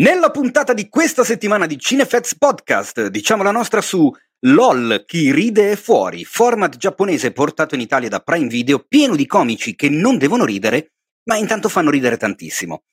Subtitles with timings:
[0.00, 4.10] Nella puntata di questa settimana di Cinefx Podcast diciamo la nostra su
[4.46, 9.26] LOL, chi ride è fuori, format giapponese portato in Italia da Prime Video pieno di
[9.26, 10.92] comici che non devono ridere,
[11.24, 12.84] ma intanto fanno ridere tantissimo.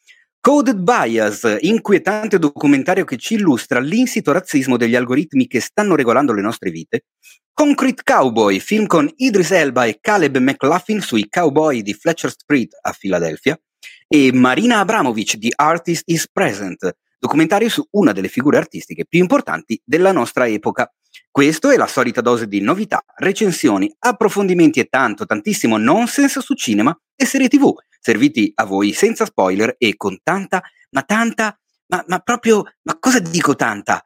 [0.42, 6.42] Coded Bias, inquietante documentario che ci illustra l'insito razzismo degli algoritmi che stanno regolando le
[6.42, 7.06] nostre vite.
[7.54, 12.92] Concrete Cowboy, film con Idris Elba e Caleb McLaughlin sui cowboy di Fletcher Street a
[12.92, 13.58] Filadelfia
[14.08, 19.80] e Marina Abramovic di Artist is Present, documentario su una delle figure artistiche più importanti
[19.84, 20.92] della nostra epoca.
[21.30, 26.98] Questo è la solita dose di novità, recensioni, approfondimenti e tanto, tantissimo nonsense su cinema
[27.16, 32.20] e serie tv, serviti a voi senza spoiler e con tanta, ma tanta, ma, ma
[32.20, 34.02] proprio, ma cosa dico tanta?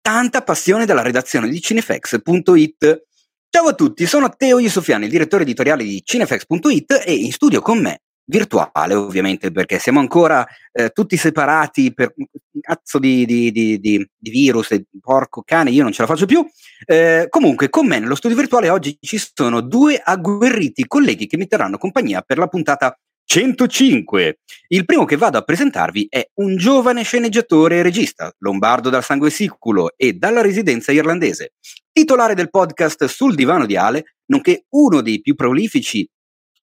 [0.00, 3.02] Tanta passione dalla redazione di cinefx.it.
[3.50, 7.80] Ciao a tutti, sono Teo Yusufiani, il direttore editoriale di cinefx.it e in studio con
[7.80, 12.26] me virtuale ovviamente perché siamo ancora eh, tutti separati per un
[12.60, 16.46] cazzo di, di, di, di, virus e porco cane io non ce la faccio più.
[16.86, 21.46] Eh, comunque con me nello studio virtuale oggi ci sono due agguerriti colleghi che mi
[21.46, 27.02] terranno compagnia per la puntata 105 il primo che vado a presentarvi è un giovane
[27.02, 31.52] sceneggiatore e regista lombardo dal sangue siculo e dalla residenza irlandese
[31.92, 36.06] titolare del podcast sul divano di Ale nonché uno dei più prolifici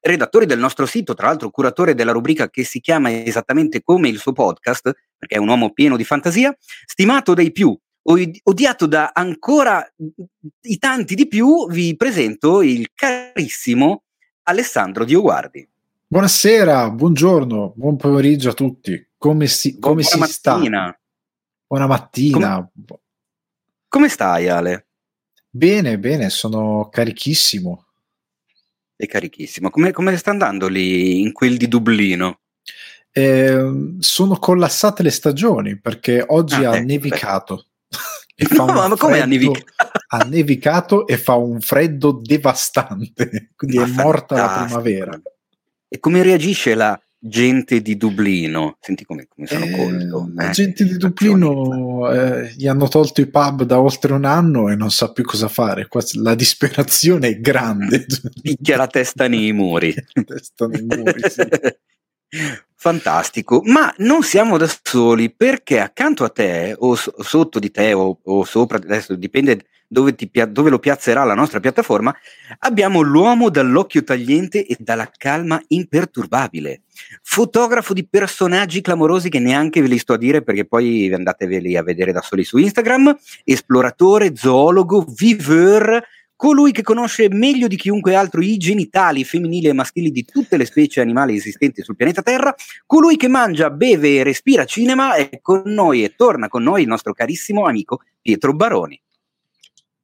[0.01, 4.17] redattore del nostro sito, tra l'altro curatore della rubrica che si chiama esattamente come il
[4.17, 6.55] suo podcast, perché è un uomo pieno di fantasia,
[6.85, 7.77] stimato dai più,
[8.43, 9.85] odiato da ancora
[10.61, 14.03] i tanti di più, vi presento il carissimo
[14.43, 15.67] Alessandro Dioguardi.
[16.07, 19.07] Buonasera, buongiorno, buon pomeriggio a tutti.
[19.17, 20.57] Come si, come si sta?
[21.67, 22.55] Buona mattina.
[22.55, 22.99] Come,
[23.87, 24.87] come stai Ale?
[25.49, 27.88] Bene, bene, sono carichissimo
[28.99, 29.69] è carichissimo.
[29.69, 32.41] Come, come sta andando lì in quel di Dublino?
[33.11, 37.67] Eh, sono collassate le stagioni perché oggi ah, ha eh, nevicato.
[38.57, 39.65] no, ma come ha nevicato?
[40.07, 45.21] ha nevicato e fa un freddo devastante, quindi ma è morta la primavera.
[45.87, 48.77] E come reagisce la gente di Dublino.
[48.79, 50.31] Senti come, come sono eh, colto.
[50.33, 54.69] La eh, gente di Dublino eh, gli hanno tolto i pub da oltre un anno
[54.69, 55.87] e non sa più cosa fare.
[55.87, 58.05] Qua la disperazione è grande.
[58.41, 59.93] Picchia la testa nei muri.
[60.25, 61.47] testa nei muri sì.
[62.81, 67.91] Fantastico, ma non siamo da soli perché accanto a te o so- sotto di te
[67.91, 72.15] o, o sopra, adesso dipende dove, pia- dove, lo piazzerà la nostra piattaforma,
[72.59, 76.83] abbiamo l'uomo dall'occhio tagliente e dalla calma imperturbabile,
[77.21, 81.83] fotografo di personaggi clamorosi che neanche ve li sto a dire perché poi andateveli a
[81.83, 83.13] vedere da soli su Instagram,
[83.43, 86.01] esploratore, zoologo, viveur,
[86.39, 90.63] colui che conosce meglio di chiunque altro i genitali femminili e maschili di tutte le
[90.63, 92.55] specie animali esistenti sul pianeta Terra,
[92.85, 96.87] colui che mangia, beve e respira cinema è con noi e torna con noi il
[96.87, 98.97] nostro carissimo amico Pietro Baroni.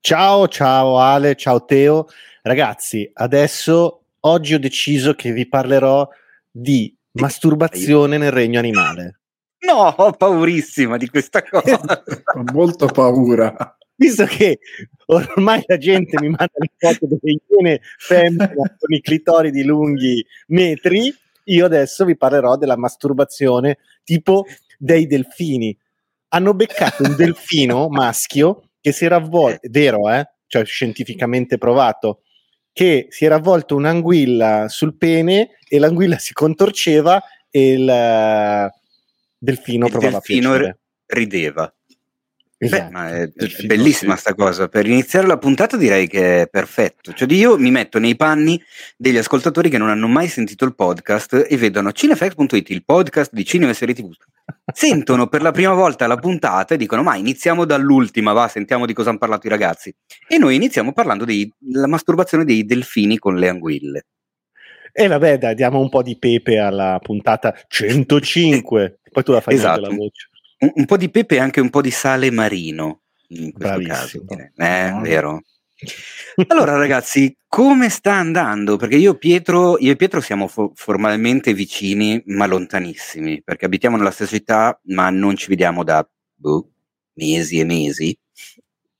[0.01, 2.07] Ciao, ciao Ale, ciao Teo.
[2.41, 6.05] Ragazzi, adesso oggi ho deciso che vi parlerò
[6.51, 9.21] di masturbazione nel regno animale.
[9.59, 11.79] No, ho paurissima di questa cosa.
[11.79, 13.77] ho molto paura.
[13.95, 14.59] Visto che
[15.07, 21.13] ormai la gente mi manda le foto delle iene femmine con i clitoridi lunghi metri,
[21.45, 24.45] io adesso vi parlerò della masturbazione tipo
[24.77, 25.77] dei delfini.
[26.29, 30.27] Hanno beccato un delfino maschio che si era avvolto, è vero, eh?
[30.47, 32.21] cioè scientificamente provato,
[32.71, 38.79] che si era avvolto un'anguilla sul pene e l'anguilla si contorceva e il uh,
[39.37, 41.74] delfino il provava delfino rideva.
[42.57, 42.91] Esatto.
[42.93, 44.67] Beh, è, è bellissima sta cosa.
[44.69, 47.11] Per iniziare la puntata direi che è perfetto.
[47.13, 48.61] Cioè io mi metto nei panni
[48.95, 53.43] degli ascoltatori che non hanno mai sentito il podcast e vedono cinefax.it, il podcast di
[53.43, 54.11] cinema e serie tv.
[54.73, 58.93] Sentono per la prima volta la puntata e dicono ma iniziamo dall'ultima, va, sentiamo di
[58.93, 59.93] cosa hanno parlato i ragazzi.
[60.27, 64.05] E noi iniziamo parlando della masturbazione dei delfini con le anguille.
[64.97, 68.99] E vabbè, dai, diamo un po' di pepe alla puntata 105.
[69.11, 69.81] Poi tu la fai esatto.
[69.81, 70.29] la voce
[70.59, 74.25] un, un, po' di pepe e anche un po' di sale marino in questo Bravissimo.
[74.25, 74.51] caso.
[74.55, 75.01] Eh, no.
[75.01, 75.41] vero.
[76.47, 78.77] Allora ragazzi, come sta andando?
[78.77, 84.11] Perché io, Pietro, io e Pietro siamo fo- formalmente vicini ma lontanissimi, perché abitiamo nella
[84.11, 86.69] stessa città ma non ci vediamo da boh,
[87.13, 88.17] mesi e mesi.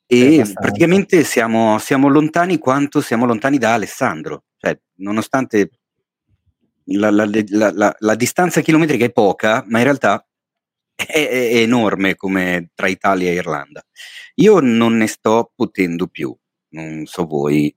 [0.08, 4.44] E praticamente siamo, siamo, lontani quanto siamo lontani da Alessandro.
[4.58, 5.72] Cioè, nonostante
[6.86, 10.25] la, la, la, la distanza chilometrica è poca, ma in realtà
[10.96, 13.86] è, è enorme come tra Italia e Irlanda.
[14.36, 16.36] Io non ne sto potendo più,
[16.70, 17.76] non so voi.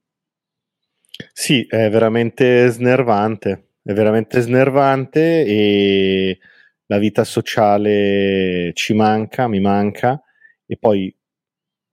[1.32, 6.38] Sì, è veramente snervante, è veramente snervante e
[6.86, 10.22] la vita sociale ci manca, mi manca,
[10.64, 11.14] e poi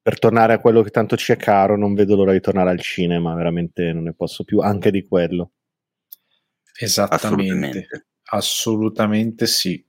[0.01, 2.79] per tornare a quello che tanto ci è caro, non vedo l'ora di tornare al
[2.79, 5.53] cinema, veramente non ne posso più, anche di quello.
[6.77, 9.83] Esattamente, assolutamente, assolutamente sì.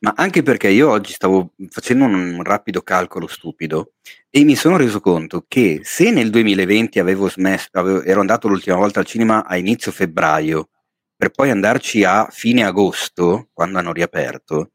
[0.00, 3.92] Ma anche perché io oggi stavo facendo un rapido calcolo stupido
[4.30, 8.76] e mi sono reso conto che se nel 2020 avevo smesso, avevo, ero andato l'ultima
[8.76, 10.68] volta al cinema a inizio febbraio,
[11.16, 14.72] per poi andarci a fine agosto, quando hanno riaperto,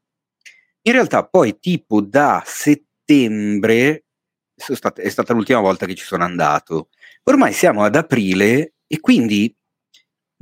[0.82, 4.04] in realtà poi tipo da settembre
[4.56, 6.88] state, è stata l'ultima volta che ci sono andato.
[7.24, 9.54] Ormai siamo ad aprile e quindi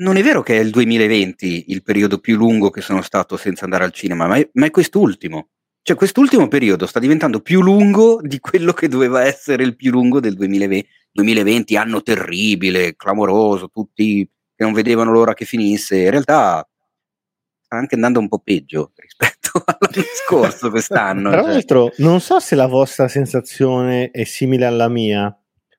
[0.00, 3.64] non è vero che è il 2020 il periodo più lungo che sono stato senza
[3.64, 5.48] andare al cinema, ma è, ma è quest'ultimo.
[5.82, 10.20] Cioè, quest'ultimo periodo sta diventando più lungo di quello che doveva essere il più lungo
[10.20, 15.96] del 2020, 2020 anno terribile, clamoroso, tutti che non vedevano l'ora che finisse.
[15.98, 16.66] In realtà
[17.62, 21.30] sta anche andando un po' peggio rispetto all'anno scorso quest'anno.
[21.30, 21.50] Tra cioè.
[21.50, 25.34] l'altro, non so se la vostra sensazione è simile alla mia,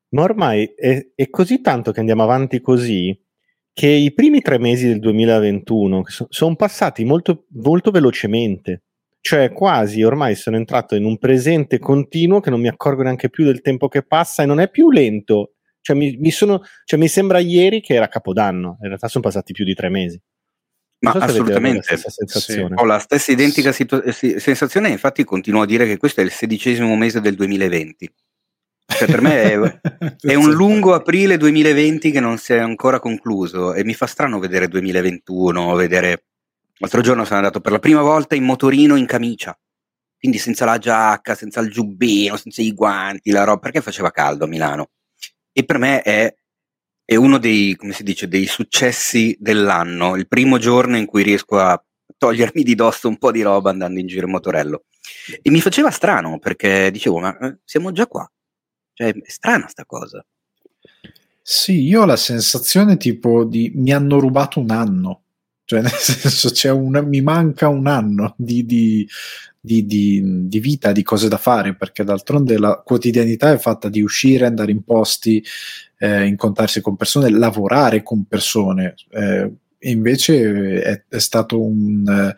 [0.10, 3.18] ma ormai è, è così tanto che andiamo avanti così
[3.74, 8.84] che i primi tre mesi del 2021 so, sono passati molto, molto velocemente.
[9.22, 13.46] Cioè, quasi ormai sono entrato in un presente continuo che non mi accorgo neanche più
[13.46, 15.54] del tempo che passa e non è più lento.
[15.80, 19.54] Cioè, mi, mi, sono, cioè, mi sembra ieri che era Capodanno, in realtà sono passati
[19.54, 20.20] più di tre mesi.
[21.02, 22.60] Ma so assolutamente, sì.
[22.60, 26.96] ho la stessa identica situ- sensazione, infatti continuo a dire che questo è il sedicesimo
[26.96, 28.14] mese del 2020.
[28.98, 29.80] Cioè, per me è,
[30.22, 34.40] è, un lungo aprile 2020 che non si è ancora concluso e mi fa strano
[34.40, 36.26] vedere 2021, vedere...
[36.78, 39.58] L'altro giorno sono andato per la prima volta in motorino in camicia,
[40.18, 44.46] quindi senza la giacca, senza il giubbino, senza i guanti, la roba, perché faceva caldo
[44.46, 44.90] a Milano.
[45.52, 46.34] E per me è,
[47.06, 51.60] è uno dei, come si dice, dei successi dell'anno, il primo giorno in cui riesco
[51.60, 51.80] a
[52.18, 54.86] togliermi di dosso un po' di roba andando in giro in motorello.
[55.40, 58.28] E mi faceva strano perché dicevo, ma eh, siamo già qua
[58.94, 60.26] cioè, è strana sta cosa.
[61.42, 65.24] Sì, io ho la sensazione tipo di mi hanno rubato un anno,
[65.66, 69.08] cioè nel senso c'è un, mi manca un anno di, di,
[69.60, 69.86] di,
[70.48, 74.72] di, vita, di cose da fare, perché d'altronde la quotidianità è fatta di uscire, andare
[74.72, 75.44] in posti,
[75.98, 82.06] eh, incontrarsi con persone, lavorare con persone, eh, invece è, è stato un...
[82.08, 82.36] Eh,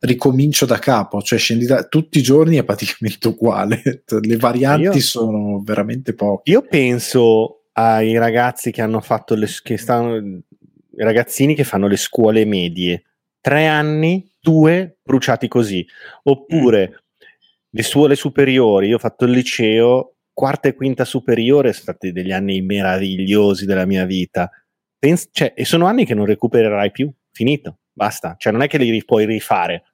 [0.00, 5.00] ricomincio da capo, cioè scendi da tutti i giorni è praticamente uguale, le varianti io,
[5.00, 6.50] sono veramente poche.
[6.50, 10.16] Io penso ai ragazzi che hanno fatto le che stanno
[10.98, 13.04] i ragazzini che fanno le scuole medie,
[13.40, 15.86] tre anni, due bruciati così,
[16.24, 16.94] oppure mm.
[17.70, 22.32] le scuole superiori, io ho fatto il liceo, quarta e quinta superiore sono stati degli
[22.32, 24.50] anni meravigliosi della mia vita.
[24.98, 28.76] Pens- cioè, e sono anni che non recupererai più, finito basta, cioè non è che
[28.76, 29.84] li puoi rifare,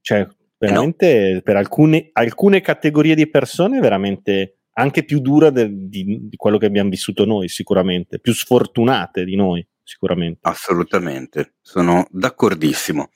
[0.00, 0.26] cioè
[0.58, 1.40] veramente no.
[1.40, 6.66] per alcune, alcune, categorie di persone veramente anche più dura de, di, di, quello che
[6.66, 10.40] abbiamo vissuto noi sicuramente, più sfortunate di noi sicuramente.
[10.42, 13.10] Assolutamente, sono d'accordissimo.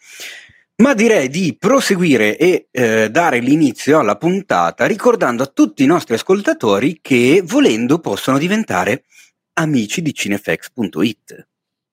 [0.77, 6.15] Ma direi di proseguire e eh, dare l'inizio alla puntata ricordando a tutti i nostri
[6.15, 9.05] ascoltatori che volendo possono diventare
[9.55, 11.49] amici di cinefx.it.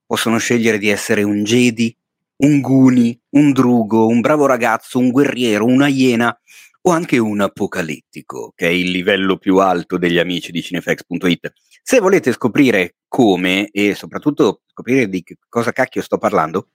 [0.05, 1.95] Possono scegliere di essere un Jedi,
[2.39, 6.33] un Guni, un Drugo, un bravo ragazzo, un guerriero, una iena
[6.81, 11.53] o anche un apocalittico, che è il livello più alto degli amici di cinefx.it.
[11.83, 16.69] Se volete scoprire come e soprattutto scoprire di cosa cacchio sto parlando,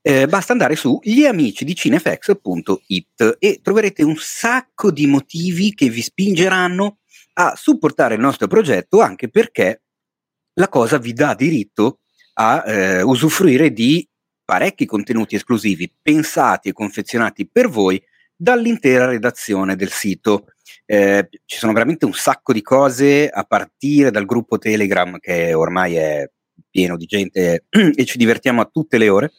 [0.00, 6.98] eh, basta andare su gliamicidiccinefx.it e troverete un sacco di motivi che vi spingeranno
[7.34, 9.82] a supportare il nostro progetto anche perché
[10.54, 11.98] la cosa vi dà diritto
[12.34, 14.08] a eh, usufruire di
[14.52, 17.98] parecchi contenuti esclusivi pensati e confezionati per voi
[18.36, 20.48] dall'intera redazione del sito.
[20.84, 25.94] Eh, ci sono veramente un sacco di cose a partire dal gruppo Telegram che ormai
[25.94, 26.30] è
[26.68, 27.64] pieno di gente
[27.96, 29.32] e ci divertiamo a tutte le ore,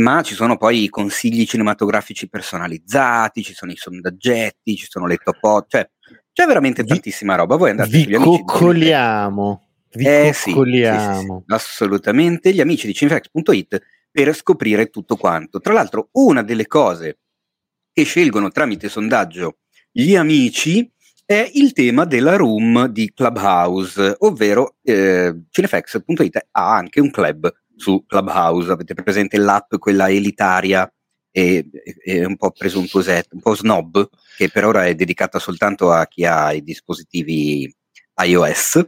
[0.00, 5.18] ma ci sono poi i consigli cinematografici personalizzati, ci sono i sondaggetti, ci sono le
[5.18, 5.88] top cioè
[6.32, 7.54] c'è veramente tantissima roba.
[7.54, 9.68] Voi andate vi coccoliamo.
[9.92, 11.20] Vi eh, coccoliamo.
[11.20, 12.52] Sì, sì, sì, assolutamente.
[12.52, 13.80] Gli amici di cinefx.it
[14.10, 15.60] per scoprire tutto quanto.
[15.60, 17.18] Tra l'altro, una delle cose
[17.92, 19.58] che scelgono tramite sondaggio
[19.90, 20.90] gli amici
[21.24, 28.04] è il tema della room di Clubhouse, ovvero eh, Cinefx.it ha anche un club su
[28.04, 28.72] Clubhouse.
[28.72, 30.92] Avete presente l'app, quella elitaria
[31.30, 31.68] e,
[32.04, 36.24] e un po' presuntuosetta, un po' snob, che per ora è dedicata soltanto a chi
[36.24, 37.72] ha i dispositivi
[38.24, 38.84] iOS.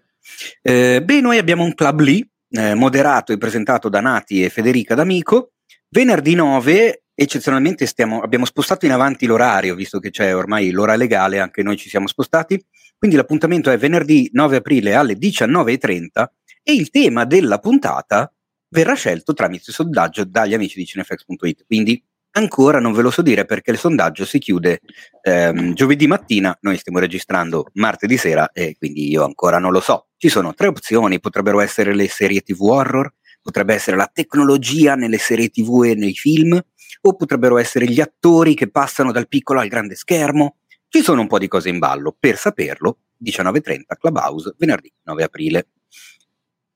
[0.63, 4.95] Eh, beh, noi abbiamo un club lì eh, moderato e presentato da Nati e Federica
[4.95, 5.53] D'Amico,
[5.89, 10.95] venerdì 9 e eccezionalmente stiamo, abbiamo spostato in avanti l'orario, visto che c'è ormai l'ora
[10.97, 12.63] legale, anche noi ci siamo spostati.
[12.97, 16.27] Quindi l'appuntamento è venerdì 9 aprile alle 19.30
[16.63, 18.33] e il tema della puntata
[18.69, 21.65] verrà scelto tramite sondaggio dagli amici di cinefx.it.
[21.67, 24.81] Quindi ancora non ve lo so dire perché il sondaggio si chiude
[25.23, 30.09] ehm, giovedì mattina, noi stiamo registrando martedì sera e quindi io ancora non lo so.
[30.17, 33.13] Ci sono tre opzioni, potrebbero essere le serie TV horror,
[33.43, 36.61] potrebbe essere la tecnologia nelle serie TV e nei film,
[37.05, 40.57] o potrebbero essere gli attori che passano dal piccolo al grande schermo.
[40.89, 45.67] Ci sono un po' di cose in ballo, per saperlo, 19.30 Clubhouse, venerdì 9 aprile.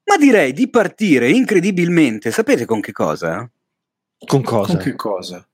[0.04, 3.48] Ma direi di partire incredibilmente, sapete con che cosa?
[4.25, 4.73] Con cosa?
[4.73, 5.46] Con che cosa?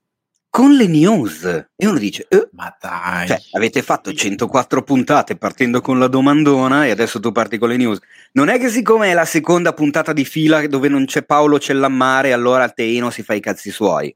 [0.49, 1.43] Con le news.
[1.75, 3.27] E uno dice, eh, Ma dai.
[3.27, 7.77] cioè, avete fatto 104 puntate partendo con la domandona e adesso tu parti con le
[7.77, 7.99] news.
[8.33, 12.33] Non è che siccome è la seconda puntata di fila dove non c'è Paolo Cellammare,
[12.33, 14.15] allora Teino si fa i cazzi suoi.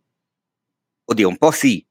[1.05, 1.83] Oddio, un po' sì.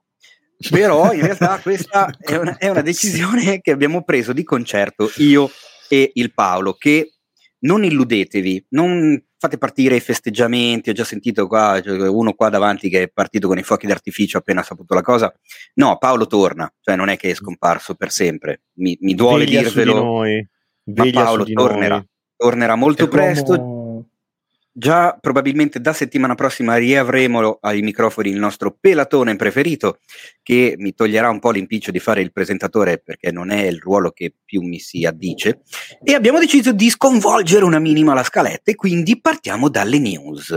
[0.71, 5.51] Però in realtà questa è una, è una decisione che abbiamo preso di concerto io
[5.89, 7.17] e il Paolo, che
[7.61, 12.88] non illudetevi, non fate partire i festeggiamenti, ho già sentito qua cioè, uno qua davanti
[12.88, 15.33] che è partito con i fuochi d'artificio appena saputo la cosa.
[15.75, 18.62] No, Paolo torna, cioè non è che è scomparso per sempre.
[18.75, 20.23] Mi, mi duole Veglia dirvelo,
[20.83, 22.05] di ma Paolo tornerà.
[22.37, 23.57] Tornerà molto È presto.
[23.57, 23.75] come-
[24.78, 30.00] Già probabilmente da settimana prossima riavremo ai microfoni il nostro pelatone preferito
[30.42, 34.11] che mi toglierà un po' l'impiccio di fare il presentatore perché non è il ruolo
[34.11, 35.62] che più mi si addice
[36.04, 40.50] e abbiamo deciso di sconvolgere una minima la scaletta e quindi partiamo dalle news.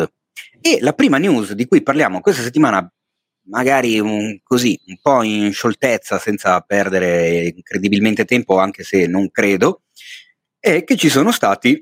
[0.60, 2.94] E la prima news di cui parliamo questa settimana
[3.44, 9.84] magari un, così un po' in scioltezza senza perdere incredibilmente tempo anche se non credo
[10.60, 11.82] è che ci sono stati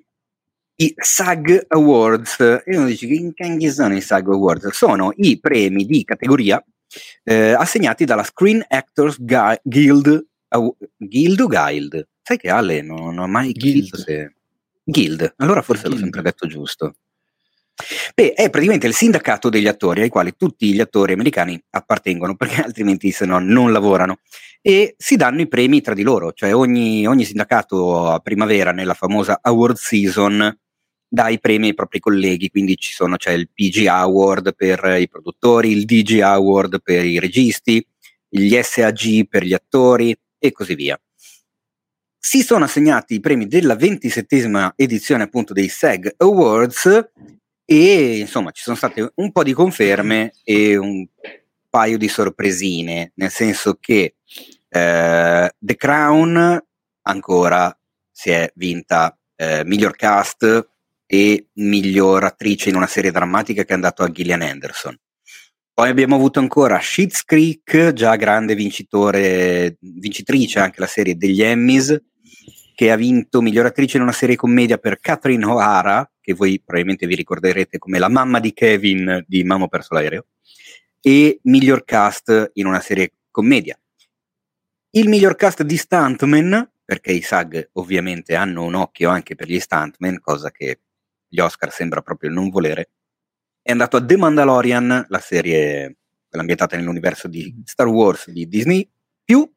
[0.78, 2.40] i SAG Awards.
[2.66, 4.70] E uno dice: Che che sono i SAG Awards?
[4.70, 6.64] Sono i premi di categoria
[7.24, 10.26] eh, assegnati dalla Screen Actors Gui- Guild.
[10.98, 12.08] Guild o Guild?
[12.22, 13.90] Sai che Ale non, non ho mai Guild.
[13.90, 14.34] capito se.
[14.84, 16.04] Guild, allora forse l'ho Guild.
[16.04, 16.96] sempre detto giusto.
[18.16, 22.62] Beh, è praticamente il sindacato degli attori ai quali tutti gli attori americani appartengono, perché
[22.64, 24.20] altrimenti se no non lavorano.
[24.62, 28.94] E si danno i premi tra di loro, cioè ogni, ogni sindacato a primavera nella
[28.94, 30.58] famosa award season
[31.08, 35.08] dà i premi ai propri colleghi, quindi ci sono, c'è il PG Award per i
[35.08, 37.86] produttori, il DG Award per i registi,
[38.28, 41.00] gli SAG per gli attori e così via.
[42.20, 47.12] Si sono assegnati i premi della ventisettesima edizione appunto dei SAG Awards
[47.64, 51.08] e insomma ci sono state un po' di conferme e un
[51.70, 54.16] paio di sorpresine, nel senso che
[54.70, 56.66] eh, The Crown
[57.04, 57.78] ancora
[58.12, 60.70] si è vinta eh, miglior cast
[61.08, 64.96] e miglior attrice in una serie drammatica che è andato a Gillian Anderson.
[65.74, 71.96] Poi abbiamo avuto ancora Schitt's Creek, già grande vincitore, vincitrice anche la serie degli Emmys,
[72.76, 77.08] che ha vinto miglior attrice in una serie commedia per Catherine O'Hara, che voi probabilmente
[77.08, 80.26] vi ricorderete come la mamma di Kevin di Mamma perso l'aereo,
[81.00, 83.80] e miglior cast in una serie commedia.
[84.92, 89.60] Il miglior cast di Stuntman, perché i SAG ovviamente hanno un occhio anche per gli
[89.60, 90.80] Stuntman, cosa che
[91.28, 92.90] gli Oscar sembra proprio non volere,
[93.62, 98.90] è andato a The Mandalorian, la serie quella ambientata nell'universo di Star Wars di Disney,
[99.24, 99.50] più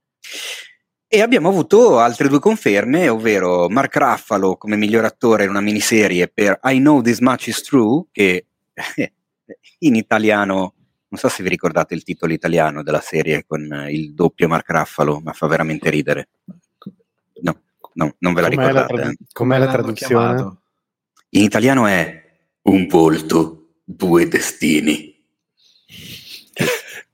[1.12, 6.28] e abbiamo avuto altre due conferme, ovvero Mark Ruffalo come miglior attore in una miniserie
[6.28, 8.46] per I Know This Much Is True, che
[9.78, 10.74] in italiano,
[11.08, 15.20] non so se vi ricordate il titolo italiano della serie con il doppio Mark Ruffalo,
[15.20, 16.28] ma fa veramente ridere.
[17.42, 17.60] No,
[17.94, 18.94] no non ve la Com'è la ricordate.
[18.94, 19.24] tradu- eh?
[19.32, 20.59] Com'è la traduzione?
[21.30, 22.22] In italiano è
[22.62, 25.14] Un volto, due destini.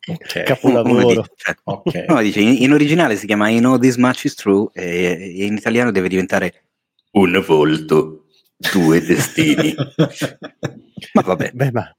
[0.08, 0.42] Ok.
[0.44, 0.96] Capolavoro.
[0.96, 2.04] Uno dice- cioè, ok.
[2.08, 5.44] No, dice, in, in originale si chiama I know this much is true e, e
[5.44, 6.64] in italiano deve diventare
[7.12, 8.26] un volto,
[8.72, 9.74] due destini.
[11.12, 11.50] Ma vabbè.
[11.52, 11.96] Beh, ma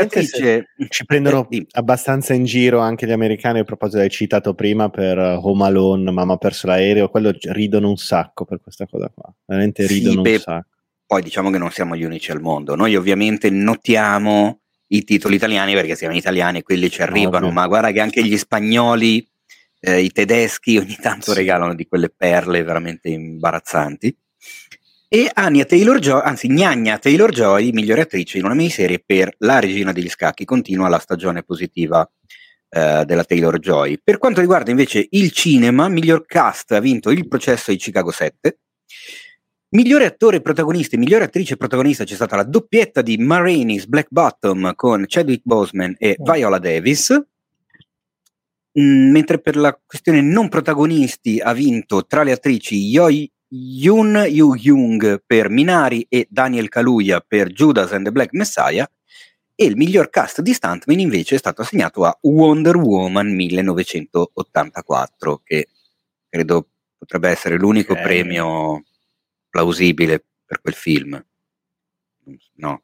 [0.00, 0.66] attrice.
[0.88, 5.18] Ci prendono Eh, abbastanza in giro anche gli americani a proposito hai citato prima per
[5.18, 9.86] Home Alone, Mamma ha perso l'aereo, quello ridono un sacco per questa cosa qua, veramente
[9.86, 10.68] Sì, ridono beh, un sacco.
[11.10, 12.76] Poi diciamo che non siamo gli unici al mondo.
[12.76, 14.60] Noi ovviamente notiamo
[14.92, 17.50] i titoli italiani perché siamo italiani e quelli ci arrivano, Ovvio.
[17.60, 19.28] ma guarda che anche gli spagnoli,
[19.80, 21.38] eh, i tedeschi ogni tanto Sì.
[21.38, 24.16] regalano di quelle perle veramente imbarazzanti.
[25.08, 30.08] E Anya Taylor-Joy, anzi Gnagna Taylor-Joy, migliore attrice in una miniserie per La regina degli
[30.08, 32.08] scacchi, continua la stagione positiva
[32.68, 33.98] eh, della Taylor-Joy.
[34.04, 38.58] Per quanto riguarda invece il cinema, miglior cast ha vinto Il processo di Chicago 7,
[39.72, 44.08] Migliore attore protagonista e migliore attrice protagonista c'è stata la doppietta di Ma Rainey's Black
[44.10, 46.32] Bottom con Chadwick Boseman e Oh.
[46.32, 47.12] Viola Davis.
[48.78, 54.54] Mm, mentre per la questione non protagonisti ha vinto tra le attrici Yoi- Yoon Yu
[54.54, 58.88] Young per Minari e Daniel Kaluuya per Judas and the Black Messiah
[59.54, 65.68] e il miglior cast di stuntman invece è stato assegnato a Wonder Woman 1984 che
[66.28, 68.02] credo potrebbe essere l'unico Ok.
[68.02, 68.84] premio
[69.50, 71.22] plausibile per quel film.
[72.56, 72.82] No,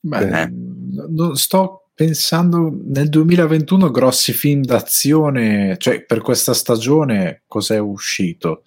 [0.00, 0.48] Beh, Eh.
[0.52, 8.64] non sto pensando nel 2021 grossi film d'azione, cioè per questa stagione cos'è uscito?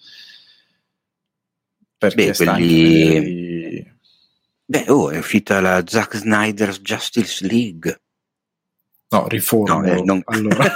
[1.96, 3.92] Perché Beh, quelli- magari-
[4.64, 8.00] beh, oh, è uscita la Zack Snyder's Justice League.
[9.10, 9.80] No, riformulo.
[9.80, 10.64] No, eh, non- allora,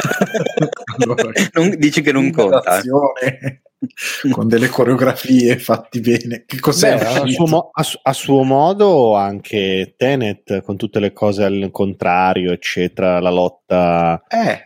[0.98, 2.60] allora, Non- dici che non conta.
[2.60, 3.62] d'azione
[4.30, 6.44] con delle coreografie fatti bene.
[6.46, 11.00] Che cos'è Beh, a, suo mo- a su- a suo modo anche Tenet con tutte
[11.00, 14.64] le cose al contrario, eccetera, la lotta Eh,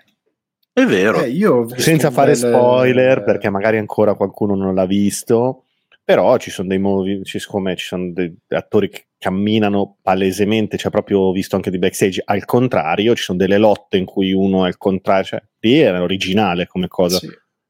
[0.72, 1.22] È vero.
[1.22, 5.62] eh, senza fare bel- spoiler perché magari ancora qualcuno non l'ha visto
[6.04, 10.90] però ci sono dei movi ci, siccome ci sono dei attori che camminano palesemente cioè
[10.92, 14.68] proprio visto anche di backstage al contrario ci sono delle lotte in cui uno è
[14.68, 17.28] al contrario cioè lì era originale come cosa Sì.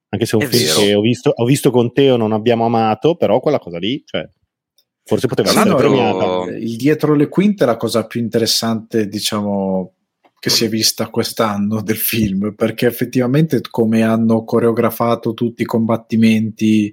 [0.09, 0.81] Anche se è un È film vero.
[0.81, 4.03] che ho visto, ho visto con te o non abbiamo amato però quella cosa lì
[4.05, 4.29] cioè,
[5.05, 9.93] forse poteva Tra essere premiata il dietro le quinte è la cosa più interessante, diciamo,
[10.39, 16.93] che si è vista quest'anno del film, perché effettivamente come hanno coreografato tutti i combattimenti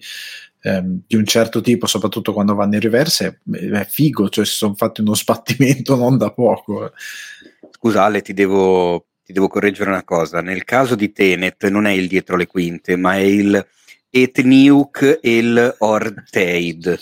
[0.62, 4.56] ehm, di un certo tipo, soprattutto quando vanno in reverse, è, è figo, cioè si
[4.56, 6.92] sono fatti uno sbattimento non da poco.
[7.72, 10.42] Scusa Ale, ti devo, ti devo correggere una cosa.
[10.42, 13.68] Nel caso di Tenet non è il dietro le quinte, ma è il
[14.10, 17.00] Etniuk e il Orteid.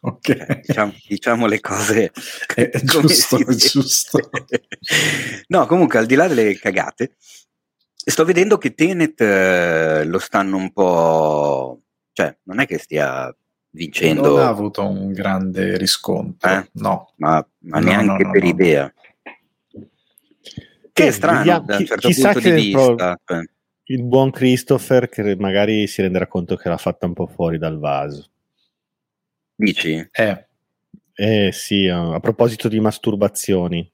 [0.00, 2.12] Ok, Diciamo, diciamo le cose
[2.54, 4.18] È giusto, è giusto.
[5.48, 7.14] no, comunque, al di là delle cagate,
[7.94, 11.80] sto vedendo che Tenet eh, lo stanno un po'...
[12.12, 13.32] Cioè, non è che stia
[13.70, 16.68] vincendo, non ha avuto un grande riscontro, Eh?
[16.74, 17.12] no.
[17.18, 18.92] ma, ma No, neanche no, no, per idea.
[21.02, 23.20] Che è strano vediamo- da un certo chissà punto di che pro- vista.
[23.24, 23.42] cioè.
[23.90, 27.78] il buon Christopher che magari si renderà conto che l'ha fatta un po' fuori dal
[27.78, 28.26] vaso
[29.54, 30.06] Dici?
[30.12, 30.46] Eh,
[31.14, 33.90] Eh sì, a proposito di masturbazioni.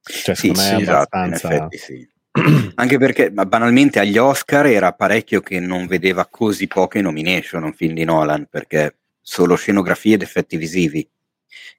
[0.00, 1.48] Cioè, Sì, secondo me sì, è esatto, in abbastanza...
[1.54, 2.08] effetti sì.
[2.76, 7.92] Anche perché banalmente agli Oscar era parecchio che non vedeva così poche nomination un film
[7.94, 11.06] di Nolan, perché solo scenografie ed effetti visivi.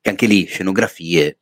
[0.01, 1.37] Che anche lì scenografie,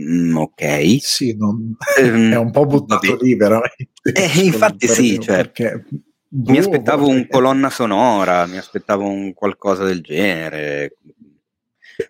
[0.00, 0.98] mm, ok.
[1.00, 3.88] sì, non- Ehm, è un po' buttato lì veramente.
[4.12, 5.84] Eh, infatti sì, cioè, perché-
[6.30, 7.18] Mi boh, aspettavo vabbè.
[7.18, 10.96] un colonna sonora, mi aspettavo un qualcosa del genere.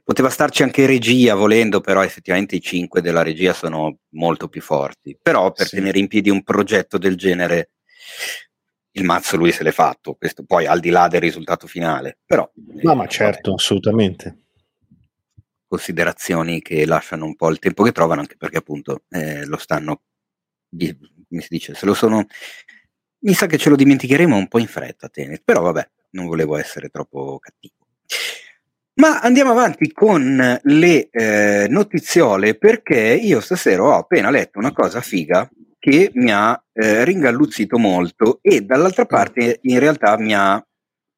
[0.05, 5.17] Poteva starci anche regia volendo, però effettivamente i cinque della regia sono molto più forti.
[5.23, 5.77] Però per Sì.
[5.77, 7.71] tenere in piedi un progetto del genere,
[8.93, 12.19] il mazzo lui se l'è fatto, questo poi al di là del risultato finale.
[12.27, 12.51] Però,
[12.83, 14.37] No, eh, ma certo, vabbè, assolutamente.
[15.69, 20.03] Considerazioni che lasciano un po' il tempo che trovano, anche perché appunto eh, lo stanno,
[20.71, 22.27] come si dice, se lo sono...
[23.21, 26.57] Mi sa che ce lo dimenticheremo un po' in fretta, Tenet, però vabbè, non volevo
[26.57, 27.75] essere troppo cattivo.
[28.95, 35.01] Ma andiamo avanti con le eh, notiziole perché io stasera ho appena letto una cosa
[35.01, 40.57] figa che mi ha eh, ringalluzzito molto e dall'altra parte in realtà mi ha,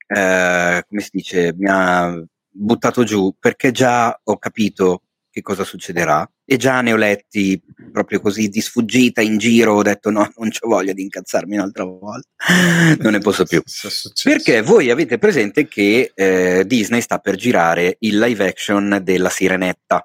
[0.06, 6.28] eh, come si dice, mi ha buttato giù perché già ho capito che cosa succederà
[6.44, 10.50] e già ne ho letti proprio così di sfuggita in giro, ho detto no, non
[10.50, 12.28] c'ho voglia di incazzarmi un'altra volta,
[12.98, 13.62] non ne posso più.
[14.24, 20.04] Perché voi avete presente che eh, Disney sta per girare il live action della Sirenetta,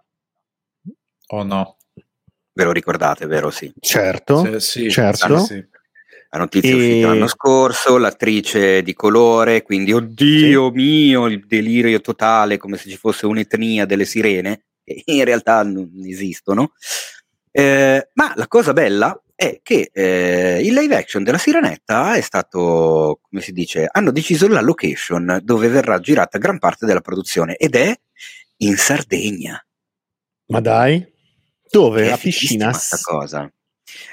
[1.27, 1.77] Oh no.
[2.53, 3.49] ve lo ricordate, vero?
[3.49, 3.73] Sì.
[3.79, 4.59] Certo.
[4.59, 5.39] Sì, sì, certo.
[5.39, 5.67] sì, sì.
[6.29, 12.01] La notizia è E- uscita l'anno scorso, l'attrice di colore, quindi oddio mio, il delirio
[12.01, 16.73] totale, come se ci fosse un'etnia delle sirene, che in realtà non esistono.
[17.51, 23.19] Eh, ma la cosa bella è che eh, il live action della Sirenetta è stato,
[23.21, 27.75] come si dice, hanno deciso la location dove verrà girata gran parte della produzione ed
[27.75, 27.93] è
[28.57, 29.61] in Sardegna.
[30.47, 31.05] Ma dai,
[31.69, 32.07] dove?
[32.07, 32.73] È A fighissima piscina?
[32.73, 33.51] sta cosa.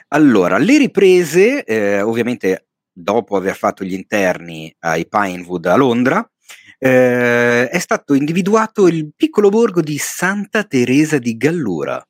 [0.09, 6.31] Allora, le riprese, eh, ovviamente dopo aver fatto gli interni ai Pinewood a Londra,
[6.79, 12.05] eh, è stato individuato il piccolo borgo di Santa Teresa di Gallura,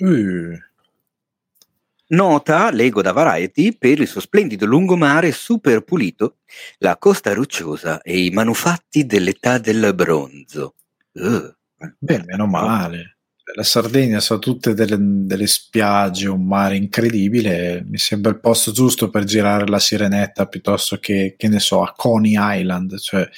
[0.00, 0.56] Uh,
[2.08, 6.38] nota, leggo da Variety, per il suo splendido lungomare super pulito,
[6.78, 10.76] la costa rocciosa e i manufatti dell'età del bronzo.
[11.12, 11.52] Uh,
[11.98, 13.18] Beh, meno male.
[13.54, 17.84] La Sardegna sono tutte delle, delle, spiagge, un mare incredibile.
[17.88, 21.92] Mi sembra il posto giusto per girare la sirenetta piuttosto che, che ne so, a
[21.96, 22.98] Coney Island.
[22.98, 23.28] Cioè,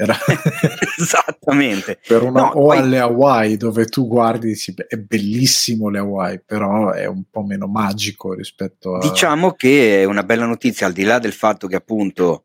[0.00, 0.16] era
[0.96, 1.98] Esattamente.
[2.06, 2.78] per una, no, o poi...
[2.78, 7.66] alle Hawaii dove tu guardi dici, è bellissimo le Hawaii, però è un po' meno
[7.66, 9.00] magico rispetto a...
[9.00, 12.44] Diciamo che è una bella notizia, al di là del fatto che appunto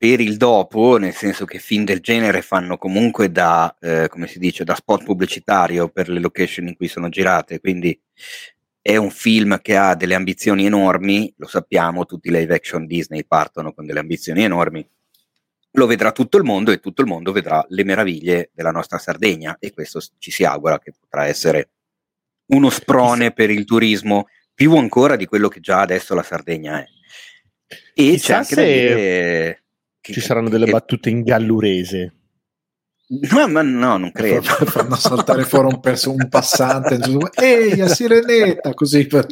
[0.00, 4.38] per il dopo, nel senso che film del genere fanno comunque da, eh, come si
[4.38, 8.00] dice, da spot pubblicitario per le location in cui sono girate, quindi
[8.80, 13.26] è un film che ha delle ambizioni enormi, lo sappiamo, tutti i live action Disney
[13.26, 14.88] partono con delle ambizioni enormi,
[15.72, 19.58] lo vedrà tutto il mondo e tutto il mondo vedrà le meraviglie della nostra Sardegna
[19.58, 21.72] e questo ci si augura che potrà essere
[22.46, 26.86] uno sprone per il turismo più ancora di quello che già adesso la Sardegna è.
[27.92, 29.64] E Chissà c'è anche da dire
[30.00, 32.14] che, ci saranno delle che, battute in gallurese.
[33.32, 34.42] No, ma no, non credo.
[34.66, 36.98] Fanno saltare fuori un, perso- un passante.
[37.34, 39.26] Ehi, a Sirenetta, così per...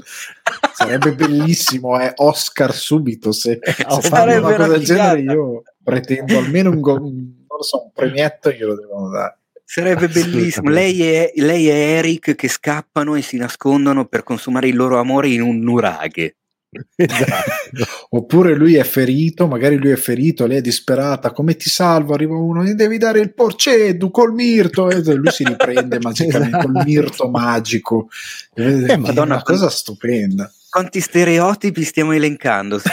[0.72, 2.12] sarebbe bellissimo, eh?
[2.16, 7.46] Oscar subito se, se fanno una cosa del genere io pretendo almeno un, go- non
[7.48, 9.38] lo so, un premietto glielo devono dare.
[9.64, 10.70] Sarebbe bellissimo.
[10.70, 15.28] Lei e, lei e Eric che scappano e si nascondono per consumare il loro amore
[15.28, 16.37] in un nuraghe.
[16.96, 17.86] Esatto.
[18.10, 22.14] Oppure lui è ferito, magari lui è ferito, lei è disperata, come ti salvo?
[22.14, 26.72] Arriva uno, gli devi dare il porceddu col mirto e lui si riprende magicamente esatto.
[26.72, 28.08] col mirto magico.
[28.54, 32.78] Eh, Madonna, una cosa stupenda quanti stereotipi stiamo elencando.
[32.78, 32.88] Se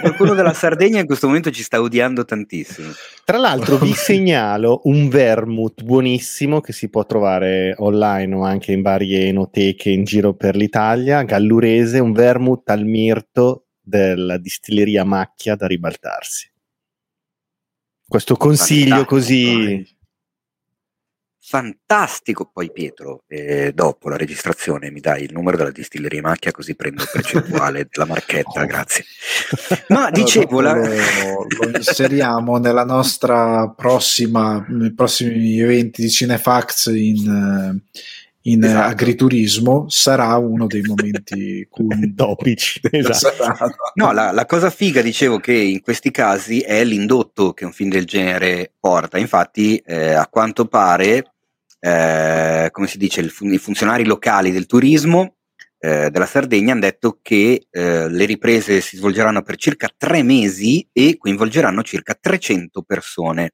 [0.00, 2.92] qualcuno della Sardegna in questo momento ci sta odiando tantissimo.
[3.24, 8.82] Tra l'altro vi segnalo un vermouth buonissimo che si può trovare online o anche in
[8.82, 15.66] varie enoteche in giro per l'Italia, gallurese, un vermouth al mirto della distilleria Macchia da
[15.66, 16.48] ribaltarsi.
[18.06, 19.84] Questo consiglio così
[21.48, 22.50] fantastico.
[22.52, 27.02] Poi Pietro, eh, dopo la registrazione, mi dai il numero della distilleria Macchia così prendo
[27.02, 28.66] il percentuale della marchetta, oh.
[28.66, 29.04] grazie.
[29.88, 30.74] Ma dicevo, la...
[30.74, 37.80] lo, lo, inseriamo nella nostra prossima, nei prossimi eventi di Cinefax in,
[38.42, 38.88] in esatto.
[38.88, 41.68] agriturismo sarà uno dei momenti
[42.16, 42.80] topici.
[42.90, 43.72] Esatto.
[43.94, 47.90] No, la, la, cosa figa, dicevo, che in questi casi è l'indotto che un film
[47.90, 49.16] del genere porta.
[49.16, 51.35] Infatti, eh, a quanto pare,
[51.78, 55.36] eh, come si dice, i funzionari locali del turismo
[55.78, 60.88] eh, della Sardegna hanno detto che eh, le riprese si svolgeranno per circa tre mesi
[60.92, 63.52] e coinvolgeranno circa 300 persone.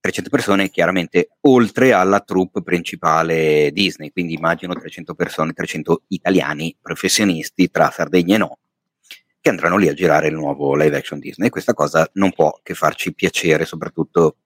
[0.00, 7.70] 300 persone chiaramente oltre alla troupe principale Disney, quindi immagino 300 persone, 300 italiani professionisti
[7.70, 8.58] tra Sardegna e no,
[9.40, 11.50] che andranno lì a girare il nuovo live action Disney.
[11.50, 14.36] Questa cosa non può che farci piacere, soprattutto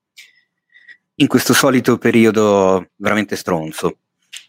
[1.16, 3.98] in questo solito periodo veramente stronzo.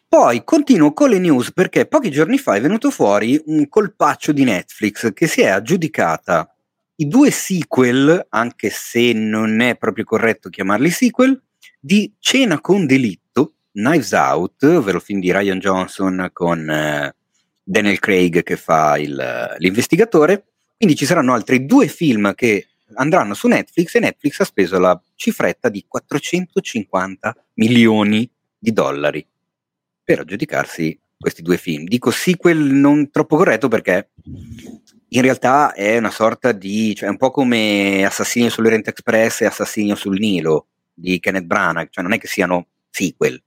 [0.07, 4.43] Poi continuo con le news perché pochi giorni fa è venuto fuori un colpaccio di
[4.43, 6.49] Netflix che si è aggiudicata
[6.97, 11.41] i due sequel, anche se non è proprio corretto chiamarli sequel,
[11.79, 17.13] di Cena con delitto, Knives Out, ovvero il film di Ryan Johnson con eh,
[17.61, 20.45] Daniel Craig che fa il, l'investigatore.
[20.77, 24.99] Quindi ci saranno altri due film che andranno su Netflix e Netflix ha speso la
[25.15, 29.25] cifretta di 450 milioni di dollari
[30.03, 31.85] per aggiudicarsi questi due film.
[31.85, 34.11] Dico sequel non troppo corretto perché
[35.09, 39.95] in realtà è una sorta di, cioè un po' come Assassino sull'Oriente Express e Assassino
[39.95, 43.41] sul Nilo di Kenneth Branagh, cioè non è che siano sequel,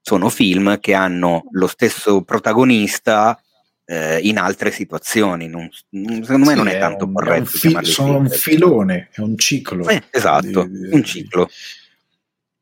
[0.00, 3.40] sono film che hanno lo stesso protagonista
[3.84, 5.48] eh, in altre situazioni.
[5.48, 7.34] Non, secondo me sì, non è, è tanto un, corretto.
[7.34, 9.88] È un fi- sono un filone, è un ciclo.
[9.88, 11.48] Eh, esatto, di, un ciclo.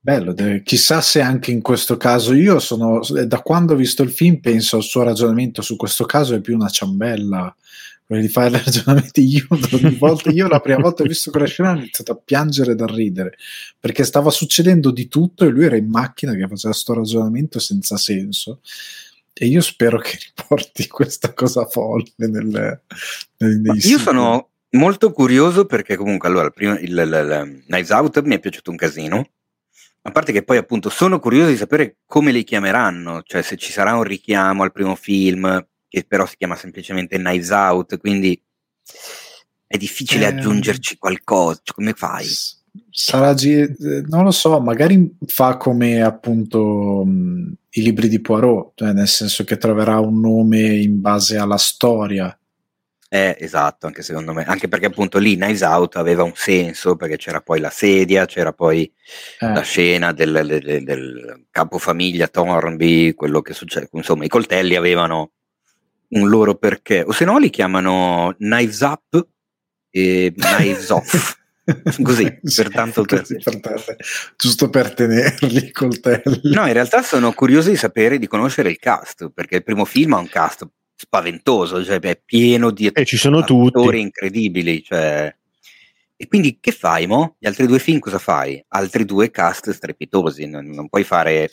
[0.05, 4.41] Bello, chissà se anche in questo caso io sono, da quando ho visto il film
[4.41, 7.55] penso al suo ragionamento su questo caso è più una ciambella,
[8.05, 11.47] quello di fare ragionamenti io ogni volta, io la prima volta che ho visto quella
[11.47, 13.37] scena ho iniziato a piangere da ridere,
[13.79, 17.97] perché stava succedendo di tutto e lui era in macchina che faceva questo ragionamento senza
[17.97, 18.59] senso
[19.33, 22.83] e io spero che riporti questa cosa folle nel,
[23.38, 28.23] nel, Io sono molto curioso perché comunque allora il, primo, il, il, il Knives Out
[28.23, 29.31] mi è piaciuto un casino.
[30.05, 33.71] A parte che poi appunto sono curioso di sapere come li chiameranno, cioè se ci
[33.71, 38.40] sarà un richiamo al primo film, che però si chiama semplicemente Knives Out, quindi
[39.66, 42.27] è difficile eh, aggiungerci qualcosa, cioè, come fai?
[42.91, 43.35] Sarà,
[44.07, 49.45] non lo so, magari fa come appunto mh, i libri di Poirot, cioè nel senso
[49.45, 52.37] che troverà un nome in base alla storia.
[53.15, 57.19] Eh, esatto, anche secondo me, anche perché appunto lì Knives Out aveva un senso, perché
[57.19, 58.91] c'era poi la sedia, c'era poi
[59.41, 59.53] eh.
[59.53, 65.33] la scena del, del, del capofamiglia Thornby, quello che succede, insomma i coltelli avevano
[66.09, 69.27] un loro perché, o se no li chiamano Knives Up
[69.91, 71.41] e Knives Off.
[72.03, 73.96] Così, per tanto per, per te,
[74.37, 76.53] giusto per tenerli i coltelli.
[76.55, 80.14] No, in realtà sono curioso di sapere, di conoscere il cast, perché il primo film
[80.14, 85.35] ha un cast spaventoso, cioè è pieno di e ci sono tutti incredibili, cioè...
[86.16, 87.35] E quindi che fai, mo?
[87.38, 88.64] Gli altri due film cosa fai?
[88.68, 91.51] Altri due cast strepitosi, non, non puoi fare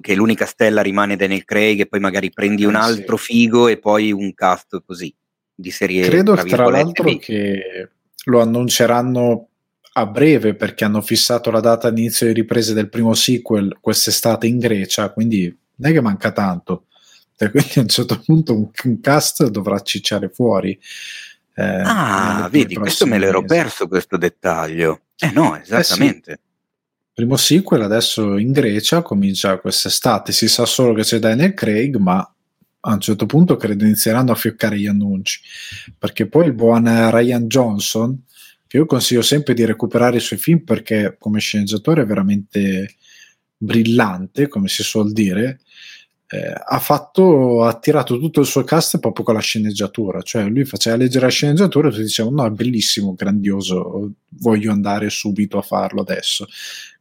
[0.00, 3.32] che l'unica stella rimane Daniel Craig e poi magari prendi un eh, altro sì.
[3.32, 5.14] figo e poi un cast così
[5.54, 7.90] di serie credo tra, tra l'altro che
[8.24, 9.48] lo annunceranno
[9.92, 14.58] a breve perché hanno fissato la data inizio di riprese del primo sequel quest'estate in
[14.58, 16.84] Grecia quindi non è che manca tanto.
[17.36, 20.78] Cioè, quindi a un certo punto un, un cast dovrà cicciare fuori
[21.54, 23.54] eh, ah vedi questo me l'ero mesi.
[23.54, 25.00] perso questo dettaglio.
[25.18, 27.10] Eh no esattamente eh sì.
[27.14, 32.30] primo sequel adesso in Grecia comincia quest'estate, si sa solo che c'è Daniel Craig, ma
[32.80, 35.40] a un certo punto credo inizieranno a fioccare gli annunci,
[35.98, 38.22] perché poi il buon Ryan Johnson,
[38.66, 42.94] che io consiglio sempre di recuperare i suoi film perché come sceneggiatore è veramente
[43.56, 45.60] brillante, come si suol dire,
[46.28, 50.64] eh, ha fatto, ha tirato tutto il suo cast proprio con la sceneggiatura, cioè lui
[50.64, 55.62] faceva leggere la sceneggiatura e tutti dicevano no è bellissimo, grandioso, voglio andare subito a
[55.62, 56.46] farlo adesso.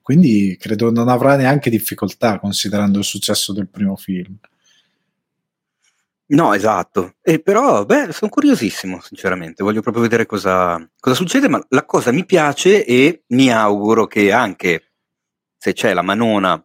[0.01, 4.35] Quindi credo non avrà neanche difficoltà considerando il successo del primo film.
[6.31, 7.15] No, esatto.
[7.21, 9.63] E però, beh, sono curiosissimo, sinceramente.
[9.63, 14.31] Voglio proprio vedere cosa, cosa succede, ma la cosa mi piace e mi auguro che
[14.31, 14.91] anche
[15.57, 16.63] se c'è la manona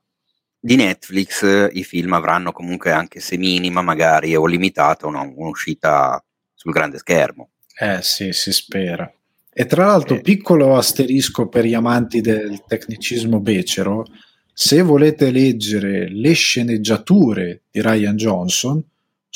[0.60, 6.22] di Netflix, i film avranno comunque anche se minima magari o limitata una, un'uscita
[6.54, 7.50] sul grande schermo.
[7.78, 9.10] Eh sì, si spera.
[9.52, 10.20] E tra l'altro, eh.
[10.20, 14.04] piccolo asterisco per gli amanti del tecnicismo becero,
[14.52, 18.82] se volete leggere le sceneggiature di Ryan Johnson,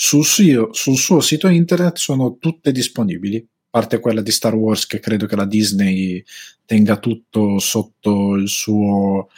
[0.00, 4.86] sul suo, sul suo sito internet sono tutte disponibili, a parte quella di Star Wars
[4.86, 6.22] che credo che la Disney
[6.64, 9.28] tenga tutto sotto il suo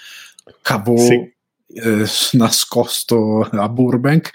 [0.60, 1.14] cavo sì.
[1.14, 2.04] eh,
[2.36, 4.32] nascosto a Burbank,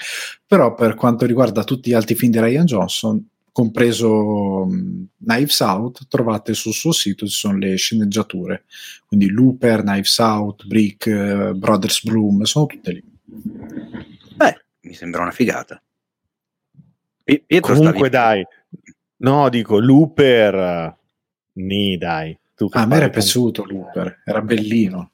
[0.47, 6.07] però per quanto riguarda tutti gli altri film di Ryan Johnson compreso um, Knives Out,
[6.07, 8.65] trovate sul suo sito ci sono le sceneggiature,
[9.05, 13.03] quindi Looper, Knives Out, Brick, uh, Brothers Bloom, sono tutte lì.
[14.35, 15.79] Beh, mi sembra una figata.
[17.25, 18.45] Pietro Comunque dai,
[19.17, 20.95] no, dico Looper,
[21.53, 22.37] ni dai.
[22.55, 25.11] Tu ah, a me era piaciuto Looper, era bellino.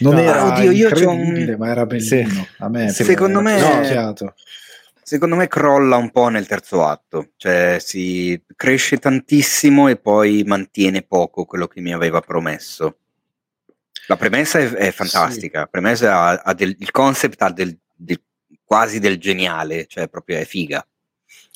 [0.00, 1.54] Non no, era oddio, io un...
[1.58, 2.28] ma era bellino.
[2.28, 2.48] Sì.
[2.58, 4.34] A me, secondo me, no,
[5.04, 11.02] Secondo me crolla un po' nel terzo atto, cioè si cresce tantissimo e poi mantiene
[11.02, 12.98] poco quello che mi aveva promesso.
[14.06, 18.22] La premessa è, è fantastica, la premessa ha, ha del, il concept ha del, del,
[18.72, 20.82] quasi del geniale, cioè proprio è figa.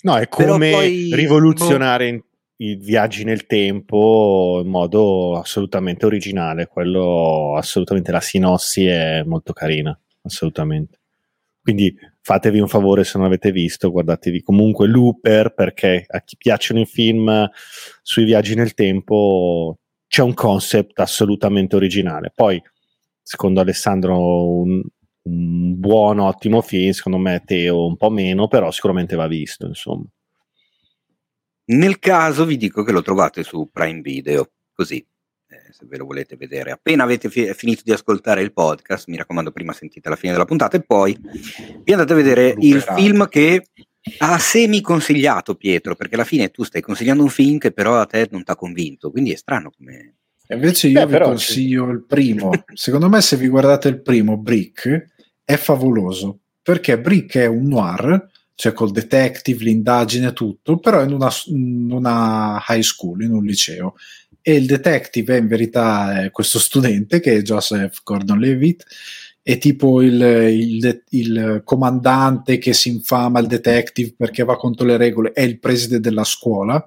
[0.02, 2.24] No, è come poi, rivoluzionare boh.
[2.57, 9.98] i viaggi nel tempo in modo assolutamente originale, quello assolutamente la sinossi è molto carina,
[10.24, 10.98] assolutamente.
[11.62, 16.81] Quindi fatevi un favore se non avete visto, guardatevi comunque Looper perché a chi piacciono
[16.81, 17.48] i film
[18.02, 22.31] sui viaggi nel tempo c'è un concept assolutamente originale.
[22.35, 22.62] Poi,
[23.22, 24.83] secondo Alessandro, un,
[25.26, 30.04] un buon, ottimo film, secondo me Teo un po' meno, però sicuramente va visto, insomma.
[31.68, 35.04] Nel caso vi dico che lo trovate su Prime Video, così
[35.76, 36.70] se ve lo volete vedere.
[36.70, 40.44] Appena avete fi- finito di ascoltare il podcast, mi raccomando, prima sentite la fine della
[40.44, 41.18] puntata e poi
[41.84, 43.66] vi andate a vedere il film che
[44.18, 48.06] ha semi consigliato Pietro, perché alla fine tu stai consigliando un film che però a
[48.06, 50.14] te non ti ha convinto, quindi è strano come...
[50.48, 51.90] Invece io Beh, vi consiglio sì.
[51.90, 52.50] il primo.
[52.72, 55.14] Secondo me se vi guardate il primo, Brick,
[55.46, 61.30] è favoloso, perché Brick è un noir, cioè col detective, l'indagine, tutto, però in una,
[61.46, 63.94] in una high school, in un liceo.
[64.42, 68.85] E il detective è in verità è questo studente che è Joseph Gordon-Levitt
[69.42, 74.96] è tipo il, il, il, comandante che si infama il detective perché va contro le
[74.96, 76.85] regole è il preside della scuola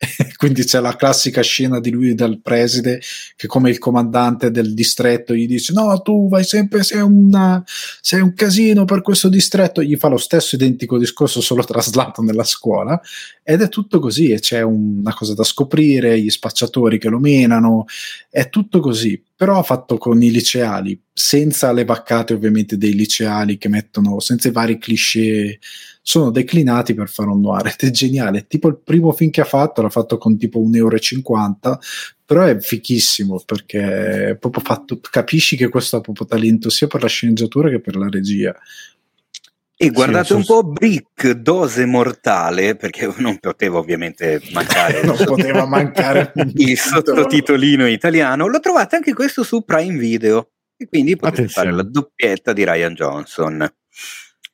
[0.36, 3.00] quindi c'è la classica scena di lui dal preside
[3.34, 7.62] che come il comandante del distretto gli dice no tu vai sempre sei, una,
[8.00, 9.82] sei un casino per questo distretto.
[9.82, 13.00] Gli fa lo stesso identico discorso solo traslato nella scuola.
[13.42, 17.86] Ed è tutto così e c'è una cosa da scoprire gli spacciatori che lo menano
[18.30, 19.20] è tutto così.
[19.34, 24.52] Però fatto con i liceali senza le vaccate ovviamente dei liceali che mettono senza i
[24.52, 25.58] vari cliché
[26.08, 28.46] sono declinati per fare un noir ed è geniale.
[28.46, 30.98] Tipo il primo film che ha fatto l'ha fatto con tipo 1,50 euro,
[32.24, 37.08] però è fichissimo perché proprio fatto, capisci che questo ha proprio talento sia per la
[37.08, 38.56] sceneggiatura che per la regia.
[39.80, 45.66] E guardate sì, un po' Brick, dose mortale, perché non poteva ovviamente mancare, non poteva
[45.66, 48.46] mancare il sottotitolino italiano.
[48.48, 51.68] Lo trovate anche questo su Prime Video e quindi potete Attenzione.
[51.68, 53.72] fare la doppietta di Ryan Johnson.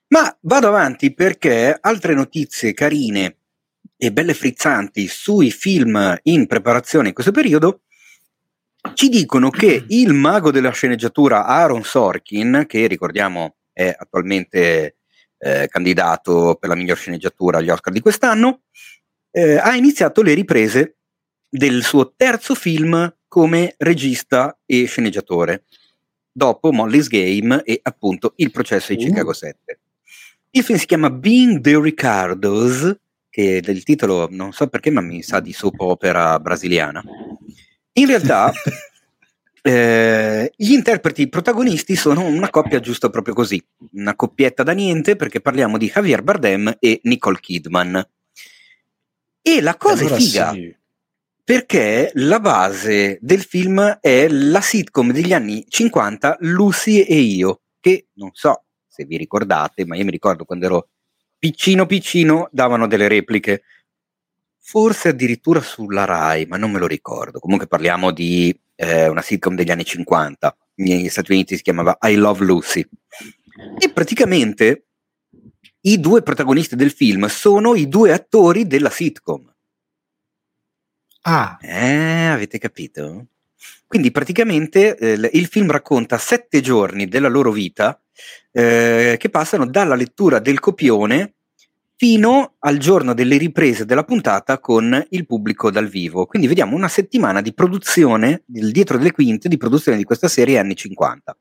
[0.09, 3.37] Ma vado avanti perché altre notizie carine
[3.97, 7.81] e belle frizzanti sui film in preparazione in questo periodo
[8.93, 14.97] ci dicono che il mago della sceneggiatura Aaron Sorkin, che ricordiamo è attualmente
[15.39, 18.63] eh, candidato per la miglior sceneggiatura agli Oscar di quest'anno,
[19.31, 20.97] eh, ha iniziato le riprese
[21.49, 25.65] del suo terzo film come regista e sceneggiatore,
[26.31, 29.81] dopo Molly's Game e appunto Il processo di Chicago 7.
[30.57, 32.97] Il film si chiama Being the Ricardos,
[33.29, 37.03] che del titolo non so perché, ma mi sa di soap opera brasiliana.
[37.95, 38.53] In realtà
[39.67, 43.59] Eh, gli interpreti protagonisti sono una coppia giusto proprio così,
[43.93, 48.07] una coppietta da niente perché parliamo di Javier Bardem e Nicole Kidman.
[49.41, 50.77] E la cosa allora è figa sì.
[51.43, 58.09] perché la base del film è la sitcom degli anni 50 Lucy e io, che
[58.17, 58.64] non so
[58.95, 60.89] se vi ricordate, ma io mi ricordo quando ero
[61.37, 63.65] piccino piccino davano delle repliche.
[64.61, 67.41] Forse addirittura sulla Rai, ma non me lo ricordo.
[67.41, 72.15] Comunque parliamo di eh, una sitcom degli anni 50, negli Stati Uniti si chiamava I
[72.15, 72.87] Love Lucy.
[73.79, 74.87] E praticamente
[75.83, 79.53] i due protagonisti del film sono i due attori della sitcom.
[81.23, 81.59] Ah.
[81.61, 83.27] Eh, avete capito?
[83.95, 87.97] Quindi praticamente eh, il film racconta sette giorni della loro vita
[88.51, 91.35] eh, che passano dalla lettura del copione
[91.95, 96.27] fino al giorno delle riprese della puntata con il pubblico dal vivo.
[96.27, 100.75] Quindi vediamo una settimana di produzione, dietro delle quinte, di produzione di questa serie anni
[100.75, 101.37] 50.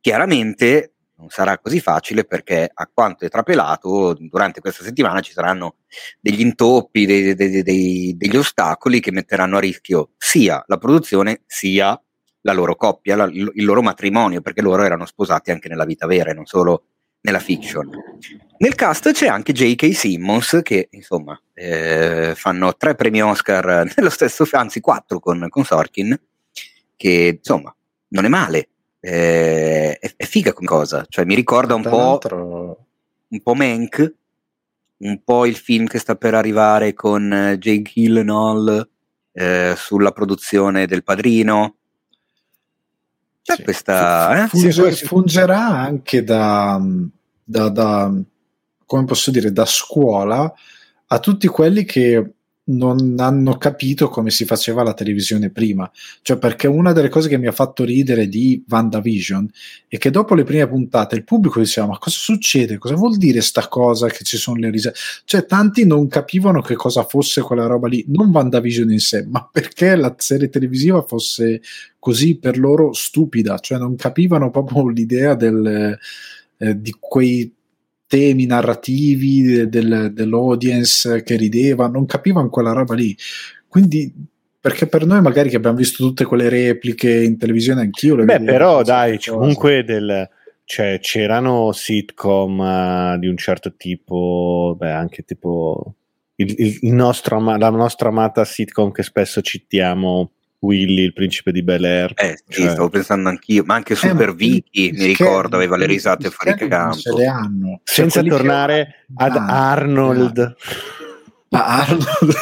[0.00, 5.76] Chiaramente non sarà così facile perché a quanto è trapelato durante questa settimana ci saranno
[6.20, 12.00] degli intoppi, dei, dei, dei, degli ostacoli che metteranno a rischio sia la produzione sia
[12.42, 16.30] la loro coppia, la, il loro matrimonio, perché loro erano sposati anche nella vita vera
[16.30, 16.84] e non solo
[17.20, 17.90] nella fiction.
[18.58, 19.94] Nel cast c'è anche J.K.
[19.94, 26.18] Simmons che insomma eh, fanno tre premi Oscar nello stesso, anzi quattro con, con Sorkin,
[26.96, 27.74] che insomma
[28.08, 28.68] non è male,
[29.00, 32.18] è, è, figa come cosa, cioè mi ricorda un po',
[33.28, 34.14] un po' Mank,
[34.98, 38.88] un po' il film che sta per arrivare con eh, Jake Gyllenhaal
[39.32, 41.76] eh, sulla produzione del Padrino,
[43.42, 43.62] c'è sì.
[43.62, 44.44] questa...
[44.44, 44.48] Eh?
[44.48, 46.80] Funge, fungerà anche da,
[47.42, 48.12] da, da,
[48.84, 50.52] come posso dire, da scuola
[51.10, 52.32] a tutti quelli che
[52.68, 55.90] non hanno capito come si faceva la televisione prima.
[56.22, 59.48] Cioè, perché una delle cose che mi ha fatto ridere di WandaVision
[59.88, 62.78] è che dopo le prime puntate il pubblico diceva: Ma cosa succede?
[62.78, 64.98] Cosa vuol dire sta cosa che ci sono le risate?
[65.24, 69.48] Cioè, tanti non capivano che cosa fosse quella roba lì, non WandaVision in sé, ma
[69.50, 71.60] perché la serie televisiva fosse
[71.98, 75.98] così per loro stupida, cioè non capivano proprio l'idea del,
[76.58, 77.52] eh, di quei
[78.08, 83.16] temi narrativi del, dell'audience che rideva, non capivano quella roba lì.
[83.68, 84.12] Quindi,
[84.58, 88.40] perché per noi magari che abbiamo visto tutte quelle repliche in televisione, anch'io le Beh,
[88.40, 90.28] però dai, comunque del,
[90.64, 95.94] cioè, c'erano sitcom uh, di un certo tipo, beh, anche tipo
[96.36, 101.84] il, il nostro, la nostra amata sitcom che spesso citiamo Willy, il principe di Bel
[101.84, 102.12] Air.
[102.16, 102.70] Eh, sì, cioè...
[102.70, 106.96] stavo pensando anch'io, ma anche Super eh, Vicky, mi ricordo, aveva le risate fuori campo.
[106.96, 107.80] Se le hanno.
[107.84, 110.56] Senza cioè, tornare ad ah, Arnold.
[111.50, 112.34] Ah, Arnold,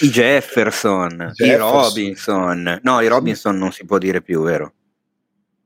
[0.00, 2.80] I Jefferson, Jefferson, i Robinson.
[2.82, 4.72] No, i Robinson non si può dire più, vero?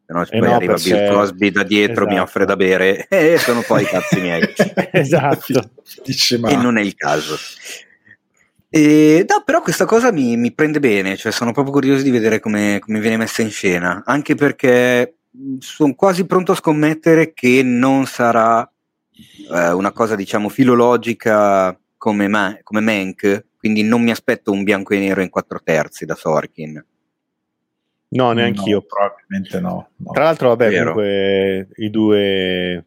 [0.07, 0.91] Se no, eh poi no, arriva perché...
[0.91, 2.11] Bill Cosby da dietro, esatto.
[2.11, 4.43] mi offre da bere e sono poi i cazzi miei.
[4.93, 5.71] esatto.
[6.05, 6.49] Dice, ma...
[6.49, 7.37] E non è il caso.
[8.77, 12.41] E, no, però questa cosa mi, mi, prende bene, cioè sono proprio curioso di vedere
[12.41, 15.17] come, come viene messa in scena, anche perché
[15.61, 18.71] sono quasi pronto a scommettere che non sarà
[19.51, 24.93] eh, una cosa, diciamo, filologica come, Ma- come Mank, quindi non mi aspetto un bianco
[24.93, 26.85] e nero in quattro terzi da Sorkin.
[28.09, 28.83] No, neanche no, io.
[28.83, 30.11] Probabilmente no, no.
[30.13, 30.93] Tra l'altro, vabbè, Vero.
[30.93, 32.85] comunque i due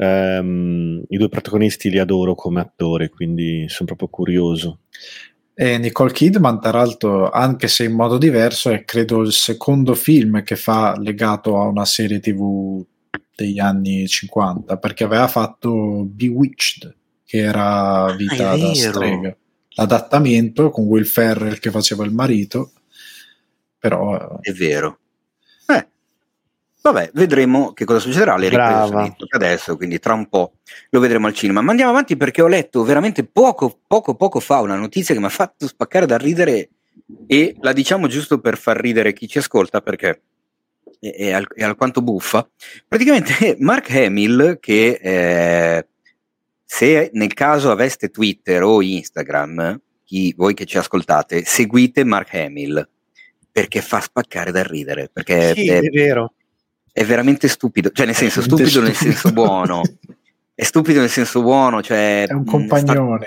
[0.00, 4.80] Um, I due protagonisti li adoro come attore, quindi sono proprio curioso.
[5.54, 10.44] E Nicole Kidman, tra l'altro, anche se in modo diverso, è credo il secondo film
[10.44, 12.84] che fa legato a una serie TV
[13.34, 16.94] degli anni 50 perché aveva fatto Bewitched
[17.24, 19.36] che era Vita Ah, da strega
[19.76, 22.72] l'adattamento con Will Ferrell che faceva il marito
[23.78, 24.98] però È vero.
[26.80, 28.36] Vabbè, vedremo che cosa succederà.
[28.36, 30.52] Le riprese sono adesso, quindi tra un po'
[30.90, 31.60] lo vedremo al cinema.
[31.60, 35.26] Ma andiamo avanti perché ho letto veramente poco, poco, poco fa una notizia che mi
[35.26, 36.70] ha fatto spaccare da ridere
[37.26, 40.22] e la diciamo giusto per far ridere chi ci ascolta perché
[41.00, 42.48] è, è, al- è alquanto buffa.
[42.86, 45.86] Praticamente Mark Hamill, che eh,
[46.64, 52.88] se nel caso aveste Twitter o Instagram, chi, voi che ci ascoltate, seguite Mark Hamill
[53.50, 56.34] perché fa spaccare da ridere, perché Sì, è, è vero.
[56.98, 59.18] È veramente stupido, cioè nel senso Veramente stupido nel stupido.
[59.18, 59.82] senso buono,
[60.54, 63.26] è stupido nel senso buono, cioè è un mh, sta- compagnone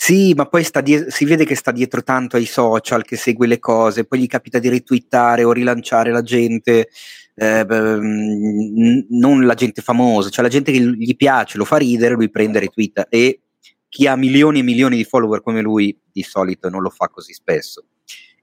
[0.00, 3.48] sì, ma poi sta die- si vede che sta dietro tanto ai social, che segue
[3.48, 6.88] le cose, poi gli capita di retweetare o rilanciare la gente,
[7.34, 12.14] eh, mh, non la gente famosa, cioè la gente che gli piace, lo fa ridere,
[12.14, 13.40] lui prende retweeta e
[13.88, 17.32] chi ha milioni e milioni di follower come lui di solito non lo fa così
[17.32, 17.86] spesso.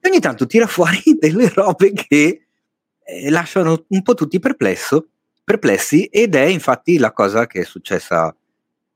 [0.02, 2.45] E ogni tanto tira fuori delle robe che
[3.06, 8.36] eh, lasciano un po' tutti perplessi ed è infatti la cosa che è successa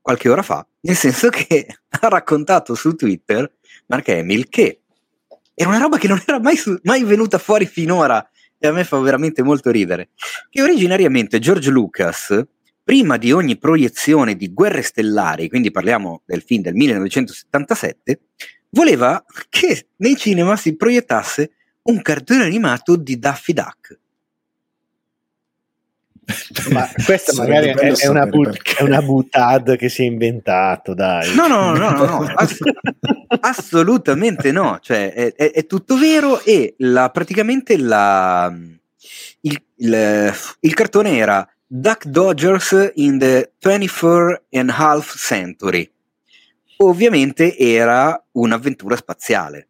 [0.00, 3.50] qualche ora fa, nel senso che ha raccontato su Twitter
[3.86, 4.80] Mark Hamill che
[5.54, 8.84] era una roba che non era mai, su- mai venuta fuori finora e a me
[8.84, 10.10] fa veramente molto ridere,
[10.50, 12.42] che originariamente George Lucas,
[12.82, 18.20] prima di ogni proiezione di Guerre Stellari, quindi parliamo del film del 1977,
[18.70, 21.52] voleva che nei cinema si proiettasse
[21.82, 23.98] un cartone animato di Daffy Duck.
[26.70, 31.34] Ma questa magari è, è una, but- è una butad che si è inventato, dai.
[31.34, 32.58] No, no, no, no, no, ass-
[33.40, 38.52] assolutamente no, cioè è, è- è tutto vero e la, praticamente la,
[39.40, 45.90] il, il- il cartone era Duck Dodgers in the 24 and half century.
[46.78, 49.66] Ovviamente era un'avventura spaziale.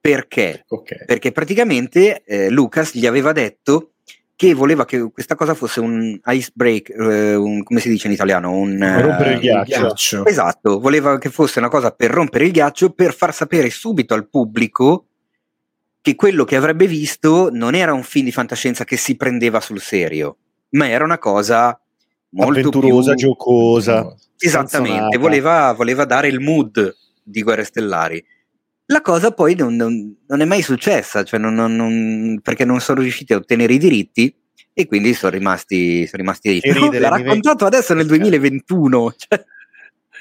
[0.00, 0.64] Perché?
[0.68, 3.92] ok Perché praticamente eh, Lucas gli aveva detto
[4.36, 8.12] che voleva che questa cosa fosse un ice break, eh, un- come si dice in
[8.12, 8.52] italiano?
[8.52, 10.24] Un, eh, Rompere il ghiaccio.
[10.24, 14.28] Esatto, voleva che fosse una cosa per rompere il ghiaccio, per far sapere subito al
[14.28, 15.06] pubblico
[16.00, 19.80] che quello che avrebbe visto non era un film di fantascienza che si prendeva sul
[19.80, 20.36] serio,
[20.70, 21.78] ma era una cosa
[22.30, 23.26] molto Avventurosa, più...
[23.26, 24.14] giocosa.
[24.38, 26.94] Esattamente, voleva, voleva dare il mood
[27.24, 28.24] di Guerre Stellari.
[28.90, 32.80] La cosa poi non, non- non è mai successa, cioè non- non- non- perché non
[32.80, 34.34] sono riusciti a ottenere i diritti
[34.72, 36.60] e quindi sono rimasti, sono rimasti lì.
[36.62, 39.12] Ridere, l'ha raccontato adesso nel 2021.
[39.16, 39.44] cioè-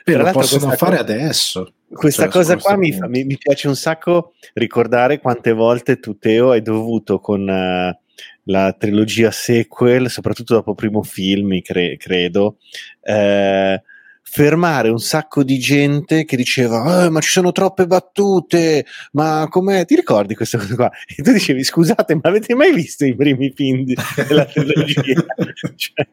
[0.03, 3.69] Però l'altro possono fare cosa- adesso Questa Cioè, cosa qua mi, fa- mi- mi piace
[3.69, 7.99] un sacco ricordare quante volte tu, Teo, hai dovuto con eh,
[8.43, 12.57] la trilogia sequel, soprattutto dopo primo film, cre- credo,
[13.01, 13.81] eh,
[14.29, 19.85] fermare un sacco di gente che diceva "Eh, ma ci sono troppe battute, ma com'è?
[19.85, 20.91] Ti ricordi questa cosa qua?
[21.15, 23.85] E tu dicevi scusate, ma avete mai visto i primi film
[24.27, 25.25] della trilogia?
[25.75, 26.07] Cioè,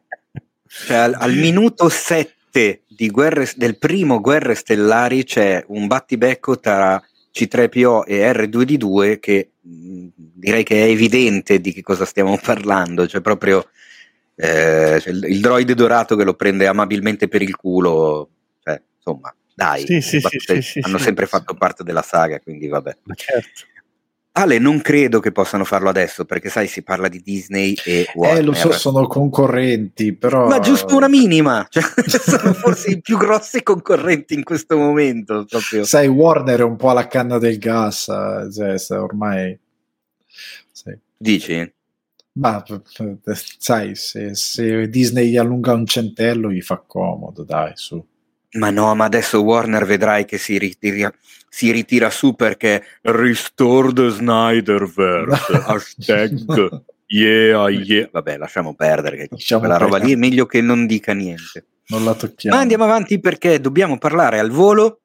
[0.87, 7.03] cioè, al, al minuto 7 di Guerre- del primo Guerre Stellari c'è un battibecco tra
[7.33, 13.21] C3PO e R2D2 che mh, direi che è evidente di che cosa stiamo parlando, cioè
[13.21, 13.67] proprio
[14.37, 18.29] eh, cioè il, il droide dorato che lo prende amabilmente per il culo,
[18.63, 21.05] cioè, insomma, dai, Sì, sì, sì, battute sì, sì, hanno sì.
[21.05, 22.97] sempre fatto parte della saga, quindi vabbè.
[23.05, 23.73] ma certo.
[24.37, 28.41] Ale, non credo che possano farlo adesso, perché sai, si parla di Disney e Warner.
[28.41, 33.17] eh lo so sono concorrenti però Ma giusto una minima, cioè, sono forse i più
[33.17, 35.45] grossi concorrenti in questo momento.
[35.49, 35.85] Proprio.
[35.85, 39.57] sai Warner è un po' alla canna del gas eh, cioè, ormai
[40.73, 40.99] sì.
[41.17, 41.73] Dici?
[42.37, 42.65] Ma
[43.59, 48.05] sai se, se Disney gli allunga un centello gli fa comodo dai su.
[48.53, 51.13] Ma no, ma adesso Warner vedrai che si ritira,
[51.49, 58.09] si ritira su perché restore the Snyderverse, hashtag yeah, yeah.
[58.13, 61.67] Vabbè, lasciamo perdere, che Lasciamo quella roba lì è meglio che non dica niente.
[61.89, 62.55] non la tocchiamo.
[62.55, 65.01] Ma andiamo avanti perché dobbiamo parlare al volo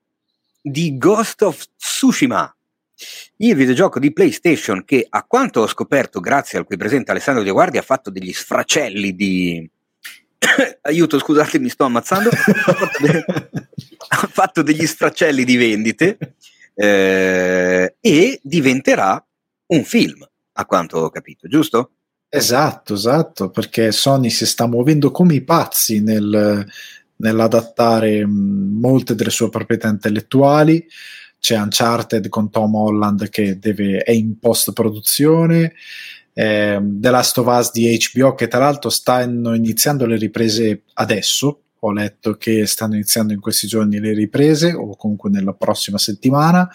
[0.62, 2.56] di Ghost of Tsushima,
[3.38, 7.52] il videogioco di PlayStation che a quanto ho scoperto grazie al qui presente Alessandro Di
[7.52, 9.70] Guardi ha fatto degli sfracelli di...
[10.82, 12.30] Aiuto, scusate, mi sto ammazzando.
[12.30, 13.26] ha, fatto de-
[14.08, 16.18] ha fatto degli sfracelli di vendite
[16.76, 19.24] eh, e diventerà
[19.68, 21.92] un film, a quanto ho capito, giusto?
[22.30, 26.66] Esatto, esatto, perché Sony si sta muovendo come i pazzi nel-
[27.18, 30.86] nell'adattare mh, molte delle sue proprietà intellettuali.
[31.40, 35.74] C'è Uncharted con Tom Holland che deve- è in post produzione,
[36.34, 41.62] eh, The Last of Us di HBO, che tra l'altro stanno iniziando le riprese adesso.
[41.80, 46.70] Ho letto che stanno iniziando in questi giorni le riprese, o comunque nella prossima settimana.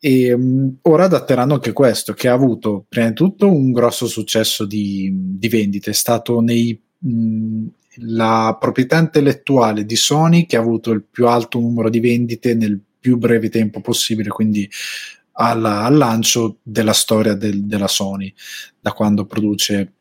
[0.00, 4.64] E um, ora adatteranno anche questo, che ha avuto prima di tutto un grosso successo
[4.64, 5.90] di, di vendite.
[5.90, 7.66] È stato nei, mh,
[8.00, 12.80] la proprietà intellettuale di Sony che ha avuto il più alto numero di vendite nel
[12.98, 14.68] più breve tempo possibile, quindi
[15.32, 18.32] alla, al lancio della storia del, della Sony,
[18.80, 19.92] da quando produce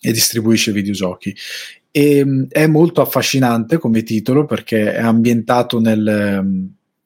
[0.00, 1.34] e distribuisce videogiochi.
[1.90, 6.42] E, è molto affascinante come titolo perché è ambientato nel,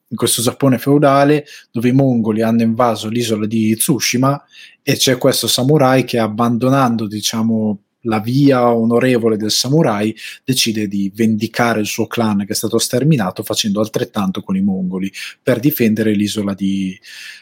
[0.07, 4.41] in questo Giappone feudale dove i mongoli hanno invaso l'isola di Tsushima
[4.81, 11.79] e c'è questo samurai che abbandonando diciamo la via onorevole del samurai, decide di vendicare
[11.79, 16.53] il suo clan che è stato sterminato facendo altrettanto con i mongoli per difendere l'isola
[16.53, 16.97] di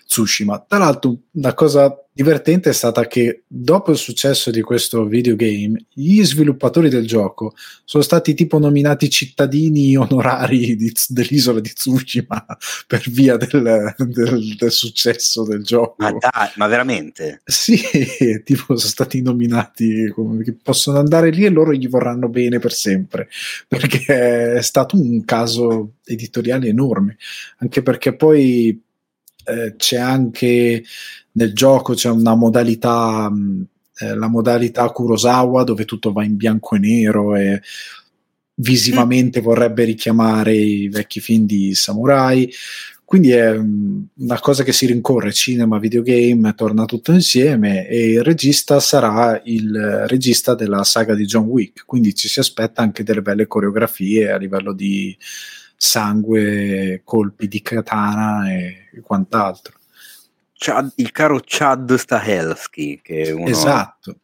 [0.05, 0.64] Tsushima.
[0.68, 6.24] Tra l'altro, una cosa divertente è stata che dopo il successo di questo videogame, gli
[6.24, 12.45] sviluppatori del gioco sono stati tipo nominati cittadini onorari di, dell'isola di Tsushima
[12.86, 15.95] per via del, del, del, successo del gioco.
[15.97, 17.41] Ma dai, ma veramente?
[17.45, 17.82] Sì,
[18.43, 23.28] tipo sono stati nominati, come, possono andare lì e loro gli vorranno bene per sempre,
[23.68, 27.18] perché è stato un caso editoriale enorme,
[27.57, 28.80] anche perché poi
[29.45, 30.84] eh, c'è anche
[31.34, 33.32] nel gioco c'è una modalità
[34.00, 37.62] eh, la modalità Kurosawa dove tutto va in bianco e nero e
[38.56, 39.44] visivamente mm.
[39.44, 42.52] vorrebbe richiamare i vecchi film di samurai
[43.14, 48.80] quindi è una cosa che si rincorre cinema, videogame, torna tutto insieme e il regista
[48.80, 53.46] sarà il regista della saga di John Wick, quindi ci si aspetta anche delle belle
[53.46, 55.16] coreografie a livello di
[55.78, 59.76] sangue, colpi di katana e, quant'altro.
[60.64, 63.49] Chad, il caro Chad Stahelski, che è uno...
[63.49, 64.16] Esatto.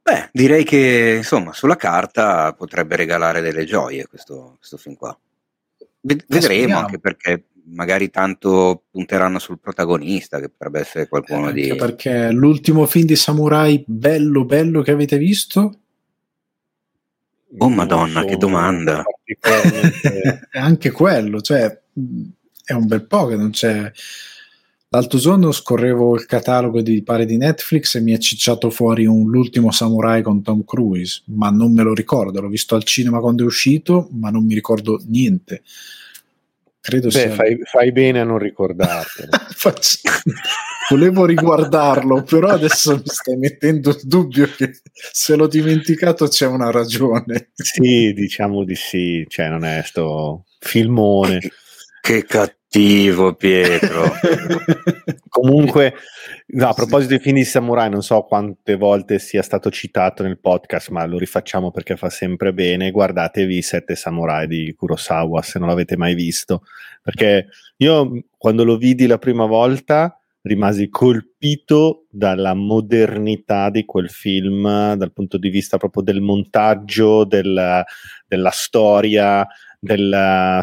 [0.00, 5.16] Beh, direi che insomma sulla carta potrebbe regalare delle gioie questo, questo film qua.
[6.00, 11.74] Vedremo anche perché magari tanto punteranno sul protagonista, che potrebbe essere qualcuno eh, di.
[11.74, 15.78] Perché l'ultimo film di Samurai bello bello che avete visto?
[17.58, 19.02] Oh madonna, che domanda!
[20.52, 21.80] anche quello, cioè
[22.64, 23.90] è un bel po' che non c'è.
[24.94, 29.30] L'altro giorno scorrevo il catalogo di pare di Netflix e mi è cicciato fuori un
[29.30, 33.42] L'ultimo samurai con Tom Cruise, ma non me lo ricordo, l'ho visto al cinema quando
[33.42, 35.62] è uscito, ma non mi ricordo niente.
[36.78, 37.30] Credo Beh, sia...
[37.30, 39.30] fai, fai, bene a non ricordartelo.
[40.90, 46.70] Volevo riguardarlo, però adesso mi stai mettendo il dubbio che se l'ho dimenticato c'è una
[46.70, 47.52] ragione.
[47.54, 51.40] Sì, diciamo di sì, cioè non è sto filmone.
[52.02, 52.60] Che cattivo
[53.34, 54.10] Pietro.
[55.28, 55.94] Comunque,
[56.46, 60.38] no, a proposito dei film di samurai, non so quante volte sia stato citato nel
[60.38, 62.90] podcast, ma lo rifacciamo perché fa sempre bene.
[62.90, 66.62] Guardatevi i Sette Samurai di Kurosawa se non l'avete mai visto.
[67.02, 74.94] Perché io quando lo vidi la prima volta rimasi colpito dalla modernità di quel film
[74.94, 77.84] dal punto di vista proprio del montaggio, del,
[78.26, 79.46] della storia,
[79.78, 80.62] del,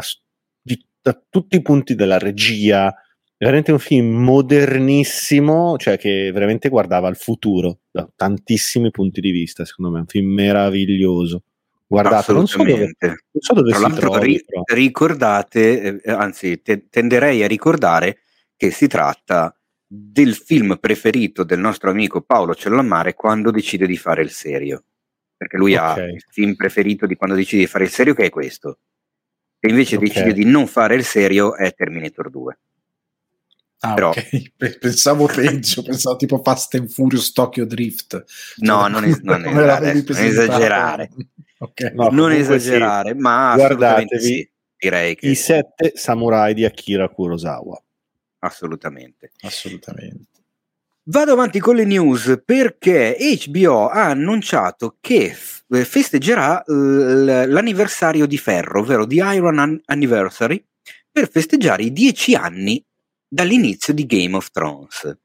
[1.02, 2.94] da tutti i punti della regia.
[3.36, 9.64] Veramente un film modernissimo, cioè che veramente guardava al futuro da tantissimi punti di vista.
[9.64, 11.44] Secondo me, un film meraviglioso.
[11.86, 14.44] Guardate, non so dove, non so dove Tra si trovi, ri-
[14.74, 18.18] ricordate, eh, anzi, te- tenderei a ricordare
[18.56, 19.52] che si tratta
[19.84, 24.84] del film preferito del nostro amico Paolo Cellammare quando decide di fare il serio.
[25.36, 26.00] Perché lui okay.
[26.00, 28.78] ha il film preferito di quando decide di fare il serio, che è questo.
[29.60, 30.08] E invece okay.
[30.08, 32.58] decide di non fare il serio, è Terminator 2.
[33.82, 38.24] Ah, Però, ok, pensavo peggio, pensavo tipo Fast and Furious Tokyo Drift.
[38.56, 41.10] No, cioè, non, es- non, es- adesso, non esagerare.
[41.58, 41.92] okay.
[41.94, 43.18] no, non esagerare, sì.
[43.18, 45.28] ma guardatevi sì, direi che...
[45.28, 47.82] i sette samurai di Akira Kurosawa.
[48.40, 49.32] Assolutamente.
[49.40, 50.28] Assolutamente.
[51.04, 55.34] Vado avanti con le news perché HBO ha annunciato che
[55.70, 60.64] eh, festeggerà eh, l'anniversario di Ferro, ovvero di Iron Anniversary,
[61.10, 62.84] per festeggiare i dieci anni
[63.26, 65.16] dall'inizio di Game of Thrones.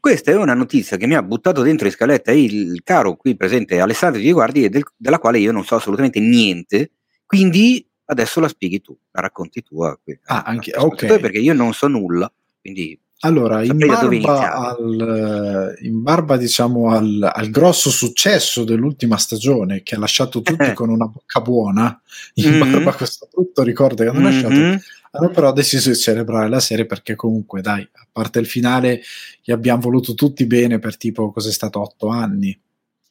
[0.00, 3.80] Questa è una notizia che mi ha buttato dentro in scaletta il caro qui presente
[3.80, 6.92] Alessandro Di Guardi, del, della quale io non so assolutamente niente,
[7.26, 9.82] quindi adesso la spieghi tu, la racconti tu.
[9.82, 11.18] ah, anche, ok.
[11.18, 12.32] Perché io non so nulla.
[12.60, 19.94] Quindi Allora, in barba, al, in barba, diciamo al, al, grosso successo dell'ultima stagione che
[19.94, 21.98] ha lasciato tutti con una bocca buona,
[22.34, 22.70] in mm-hmm.
[22.70, 24.42] barba a questo brutto ricordo che hanno mm-hmm.
[24.42, 29.00] lasciato, hanno però deciso di celebrare la serie perché comunque, dai, a parte il finale,
[29.42, 32.58] gli abbiamo voluto tutti bene per tipo, cos'è stato, otto anni.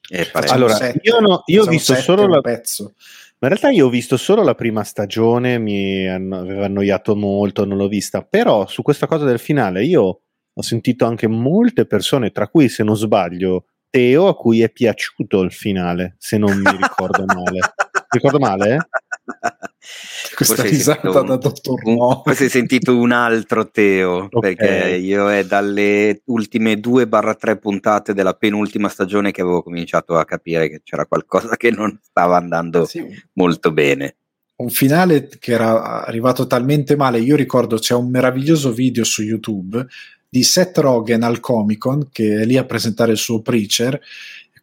[0.09, 2.93] Eh, allora, sette, io, no, io ho visto solo la pezzo.
[3.43, 7.75] Ma in realtà io ho visto solo la prima stagione, mi aveva annoiato molto, non
[7.75, 10.21] l'ho vista, però su questa cosa del finale io
[10.53, 15.41] ho sentito anche molte persone, tra cui se non sbaglio Teo, a cui è piaciuto
[15.41, 17.59] il finale, se non mi ricordo male.
[18.11, 18.77] ricordo male?
[20.35, 22.21] Questa risata un, da dottor No.
[22.23, 24.55] Forse hai sentito un altro Teo, okay.
[24.55, 30.69] perché io è dalle ultime 2-3 puntate della penultima stagione che avevo cominciato a capire
[30.69, 33.05] che c'era qualcosa che non stava andando sì.
[33.33, 34.15] molto bene.
[34.55, 39.85] Un finale che era arrivato talmente male, io ricordo c'è un meraviglioso video su YouTube
[40.29, 43.99] di Seth Rogen al Comic Con che è lì a presentare il suo Preacher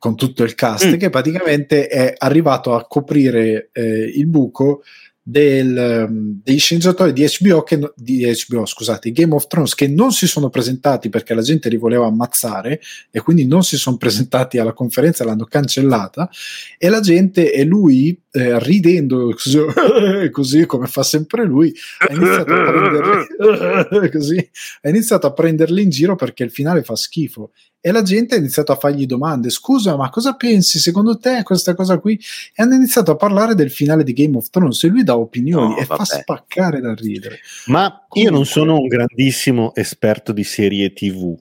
[0.01, 0.97] con tutto il cast, mm.
[0.97, 4.83] che praticamente è arrivato a coprire eh, il buco
[5.23, 10.11] del, um, dei sceneggiatori di HBO, che, di HBO, scusate, Game of Thrones, che non
[10.11, 12.81] si sono presentati perché la gente li voleva ammazzare
[13.11, 16.31] e quindi non si sono presentati alla conferenza, l'hanno cancellata
[16.79, 19.35] e la gente e lui eh, ridendo
[20.31, 24.51] così, come fa sempre lui ha iniziato, a prenderli, così,
[24.83, 27.53] ha iniziato a prenderli in giro perché il finale fa schifo.
[27.83, 29.49] E la gente ha iniziato a fargli domande.
[29.49, 30.78] Scusa ma cosa pensi?
[30.78, 32.20] Secondo te questa cosa qui?
[32.55, 34.85] E hanno iniziato a parlare del finale di Game of Thrones.
[34.85, 36.05] E lui dà opinioni no, e vabbè.
[36.05, 37.39] fa spaccare da ridere.
[37.66, 38.20] Ma Comunque.
[38.20, 41.39] io non sono un grandissimo esperto di serie tv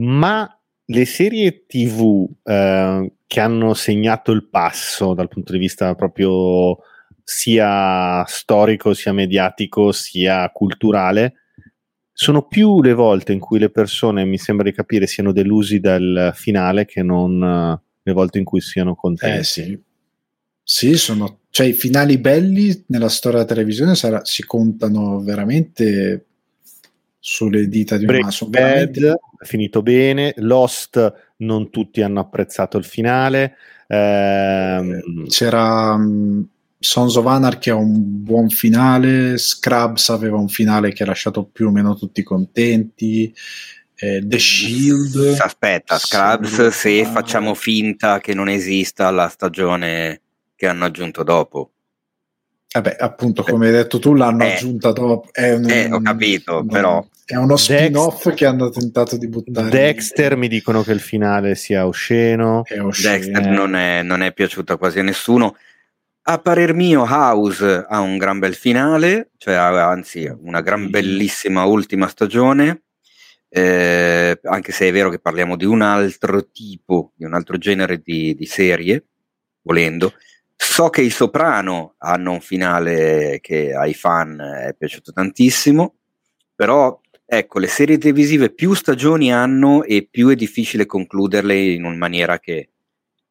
[0.00, 0.48] ma
[0.86, 6.78] le serie tv eh, che hanno segnato il passo dal punto di vista proprio
[7.22, 11.34] sia storico sia mediatico sia culturale
[12.20, 16.32] sono più le volte in cui le persone, mi sembra di capire, siano delusi dal
[16.34, 19.38] finale che non uh, le volte in cui siano contenti.
[19.38, 19.82] Eh sì.
[20.62, 26.26] Sì, sono, cioè i finali belli nella storia della televisione sarà, si contano veramente
[27.20, 28.48] sulle dita di una mano.
[28.48, 28.98] Bad
[29.38, 33.56] è finito bene, Lost non tutti hanno apprezzato il finale.
[33.86, 35.26] Ehm...
[35.28, 36.46] C'era um,
[36.82, 41.66] Sons of Anarchy ha un buon finale, Scrubs aveva un finale che ha lasciato più
[41.66, 43.32] o meno tutti contenti.
[43.94, 45.36] Eh, The Shield.
[45.38, 50.22] Aspetta, Scrubs, se facciamo finta che non esista la stagione
[50.56, 51.72] che hanno aggiunto dopo.
[52.72, 55.28] Vabbè, appunto, come hai detto tu, l'hanno eh, aggiunta dopo.
[55.32, 57.04] È un, eh, ho capito, un, però.
[57.24, 59.68] È uno spin-off Dex- che hanno tentato di buttare.
[59.68, 62.62] Dexter mi dicono che il finale sia osceno.
[62.64, 63.16] È osceno.
[63.16, 65.56] Dexter non è, non è piaciuta quasi a nessuno.
[66.22, 72.06] A parer mio, House ha un gran bel finale, cioè anzi una gran bellissima ultima
[72.06, 72.82] stagione.
[73.48, 78.00] Eh, anche se è vero che parliamo di un altro tipo, di un altro genere
[78.00, 79.06] di, di serie,
[79.62, 80.12] volendo.
[80.62, 85.94] So che i Soprano hanno un finale che ai fan è piaciuto tantissimo,
[86.54, 91.96] però ecco, le serie televisive più stagioni hanno e più è difficile concluderle in una
[91.96, 92.68] maniera che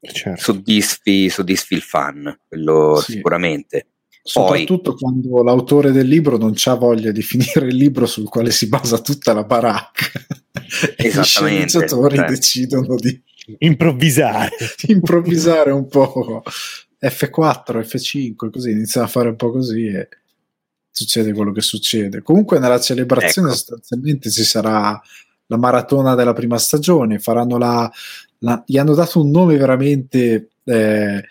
[0.02, 0.42] certo.
[0.42, 3.12] soddisfi, soddisfi, il fan, quello sì.
[3.12, 3.90] sicuramente.
[4.24, 8.50] Soprattutto Poi, quando l'autore del libro non ha voglia di finire il libro sul quale
[8.50, 10.06] si basa tutta la baracca.
[10.98, 12.28] e i sceneggiatori cioè.
[12.28, 13.22] decidono di
[13.60, 14.50] improvvisare.
[14.88, 16.42] improvvisare un po'.
[17.02, 20.10] F4, F5, così iniziano a fare un po' così e
[20.91, 22.22] succede quello che succede.
[22.22, 23.58] Comunque nella celebrazione ecco.
[23.58, 25.00] sostanzialmente ci sarà
[25.47, 27.91] la maratona della prima stagione, faranno la,
[28.39, 31.24] la, gli hanno dato un nome veramente eh,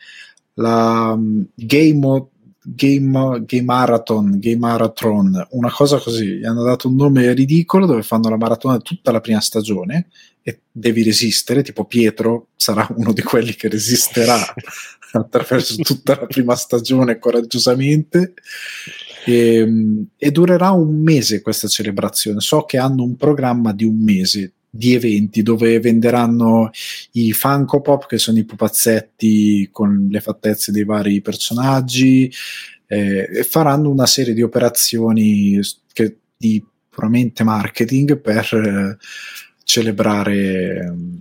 [0.54, 2.26] la um, Game,
[2.60, 8.02] Game, Game Marathon, Game Marathon, una cosa così, gli hanno dato un nome ridicolo dove
[8.02, 10.08] fanno la maratona tutta la prima stagione
[10.42, 14.36] e devi resistere, tipo Pietro sarà uno di quelli che resisterà
[15.12, 18.34] attraverso tutta la prima stagione coraggiosamente
[19.24, 19.66] e,
[20.16, 24.94] e durerà un mese questa celebrazione, so che hanno un programma di un mese di
[24.94, 26.70] eventi dove venderanno
[27.12, 32.30] i Funko Pop, che sono i pupazzetti con le fattezze dei vari personaggi,
[32.86, 35.58] eh, e faranno una serie di operazioni
[35.92, 38.96] che, di puramente marketing per eh,
[39.64, 41.20] celebrare um,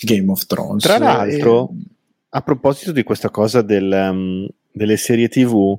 [0.00, 0.82] Game of Thrones.
[0.82, 1.97] Tra l'altro, e,
[2.30, 5.78] a proposito di questa cosa del, um, delle serie TV,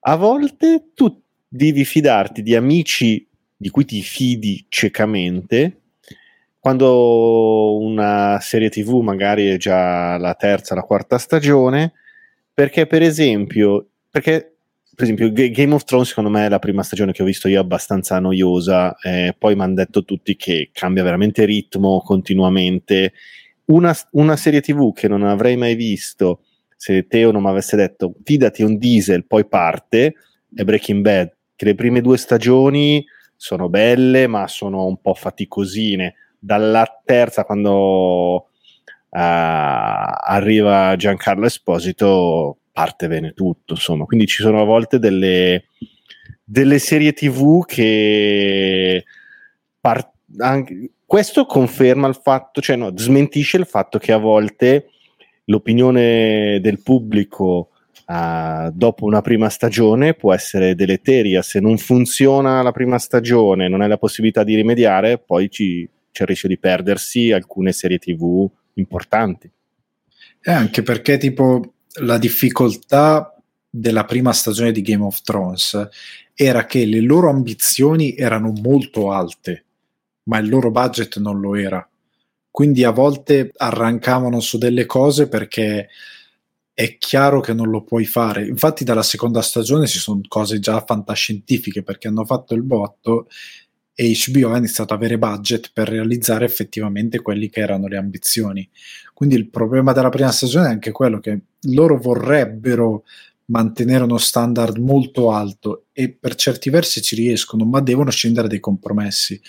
[0.00, 3.26] a volte tu devi fidarti di amici
[3.56, 5.78] di cui ti fidi ciecamente
[6.64, 11.92] quando una serie tv magari è già la terza, la quarta stagione,
[12.54, 14.54] perché per esempio, perché
[14.94, 17.60] per esempio, Game of Thrones, secondo me, è la prima stagione che ho visto io
[17.60, 18.96] abbastanza noiosa.
[19.02, 23.12] Eh, poi mi hanno detto tutti che cambia veramente ritmo continuamente.
[23.66, 26.42] Una, una, serie TV che non avrei mai visto
[26.76, 30.14] se Teo non mi avesse detto fidati, un diesel, poi parte,
[30.54, 31.34] è Breaking Bad.
[31.56, 33.04] Che le prime due stagioni
[33.36, 36.14] sono belle, ma sono un po' faticosine.
[36.38, 37.70] Dalla terza, quando
[38.34, 38.46] uh,
[39.08, 44.04] arriva Giancarlo Esposito, parte bene tutto, insomma.
[44.04, 45.68] Quindi ci sono a volte delle,
[46.44, 49.04] delle serie TV che
[49.80, 54.90] part- anche, questo conferma il fatto, cioè no, smentisce il fatto che a volte
[55.44, 57.68] l'opinione del pubblico
[58.06, 61.40] uh, dopo una prima stagione può essere deleteria.
[61.40, 66.22] Se non funziona la prima stagione, non hai la possibilità di rimediare, poi ci, c'è
[66.22, 69.48] il rischio di perdersi alcune serie TV importanti.
[70.42, 73.40] E anche perché tipo la difficoltà
[73.70, 75.90] della prima stagione di Game of Thrones
[76.34, 79.63] era che le loro ambizioni erano molto alte,
[80.24, 81.86] ma il loro budget non lo era.
[82.50, 85.88] Quindi a volte arrancavano su delle cose perché
[86.72, 88.46] è chiaro che non lo puoi fare.
[88.46, 93.28] Infatti dalla seconda stagione ci sono cose già fantascientifiche perché hanno fatto il botto
[93.94, 98.68] e HBO ha iniziato ad avere budget per realizzare effettivamente quelli che erano le ambizioni.
[99.12, 103.04] Quindi il problema della prima stagione è anche quello che loro vorrebbero
[103.46, 108.60] mantenere uno standard molto alto e per certi versi ci riescono, ma devono scendere dei
[108.60, 109.40] compromessi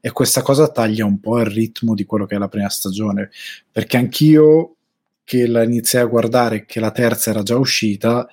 [0.00, 3.30] e questa cosa taglia un po' il ritmo di quello che è la prima stagione,
[3.70, 4.76] perché anch'io
[5.22, 8.28] che la iniziai a guardare che la terza era già uscita,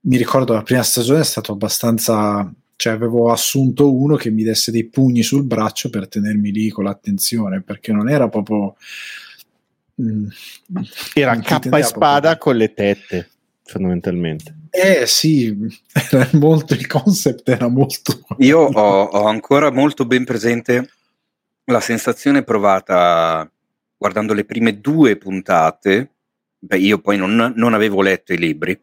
[0.00, 4.70] mi ricordo la prima stagione è stato abbastanza cioè avevo assunto uno che mi desse
[4.70, 8.76] dei pugni sul braccio per tenermi lì con l'attenzione, perché non era proprio...
[10.00, 10.26] Mm,
[11.14, 12.38] era cappa e spada proprio.
[12.38, 13.30] con le tette,
[13.66, 14.54] fondamentalmente.
[14.70, 15.56] Eh sì,
[16.10, 18.24] era molto, il concept era molto...
[18.38, 20.90] Io ho, ho ancora molto ben presente
[21.64, 23.50] la sensazione provata
[23.96, 26.10] guardando le prime due puntate,
[26.58, 28.78] beh, io poi non, non, avevo letto i libri,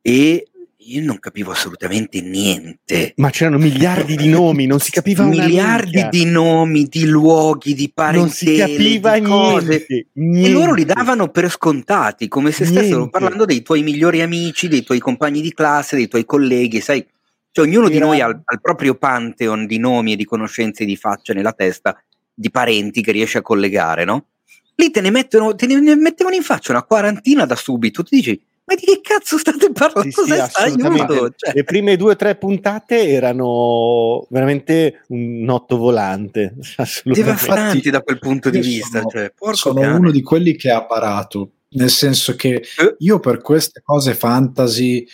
[0.00, 0.48] e
[0.84, 3.12] io non capivo assolutamente niente.
[3.16, 8.20] Ma c'erano miliardi di nomi, non si capiva Miliardi di nomi, di luoghi, di parentele,
[8.20, 9.14] non si capiva.
[9.14, 10.48] Niente, niente.
[10.48, 12.80] E loro li davano per scontati, come se niente.
[12.80, 17.06] stessero parlando dei tuoi migliori amici, dei tuoi compagni di classe, dei tuoi colleghi, sai?
[17.50, 17.94] Cioè, ognuno Era...
[17.94, 21.52] di noi ha il proprio pantheon di nomi e di conoscenze e di facce nella
[21.52, 22.02] testa,
[22.34, 24.26] di parenti che riesce a collegare, no?
[24.74, 28.42] Lì te ne mettono, te ne mettevano in faccia una quarantina da subito, ti dici
[28.72, 30.10] ma di che cazzo state parlando?
[30.10, 31.32] Sì, Cosa sì, aiuto?
[31.36, 31.52] Cioè.
[31.54, 36.54] Le prime due o tre puntate erano veramente un notto volante.
[37.04, 39.00] Devastanti da quel punto di vista.
[39.00, 42.96] Sono, cioè, sono uno di quelli che ha parato, nel senso che eh?
[42.98, 45.06] io per queste cose fantasy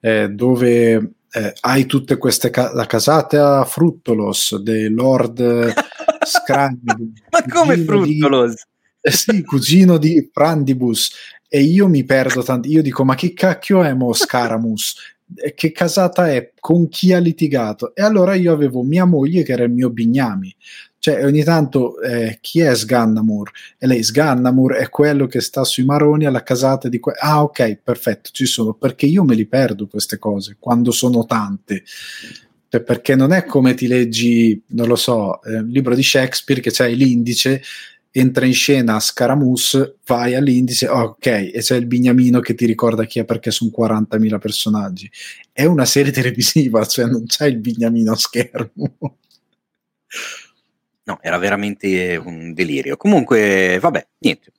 [0.00, 5.72] eh, dove eh, hai tutte queste ca- la casata Fruttolos dei Lord
[6.24, 7.12] Scragni.
[7.30, 8.54] ma come Fruttolos?
[8.54, 8.60] Di,
[9.04, 11.10] eh sì, cugino di Prandibus
[11.54, 12.66] e io mi perdo tanto.
[12.68, 14.96] Io dico, ma che cacchio è Mo Scaramus?
[15.54, 16.52] che casata è?
[16.58, 17.94] Con chi ha litigato?
[17.94, 20.54] E allora io avevo mia moglie che era il mio bignami.
[20.98, 23.50] Cioè, ogni tanto eh, chi è Sgannamur?
[23.76, 27.80] E lei, Sgannamur è quello che sta sui maroni alla casata di que- Ah, ok,
[27.82, 28.72] perfetto, ci sono.
[28.72, 31.82] Perché io me li perdo queste cose quando sono tante.
[32.66, 36.70] Cioè, perché non è come ti leggi, non lo so, eh, libro di Shakespeare che
[36.72, 37.60] c'hai l'indice
[38.12, 43.18] entra in scena Scaramus, vai all'indice, ok, e c'è il bignamino che ti ricorda chi
[43.18, 45.10] è perché sono 40.000 personaggi.
[45.50, 48.96] È una serie televisiva, cioè non c'è il bignamino a schermo.
[51.04, 52.96] No, era veramente un delirio.
[52.96, 54.52] Comunque, vabbè, niente,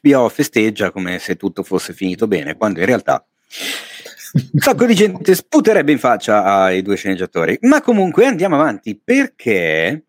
[0.00, 3.24] HBO festeggia come se tutto fosse finito bene, quando in realtà
[4.52, 7.58] un sacco di gente sputerebbe in faccia ai due sceneggiatori.
[7.62, 10.04] Ma comunque andiamo avanti perché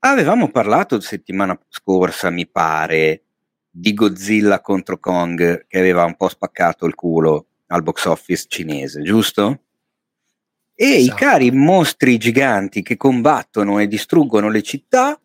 [0.00, 3.22] Avevamo parlato settimana scorsa, mi pare,
[3.68, 9.02] di Godzilla contro Kong che aveva un po' spaccato il culo al box office cinese,
[9.02, 9.62] giusto?
[10.72, 11.14] E esatto.
[11.14, 15.20] i cari mostri giganti che combattono e distruggono le città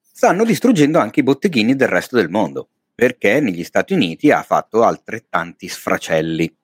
[0.00, 4.84] stanno distruggendo anche i botteghini del resto del mondo, perché negli Stati Uniti ha fatto
[4.84, 6.56] altrettanti sfracelli.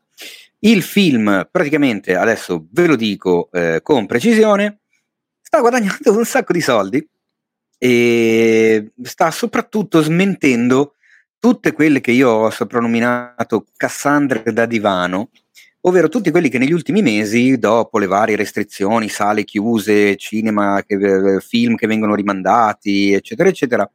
[0.60, 4.78] Il film, praticamente, adesso ve lo dico eh, con precisione,
[5.42, 7.06] sta guadagnando un sacco di soldi
[7.78, 10.94] e sta soprattutto smentendo
[11.38, 15.30] tutte quelle che io ho soprannominato Cassandre da divano,
[15.82, 21.38] ovvero tutti quelli che negli ultimi mesi, dopo le varie restrizioni, sale chiuse, cinema, che,
[21.40, 23.90] film che vengono rimandati, eccetera, eccetera,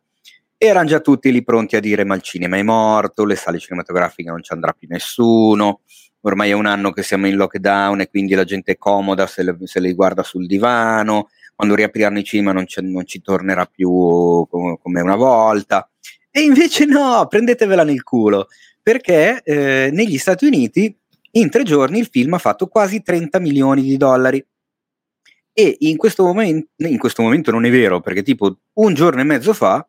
[0.56, 4.30] erano già tutti lì pronti a dire ma il cinema è morto, le sale cinematografiche
[4.30, 5.82] non ci andrà più nessuno,
[6.22, 9.42] ormai è un anno che siamo in lockdown e quindi la gente è comoda se
[9.42, 11.30] le, se le guarda sul divano,
[11.60, 15.90] quando riapriranno i cinema non, non ci tornerà più come, una volta.
[16.32, 18.48] E invece no, prendetevela nel culo,
[18.82, 20.98] perché eh, negli Stati Uniti
[21.32, 24.42] in tre giorni il film ha fatto quasi 30 milioni di dollari.
[25.52, 29.26] E in questo, momento, in questo momento non è vero, perché tipo un giorno e
[29.26, 29.86] mezzo fa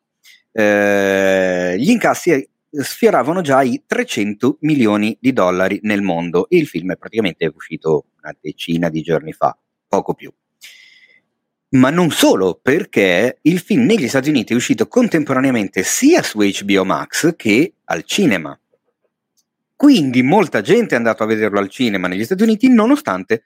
[0.51, 6.91] eh, gli incassi sfioravano già i 300 milioni di dollari nel mondo e il film
[6.91, 9.57] è praticamente uscito una decina di giorni fa,
[9.87, 10.33] poco più.
[11.73, 16.83] Ma non solo, perché il film negli Stati Uniti è uscito contemporaneamente sia su HBO
[16.83, 18.57] Max che al cinema.
[19.73, 23.45] Quindi molta gente è andata a vederlo al cinema negli Stati Uniti, nonostante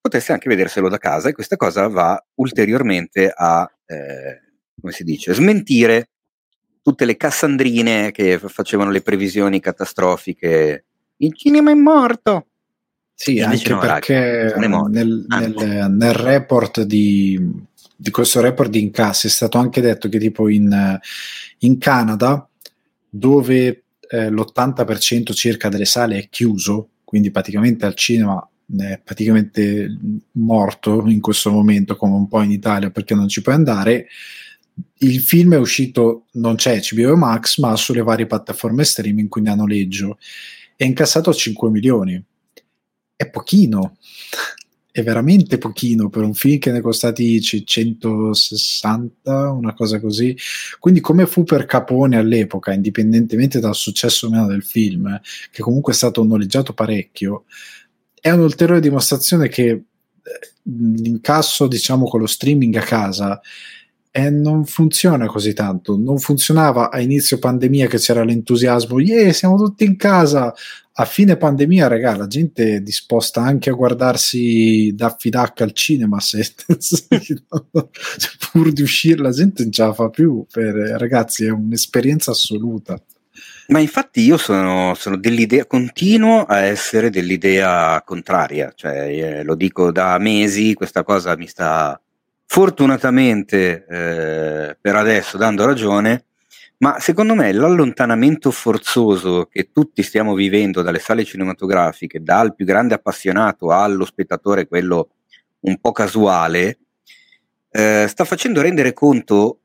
[0.00, 4.40] potesse anche vederselo da casa, e questa cosa va ulteriormente a, eh,
[4.80, 6.08] come si dice, smentire
[6.82, 10.86] tutte le cassandrine che facevano le previsioni catastrofiche.
[11.18, 12.47] Il cinema è morto.
[13.20, 17.36] Sì, anche no, perché nel, ah, nel, nel, report di,
[17.96, 21.00] di, questo report di incassi è stato anche detto che tipo in,
[21.58, 22.48] in Canada,
[23.08, 28.48] dove eh, l'80% circa delle sale è chiuso, quindi praticamente al cinema
[28.78, 29.98] è praticamente
[30.34, 34.06] morto in questo momento, come un po' in Italia, perché non ci puoi andare.
[34.98, 39.56] Il film è uscito, non c'è HBO Max, ma sulle varie piattaforme streaming, quindi a
[39.56, 40.18] noleggio.
[40.76, 42.24] È incassato a 5 milioni
[43.18, 43.96] è pochino,
[44.92, 50.36] è veramente pochino per un film che ne è costati 160, una cosa così.
[50.78, 55.94] Quindi come fu per Capone all'epoca, indipendentemente dal successo o meno del film, che comunque
[55.94, 57.46] è stato noleggiato parecchio,
[58.20, 59.82] è un'ulteriore dimostrazione che eh,
[60.62, 63.40] l'incasso, diciamo, con lo streaming a casa
[64.12, 65.96] e non funziona così tanto.
[65.96, 70.54] Non funzionava a inizio pandemia che c'era l'entusiasmo, yeah, siamo tutti in casa.
[71.00, 76.18] A fine pandemia, raga, la gente è disposta anche a guardarsi Daffy Duck al cinema
[76.18, 76.42] se,
[76.76, 77.06] se
[78.50, 80.44] pur di uscire la gente non ce la fa più.
[80.50, 83.00] Per, ragazzi, è un'esperienza assoluta.
[83.68, 89.92] Ma infatti io sono, sono, dell'idea, continuo a essere dell'idea contraria, cioè eh, lo dico
[89.92, 92.00] da mesi, questa cosa mi sta
[92.44, 96.24] fortunatamente eh, per adesso dando ragione,
[96.78, 102.94] ma secondo me l'allontanamento forzoso che tutti stiamo vivendo dalle sale cinematografiche, dal più grande
[102.94, 105.10] appassionato allo spettatore, quello
[105.60, 106.78] un po' casuale,
[107.70, 109.60] eh, sta facendo rendere conto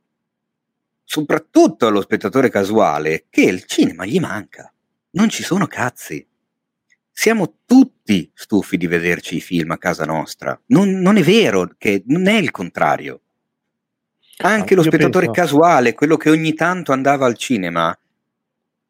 [1.03, 4.73] soprattutto allo spettatore casuale che il cinema gli manca.
[5.11, 6.25] Non ci sono cazzi.
[7.11, 10.59] Siamo tutti stufi di vederci i film a casa nostra.
[10.67, 13.21] Non, non è vero che non è il contrario.
[14.43, 15.41] Anche ah, lo spettatore penso...
[15.41, 17.97] casuale, quello che ogni tanto andava al cinema,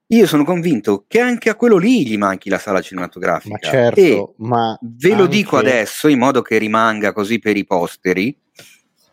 [0.08, 3.58] io sono convinto che anche a quello lì gli manchi la sala cinematografica.
[3.62, 5.36] Ma certo, e ma ve lo anche...
[5.36, 8.36] dico adesso in modo che rimanga così per i posteri.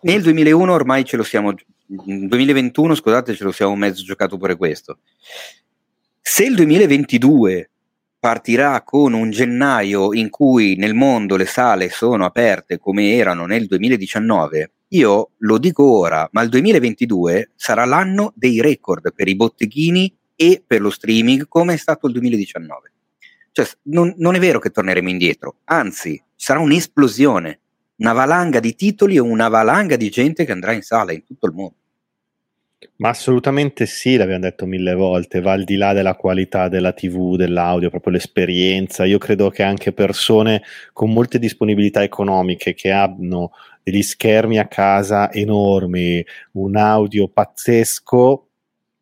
[0.03, 1.55] Nel 2001 ormai ce lo siamo,
[1.87, 4.99] 2021 scusate, ce lo siamo mezzo giocato pure questo.
[6.21, 7.71] Se il 2022
[8.19, 13.67] partirà con un gennaio in cui nel mondo le sale sono aperte come erano nel
[13.67, 20.13] 2019, io lo dico ora, ma il 2022 sarà l'anno dei record per i botteghini
[20.35, 22.93] e per lo streaming come è stato il 2019.
[23.53, 27.61] Cioè, non, non è vero che torneremo indietro, anzi, sarà un'esplosione,
[27.97, 31.47] una valanga di titoli e una valanga di gente che andrà in sala in tutto
[31.47, 31.75] il mondo.
[32.97, 37.37] Ma assolutamente sì, l'abbiamo detto mille volte, va al di là della qualità della TV,
[37.37, 39.05] dell'audio, proprio l'esperienza.
[39.05, 40.63] Io credo che anche persone
[40.95, 43.53] con molte disponibilità economiche che hanno
[43.91, 48.49] degli schermi a casa enormi, un audio pazzesco,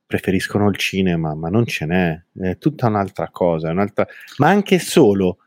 [0.06, 4.06] preferiscono il cinema, ma non ce n'è, è tutta un'altra cosa, un'altra...
[4.38, 5.38] ma anche solo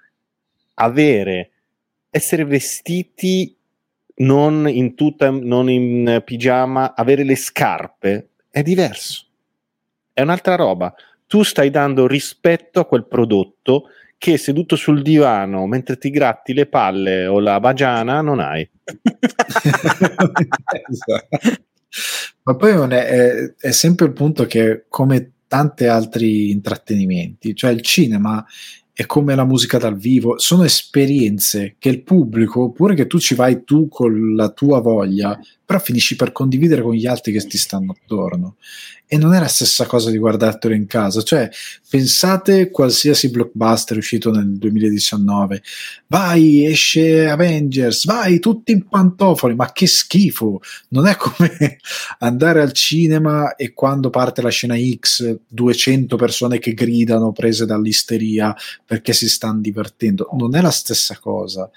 [0.75, 1.51] avere,
[2.09, 3.55] essere vestiti
[4.17, 9.25] non in tuta, non in pigiama, avere le scarpe è diverso.
[10.13, 10.93] È un'altra roba.
[11.25, 13.87] Tu stai dando rispetto a quel prodotto
[14.17, 18.69] che seduto sul divano mentre ti gratti le palle o la bagiana non hai.
[22.43, 28.43] Ma poi è, è, sempre il punto che come tanti altri intrattenimenti, cioè il cinema
[28.93, 33.35] è come la musica dal vivo, sono esperienze che il pubblico, pure che tu ci
[33.35, 37.57] vai tu con la tua voglia, però finisci per condividere con gli altri che ti
[37.57, 38.57] stanno attorno.
[39.13, 41.49] E non è la stessa cosa di guardartelo in casa, cioè
[41.89, 45.61] pensate qualsiasi blockbuster uscito nel 2019,
[46.07, 50.61] vai, esce Avengers, vai, tutti in pantofoli, ma che schifo!
[50.91, 51.79] Non è come
[52.19, 58.55] andare al cinema e quando parte la scena X, 200 persone che gridano prese dall'isteria
[58.85, 61.69] perché si stanno divertendo, non è la stessa cosa.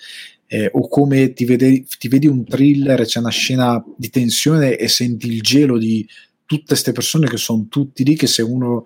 [0.47, 4.87] Eh, o come ti, vede, ti, vedi un thriller c'è una scena di tensione e
[4.87, 6.07] senti il gelo di
[6.47, 8.85] tutte queste persone che sono tutti lì che se uno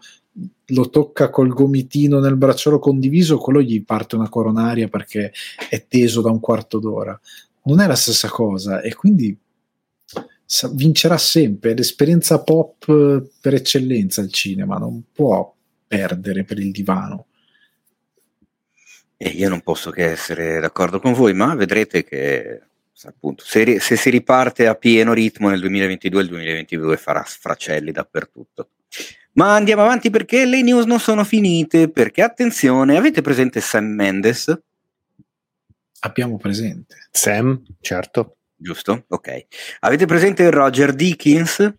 [0.66, 5.32] lo tocca col gomitino nel bracciolo condiviso quello gli parte una coronaria perché
[5.68, 7.18] è teso da un quarto d'ora.
[7.64, 9.36] Non è la stessa cosa e quindi
[10.72, 11.74] vincerà sempre.
[11.74, 12.86] L'esperienza pop
[13.40, 15.54] per eccellenza il cinema non può
[15.86, 17.26] perdere per il divano.
[19.16, 22.68] E io non posso che essere d'accordo con voi, ma vedrete che
[23.05, 28.70] appunto, se, se si riparte a pieno ritmo nel 2022, il 2022 farà sfracelli dappertutto.
[29.32, 34.61] Ma andiamo avanti perché le news non sono finite, perché attenzione, avete presente Sam Mendes?
[36.01, 37.09] Abbiamo presente.
[37.11, 38.38] Sam, certo.
[38.57, 39.05] Giusto?
[39.09, 39.46] Ok.
[39.80, 41.72] Avete presente Roger Dickens?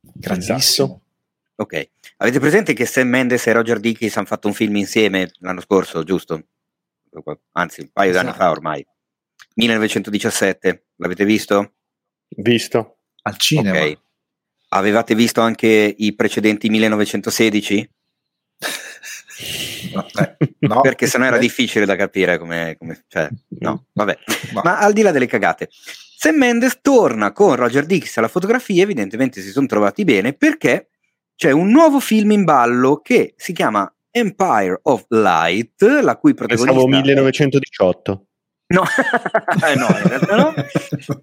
[0.00, 1.02] Grandissimo.
[1.56, 1.90] Ok.
[2.18, 6.02] Avete presente che Sam Mendes e Roger Dickens hanno fatto un film insieme l'anno scorso,
[6.04, 6.46] giusto?
[7.52, 8.24] Anzi, un paio esatto.
[8.24, 8.86] di anni fa ormai.
[9.54, 11.74] 1917, l'avete visto?
[12.28, 12.98] Visto.
[13.22, 13.80] Al cinema.
[13.84, 13.98] Ok.
[14.68, 17.90] Avevate visto anche i precedenti 1916?
[19.92, 23.28] No, eh, no, perché sennò era difficile da capire come, come cioè,
[23.60, 24.18] no, vabbè.
[24.52, 24.60] No.
[24.64, 29.40] Ma al di là delle cagate, Sam Mendes torna con Roger Dix alla fotografia, evidentemente
[29.40, 30.88] si sono trovati bene perché
[31.36, 36.72] c'è un nuovo film in ballo che si chiama Empire of Light, la cui protagonista...
[36.72, 38.26] Pensavo 1918.
[38.66, 38.82] No,
[39.66, 40.54] eh, no, in realtà no.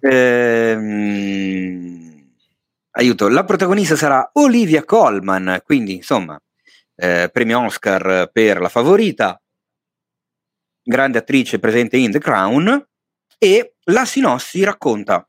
[0.00, 1.50] Ehm,
[2.92, 6.40] aiuto, la protagonista sarà Olivia Colman, quindi insomma,
[6.96, 9.40] eh, premio Oscar per la favorita,
[10.82, 12.86] grande attrice presente in The Crown,
[13.38, 15.28] e la sinossi racconta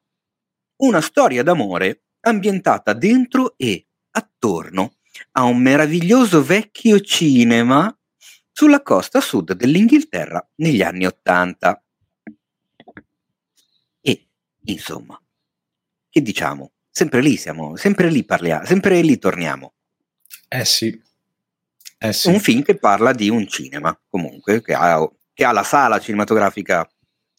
[0.83, 4.95] una storia d'amore ambientata dentro e attorno
[5.33, 7.95] a un meraviglioso vecchio cinema
[8.51, 11.82] sulla costa sud dell'Inghilterra negli anni Ottanta.
[14.65, 15.19] Insomma,
[16.09, 16.71] che diciamo?
[16.89, 19.73] Sempre lì siamo, sempre lì parliamo, sempre lì torniamo.
[20.47, 21.01] Eh sì.
[21.97, 22.29] Eh sì.
[22.29, 26.87] Un film che parla di un cinema, comunque, che ha, che ha la sala cinematografica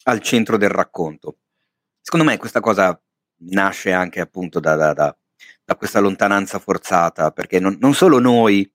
[0.03, 1.37] al centro del racconto.
[2.01, 2.99] Secondo me questa cosa
[3.37, 5.17] nasce anche appunto da, da, da
[5.65, 8.71] da questa lontananza forzata, perché non, non solo noi,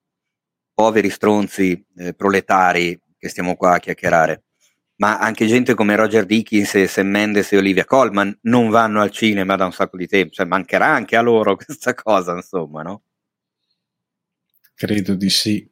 [0.75, 4.43] poveri stronzi eh, proletari, che stiamo qua a chiacchierare,
[5.01, 9.11] ma anche gente come Roger Dickens e Sam Mendes e Olivia Colman non vanno al
[9.11, 13.03] cinema da un sacco di tempo, cioè mancherà anche a loro questa cosa, insomma, no?
[14.75, 15.69] Credo di sì.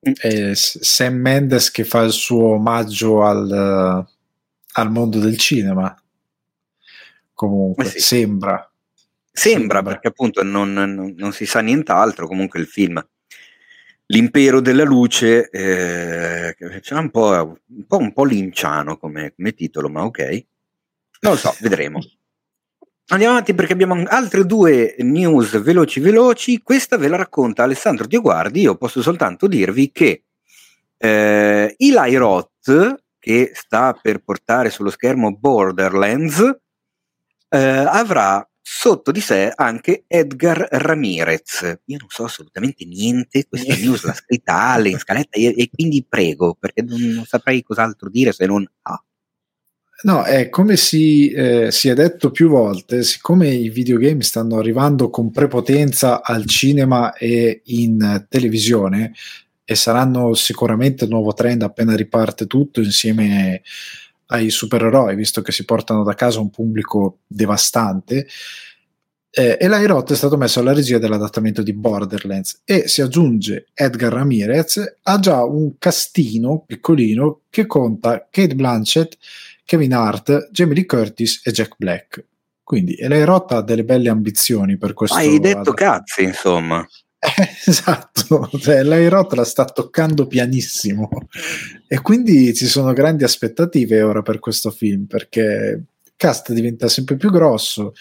[0.00, 4.06] Eh, Sam Mendes che fa il suo omaggio al,
[4.72, 5.94] al mondo del cinema
[7.34, 8.00] comunque, sì.
[8.00, 8.70] sembra.
[9.30, 13.04] Sembra, perché appunto non, non, non, si sa nient'altro, comunque il film.
[14.06, 19.88] L'impero della luce eh, c'è un po', un po', un po linciano come, come titolo,
[19.88, 20.44] ma ok.
[21.20, 22.00] Non lo so, vedremo.
[23.08, 26.62] Andiamo avanti perché abbiamo altre due news veloci veloci.
[26.62, 28.60] Questa ve la racconta Alessandro Dioguardi.
[28.60, 30.24] Io posso soltanto dirvi che
[30.96, 36.40] eh, Eli Roth, che sta per portare sullo schermo Borderlands,
[37.48, 41.80] eh, avrà sotto di sé anche Edgar Ramirez.
[41.84, 46.02] Io non so assolutamente niente, questa news l'ha scritta Ale in scaletta e, e quindi
[46.08, 49.04] prego, perché non, non, saprei cos'altro dire se non ah.
[50.04, 55.08] No, è come si, eh, si, è detto più volte, siccome i videogame stanno arrivando
[55.10, 59.12] con prepotenza al cinema e in televisione
[59.64, 63.62] e saranno sicuramente il nuovo trend appena riparte tutto insieme
[64.26, 68.26] ai supereroi, visto che si portano da casa un pubblico devastante.
[69.36, 74.12] Eh, e l'Airot è stato messo alla regia dell'adattamento di Borderlands e si aggiunge Edgar
[74.12, 79.16] Ramirez, ha già un castino piccolino che conta Kate Blanchett,
[79.64, 82.24] Kevin Hart, Jamie Lee Curtis e Jack Black.
[82.62, 85.16] Quindi l'Airot ha delle belle ambizioni per questo.
[85.16, 86.86] Hai detto cazzi, insomma.
[87.66, 91.08] esatto, cioè, l'Airot la sta toccando pianissimo
[91.86, 97.16] e quindi ci sono grandi aspettative ora per questo film perché il cast diventa sempre
[97.16, 97.94] più grosso,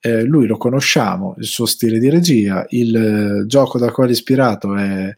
[0.00, 2.94] eh, lui lo conosciamo, il suo stile di regia, il
[3.42, 5.14] eh, gioco da quale è ispirato è un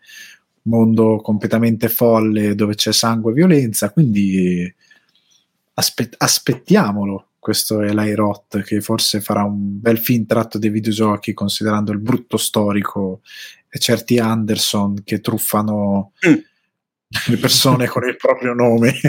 [0.63, 4.73] mondo completamente folle dove c'è sangue e violenza, quindi
[5.75, 7.29] aspe- aspettiamolo.
[7.45, 12.39] Questo è l'Airot che forse farà un bel film tratto dei videogiochi considerando il brutto
[12.39, 13.21] storico
[13.69, 16.33] e certi Anderson che truffano mm.
[17.27, 18.95] le persone con il proprio nome.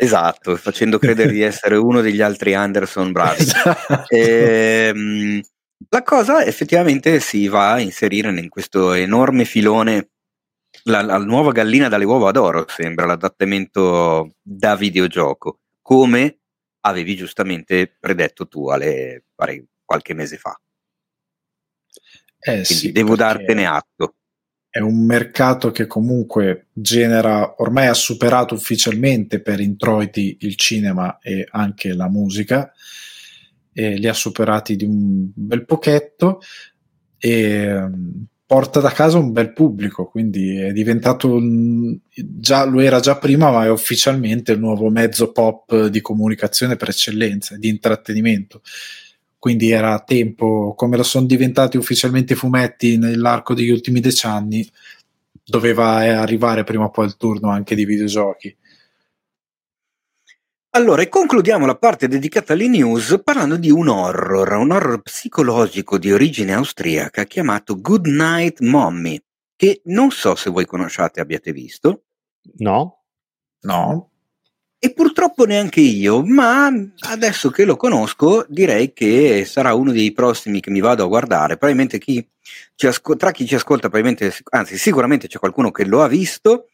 [0.00, 3.42] Esatto, facendo credere di essere uno degli altri Anderson bravi.
[3.42, 4.04] Esatto.
[4.06, 5.40] E, ehm,
[5.88, 10.10] la cosa effettivamente si va a inserire in questo enorme filone
[10.84, 16.37] la, la, nuova gallina dalle uova d'oro sembra l'adattamento da videogioco, come
[16.80, 20.58] avevi giustamente predetto tu Ale, pare, qualche mese fa.
[22.40, 24.14] Eh, sì, devo dartene atto.
[24.70, 31.46] È un mercato che comunque genera, ormai ha superato ufficialmente per introiti il cinema e
[31.50, 32.72] anche la musica,
[33.72, 36.40] e li ha superati di un bel pochetto
[37.16, 37.90] e
[38.48, 41.38] porta da casa un bel pubblico, quindi è diventato
[42.14, 46.88] già, lo era già prima, ma è ufficialmente il nuovo mezzo pop di comunicazione per
[46.88, 48.62] eccellenza, di intrattenimento.
[49.38, 54.66] Quindi era tempo, come lo sono diventati ufficialmente i fumetti nell'arco degli ultimi decenni,
[55.44, 58.56] doveva eh, arrivare prima o poi il turno anche di videogiochi.
[60.72, 65.96] Allora, e concludiamo la parte dedicata alle news parlando di un horror, un horror psicologico
[65.96, 69.18] di origine austriaca chiamato Good Night Mommy,
[69.56, 72.02] che non so se voi conosciate, abbiate visto.
[72.58, 73.04] No.
[73.62, 74.10] No.
[74.78, 76.70] E purtroppo neanche io, ma
[77.08, 81.56] adesso che lo conosco direi che sarà uno dei prossimi che mi vado a guardare.
[81.56, 82.24] Probabilmente chi
[82.74, 86.68] ci asco- tra chi ci ascolta, probabilmente, anzi sicuramente c'è qualcuno che lo ha visto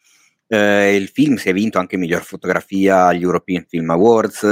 [0.46, 4.42] eh, il film si è vinto anche miglior fotografia agli European Film Awards,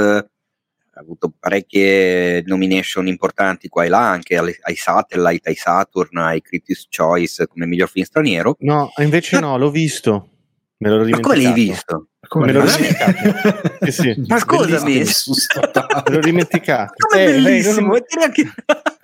[0.95, 6.41] ha avuto parecchie nomination importanti qua e là, anche ai, ai Satellite, ai Saturn, ai
[6.41, 8.55] Critics' Choice come miglior film straniero.
[8.59, 10.29] No, invece no, l'ho visto.
[10.77, 12.09] Me l'ho Ma come l'hai visto?
[12.27, 13.85] Come me l'ho dimenticato.
[13.85, 14.23] eh sì.
[14.27, 16.93] Ma scusami, me l'ho dimenticato.
[17.07, 18.33] Come eh, bellissimo, eh, non...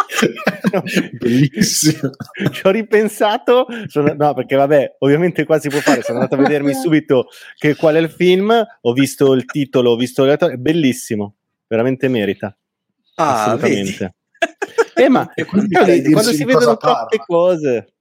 [1.20, 2.10] bellissimo.
[2.52, 6.02] Ci ho ripensato, sono, no, perché vabbè, ovviamente qua si può fare.
[6.02, 8.52] Sono andato a vedermi subito che, qual è il film,
[8.82, 11.36] ho visto il titolo, ho visto l'attore, è bellissimo,
[11.68, 12.56] veramente merita.
[13.16, 14.16] Ah, assolutamente.
[14.96, 15.68] Eh, ma quando,
[16.12, 17.94] quando si vedono troppe cose.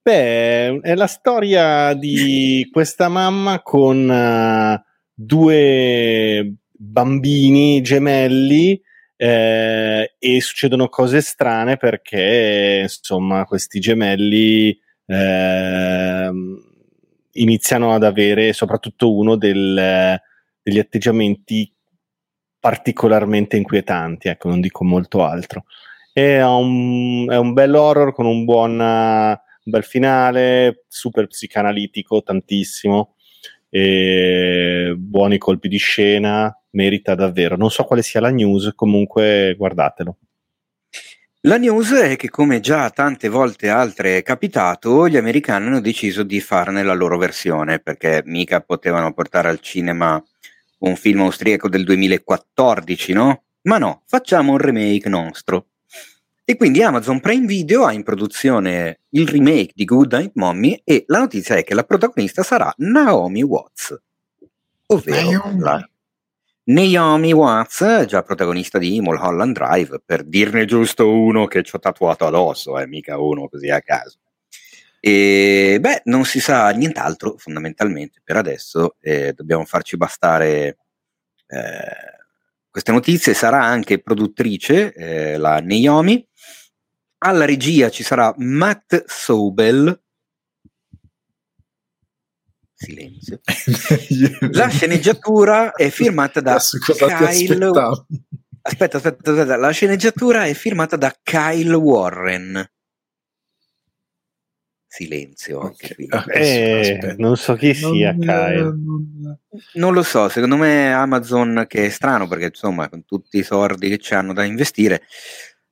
[0.00, 4.78] Beh, è la storia di questa mamma con uh,
[5.14, 8.78] due bambini gemelli
[9.16, 16.30] eh, e succedono cose strane perché insomma questi gemelli eh,
[17.32, 20.20] iniziano ad avere soprattutto uno del,
[20.62, 21.72] degli atteggiamenti
[22.58, 25.64] particolarmente inquietanti, ecco, non dico molto altro.
[26.12, 33.16] È un, è un bel horror con un buon, un bel finale, super psicanalitico, tantissimo,
[33.68, 37.56] buoni colpi di scena, merita davvero.
[37.56, 40.16] Non so quale sia la news, comunque guardatelo.
[41.46, 46.22] La news è che, come già tante volte altre è capitato, gli americani hanno deciso
[46.22, 50.22] di farne la loro versione, perché mica potevano portare al cinema
[50.78, 53.42] un film austriaco del 2014, no?
[53.62, 55.66] Ma no, facciamo un remake nostro.
[56.46, 61.04] E quindi Amazon Prime Video ha in produzione il remake di Good Night Mommy e
[61.08, 63.98] la notizia è che la protagonista sarà Naomi Watts,
[64.86, 65.60] ovvero Naomi.
[65.60, 65.88] la
[66.66, 72.26] Naomi Watts, già protagonista di Mulholland Drive, per dirne giusto uno che ci ho tatuato
[72.26, 74.18] addosso, eh, mica uno così a caso.
[74.98, 80.78] E beh, non si sa nient'altro fondamentalmente per adesso, eh, dobbiamo farci bastare
[81.46, 82.14] eh,
[82.70, 83.34] queste notizie.
[83.34, 86.26] Sarà anche produttrice eh, la Naomi.
[87.18, 90.03] Alla regia ci sarà Matt Sobel,
[92.84, 93.40] silenzio.
[94.52, 97.70] la sceneggiatura è firmata da Kyle.
[98.66, 102.68] Aspetta, aspetta, aspetta, la sceneggiatura è firmata da Kyle Warren.
[104.86, 106.08] Silenzio anche qui.
[106.32, 108.62] Eh, non so chi sia non, Kyle.
[108.62, 109.38] Non...
[109.74, 113.88] non lo so, secondo me Amazon che è strano perché insomma con tutti i soldi
[113.88, 115.02] che ci hanno da investire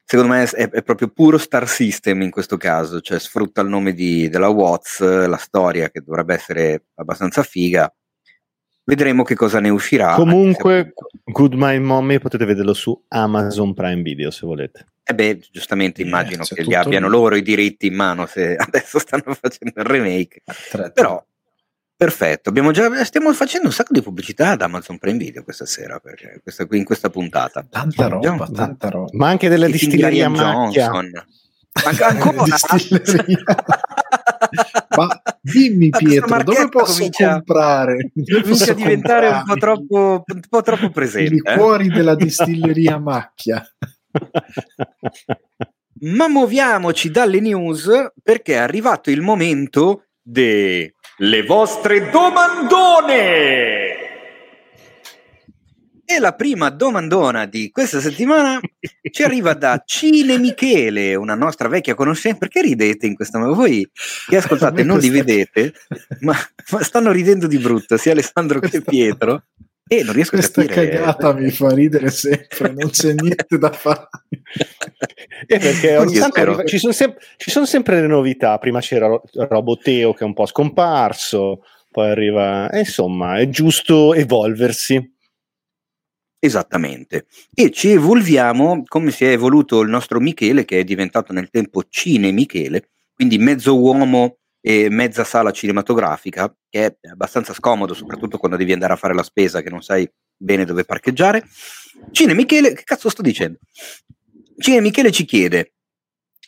[0.04, 3.92] secondo me è, è, proprio puro star system in questo caso, cioè sfrutta il nome
[3.94, 7.92] di, della Watts, la storia che dovrebbe essere abbastanza figa.
[8.84, 10.14] Vedremo che cosa ne uscirà.
[10.14, 10.92] Comunque,
[11.24, 14.86] Good My Mommy potete vederlo su Amazon Prime Video se volete.
[15.04, 18.54] E eh beh, giustamente immagino eh, che li abbiano loro i diritti in mano se
[18.58, 20.42] adesso stanno facendo il remake.
[20.92, 21.24] Però
[22.02, 26.40] Perfetto, già, stiamo facendo un sacco di pubblicità ad Amazon Prime Video questa sera, perché
[26.42, 27.64] questa, in questa puntata.
[27.70, 29.10] Tanta roba, tanta roba.
[29.12, 30.90] Ma anche delle distillerie a macchia.
[30.90, 32.44] An- ancora?
[34.96, 38.10] Ma dimmi Pietro, dove posso comincia, comprare?
[38.12, 41.34] Dove comincia a diventare un po' troppo, un po' troppo presente.
[41.34, 41.90] I liquori eh?
[41.90, 43.64] della distilleria Macchia.
[46.00, 47.88] Ma muoviamoci dalle news
[48.20, 50.06] perché è arrivato il momento
[51.22, 53.20] delle vostre domandone.
[56.04, 58.58] E la prima domandona di questa settimana
[59.08, 62.38] ci arriva da Cine Michele, una nostra vecchia conoscenza.
[62.38, 63.54] Perché ridete in questo modo?
[63.54, 63.88] Voi
[64.26, 65.72] che ascoltate non li vedete,
[66.22, 66.36] ma,
[66.72, 69.44] ma, stanno ridendo di brutto sia Alessandro che Pietro.
[69.92, 70.86] E non riesco Questa a capire.
[70.86, 74.08] Questa cagata mi fa ridere sempre, non c'è niente da fare.
[75.46, 78.56] Eh perché ogni tanto arriva, ci, sono sempre, ci, sono sempre, le novità.
[78.56, 82.70] Prima c'era Roboteo che è un po' scomparso, poi arriva.
[82.70, 85.14] Eh, insomma, è giusto evolversi.
[86.38, 87.26] Esattamente.
[87.54, 91.84] E ci evolviamo come si è evoluto il nostro Michele, che è diventato nel tempo
[91.90, 98.56] Cine Michele, quindi mezzo uomo e mezza sala cinematografica, che è abbastanza scomodo, soprattutto quando
[98.56, 101.44] devi andare a fare la spesa, che non sai bene dove parcheggiare.
[102.12, 103.58] Cine Michele, che cazzo sto dicendo?
[104.56, 105.72] Cine Michele ci chiede,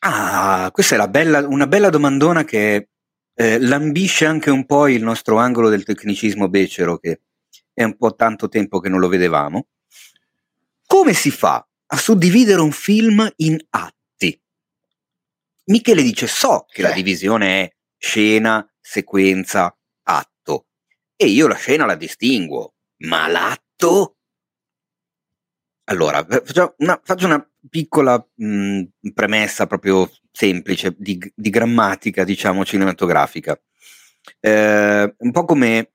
[0.00, 2.88] ah, questa è bella, una bella domandona che
[3.34, 7.20] eh, lambisce anche un po' il nostro angolo del tecnicismo becero, che
[7.72, 9.66] è un po' tanto tempo che non lo vedevamo.
[10.86, 14.40] Come si fa a suddividere un film in atti?
[15.64, 16.94] Michele dice, so che la eh.
[16.94, 17.74] divisione è
[18.04, 20.66] scena, sequenza, atto.
[21.16, 24.18] E io la scena la distinguo, ma l'atto?
[25.84, 28.82] Allora, faccio una, faccio una piccola mh,
[29.14, 33.58] premessa proprio semplice di, di, grammatica, diciamo, cinematografica.
[34.40, 35.92] Eh, un po' come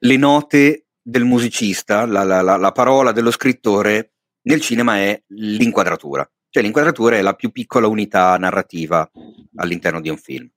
[0.00, 6.28] le note del musicista, la, la, la, la parola dello scrittore nel cinema è l'inquadratura.
[6.48, 9.08] Cioè l'inquadratura è la più piccola unità narrativa
[9.56, 10.50] all'interno di un film.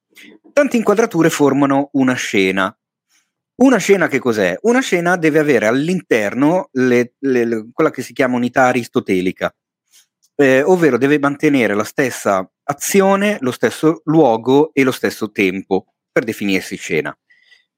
[0.53, 2.75] Tante inquadrature formano una scena.
[3.55, 4.57] Una scena che cos'è?
[4.61, 9.53] Una scena deve avere all'interno le, le, le, quella che si chiama unità aristotelica,
[10.35, 16.23] eh, ovvero deve mantenere la stessa azione, lo stesso luogo e lo stesso tempo per
[16.23, 17.15] definirsi scena.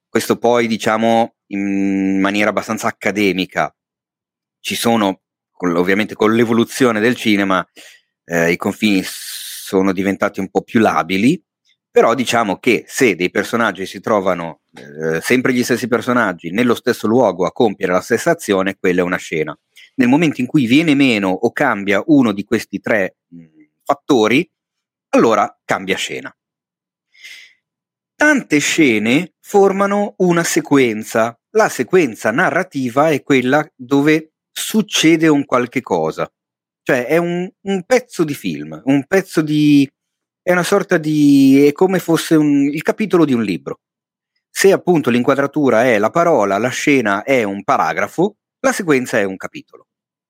[0.07, 3.73] Questo poi, diciamo, in maniera abbastanza accademica.
[4.59, 5.21] Ci sono,
[5.51, 7.65] ovviamente con l'evoluzione del cinema,
[8.23, 11.41] eh, i confini sono diventati un po' più labili,
[11.95, 17.07] però diciamo che se dei personaggi si trovano, eh, sempre gli stessi personaggi, nello stesso
[17.07, 19.57] luogo a compiere la stessa azione, quella è una scena.
[19.93, 23.45] Nel momento in cui viene meno o cambia uno di questi tre mh,
[23.85, 24.45] fattori,
[25.11, 26.35] allora cambia scena.
[28.13, 31.39] Tante scene formano una sequenza.
[31.51, 36.29] La sequenza narrativa è quella dove succede un qualche cosa.
[36.83, 39.89] Cioè è un, un pezzo di film, un pezzo di,
[40.45, 41.65] è una sorta di...
[41.65, 43.79] è come fosse un, il capitolo di un libro.
[44.47, 49.37] Se appunto l'inquadratura è la parola, la scena è un paragrafo, la sequenza è un
[49.37, 49.87] capitolo.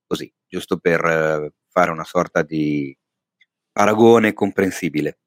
[0.07, 2.97] Così, giusto per eh, fare una sorta di
[3.73, 5.19] paragone comprensibile.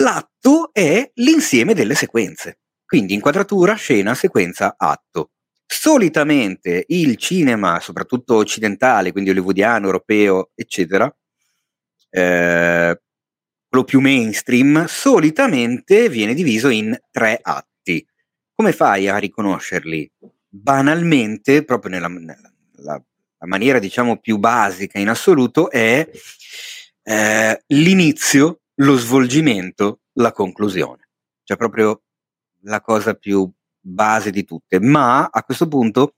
[0.00, 2.58] L'atto è l'insieme delle sequenze.
[2.84, 5.30] Quindi inquadratura, scena, sequenza, atto.
[5.64, 11.08] Solitamente il cinema, soprattutto occidentale, quindi hollywoodiano, europeo, eccetera,
[12.10, 13.00] eh,
[13.72, 18.06] quello più mainstream, solitamente viene diviso in tre atti.
[18.54, 20.12] Come fai a riconoscerli?
[20.46, 23.02] Banalmente, proprio nella, nella la,
[23.38, 26.06] la maniera diciamo più basica in assoluto, è
[27.02, 31.08] eh, l'inizio, lo svolgimento, la conclusione.
[31.42, 32.02] Cioè proprio
[32.64, 33.50] la cosa più
[33.80, 34.80] base di tutte.
[34.80, 36.16] Ma a questo punto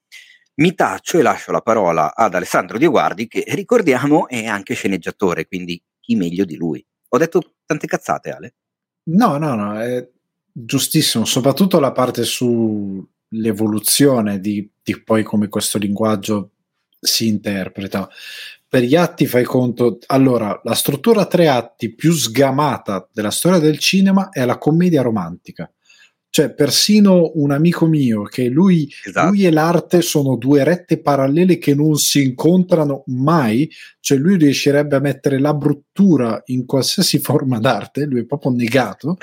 [0.55, 5.81] mi taccio e lascio la parola ad Alessandro Dioguardi, che ricordiamo è anche sceneggiatore, quindi
[6.01, 6.85] chi meglio di lui.
[7.15, 8.55] Ho detto tante cazzate, Ale?
[9.11, 10.05] No, no, no, è
[10.51, 16.51] giustissimo, soprattutto la parte sull'evoluzione di, di poi come questo linguaggio
[16.99, 18.09] si interpreta.
[18.67, 23.61] Per gli atti fai conto, allora, la struttura a tre atti più sgamata della storia
[23.61, 25.73] del cinema è la commedia romantica
[26.35, 29.29] cioè persino un amico mio che lui, esatto.
[29.29, 33.71] lui, e l'arte sono due rette parallele che non si incontrano mai,
[34.01, 39.17] cioè lui riuscirebbe a mettere la bruttura in qualsiasi forma d'arte, lui è proprio negato.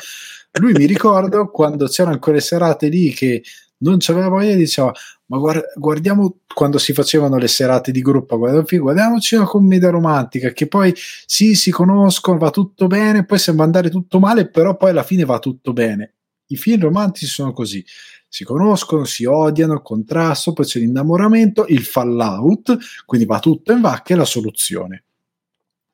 [0.62, 3.44] Lui mi ricorda quando c'erano quelle serate lì che
[3.80, 4.94] non c'aveva voglia, diceva
[5.26, 5.38] ma
[5.76, 10.94] guardiamo quando si facevano le serate di gruppo, guardiamoci una commedia romantica che poi
[11.26, 15.26] sì, si conoscono, va tutto bene, poi sembra andare tutto male, però poi alla fine
[15.26, 16.14] va tutto bene
[16.52, 17.84] i film romantici sono così.
[18.28, 23.82] Si conoscono, si odiano, il contrasto, poi c'è l'innamoramento, il fallout, quindi va tutto in
[23.82, 25.04] vacca e la soluzione.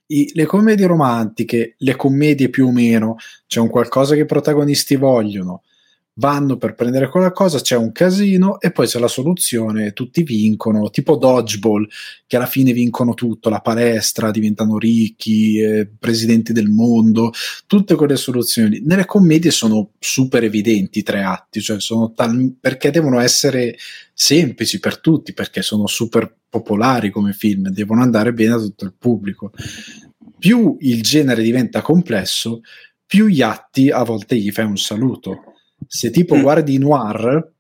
[0.08, 3.16] I, le commedie romantiche, le commedie più o meno,
[3.48, 5.64] c'è un qualcosa che i protagonisti vogliono,
[6.18, 10.90] vanno per prendere quella cosa, c'è un casino e poi c'è la soluzione, tutti vincono,
[10.90, 11.88] tipo dodgeball,
[12.26, 17.32] che alla fine vincono tutto, la palestra, diventano ricchi, eh, presidenti del mondo,
[17.68, 18.82] tutte quelle soluzioni.
[18.84, 23.78] Nelle commedie sono super evidenti i tre atti, cioè sono tal- perché devono essere
[24.14, 28.94] semplici per tutti, perché sono super popolari come film, devono andare bene a tutto il
[28.98, 29.52] pubblico.
[30.40, 32.62] Più il genere diventa complesso,
[33.06, 35.47] più gli atti a volte gli fai un saluto
[35.86, 36.42] se tipo mm.
[36.42, 37.54] guardi noir,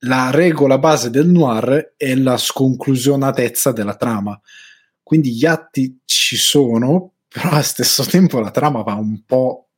[0.00, 4.38] la regola base del noir è la sconclusionatezza della trama.
[5.02, 9.68] Quindi gli atti ci sono, però allo stesso tempo la trama va un po'...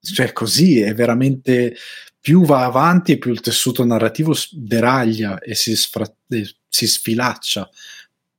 [0.00, 1.76] cioè così, è veramente...
[2.20, 7.68] più va avanti e più il tessuto narrativo deraglia e si, sfra- e si sfilaccia.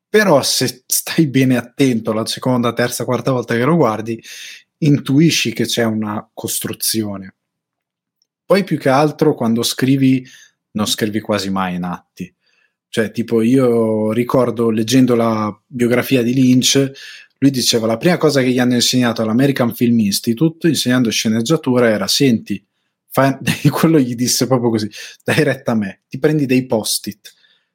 [0.09, 4.21] Però se stai bene attento la seconda, terza, quarta volta che lo guardi,
[4.79, 7.36] intuisci che c'è una costruzione.
[8.47, 10.25] Poi più che altro quando scrivi
[10.71, 12.33] non scrivi quasi mai in atti.
[12.87, 16.91] Cioè, tipo, io ricordo leggendo la biografia di Lynch,
[17.39, 22.07] lui diceva la prima cosa che gli hanno insegnato all'American Film Institute, insegnando sceneggiatura, era
[22.07, 22.65] senti,
[23.09, 23.37] fai,
[23.69, 24.89] quello gli disse proprio così,
[25.25, 27.33] dai retta a me, ti prendi dei post-it,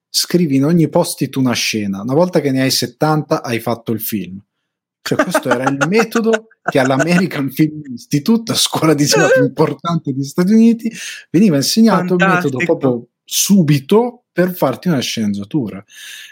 [0.09, 4.01] scrivi in ogni post-it una scena, una volta che ne hai 70 hai fatto il
[4.01, 4.43] film.
[5.03, 10.23] Cioè, questo era il metodo che all'American Film Institute, scuola di cinema più importante degli
[10.23, 10.91] Stati Uniti,
[11.31, 12.47] veniva insegnato Fantastico.
[12.47, 15.85] il metodo proprio subito per farti una sceneggiatura.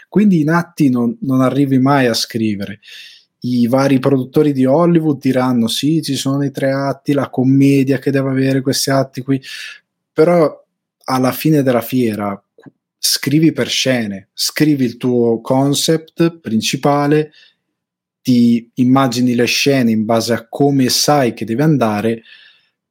[0.07, 2.79] Quindi in atti non, non arrivi mai a scrivere.
[3.43, 8.11] I vari produttori di Hollywood diranno: sì, ci sono i tre atti, la commedia che
[8.11, 9.41] deve avere questi atti qui,
[10.13, 10.63] però
[11.05, 12.41] alla fine della fiera
[12.97, 17.31] scrivi per scene, scrivi il tuo concept principale
[18.21, 22.23] ti immagini le scene in base a come sai che deve andare,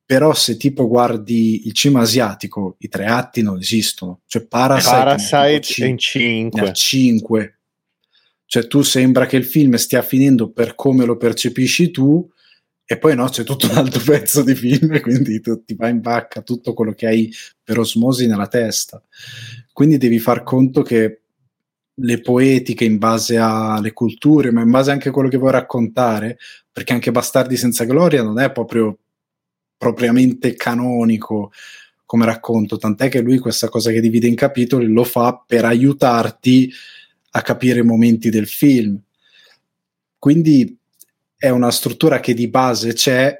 [0.04, 4.22] però se tipo guardi il cinema asiatico, i tre atti non esistono.
[4.26, 6.72] Cioè Parasite, Parasite in 5.
[6.72, 7.58] 5.
[8.44, 12.28] Cioè tu sembra che il film stia finendo per come lo percepisci tu
[12.84, 16.00] e poi no, c'è tutto un altro pezzo di film quindi tu, ti va in
[16.00, 17.32] bacca tutto quello che hai
[17.62, 19.00] per osmosi nella testa.
[19.72, 21.20] Quindi devi far conto che
[22.00, 26.38] le poetiche in base alle culture, ma in base anche a quello che vuoi raccontare,
[26.72, 28.98] perché anche Bastardi senza gloria non è proprio
[29.76, 31.52] propriamente canonico
[32.04, 36.72] come racconto, tant'è che lui questa cosa che divide in capitoli lo fa per aiutarti
[37.30, 39.00] a capire i momenti del film.
[40.18, 40.76] Quindi
[41.36, 43.34] è una struttura che di base c'è,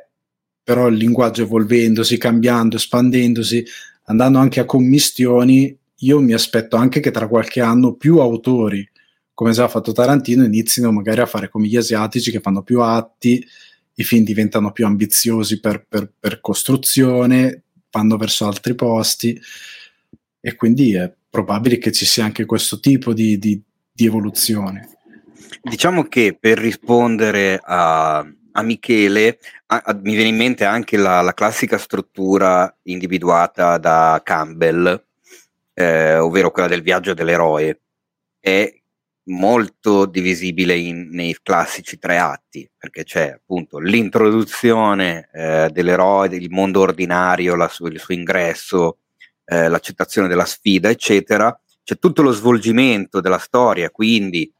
[0.62, 3.64] però il linguaggio evolvendosi, cambiando, espandendosi,
[4.04, 8.88] andando anche a commistioni, io mi aspetto anche che tra qualche anno più autori,
[9.34, 12.80] come già ha fatto Tarantino, inizino magari a fare come gli asiatici che fanno più
[12.80, 13.44] atti,
[13.94, 19.38] i film diventano più ambiziosi per, per, per costruzione, vanno verso altri posti
[20.40, 23.60] e quindi è probabile che ci sia anche questo tipo di, di,
[23.92, 24.88] di evoluzione.
[25.62, 31.20] Diciamo che per rispondere a, a Michele a, a, mi viene in mente anche la,
[31.20, 35.08] la classica struttura individuata da Campbell
[35.80, 37.80] eh, ovvero quella del viaggio dell'eroe,
[38.38, 38.70] è
[39.30, 46.80] molto divisibile in, nei classici tre atti, perché c'è appunto l'introduzione eh, dell'eroe, del mondo
[46.80, 48.98] ordinario, su, il suo ingresso,
[49.46, 51.58] eh, l'accettazione della sfida, eccetera.
[51.82, 54.52] C'è tutto lo svolgimento della storia, quindi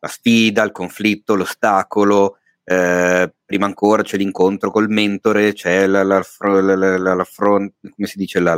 [0.00, 6.24] la sfida, il conflitto, l'ostacolo, eh, prima ancora c'è l'incontro col mentore, c'è la, la,
[6.38, 8.54] la, la, la front, come si dice, la,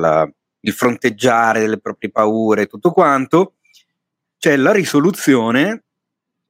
[0.66, 3.54] il fronteggiare delle proprie paure, tutto quanto,
[4.36, 5.84] c'è la risoluzione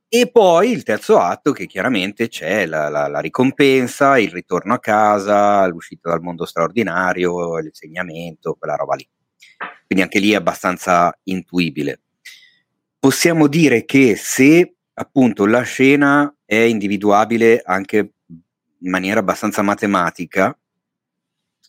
[0.09, 4.79] e poi il terzo atto che chiaramente c'è la, la, la, ricompensa, il ritorno a
[4.79, 9.07] casa, l'uscita dal mondo straordinario, l'insegnamento, quella roba lì.
[9.87, 12.01] Quindi anche lì è abbastanza intuibile.
[12.99, 20.57] Possiamo dire che se appunto la scena è individuabile anche in maniera abbastanza matematica,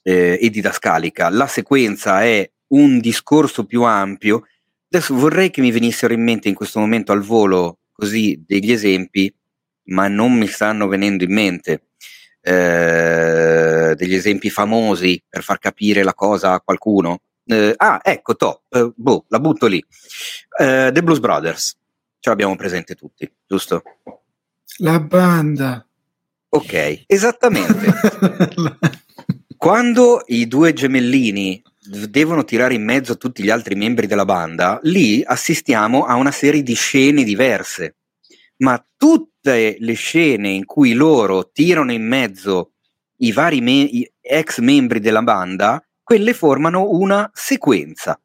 [0.07, 1.27] eh, e didascalica.
[1.29, 4.47] La sequenza è un discorso più ampio.
[4.89, 9.33] Adesso vorrei che mi venissero in mente in questo momento al volo così degli esempi,
[9.87, 11.81] ma non mi stanno venendo in mente.
[12.39, 17.19] Eh, degli esempi famosi per far capire la cosa a qualcuno.
[17.43, 19.83] Eh, ah, ecco, top, eh, boh, la butto lì.
[20.57, 21.77] Eh, The Blues Brothers,
[22.19, 23.83] ce l'abbiamo presente tutti, giusto?
[24.77, 25.85] La banda.
[26.49, 27.91] Ok, esattamente.
[29.57, 31.61] Quando i due gemellini
[32.09, 36.61] devono tirare in mezzo tutti gli altri membri della banda, lì assistiamo a una serie
[36.61, 37.95] di scene diverse.
[38.59, 42.73] ma tutte le scene in cui loro tirano in mezzo
[43.17, 48.19] i vari me- i ex membri della banda, quelle formano una sequenza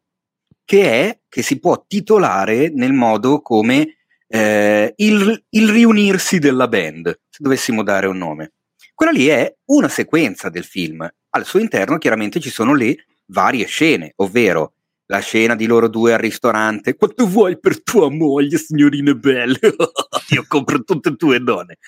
[0.65, 3.97] che è che si può titolare nel modo come
[4.27, 8.53] eh, il, il riunirsi della band, se dovessimo dare un nome.
[8.95, 11.07] Quella lì è una sequenza del film.
[11.35, 14.75] Al suo interno chiaramente ci sono le varie scene, ovvero
[15.07, 16.95] la scena di loro due al ristorante.
[16.95, 19.59] Quanto vuoi per tua moglie, signorine belle?
[20.31, 21.79] Io compro tutte e tue donne.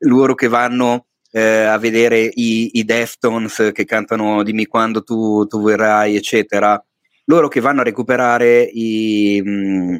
[0.00, 5.62] Loro che vanno eh, a vedere i, i, Deftones che cantano Dimmi quando tu, tu
[5.62, 6.82] verrai, eccetera.
[7.24, 9.96] Loro che vanno a recuperare i mh, mm,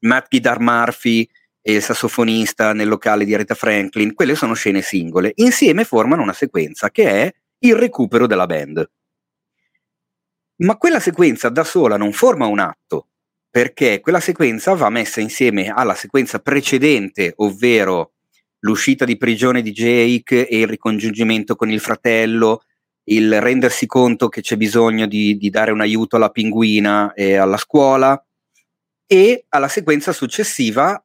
[0.00, 1.28] Matt Guitar Murphy
[1.62, 4.14] e il sassofonista nel locale di Aretha Franklin.
[4.14, 5.32] Quelle sono scene singole.
[5.36, 8.90] Insieme formano una sequenza che è il recupero della band.
[10.58, 13.08] Ma quella sequenza da sola non forma un atto,
[13.50, 18.12] perché quella sequenza va messa insieme alla sequenza precedente, ovvero
[18.60, 22.62] l'uscita di prigione di Jake e il ricongiungimento con il fratello,
[23.04, 27.56] il rendersi conto che c'è bisogno di, di dare un aiuto alla pinguina e alla
[27.56, 28.20] scuola,
[29.06, 31.02] e alla sequenza successiva,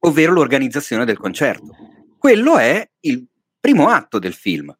[0.00, 1.76] ovvero l'organizzazione del concerto.
[2.18, 3.26] Quello è il
[3.60, 4.74] primo atto del film,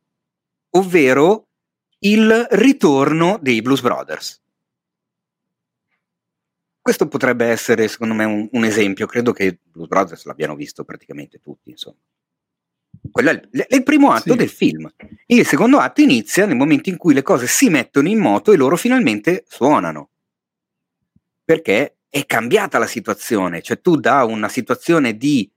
[0.76, 1.48] ovvero
[2.00, 4.42] il ritorno dei Blues Brothers.
[6.80, 9.06] Questo potrebbe essere, secondo me, un, un esempio.
[9.06, 11.96] Credo che Blues Brothers l'abbiano visto praticamente tutti, insomma.
[13.10, 14.36] Quello è il, è il primo atto sì.
[14.36, 14.88] del film.
[15.26, 18.56] Il secondo atto inizia nel momento in cui le cose si mettono in moto e
[18.56, 20.10] loro finalmente suonano.
[21.44, 23.62] Perché è cambiata la situazione.
[23.62, 25.50] Cioè tu da una situazione di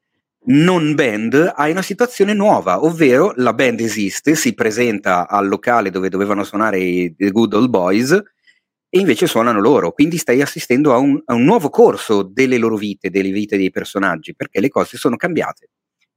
[0.50, 6.10] non band hai una situazione nuova, ovvero la band esiste, si presenta al locale dove
[6.10, 10.98] dovevano suonare i The Good Old Boys e invece suonano loro, quindi stai assistendo a
[10.98, 14.98] un, a un nuovo corso delle loro vite, delle vite dei personaggi, perché le cose
[14.98, 15.70] sono cambiate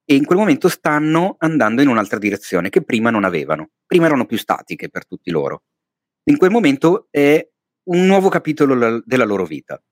[0.05, 4.25] e in quel momento stanno andando in un'altra direzione che prima non avevano, prima erano
[4.25, 5.65] più statiche per tutti loro.
[6.25, 7.47] In quel momento è
[7.85, 9.83] un nuovo capitolo della loro vita.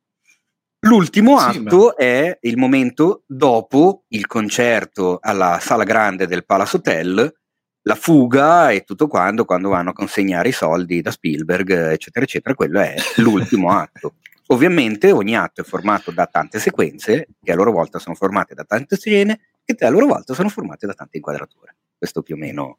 [0.81, 1.94] L'ultimo sì, atto ma...
[1.94, 7.35] è il momento dopo il concerto alla sala grande del Palace Hotel,
[7.82, 12.55] la fuga e tutto quanto, quando vanno a consegnare i soldi da Spielberg, eccetera, eccetera.
[12.55, 14.15] Quello è l'ultimo atto.
[14.47, 18.65] Ovviamente ogni atto è formato da tante sequenze, che a loro volta sono formate da
[18.65, 21.77] tante scene, che a loro volta sono formate da tante inquadrature.
[21.97, 22.78] Questo più o meno.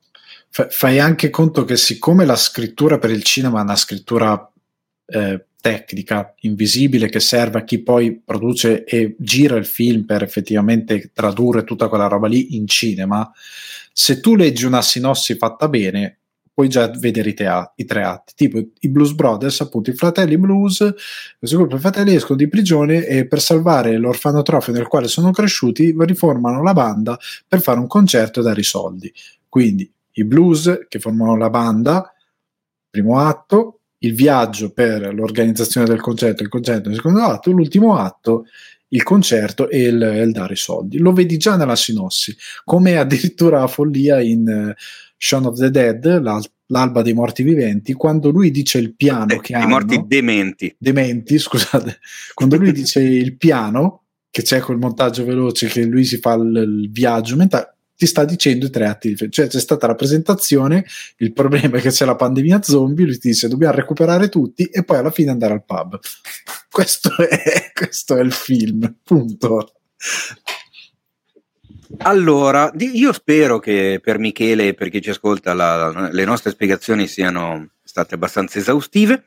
[0.50, 4.52] Fai anche conto che siccome la scrittura per il cinema è una scrittura
[5.06, 11.12] eh, tecnica invisibile che serve a chi poi produce e gira il film per effettivamente
[11.14, 13.32] tradurre tutta quella roba lì in cinema,
[13.94, 16.18] se tu leggi una sinossi fatta bene,
[16.54, 20.38] puoi già vedere i, teat- i tre atti, tipo i Blues Brothers, appunto i fratelli
[20.38, 20.94] blues,
[21.38, 25.96] questo gruppo di fratelli escono di prigione e per salvare l'orfanotrofio nel quale sono cresciuti
[25.98, 27.18] riformano la banda
[27.48, 29.12] per fare un concerto e dare i soldi.
[29.48, 32.14] Quindi i blues che formano la banda,
[32.90, 38.46] primo atto, il viaggio per l'organizzazione del concerto, il concerto nel secondo atto, l'ultimo atto,
[38.90, 40.98] il concerto e il, il, dare i soldi.
[40.98, 44.82] Lo vedi già nella sinossi, come addirittura la follia in uh,
[45.18, 49.54] Shaun of the Dead, l'al- l'alba dei morti viventi, quando lui dice il piano che
[49.54, 49.64] ha.
[49.64, 50.74] I morti dementi.
[50.78, 52.00] Dementi, scusate.
[52.34, 56.82] Quando lui dice il piano, che c'è quel montaggio veloce che lui si fa il,
[56.84, 60.84] il viaggio mentale, ti sta dicendo i tre atti cioè c'è stata la presentazione
[61.18, 64.84] il problema è che c'è la pandemia zombie lui ti dice dobbiamo recuperare tutti e
[64.84, 66.00] poi alla fine andare al pub
[66.72, 69.74] questo è, questo è il film punto
[71.98, 77.06] allora, io spero che per Michele e per chi ci ascolta la, le nostre spiegazioni
[77.06, 79.26] siano state abbastanza esaustive.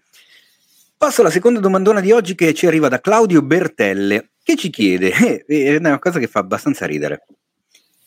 [0.96, 5.12] Passo alla seconda domandona di oggi che ci arriva da Claudio Bertelle, che ci chiede,
[5.46, 7.26] eh, è una cosa che fa abbastanza ridere.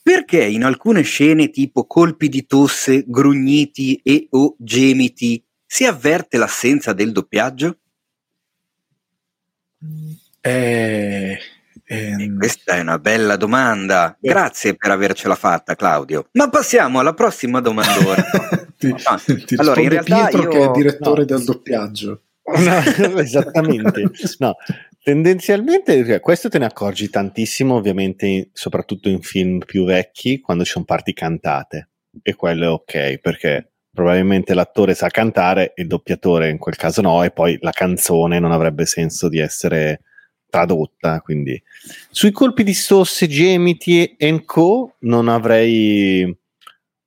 [0.07, 6.93] Perché in alcune scene tipo colpi di tosse, grugniti e o gemiti si avverte l'assenza
[6.93, 7.77] del doppiaggio?
[10.39, 11.37] Eh,
[11.83, 12.37] ehm...
[12.37, 14.15] Questa è una bella domanda.
[14.17, 16.29] Grazie per avercela fatta, Claudio.
[16.31, 18.15] Ma passiamo alla prossima domanda.
[18.79, 20.47] ti, ah, ti allora, in realtà Pietro io...
[20.47, 21.25] che è direttore no.
[21.25, 22.21] del doppiaggio.
[22.47, 24.09] No, esattamente.
[24.37, 24.55] No,
[25.07, 30.71] Tendenzialmente cioè, questo te ne accorgi tantissimo, ovviamente, soprattutto in film più vecchi, quando ci
[30.71, 31.91] sono parti cantate.
[32.21, 37.23] E quello è ok, perché probabilmente l'attore sa cantare il doppiatore in quel caso no,
[37.23, 40.01] e poi la canzone non avrebbe senso di essere
[40.49, 41.21] tradotta.
[41.21, 41.63] Quindi
[42.09, 46.37] sui colpi di stosse, gemiti e co non avrei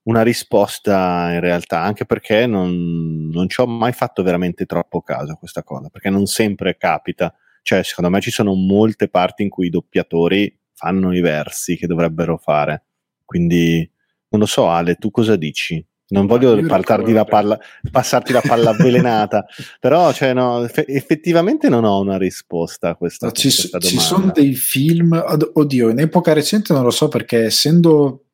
[0.05, 5.33] una risposta in realtà, anche perché non, non ci ho mai fatto veramente troppo caso
[5.33, 9.49] a questa cosa, perché non sempre capita cioè, secondo me ci sono molte parti in
[9.49, 12.85] cui i doppiatori fanno i versi che dovrebbero fare.
[13.25, 13.89] Quindi
[14.31, 15.85] non lo so, Ale, tu cosa dici?
[16.11, 17.59] Non voglio la palla,
[17.89, 19.47] passarti la palla avvelenata,
[19.79, 24.33] però cioè, no, effettivamente non ho una risposta a questa, no, ci, questa ci sono
[24.33, 25.13] dei film,
[25.53, 28.25] oddio, in epoca recente non lo so perché essendo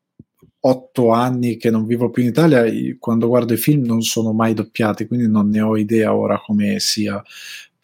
[0.61, 2.65] otto anni che non vivo più in Italia,
[2.99, 6.81] quando guardo i film non sono mai doppiati, quindi non ne ho idea ora come
[6.81, 7.23] sia.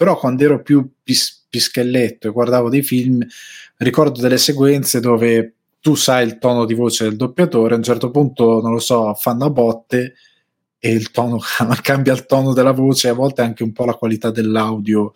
[0.03, 3.25] Però quando ero più pis- pischelletto e guardavo dei film,
[3.77, 8.11] ricordo delle sequenze dove tu sai il tono di voce del doppiatore, a un certo
[8.11, 10.15] punto, non lo so, fanno a botte
[10.81, 11.39] e il tono
[11.83, 15.13] cambia il tono della voce, a volte anche un po' la qualità dell'audio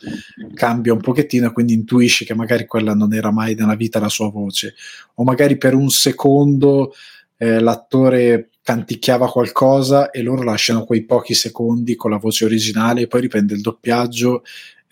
[0.54, 4.30] cambia un pochettino, quindi intuisci che magari quella non era mai nella vita la sua
[4.30, 4.76] voce,
[5.14, 6.92] o magari per un secondo
[7.38, 13.06] eh, l'attore canticchiava qualcosa e loro lasciano quei pochi secondi con la voce originale e
[13.06, 14.42] poi riprende il doppiaggio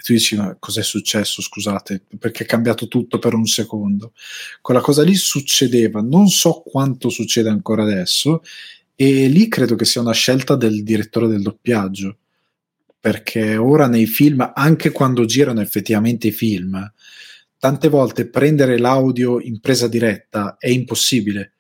[0.03, 1.43] tu dici ma cos'è successo?
[1.43, 4.13] Scusate perché è cambiato tutto per un secondo.
[4.61, 8.43] Quella cosa lì succedeva non so quanto succede ancora adesso
[8.95, 12.19] e lì credo che sia una scelta del direttore del doppiaggio
[13.01, 16.93] perché ora nei film anche quando girano effettivamente i film
[17.59, 21.54] tante volte prendere l'audio in presa diretta è impossibile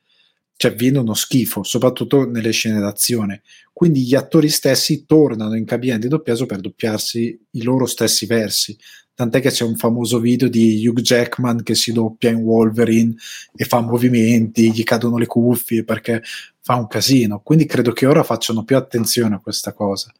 [0.64, 3.42] cioè viene uno schifo, soprattutto nelle scene d'azione.
[3.70, 8.74] Quindi gli attori stessi tornano in cabina di doppiaggio per doppiarsi i loro stessi versi.
[9.12, 13.14] Tant'è che c'è un famoso video di Hugh Jackman che si doppia in Wolverine
[13.54, 16.22] e fa movimenti, gli cadono le cuffie perché
[16.60, 17.40] fa un casino.
[17.40, 20.10] Quindi credo che ora facciano più attenzione a questa cosa.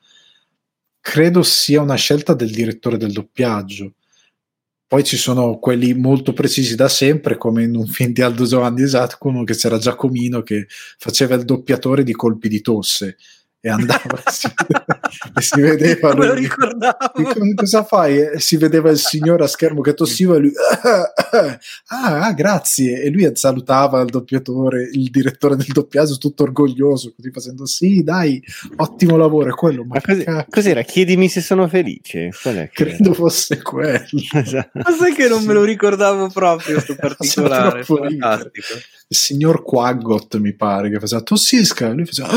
[1.01, 3.95] Credo sia una scelta del direttore del doppiaggio
[4.95, 8.87] poi ci sono quelli molto precisi da sempre, come in un film di Aldo Giovanni
[9.23, 13.17] uno che c'era Giacomino che faceva il doppiatore di colpi di tosse
[13.65, 14.21] e andava
[15.35, 17.55] e si vedeva lui, lo ricordavo.
[17.55, 18.19] Cosa fai?
[18.19, 23.01] E si vedeva il signore a schermo che tossiva e lui ah, ah, grazie.
[23.01, 28.43] E lui salutava il doppiatore il direttore del doppiaggio tutto orgoglioso così facendo sì dai
[28.77, 30.83] ottimo lavoro è quello ma, ma così, cos'era?
[30.83, 32.29] chiedimi se sono felice.
[32.71, 33.15] Credo era?
[33.15, 34.05] fosse quello.
[34.35, 34.71] Esatto.
[34.75, 38.75] ma sai che non me lo ricordavo proprio questo particolare fantastico.
[39.09, 41.89] Il signor Quaggot mi pare che faceva tossisca.
[41.89, 42.29] E lui faceva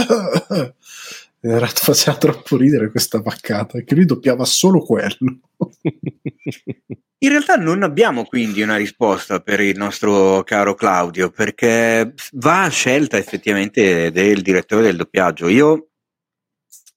[1.39, 5.39] era, faceva troppo ridere questa vaccata, che lui doppiava solo quello.
[7.19, 12.69] In realtà non abbiamo quindi una risposta per il nostro caro Claudio, perché va a
[12.69, 15.47] scelta effettivamente del direttore del doppiaggio.
[15.47, 15.89] Io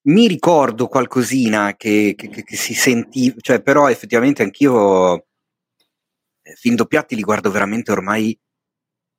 [0.03, 5.27] mi ricordo qualcosina che, che, che si sentiva, cioè però effettivamente anch'io
[6.43, 8.39] eh, film doppiati li guardo veramente ormai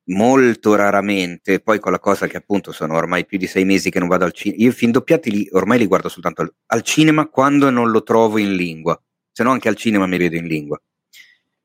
[0.06, 4.00] molto raramente, poi con la cosa che appunto sono ormai più di sei mesi che
[4.00, 7.28] non vado al cinema, io film doppiati li, ormai li guardo soltanto al, al, cinema
[7.28, 9.02] quando non lo trovo in lingua,
[9.32, 10.82] se no anche al cinema mi vedo in lingua.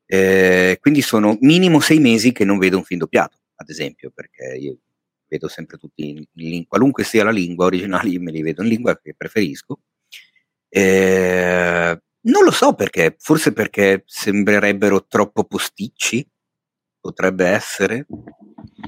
[0.08, 4.56] Eh, quindi sono minimo sei mesi che non vedo un film doppiato, ad esempio, perché
[4.56, 4.78] io
[5.28, 8.68] vedo sempre tutti in lingua, qualunque sia la lingua originale, io me li vedo in
[8.68, 9.80] lingua che preferisco.
[10.68, 16.28] Eh, non lo so perché, forse perché sembrerebbero troppo posticci,
[17.06, 18.06] potrebbe essere?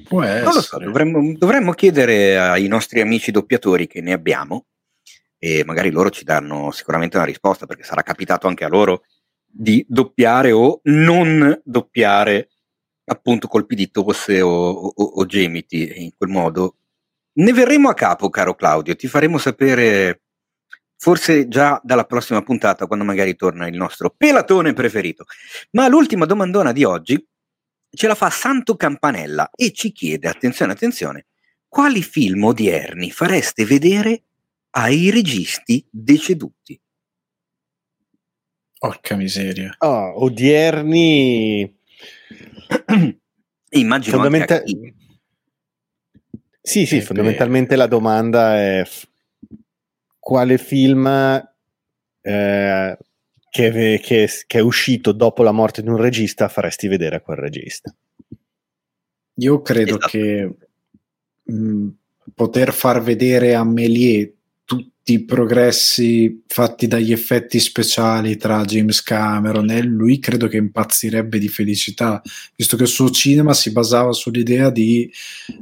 [0.09, 0.45] Può essere.
[0.45, 4.67] Non lo so, dovremmo, dovremmo chiedere ai nostri amici doppiatori che ne abbiamo
[5.39, 9.03] e magari loro ci danno sicuramente una risposta perché sarà capitato anche a loro
[9.47, 12.49] di doppiare o non doppiare
[13.05, 16.77] appunto colpi di tosse o, o, o gemiti in quel modo.
[17.35, 20.23] Ne verremo a capo, caro Claudio, ti faremo sapere
[21.01, 25.25] forse già dalla prossima puntata quando magari torna il nostro pelatone preferito.
[25.71, 27.25] Ma l'ultima domandona di oggi
[27.91, 31.27] ce la fa Santo Campanella e ci chiede, attenzione, attenzione,
[31.69, 34.23] quali film odierni fareste vedere
[34.71, 36.81] ai registi deceduti?
[38.79, 39.75] Porca miseria.
[39.79, 41.77] Oh, odierni...
[43.71, 44.63] Immagino Fondamenta-
[46.63, 48.83] Sì, sì, fondamentalmente la domanda è
[50.19, 51.07] quale film
[52.21, 52.99] eh,
[53.51, 57.39] che, che, che, è uscito dopo la morte di un regista faresti vedere a quel
[57.39, 57.95] regista?
[59.35, 60.09] Io credo esatto.
[60.09, 60.55] che
[61.45, 61.89] mh,
[62.35, 64.33] poter far vedere a Méliès
[64.65, 71.39] tutti i progressi fatti dagli effetti speciali tra James Cameron e lui credo che impazzirebbe
[71.39, 72.21] di felicità,
[72.55, 75.11] visto che il suo cinema si basava sull'idea di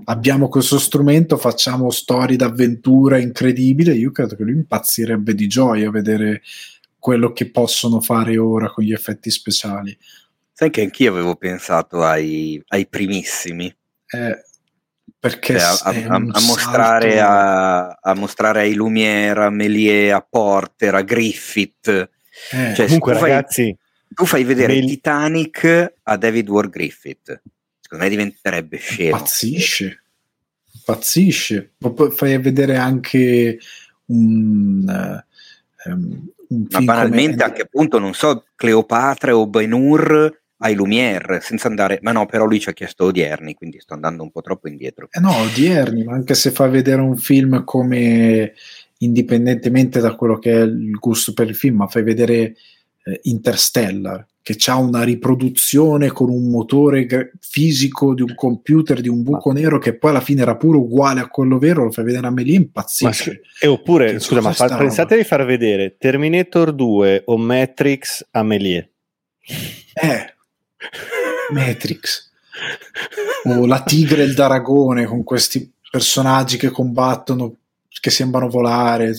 [0.06, 5.92] abbiamo questo strumento, facciamo storie d'avventura incredibile, io credo che lui impazzirebbe di gioia a
[5.92, 6.42] vedere
[7.06, 9.96] quello che possono fare ora con gli effetti speciali.
[10.52, 13.72] Sai che anch'io avevo pensato ai, ai primissimi.
[14.08, 14.42] Eh,
[15.16, 21.02] perché cioè, a, a, a, mostrare a, mostrare ai Lumière, a Méliès, a Porter, a
[21.02, 21.86] Griffith.
[22.50, 23.76] Eh, cioè, comunque, tu ragazzi, fai,
[24.08, 27.40] tu fai vedere Mel- Titanic a David Ward Griffith.
[27.78, 29.16] secondo me diventerebbe scemo.
[29.16, 30.02] Pazzisce,
[30.84, 31.74] pazzisce.
[31.78, 33.60] Poi fai vedere anche
[34.06, 35.22] un...
[35.84, 37.44] Um, un Ma banalmente come...
[37.44, 42.60] anche appunto, non so, Cleopatra o Ben-Hur ai Lumière, senza andare, ma no, però lui
[42.60, 45.08] ci ha chiesto odierni, quindi sto andando un po' troppo indietro.
[45.10, 48.54] Eh no, odierni, ma anche se fa vedere un film come
[48.98, 52.56] indipendentemente da quello che è il gusto per il film, ma fai vedere
[53.04, 59.08] eh, Interstellar, che ha una riproduzione con un motore g- fisico di un computer di
[59.08, 59.58] un buco ma.
[59.58, 62.30] nero che poi alla fine era pure uguale a quello vero, lo fai vedere a
[62.30, 63.40] me lì impazzisce.
[63.58, 68.44] e oppure, che scusa, ma fa, pensate di far vedere Terminator 2 o Matrix a
[68.44, 68.92] Melie.
[69.94, 70.34] Eh,
[71.50, 72.30] Matrix.
[73.46, 77.56] o la tigre e il dragone con questi personaggi che combattono
[78.00, 79.12] che sembrano volare,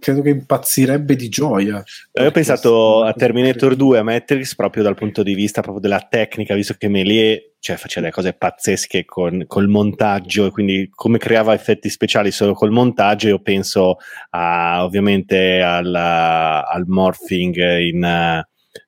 [0.00, 1.82] credo che impazzirebbe di gioia.
[2.12, 5.82] Eh, io ho pensato a Terminator 2, a Matrix, proprio dal punto di vista proprio
[5.82, 10.90] della tecnica, visto che Melie cioè, faceva delle cose pazzesche con, col montaggio, e quindi
[10.92, 13.96] come creava effetti speciali solo col montaggio, io penso
[14.30, 18.44] a, ovviamente al, al morphing in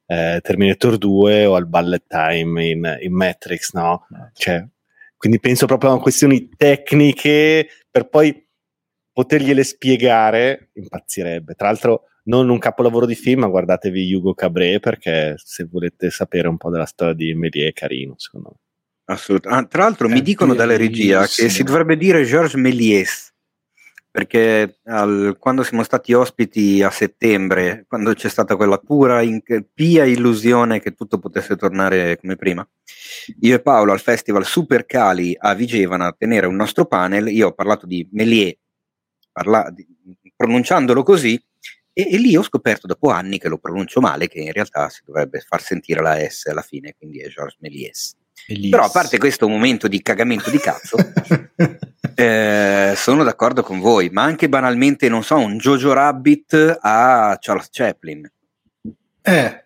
[0.06, 4.06] eh, Terminator 2 o al bullet time in, in Matrix, no?
[4.32, 4.66] Cioè,
[5.16, 8.43] quindi penso proprio a questioni tecniche per poi
[9.14, 11.54] potergliele spiegare, impazzirebbe.
[11.54, 16.48] Tra l'altro, non un capolavoro di film, ma guardatevi Hugo Cabré perché se volete sapere
[16.48, 18.58] un po' della storia di Méliès è carino, secondo me.
[19.06, 19.64] Assolutamente.
[19.64, 23.32] Ah, tra l'altro, mi dicono dalla regia che si dovrebbe dire Georges Méliès
[24.14, 29.40] perché al, quando siamo stati ospiti a settembre, quando c'è stata quella pura, in,
[29.74, 32.66] pia illusione che tutto potesse tornare come prima,
[33.40, 37.48] io e Paolo al festival Super Cali a Vigevano a tenere un nostro panel, io
[37.48, 38.54] ho parlato di Méliès
[39.34, 39.72] parla,
[40.36, 41.42] pronunciandolo così,
[41.92, 45.02] e, e, lì ho scoperto dopo anni che lo pronuncio male, che in realtà si
[45.04, 48.16] dovrebbe far sentire la S alla fine, quindi è Georges Méliès.
[48.46, 48.70] Elias.
[48.70, 50.96] Però a parte questo momento di cagamento di cazzo,
[52.14, 57.68] eh, sono d'accordo con voi, ma anche banalmente, non so, un Jojo Rabbit a Charles
[57.70, 58.30] Chaplin.
[59.22, 59.64] Eh.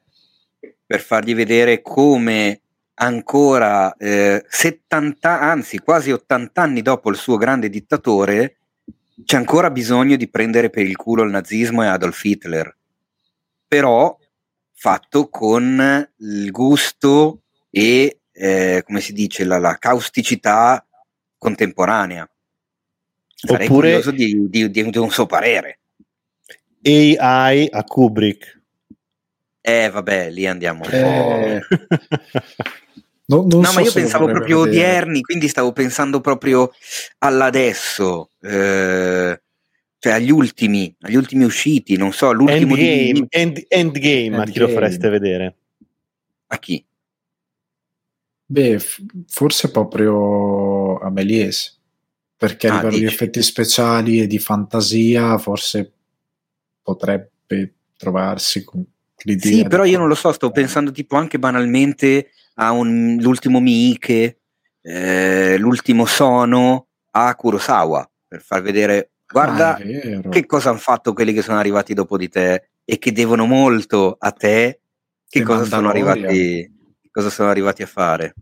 [0.87, 2.61] Per fargli vedere come
[2.95, 8.58] ancora eh, 70, anzi quasi 80 anni dopo il suo grande dittatore,
[9.25, 12.77] c'è ancora bisogno di prendere per il culo il nazismo e Adolf Hitler,
[13.67, 14.17] però
[14.75, 20.85] fatto con il gusto e, eh, come si dice, la, la causticità
[21.37, 22.29] contemporanea.
[23.35, 25.79] Sarei Oppure, curioso di, di, di, di un suo parere.
[26.83, 28.61] AI a Kubrick.
[29.61, 31.61] Eh, vabbè, lì andiamo un eh.
[31.69, 31.77] po'.
[33.31, 34.79] No, no so ma io pensavo proprio vedere.
[34.79, 36.71] odierni, quindi stavo pensando proprio
[37.19, 39.43] all'adesso, eh,
[39.99, 43.27] cioè agli ultimi, agli ultimi usciti, non so, l'ultimo Endgame, di...
[43.29, 44.43] end, endgame, endgame.
[44.43, 45.57] a chi lo fareste vedere?
[46.47, 46.83] A chi?
[48.47, 51.79] Beh, f- forse proprio a Méliès,
[52.35, 53.05] perché a ah, livello dici.
[53.05, 55.93] di effetti speciali e di fantasia forse
[56.81, 58.83] potrebbe trovarsi con
[59.25, 59.53] l'idea.
[59.53, 62.31] Sì, però io non lo so, sto pensando tipo anche banalmente
[62.61, 64.39] a un, l'ultimo Miike,
[64.83, 71.33] eh, l'ultimo Sono a Kurosawa per far vedere guarda ah, che cosa hanno fatto quelli
[71.33, 74.81] che sono arrivati dopo di te e che devono molto a te
[75.29, 76.71] che cosa sono, arrivati,
[77.11, 78.35] cosa sono arrivati a fare?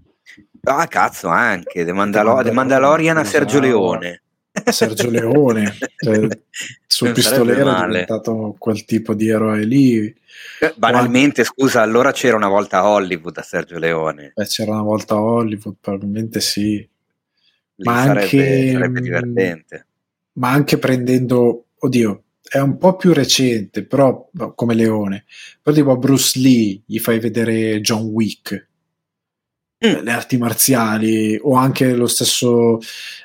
[0.63, 4.23] Ah cazzo anche The, Mandalo- The Mandalorian a Sergio Leone
[4.71, 6.41] Sergio Leone cioè, il
[6.87, 10.15] suo pistolero è diventato quel tipo di eroe lì
[10.61, 14.33] eh, banalmente, scusa, allora c'era una volta a Hollywood a Sergio Leone.
[14.35, 16.77] Beh, c'era una volta a Hollywood, probabilmente sì.
[17.79, 19.87] Lì ma sarebbe, anche, sarebbe divertente.
[20.33, 25.25] Ma anche prendendo, oddio, è un po' più recente, però come Leone.
[25.63, 28.69] Però tipo a Bruce Lee gli fai vedere John Wick,
[29.85, 30.03] mm.
[30.03, 32.79] le arti marziali, o anche lo stesso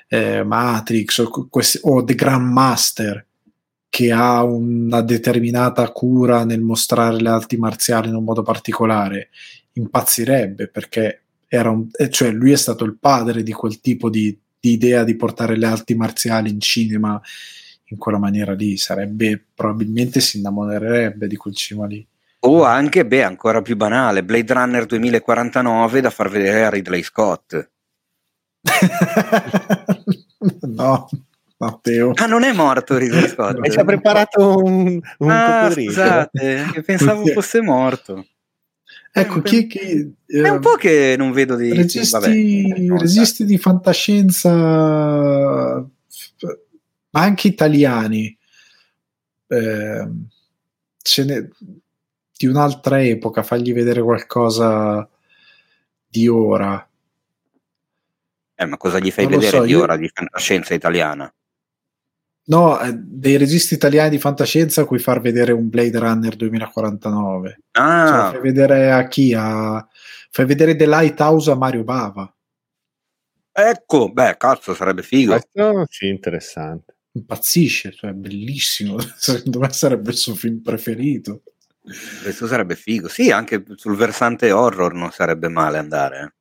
[0.07, 3.25] eh, Matrix, o, questi, o The Grandmaster
[3.91, 9.31] che ha una determinata cura nel mostrare le arti marziali in un modo particolare,
[9.73, 14.39] impazzirebbe perché era un, eh, cioè lui è stato il padre di quel tipo di,
[14.57, 17.21] di idea di portare le arti marziali in cinema
[17.87, 22.07] in quella maniera lì, sarebbe probabilmente si innamorerebbe di quel cinema lì.
[22.43, 27.69] O anche, beh, ancora più banale, Blade Runner 2049 da far vedere a Ridley Scott.
[30.61, 31.09] no.
[31.57, 32.11] Matteo.
[32.15, 33.63] Ah, non è morto Ridley Scott.
[33.63, 38.25] E ci ha preparato un, un ah, Scusate, pensavo fosse morto.
[39.13, 43.57] Ecco, eh, chi, chi, è un po' che non vedo di registi, vabbè, registi di
[43.57, 44.49] fantascienza,
[47.09, 48.37] ma anche italiani,
[49.47, 50.07] eh,
[51.25, 51.49] ne,
[52.45, 55.07] di un'altra epoca, fargli vedere qualcosa
[56.07, 56.87] di ora.
[58.55, 61.33] Eh, ma cosa gli fai vedere so, di io- ora di fantascienza italiana?
[62.43, 67.49] No, eh, dei registi italiani di fantascienza a cui far vedere un Blade Runner 2049.
[67.71, 69.33] Cioè, Ah, fai vedere a chi?
[69.33, 69.87] A...
[70.29, 72.33] Fai vedere The Lighthouse a Mario Bava.
[73.53, 75.33] ecco, beh, cazzo, sarebbe figo.
[75.33, 76.95] Questo sì, interessante.
[77.13, 78.97] Impazzisce, cioè bellissimo.
[79.17, 81.43] Secondo me sarebbe il suo film preferito.
[81.83, 83.07] Questo sarebbe figo.
[83.07, 86.19] Sì, anche sul versante horror non sarebbe male andare.
[86.21, 86.33] eh.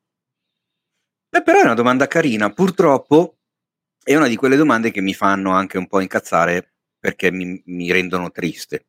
[1.31, 2.51] Beh, però è una domanda carina.
[2.53, 3.39] Purtroppo
[4.03, 7.91] è una di quelle domande che mi fanno anche un po' incazzare perché mi, mi
[7.93, 8.87] rendono triste.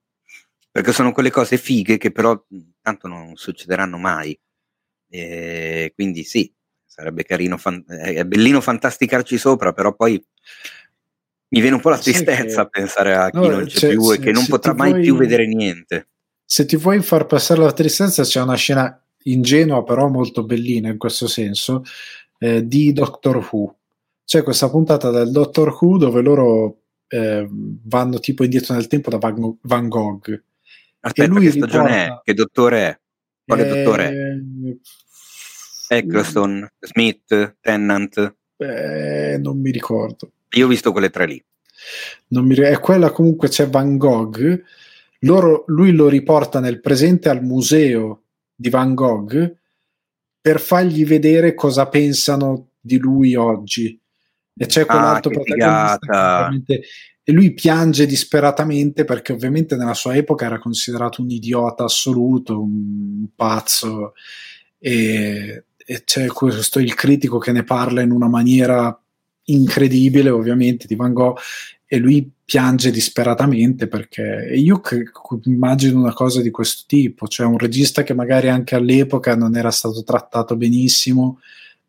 [0.71, 2.41] Perché sono quelle cose fighe che però
[2.81, 4.37] tanto non succederanno mai.
[5.09, 6.51] E quindi sì,
[6.85, 10.23] sarebbe carino, fan- è bellino fantasticarci sopra, però poi
[11.49, 14.13] mi viene un po' la tristezza a pensare a chi No, non c'è cioè, più
[14.13, 16.10] e che non potrà mai vuoi- più vedere niente.
[16.51, 20.97] Se ti vuoi far passare la tristezza, c'è una scena ingenua, però molto bellina in
[20.97, 21.85] questo senso,
[22.39, 23.77] eh, di Doctor Who.
[24.25, 29.17] C'è questa puntata del Doctor Who dove loro eh, vanno tipo indietro nel tempo da
[29.17, 30.43] Van, Van Gogh.
[30.99, 32.21] Aspetta, lui che stagione riporta- è?
[32.21, 32.99] Che dottore è?
[33.45, 35.93] Quale dottore è?
[35.93, 38.35] Eh, Eccleston, Smith, Tennant?
[38.57, 40.33] eh, non mi ricordo.
[40.49, 41.41] Io ho visto quelle tre lì.
[42.27, 44.61] Non mi, è quella comunque c'è Van Gogh.
[45.23, 48.23] Loro, lui lo riporta nel presente al museo
[48.55, 49.55] di Van Gogh
[50.39, 53.99] per fargli vedere cosa pensano di lui oggi.
[54.53, 56.73] E c'è quell'altro Ah, protagonista
[57.23, 63.27] e lui piange disperatamente perché ovviamente nella sua epoca era considerato un idiota assoluto, un
[63.35, 64.13] pazzo.
[64.79, 68.99] E, e c'è questo il critico che ne parla in una maniera
[69.45, 71.37] incredibile ovviamente di Van Gogh
[71.93, 75.03] e lui piange disperatamente perché e io che-
[75.43, 79.71] immagino una cosa di questo tipo, cioè un regista che magari anche all'epoca non era
[79.71, 81.41] stato trattato benissimo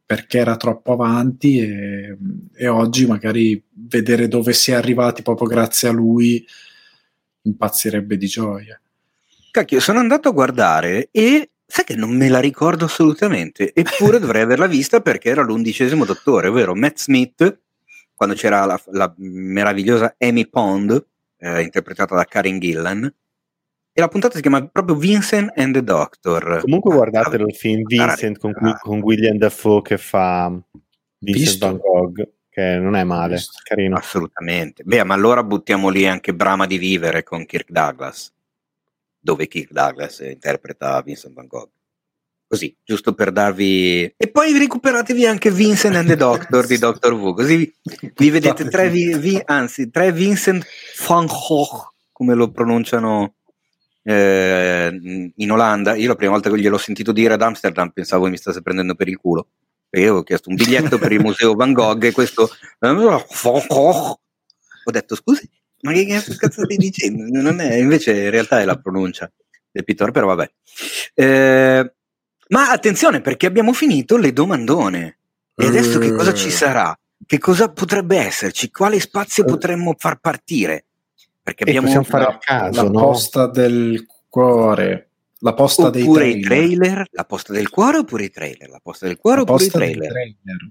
[0.04, 2.16] perché era troppo avanti e,
[2.52, 6.44] e oggi magari vedere dove si è arrivati proprio grazie a lui
[7.42, 8.80] impazzirebbe di gioia.
[9.52, 14.42] Cacchio, sono andato a guardare e sai che non me la ricordo assolutamente, eppure dovrei
[14.42, 17.60] averla vista perché era l'undicesimo dottore, ovvero Matt Smith,
[18.22, 21.06] quando c'era la, la meravigliosa Amy Pond,
[21.38, 23.04] eh, interpretata da Karen Gillan,
[23.94, 26.60] e la puntata si chiama proprio Vincent and the Doctor.
[26.60, 27.82] Comunque Ah, guardatelo il film.
[27.84, 30.48] Vincent con, Ah, con William Dafoe che fa
[31.18, 31.66] Vincent Visto.
[31.66, 33.60] Van Gogh, che non è male, Visto.
[33.64, 33.96] carino.
[33.96, 34.82] Assolutamente.
[34.84, 38.32] Beh, ma allora buttiamo lì anche Brama di vivere con Kirk Douglas,
[39.18, 41.70] dove Kirk Douglas interpreta Vincent Van Gogh.
[42.52, 44.12] Così, giusto per darvi...
[44.14, 47.74] E poi recuperatevi anche Vincent and the Doctor di Doctor Who, così
[48.14, 50.62] vi, vedete tre, vi- vi- anzi, tre Vincent
[51.06, 53.36] Van Gogh, come lo pronunciano
[54.02, 55.94] eh, in Olanda.
[55.94, 59.08] Io la prima volta che gliel'ho sentito dire ad Amsterdam pensavo mi stesse prendendo per
[59.08, 59.48] il culo.
[59.88, 62.50] Perché io ho chiesto un biglietto per il museo Van Gogh e questo.
[64.84, 65.48] Ho detto scusi,
[65.80, 67.40] ma che cazzo stai dicendo?
[67.40, 69.32] Non è, invece in realtà è la pronuncia
[69.70, 70.52] del pittore, però vabbè.
[71.14, 71.94] Eh,
[72.52, 75.18] ma attenzione perché abbiamo finito le domandone.
[75.54, 76.96] E adesso che cosa ci sarà?
[77.24, 78.70] Che cosa potrebbe esserci?
[78.70, 80.86] Quale spazio potremmo far partire?
[81.42, 83.00] Perché abbiamo possiamo fare la, a caso, la no?
[83.00, 85.10] posta del cuore,
[85.40, 86.78] la posta dei oppure i trailer.
[86.78, 89.70] trailer, la posta del cuore oppure i trailer, la posta del cuore La oppure i
[89.70, 90.10] trailer.
[90.10, 90.70] trailer.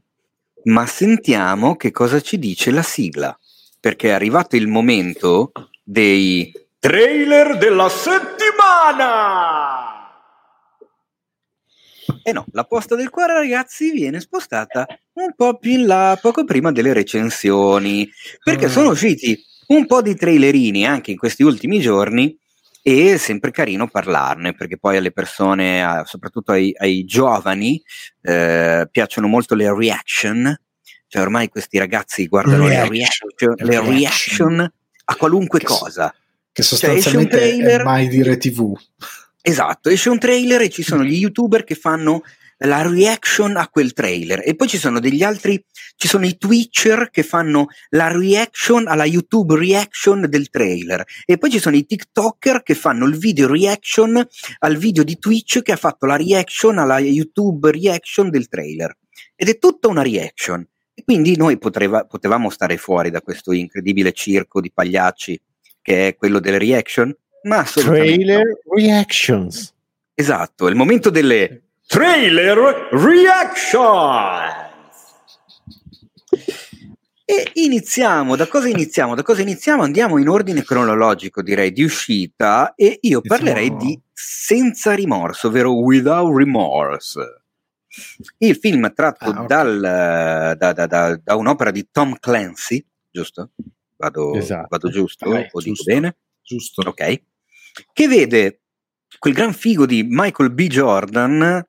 [0.64, 3.38] Ma sentiamo che cosa ci dice la sigla,
[3.80, 5.52] perché è arrivato il momento
[5.84, 9.91] dei trailer della settimana.
[12.24, 16.44] E no, la posta del cuore, ragazzi, viene spostata un po' più in là, poco
[16.44, 18.10] prima delle recensioni,
[18.44, 18.70] perché Ah.
[18.70, 19.38] sono usciti
[19.68, 22.38] un po' di trailerini anche in questi ultimi giorni
[22.84, 27.82] e è sempre carino parlarne, perché poi alle persone, soprattutto ai, ai giovani,
[28.22, 30.56] eh, piacciono molto le reaction,
[31.08, 33.30] cioè ormai questi ragazzi guardano le Reaction.
[33.30, 33.96] reaction, le Reaction.
[33.98, 34.74] reaction
[35.06, 36.14] a qualunque Che- cosa.
[36.54, 38.74] Che Cioè, sostanzialmente trailer- è mai dire TV.
[39.44, 42.22] Esatto, esce un trailer e ci sono gli youtuber che fanno
[42.64, 44.42] la reaction a quel trailer.
[44.46, 45.64] E poi ci sono degli altri,
[45.96, 51.04] ci sono i twitcher che fanno la reaction alla YouTube reaction del trailer.
[51.26, 54.24] E poi ci sono i tiktoker che fanno il video reaction
[54.60, 58.96] al video di Twitch che ha fatto la reaction alla YouTube reaction del trailer.
[59.36, 60.64] Ed è tutta una reaction.
[60.94, 65.42] E quindi noi potreva- potevamo stare fuori da questo incredibile circo di pagliacci
[65.82, 68.24] che è quello delle reaction ma assolutamente no.
[68.24, 69.74] Trailer reactions.
[70.14, 74.70] Esatto, è il momento delle trailer reaction.
[77.26, 79.16] E iniziamo, da cosa iniziamo?
[79.16, 79.84] Da cosa iniziamo?
[79.84, 86.36] Andiamo in ordine cronologico, direi, di uscita e io parlerei di Senza rimorso, ovvero Without
[86.36, 87.42] Remorse.
[88.38, 89.46] Il film tratto Ah, ok.
[89.48, 93.52] dal, da, da- da- da un'opera di Tom Clancy, giusto?
[93.98, 94.68] Vado, Esatto.
[94.70, 95.26] vado giusto?
[95.34, 95.84] Eh, o dico giusto.
[95.86, 96.16] bene?
[96.42, 96.82] Giusto.
[96.88, 97.22] Ok.
[97.94, 98.62] Che vede
[99.20, 100.68] quel gran figo di Michael B.
[100.68, 101.64] Jordan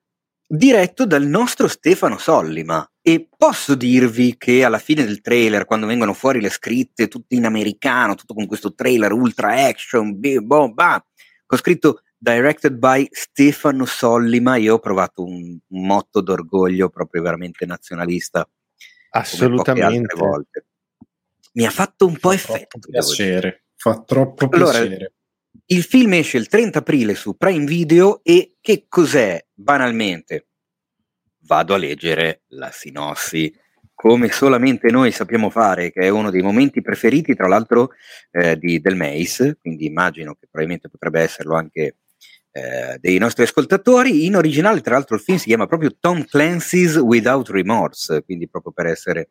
[0.47, 2.87] diretto dal nostro Stefano Sollima.
[3.05, 7.45] E posso dirvi che alla fine del trailer, quando vengono fuori le scritte, tutte in
[7.45, 11.05] americano, tutto con questo trailer ultra action, bah,
[11.45, 17.65] con scritto directed by Stefano Sollima, io ho provato un, un motto d'orgoglio proprio veramente
[17.65, 18.49] nazionalista.
[19.09, 20.15] Assolutamente.
[21.53, 22.79] Mi ha fatto un po' Fa effetto.
[22.79, 23.65] piacere.
[23.75, 25.13] Fa troppo Allora, piacere.
[25.65, 29.45] Il film esce il 30 aprile su Prime Video e che cos'è?
[29.53, 30.47] Banalmente,
[31.45, 33.53] vado a leggere la sinossi,
[33.93, 37.91] come solamente noi sappiamo fare, che è uno dei momenti preferiti, tra l'altro,
[38.31, 41.97] eh, di, del Mace, quindi immagino che probabilmente potrebbe esserlo anche
[42.51, 44.25] eh, dei nostri ascoltatori.
[44.25, 48.73] In originale, tra l'altro, il film si chiama proprio Tom Clancy's Without Remorse, quindi proprio
[48.73, 49.29] per essere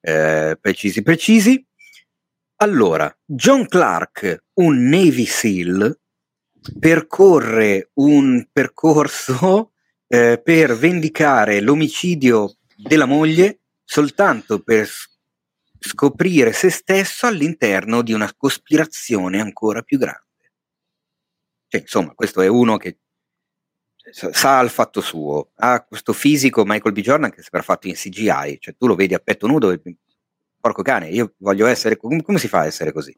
[0.00, 1.62] eh, precisi precisi.
[2.60, 5.96] Allora, John Clark, un Navy SEAL,
[6.76, 9.74] percorre un percorso
[10.08, 14.88] eh, per vendicare l'omicidio della moglie soltanto per
[15.78, 20.26] scoprire se stesso all'interno di una cospirazione ancora più grande.
[21.68, 22.98] Cioè, insomma, questo è uno che
[24.10, 27.00] sa il fatto suo, ha questo fisico Michael B.
[27.02, 29.80] Jordan che sembra fatto in CGI, cioè tu lo vedi a petto nudo e
[30.68, 33.16] porco cane, io voglio essere, come, come si fa a essere così?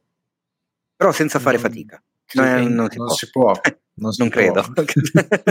[0.97, 2.03] Però senza fare Non- fatica.
[2.33, 3.53] Non, è- non si può.
[3.53, 3.61] può.
[4.01, 4.65] Non, si credo.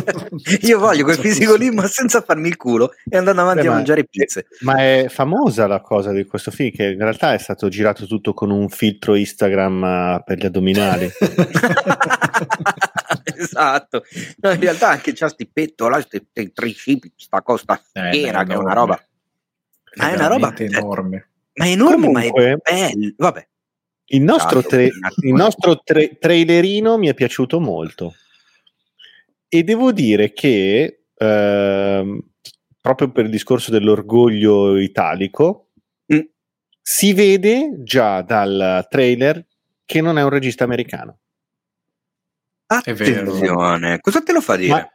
[0.62, 3.70] Io voglio quel fisico lì, ma senza farmi il culo e andando avanti Beh, a
[3.70, 4.48] ma- mangiare pizze.
[4.62, 8.34] Ma è famosa la cosa di questo film, che in realtà è stato girato tutto
[8.34, 11.12] con un filtro Instagram eh, per gli addominali.
[13.36, 14.04] esatto.
[14.40, 18.48] No, in realtà anche c'ha sti petto, sti, sti tricipi, sta costa Eh, fiera, beh,
[18.48, 19.00] che è una roba.
[19.98, 21.30] Ma è una roba enorme.
[21.60, 23.14] Ma è enorme, Comunque- ma è bello.
[23.18, 23.48] Vabbè.
[24.12, 28.16] Il nostro, tra- il nostro tra- trailerino mi è piaciuto molto
[29.48, 32.20] e devo dire che ehm,
[32.82, 35.68] proprio per il discorso dell'orgoglio italico
[36.12, 36.22] Mm.
[36.82, 39.46] si vede già dal trailer
[39.86, 41.20] che non è un regista americano.
[42.68, 44.72] Attenzione, cosa te lo fa dire?
[44.72, 44.90] Ma,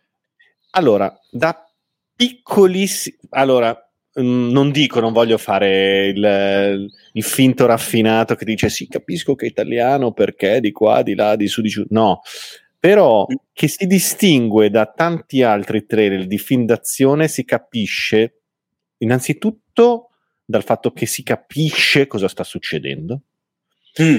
[0.70, 1.69] allora, da
[2.16, 3.16] piccolissimi...
[3.31, 3.77] Allora,
[4.15, 9.49] non dico, non voglio fare il, il finto raffinato che dice sì, capisco che è
[9.49, 11.85] italiano perché di qua, di là, di su, di giù.
[11.91, 12.20] No,
[12.78, 18.41] però che si distingue da tanti altri trailer di film d'azione si capisce
[18.99, 20.11] innanzitutto
[20.45, 23.23] dal fatto che si capisce cosa sta succedendo
[24.01, 24.19] Mm.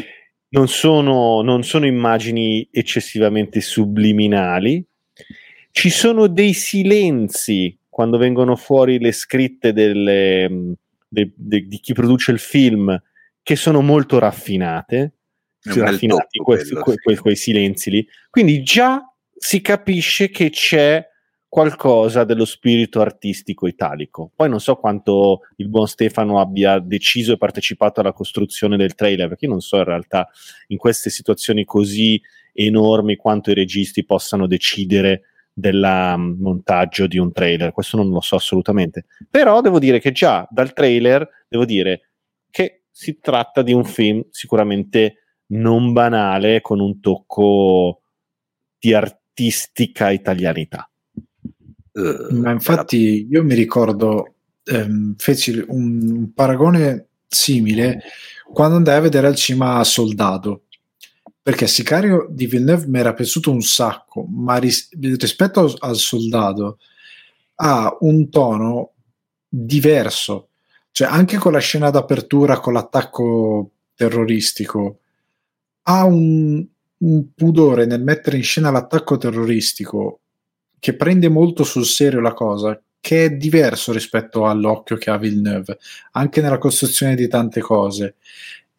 [0.49, 4.85] non sono, non sono immagini eccessivamente subliminali.
[5.71, 10.73] Ci sono dei silenzi quando vengono fuori le scritte delle, mh,
[11.07, 13.01] de- de- di chi produce il film
[13.41, 15.13] che sono molto raffinate.
[15.61, 16.99] Raffinati tocco questi- quello, que- sì.
[16.99, 18.05] que- quei silenzi lì.
[18.29, 19.01] Quindi già
[19.33, 21.07] si capisce che c'è
[21.47, 24.29] qualcosa dello spirito artistico italico.
[24.35, 29.29] Poi non so quanto il buon Stefano abbia deciso e partecipato alla costruzione del trailer,
[29.29, 30.27] perché io non so in realtà
[30.67, 35.21] in queste situazioni così enormi quanto i registi possano decidere
[35.57, 39.05] del mm, montaggio di un trailer, questo non lo so assolutamente.
[39.29, 42.09] Però devo dire che già dal trailer devo dire
[42.51, 48.01] che si tratta di un film sicuramente non banale con un tocco
[48.77, 50.89] di artistica italianità.
[51.93, 54.33] Eh, Ma infatti io mi ricordo,
[54.63, 58.01] ehm, feci un, un paragone simile
[58.51, 60.64] quando andai a vedere al cinema Soldato,
[61.45, 66.79] perché Sicario di Villeneuve mi era piaciuto un sacco, ma ris- rispetto al, Soldato
[67.57, 68.93] ha un tono
[69.47, 70.47] diverso,
[70.89, 75.01] cioè anche con la scena d'apertura, con l'attacco terroristico,
[75.83, 76.65] ha un,
[76.97, 80.21] un pudore nel mettere in scena l'attacco terroristico
[80.79, 85.77] che prende molto sul serio la cosa, che è diverso rispetto all'occhio che ha Villeneuve,
[86.13, 88.15] anche nella costruzione di tante cose.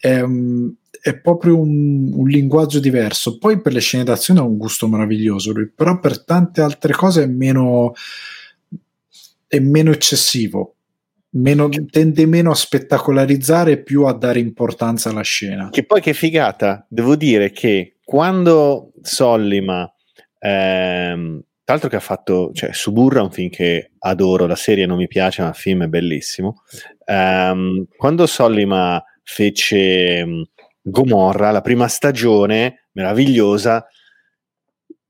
[0.02, 0.74] Un-
[1.06, 3.38] è proprio un, un linguaggio diverso.
[3.38, 7.22] Poi per le scene d'azione ha un gusto meraviglioso lui, però per tante altre cose
[7.22, 7.92] è meno,
[9.46, 10.74] è meno eccessivo.
[11.36, 15.68] Meno, tende meno a spettacolarizzare e più a dare importanza alla scena.
[15.70, 19.88] Che poi che figata, devo dire che quando Sollima,
[20.40, 24.96] ehm, tra l'altro che ha fatto, cioè Suburra un film che adoro, la serie non
[24.96, 26.62] mi piace, ma il film è bellissimo.
[27.04, 30.48] Ehm, quando Sollima fece
[30.88, 33.84] Gomorra, la prima stagione, meravigliosa,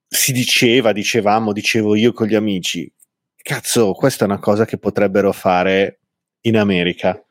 [0.08, 2.90] si diceva, dicevamo, dicevo io con gli amici,
[3.36, 6.00] cazzo, questa è una cosa che potrebbero fare
[6.42, 7.22] in America.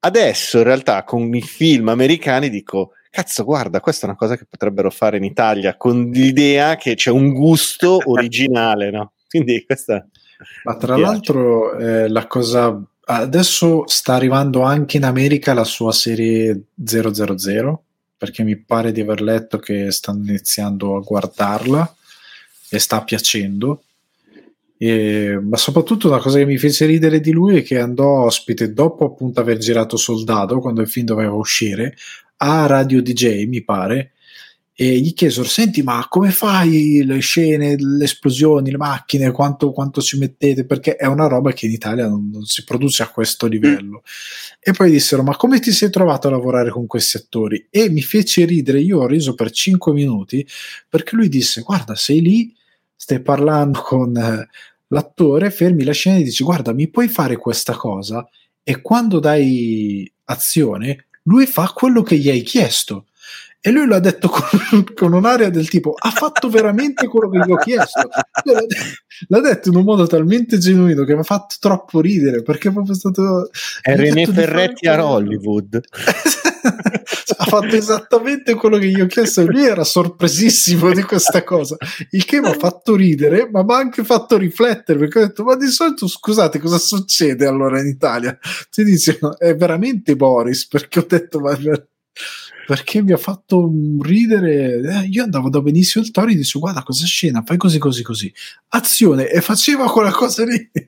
[0.00, 4.46] Adesso in realtà con i film americani dico, cazzo, guarda, questa è una cosa che
[4.48, 9.12] potrebbero fare in Italia con l'idea che c'è un gusto originale, no?
[9.28, 10.04] Quindi questa...
[10.64, 12.82] Ma tra l'altro eh, la cosa...
[13.04, 17.10] Adesso sta arrivando anche in America la sua serie 000,
[18.22, 21.96] perché mi pare di aver letto che stanno iniziando a guardarla
[22.70, 23.82] e sta piacendo.
[24.76, 28.72] E, ma soprattutto una cosa che mi fece ridere di lui è che andò ospite
[28.72, 31.96] dopo appunto aver girato Soldato, quando il film doveva uscire,
[32.36, 34.12] a Radio DJ, mi pare,
[34.74, 39.30] e gli chiesero: Senti, ma come fai le scene, le esplosioni, le macchine?
[39.30, 40.64] Quanto, quanto ci mettete?
[40.64, 44.02] Perché è una roba che in Italia non, non si produce a questo livello.
[44.02, 44.58] Mm.
[44.60, 47.66] E poi dissero: Ma come ti sei trovato a lavorare con questi attori?
[47.68, 48.80] E mi fece ridere.
[48.80, 50.46] Io ho riso per 5 minuti
[50.88, 52.54] perché lui disse: Guarda, sei lì,
[52.96, 54.48] stai parlando con eh,
[54.88, 58.26] l'attore, fermi la scena e dici: Guarda, mi puoi fare questa cosa?
[58.62, 63.06] E quando dai azione, lui fa quello che gli hai chiesto.
[63.64, 67.52] E lui l'ha detto con, con un'aria del tipo: Ha fatto veramente quello che gli
[67.52, 68.08] ho chiesto.
[68.42, 68.60] L'ha,
[69.28, 72.72] l'ha, detto in un modo talmente genuino che mi ha fatto troppo ridere perché è
[72.72, 73.50] proprio stato.
[73.80, 75.80] È René Ferretti a Hollywood.
[77.36, 81.76] ha fatto esattamente quello che gli ho chiesto e lui era sorpresissimo di questa cosa
[82.10, 85.42] il che mi ha fatto ridere ma mi ha anche fatto riflettere perché ho detto
[85.42, 88.38] ma di solito scusate cosa succede allora in Italia
[88.70, 91.56] ti dice è veramente Boris perché ho detto ma
[92.66, 93.70] perché mi ha fatto
[94.00, 94.80] ridere.
[94.80, 98.02] Eh, io andavo da benissimo il Tori e dicevo: Guarda, cosa scena, fai così, così,
[98.02, 98.32] così.
[98.68, 100.70] Azione, e faceva quella cosa lì.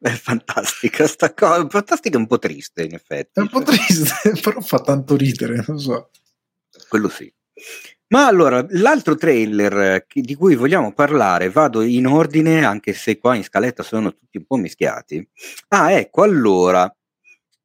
[0.00, 1.66] è fantastica sta cosa.
[1.68, 3.38] Fantastica un po' triste, in effetti.
[3.38, 6.10] È un po' triste, però fa tanto ridere, non so.
[6.88, 7.32] Quello sì.
[8.08, 13.42] Ma allora, l'altro trailer di cui vogliamo parlare, vado in ordine, anche se qua in
[13.42, 15.28] scaletta sono tutti un po' mischiati.
[15.68, 16.88] Ah, ecco, allora,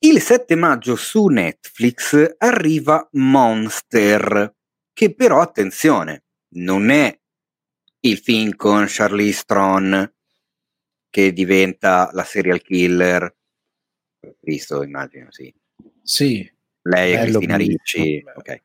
[0.03, 4.55] il 7 maggio su Netflix arriva Monster,
[4.93, 6.23] che però, attenzione,
[6.55, 7.15] non è
[8.01, 10.11] il film con Charlize Theron
[11.07, 13.35] che diventa la serial killer.
[14.39, 15.53] Visto, immagino, sì.
[16.01, 16.51] Sì.
[16.83, 18.23] Lei è Cristina Ricci.
[18.35, 18.61] Ok.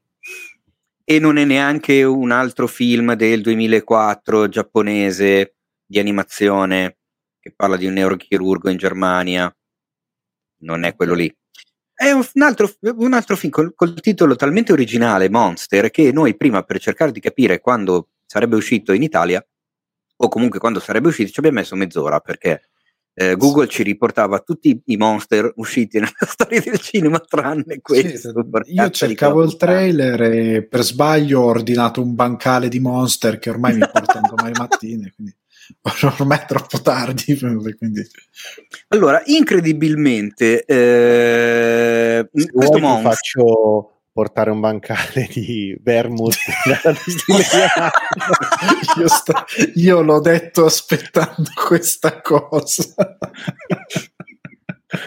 [1.05, 6.97] E non è neanche un altro film del 2004 giapponese di animazione
[7.39, 9.55] che parla di un neurochirurgo in Germania
[10.59, 11.35] non è quello lì.
[11.95, 16.63] È un altro, un altro film col, col, titolo talmente originale, Monster, che noi prima
[16.63, 19.45] per cercare di capire quando sarebbe uscito in Italia,
[20.17, 22.69] o comunque quando sarebbe uscito, ci abbiamo messo mezz'ora perché
[23.19, 28.45] eh, Google ci riportava tutti i monster usciti nella storia del cinema, tranne questo.
[28.65, 33.49] Sì, io cercavo il trailer e per sbaglio ho ordinato un bancale di monster che
[33.49, 35.11] ormai mi portano domani mattina.
[35.15, 35.35] Quindi
[36.19, 37.37] ormai è troppo tardi.
[37.79, 38.07] Quindi...
[38.89, 43.11] Allora, incredibilmente, eh, questo monstro...
[43.11, 46.37] faccio portare un bancale di vermouth.
[48.99, 49.35] Io, sto,
[49.75, 52.95] io l'ho detto aspettando questa cosa.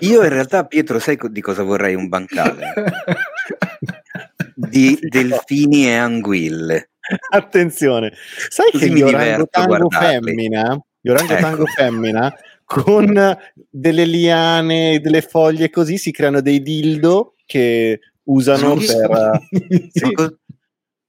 [0.01, 2.73] Io in realtà Pietro sai di cosa vorrei un bancale?
[4.53, 6.91] Di delfini e anguille
[7.29, 8.13] Attenzione,
[8.49, 11.71] sai Così che gli orangotango femmina, orangotango ecco.
[11.75, 12.33] femmina
[12.63, 13.37] con
[13.69, 19.39] delle liane, delle foglie così si creano dei dildo che usano sì, per...
[19.91, 20.13] Sì.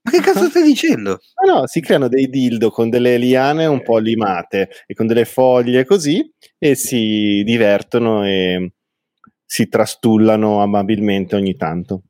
[0.02, 1.20] Ma che cazzo stai dicendo?
[1.44, 5.26] No, no, si creano dei dildo con delle liane un po' limate e con delle
[5.26, 6.26] foglie così
[6.58, 8.72] e si divertono e
[9.44, 12.04] si trastullano amabilmente ogni tanto.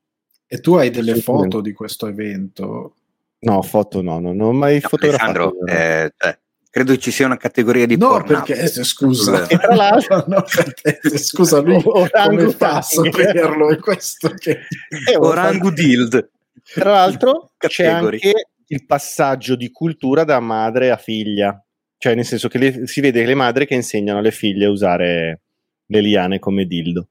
[0.46, 2.94] E tu hai delle foto di questo evento?
[3.42, 5.30] No, foto no, non ho mai no, fotografato.
[5.30, 6.38] Alessandro, eh, cioè,
[6.70, 8.26] credo ci sia una categoria di no, porno.
[8.26, 13.70] perché eh, scusa, e tra l'altro, no, perché, scusa, lui come fa a saperlo?
[13.70, 14.66] È questo che
[15.10, 16.30] è Orangu Dild.
[16.62, 21.60] Tra l'altro c'è anche il passaggio di cultura da madre a figlia,
[21.96, 25.40] cioè nel senso che le, si vede le madri che insegnano alle figlie a usare
[25.86, 27.08] le liane come dildo.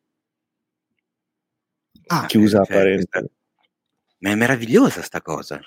[2.07, 3.31] Ah, chiusa cioè, parente.
[4.19, 5.59] Ma è meravigliosa sta cosa.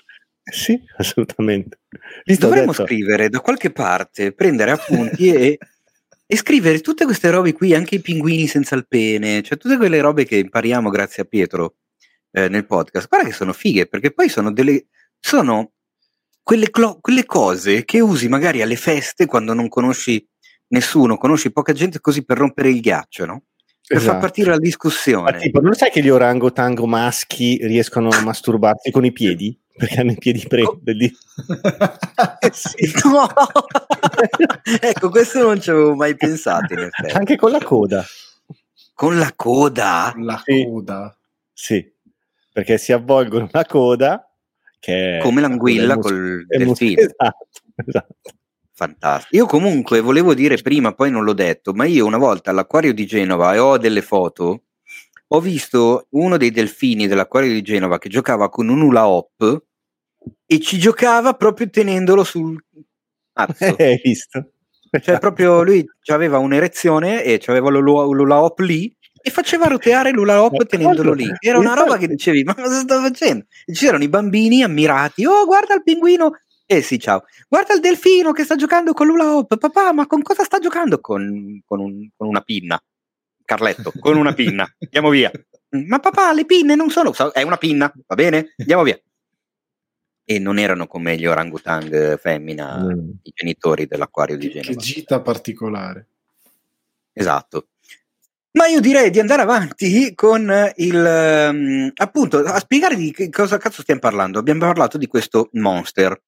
[0.43, 1.79] Sì, assolutamente.
[2.25, 2.85] Visto, Dovremmo detto.
[2.85, 5.57] scrivere da qualche parte, prendere appunti e,
[6.25, 10.01] e, scrivere tutte queste robe qui, anche i pinguini senza il pene, cioè tutte quelle
[10.01, 11.75] robe che impariamo grazie a Pietro
[12.31, 13.07] eh, nel podcast.
[13.07, 14.87] Guarda che sono fighe, perché poi sono delle...
[15.19, 15.71] sono
[16.41, 20.27] quelle, clo- quelle cose che usi magari alle feste quando non conosci
[20.67, 23.43] nessuno, conosci poca gente così per rompere il ghiaccio, no?
[23.85, 24.11] per esatto.
[24.11, 25.31] far partire la discussione.
[25.31, 29.57] Ma tipo, non sai che gli orangotango maschi riescono a masturbarsi con i piedi?
[29.75, 31.05] Perché hanno i piedi prendi.
[32.39, 33.27] eh sì, no.
[34.81, 37.15] ecco, questo non ci avevo mai pensato in effetti.
[37.15, 38.03] Anche con la coda.
[38.93, 40.13] Con la coda?
[40.17, 40.65] La Sì.
[40.65, 41.15] coda.
[41.51, 41.91] Sì,
[42.51, 44.27] perché si avvolgono la coda
[44.79, 47.01] che è Come l'anguilla è mus- col delfino.
[47.01, 47.47] Esatto,
[47.85, 48.15] esatto.
[48.75, 49.35] Fantastico.
[49.35, 53.05] Io comunque volevo dire prima, poi non l'ho detto, ma io una volta all'acquario di
[53.05, 54.63] Genova e ho delle foto,
[55.35, 59.63] ho visto uno dei delfini dell'acquario di Genova che giocava con un hula hoop
[60.45, 62.63] e ci giocava proprio tenendolo sul
[63.33, 63.77] cazzo.
[63.77, 64.51] Eh, Hai visto?
[65.01, 70.55] Cioè proprio lui aveva un'erezione e aveva l'hula hop lì e faceva roteare l'hula hop
[70.55, 71.27] Ma tenendolo lì.
[71.39, 73.45] Era una roba che dicevi, ma cosa sto facendo?
[73.71, 76.33] C'erano i bambini ammirati, oh guarda il pinguino,
[76.67, 80.21] eh sì ciao, guarda il delfino che sta giocando con l'hula hop, papà ma con
[80.21, 80.99] cosa sta giocando?
[80.99, 82.79] Con, con un- con una pinna.
[83.45, 85.31] Carletto, con una pinna, andiamo via.
[85.69, 88.53] Ma papà, le pinne non sono, è una pinna, va bene?
[88.57, 88.99] Andiamo via.
[90.25, 93.09] E non erano come gli orangutang femmina, Mm.
[93.23, 94.81] i genitori dell'acquario di Che Genova.
[94.81, 96.07] gita particolare.
[97.11, 97.67] Esatto.
[98.51, 103.57] Ma io direi di andare avanti con il ehm, appunto a spiegare di che cosa
[103.57, 104.37] cazzo stiamo parlando.
[104.39, 106.21] Abbiamo parlato di questo Monster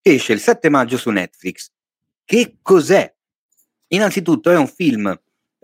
[0.00, 1.70] che esce il 7 maggio su Netflix.
[2.24, 3.12] Che cos'è?
[3.88, 5.14] Innanzitutto è un film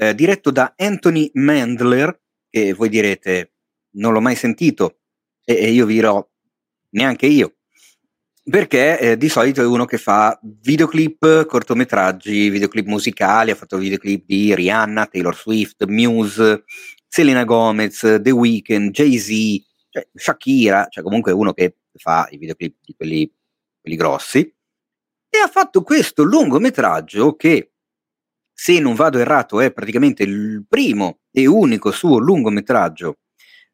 [0.00, 3.54] eh, diretto da Anthony Mandler, che voi direte
[3.96, 5.00] non l'ho mai sentito
[5.44, 6.24] e, e io vi dirò
[6.90, 7.54] neanche io.
[8.48, 14.24] Perché eh, di solito è uno che fa videoclip, cortometraggi, videoclip musicali, ha fatto videoclip
[14.24, 16.64] di Rihanna, Taylor Swift, Muse,
[17.06, 19.28] Selena Gomez, The Weeknd, Jay-Z,
[19.90, 23.30] cioè Shakira, cioè comunque uno che fa i videoclip di quelli,
[23.80, 24.38] quelli grossi.
[25.28, 27.72] E ha fatto questo lungometraggio che,
[28.60, 33.18] se non vado errato, è praticamente il primo e unico suo lungometraggio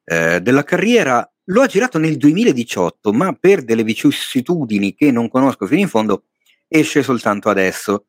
[0.04, 5.66] eh, della carriera lo ha girato nel 2018, ma per delle vicissitudini che non conosco
[5.66, 6.24] fino in fondo,
[6.68, 8.08] esce soltanto adesso.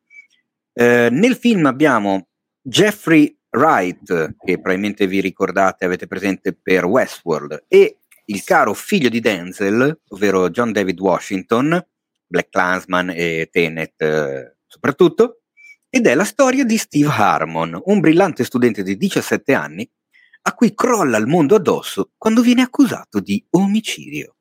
[0.74, 2.28] Eh, nel film abbiamo
[2.60, 9.20] Jeffrey Wright, che probabilmente vi ricordate, avete presente per Westworld, e il caro figlio di
[9.20, 11.82] Denzel, ovvero John David Washington,
[12.26, 15.40] Black Clansman e Tenet eh, soprattutto,
[15.88, 19.88] ed è la storia di Steve Harmon, un brillante studente di 17 anni
[20.42, 24.36] a cui crolla il mondo addosso quando viene accusato di omicidio.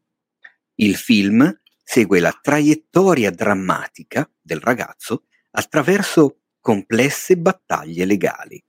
[0.76, 8.64] Il film segue la traiettoria drammatica del ragazzo attraverso complesse battaglie legali.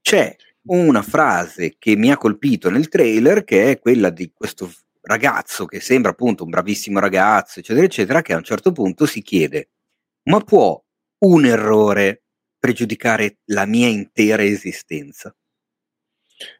[0.00, 4.70] C'è una frase che mi ha colpito nel trailer che è quella di questo
[5.02, 9.22] ragazzo che sembra appunto un bravissimo ragazzo, eccetera, eccetera, che a un certo punto si
[9.22, 9.70] chiede,
[10.24, 10.82] ma può
[11.20, 12.22] un errore
[12.58, 15.34] pregiudicare la mia intera esistenza?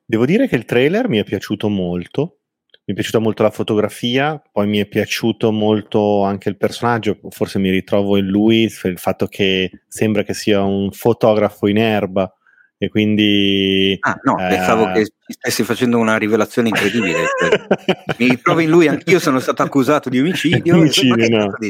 [0.05, 2.40] Devo dire che il trailer mi è piaciuto molto.
[2.89, 7.59] Mi è piaciuta molto la fotografia, poi mi è piaciuto molto anche il personaggio, forse
[7.59, 12.35] mi ritrovo in lui, il fatto che sembra che sia un fotografo in erba
[12.78, 13.96] e quindi...
[14.00, 14.48] Ah, no, Eh.
[14.48, 17.24] pensavo che stessi facendo una rivelazione incredibile.
[18.18, 20.74] Mi ritrovo in lui, anch'io sono stato accusato di omicidio.
[20.78, 21.52] Omicidio, no.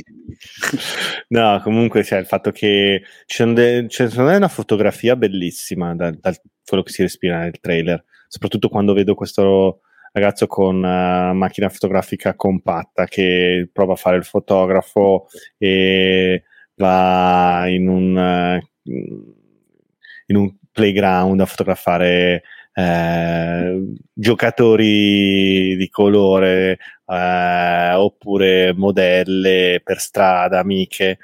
[1.29, 6.33] No, comunque cioè, il fatto che c'è me una fotografia bellissima da, da
[6.65, 9.81] quello che si respira nel trailer, soprattutto quando vedo questo
[10.13, 15.27] ragazzo con una macchina fotografica compatta che prova a fare il fotografo
[15.57, 16.45] e
[16.77, 18.69] va in un, eh,
[20.27, 23.83] in un playground a fotografare eh,
[24.13, 31.19] giocatori di colore eh, oppure modelle per strada, amiche.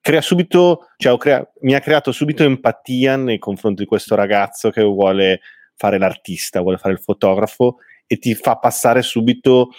[0.00, 4.82] Crea subito, cioè, crea- mi ha creato subito empatia nei confronti di questo ragazzo che
[4.82, 5.40] vuole
[5.74, 9.70] fare l'artista, vuole fare il fotografo e ti fa passare subito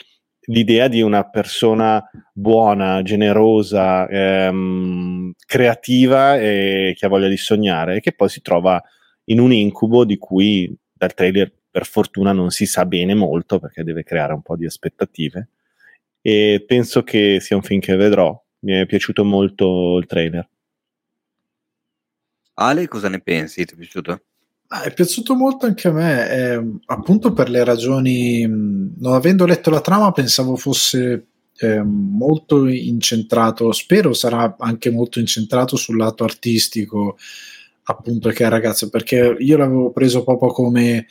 [0.45, 2.03] l'idea di una persona
[2.33, 8.81] buona, generosa, ehm, creativa e che ha voglia di sognare e che poi si trova
[9.25, 13.83] in un incubo di cui dal trailer per fortuna non si sa bene molto perché
[13.83, 15.49] deve creare un po' di aspettative
[16.21, 18.41] e penso che sia un film che vedrò.
[18.59, 20.49] Mi è piaciuto molto il trailer.
[22.55, 23.63] Ale, cosa ne pensi?
[23.65, 24.21] Ti è piaciuto?
[24.67, 29.69] Ah, è piaciuto molto anche a me, eh, appunto per le ragioni, non avendo letto
[29.69, 31.27] la trama pensavo fosse
[31.57, 37.17] eh, molto incentrato, spero sarà anche molto incentrato sul lato artistico,
[37.83, 41.05] appunto che è ragazzo, perché io l'avevo preso proprio come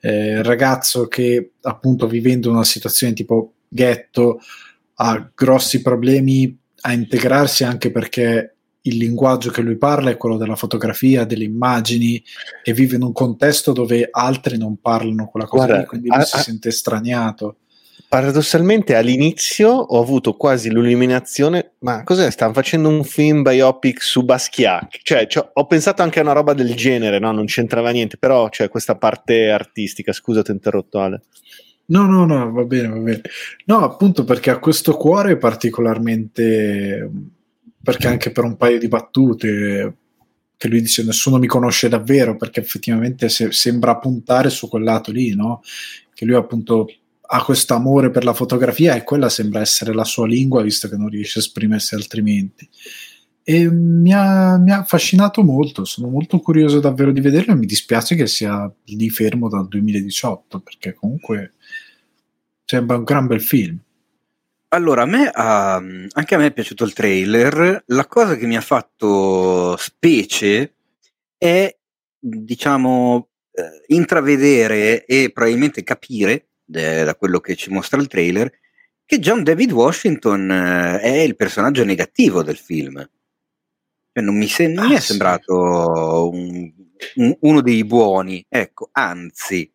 [0.00, 4.40] eh, ragazzo che appunto vivendo una situazione tipo ghetto
[4.94, 10.56] ha grossi problemi a integrarsi anche perché il linguaggio che lui parla è quello della
[10.56, 12.22] fotografia, delle immagini
[12.64, 16.18] e vive in un contesto dove altri non parlano quella cosa Guarda, lì, quindi lui
[16.18, 17.56] a- si sente straniato.
[18.08, 22.28] Paradossalmente all'inizio ho avuto quasi l'illuminazione, ma cos'è?
[22.30, 24.98] Stanno facendo un film biopic su Basquiat?
[25.02, 27.30] Cioè, cioè, ho pensato anche a una roba del genere, no?
[27.30, 30.12] Non c'entrava niente, però c'è questa parte artistica.
[30.12, 31.22] Scusa, ti ho interrotto Ale.
[31.86, 33.20] No, no, no, va bene, va bene.
[33.66, 37.10] No, appunto perché ha questo cuore particolarmente...
[37.82, 39.94] perché anche per un paio di battute
[40.56, 45.10] che lui dice nessuno mi conosce davvero perché effettivamente se, sembra puntare su quel lato
[45.10, 45.62] lì, no?
[46.12, 46.86] Che lui appunto
[47.32, 50.96] ha questo amore per la fotografia e quella sembra essere la sua lingua visto che
[50.96, 52.68] non riesce a esprimersi altrimenti.
[53.42, 57.66] E mi ha, mi ha affascinato molto, sono molto curioso davvero di vederlo e mi
[57.66, 61.54] dispiace che sia lì fermo dal 2018 perché comunque
[62.66, 63.80] sembra un gran bel film.
[64.72, 67.82] Allora, a me, uh, anche a me è piaciuto il trailer.
[67.86, 70.74] La cosa che mi ha fatto specie
[71.36, 71.76] è,
[72.16, 78.48] diciamo, eh, intravedere e probabilmente capire de, da quello che ci mostra il trailer,
[79.04, 82.96] che John David Washington eh, è il personaggio negativo del film.
[84.12, 85.06] Cioè, non mi, se- non ah, mi è sì.
[85.06, 86.72] sembrato un,
[87.16, 89.68] un, uno dei buoni, ecco, anzi,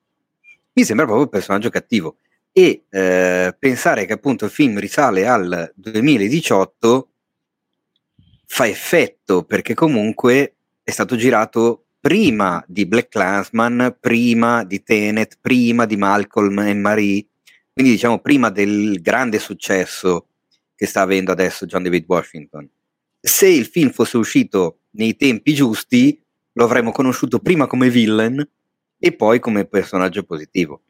[0.72, 2.20] mi sembra proprio il personaggio cattivo.
[2.58, 7.10] E eh, pensare che appunto il film risale al 2018
[8.46, 15.86] fa effetto perché comunque è stato girato prima di Black Clansman, prima di Tenet, prima
[15.86, 17.26] di Malcolm e Marie,
[17.74, 20.28] quindi diciamo prima del grande successo
[20.76, 22.70] che sta avendo adesso John David Washington.
[23.20, 26.18] Se il film fosse uscito nei tempi giusti,
[26.54, 28.48] lo avremmo conosciuto prima come villain
[28.98, 30.84] e poi come personaggio positivo.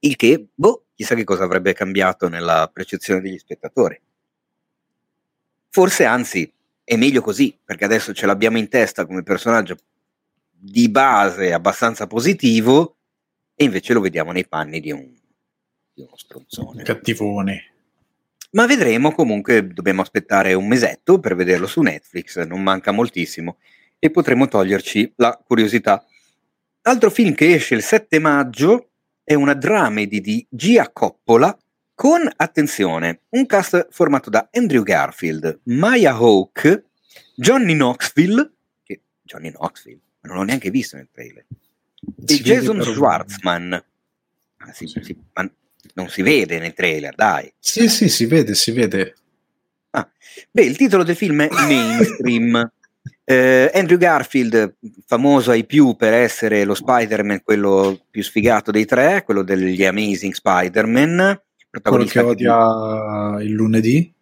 [0.00, 4.00] Il che, boh, chissà che cosa avrebbe cambiato nella percezione degli spettatori.
[5.68, 6.50] Forse anzi,
[6.82, 9.76] è meglio così, perché adesso ce l'abbiamo in testa come personaggio
[10.50, 12.96] di base abbastanza positivo
[13.54, 15.12] e invece lo vediamo nei panni di, un,
[15.92, 16.82] di uno stronzone.
[16.82, 17.72] Cattivone.
[18.52, 23.58] Ma vedremo comunque, dobbiamo aspettare un mesetto per vederlo su Netflix, non manca moltissimo
[23.98, 26.04] e potremo toglierci la curiosità.
[26.82, 28.90] Altro film che esce il 7 maggio
[29.26, 31.58] è una dramedy di Gia Coppola
[31.96, 36.84] con, attenzione, un cast formato da Andrew Garfield, Maya Hawke,
[37.34, 38.52] Johnny Knoxville,
[38.84, 41.44] che Johnny Knoxville, non l'ho neanche visto nel trailer.
[42.24, 43.72] Si e Jason Schwartzman.
[44.58, 45.02] Ah, sì, sì.
[45.02, 45.18] Sì,
[45.94, 47.52] non si vede nel trailer, dai.
[47.58, 49.16] Sì, sì, si vede, si vede.
[49.90, 50.08] Ah.
[50.52, 52.72] Beh, il titolo del film è Mainstream.
[53.28, 59.24] Eh, Andrew Garfield, famoso ai più per essere lo Spider-Man, quello più sfigato dei tre,
[59.24, 61.40] quello degli Amazing Spider-Man.
[61.82, 63.46] Quello che odia di...
[63.46, 64.14] il lunedì.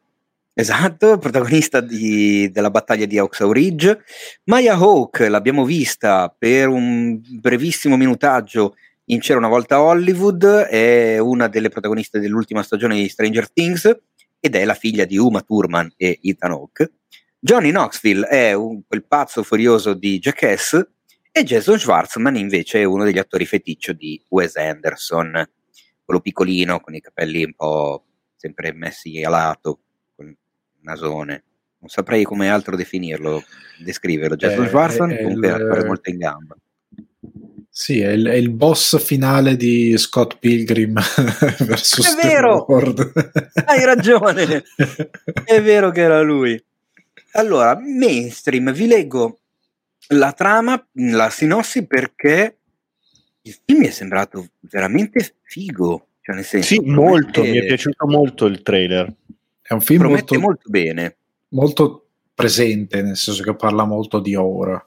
[0.54, 4.04] Esatto, protagonista di, della battaglia di Oxaw Ridge.
[4.44, 8.74] Maya Hawke l'abbiamo vista per un brevissimo minutaggio
[9.06, 13.98] in C'era una volta Hollywood, è una delle protagoniste dell'ultima stagione di Stranger Things
[14.40, 16.92] ed è la figlia di Uma Thurman e Ethan Hawke.
[17.44, 20.82] Johnny Knoxville è un, quel pazzo furioso di Jackass
[21.30, 25.46] e Jason Schwartzman invece è uno degli attori feticcio di Wes Anderson,
[26.02, 28.02] quello piccolino con i capelli un po'
[28.34, 29.80] sempre messi a lato,
[30.80, 31.44] nasone.
[31.80, 33.44] Non saprei come altro definirlo,
[33.78, 34.36] descriverlo.
[34.36, 35.52] Jason eh, Schwartzman comunque il...
[35.52, 36.56] appare molto in gamba.
[37.68, 40.94] Sì, è il, è il, boss finale di Scott Pilgrim
[41.60, 42.64] versus È vero!
[43.66, 44.64] Hai ragione!
[45.44, 46.58] è vero che era lui.
[47.36, 49.40] Allora, mainstream, vi leggo
[50.08, 52.58] la trama, la sinossi perché
[53.42, 56.06] il film mi è sembrato veramente figo.
[56.20, 59.12] Cioè nel senso, sì, molto, mi è piaciuto molto il trailer.
[59.60, 61.16] È un film molto, molto, bene.
[61.48, 64.82] Molto presente, nel senso che parla molto di ora.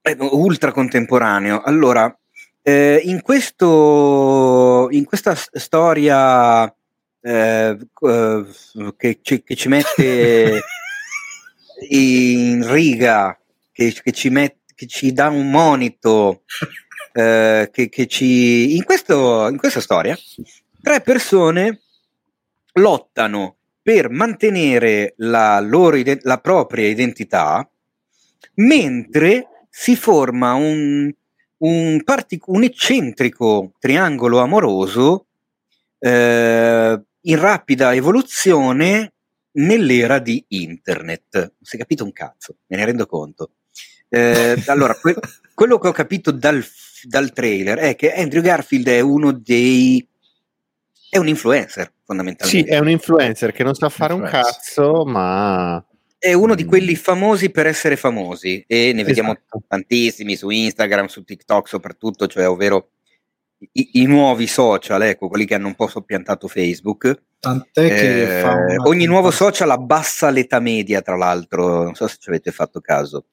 [0.00, 1.62] È ultra contemporaneo.
[1.62, 2.16] Allora,
[2.60, 6.72] eh, in, questo, in questa storia
[7.20, 8.44] eh, eh,
[8.96, 10.60] che, che, ci, mette
[11.88, 13.38] in riga,
[13.72, 16.42] che, che, ci met, che, ci dà un monito,
[17.12, 18.76] eh, che, ci...
[18.76, 20.16] In, questo, in questa storia,
[20.80, 21.80] tre persone
[22.74, 27.68] lottano per mantenere la, loro, la propria identità,
[28.54, 31.12] mentre si forma un,
[31.58, 35.26] un, partic- un eccentrico triangolo amoroso
[35.98, 39.11] eh, in rapida evoluzione
[39.52, 41.36] nell'era di internet.
[41.36, 43.52] Non si è capito un cazzo, me ne rendo conto.
[44.08, 45.16] Eh, allora, que-
[45.54, 46.64] quello che ho capito dal,
[47.04, 50.06] dal trailer è che Andrew Garfield è uno dei
[51.08, 52.70] è un influencer fondamentalmente.
[52.70, 55.84] Sì, è un influencer che non sa fare un cazzo, ma
[56.18, 56.68] è uno di mm.
[56.68, 59.62] quelli famosi per essere famosi e ne vediamo esatto.
[59.68, 62.92] tantissimi su Instagram, su TikTok soprattutto, cioè ovvero
[63.72, 67.22] i, i, nuovi social, ecco, quelli che hanno un po' soppiantato Facebook.
[67.38, 72.28] Tant'è che eh, ogni nuovo social abbassa l'età media, tra l'altro, non so se ci
[72.28, 73.26] avete fatto caso.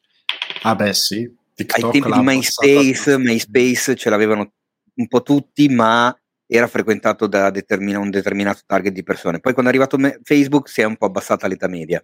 [0.64, 1.32] Ah beh sì.
[1.56, 4.52] TikTok Ai tempi di MySpace, MySpace ce l'avevano
[4.96, 6.16] un po' tutti, ma
[6.48, 9.40] era frequentato da determina- un determinato target di persone.
[9.40, 12.04] Poi quando è arrivato me- Facebook si è un po' abbassata l'età media.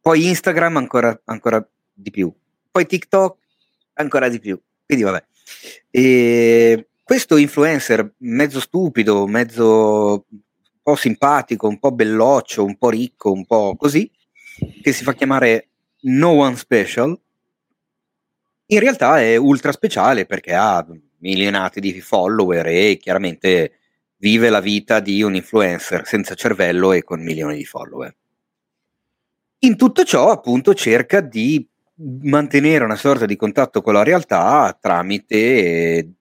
[0.00, 2.32] Poi Instagram ancora, ancora di più.
[2.70, 3.38] Poi TikTok
[3.94, 4.60] ancora di più.
[4.84, 5.24] Quindi vabbè.
[5.90, 10.40] E questo influencer mezzo stupido, mezzo un
[10.82, 14.10] po' simpatico, un po' belloccio, un po' ricco, un po' così,
[14.80, 15.68] che si fa chiamare
[16.04, 17.20] No One Special,
[18.64, 20.86] in realtà è ultra speciale perché ha
[21.18, 23.72] milionati di follower e chiaramente
[24.16, 28.16] vive la vita di un influencer senza cervello e con milioni di follower.
[29.58, 31.68] In tutto ciò, appunto, cerca di
[32.22, 36.14] mantenere una sorta di contatto con la realtà tramite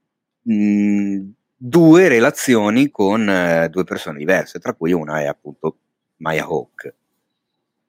[0.44, 5.78] due relazioni con eh, due persone diverse, tra cui una è appunto
[6.18, 6.94] Maya Hawk.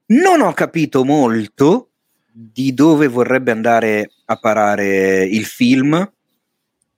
[0.06, 1.90] Non ho capito molto
[2.30, 6.12] di dove vorrebbe andare a parare il film.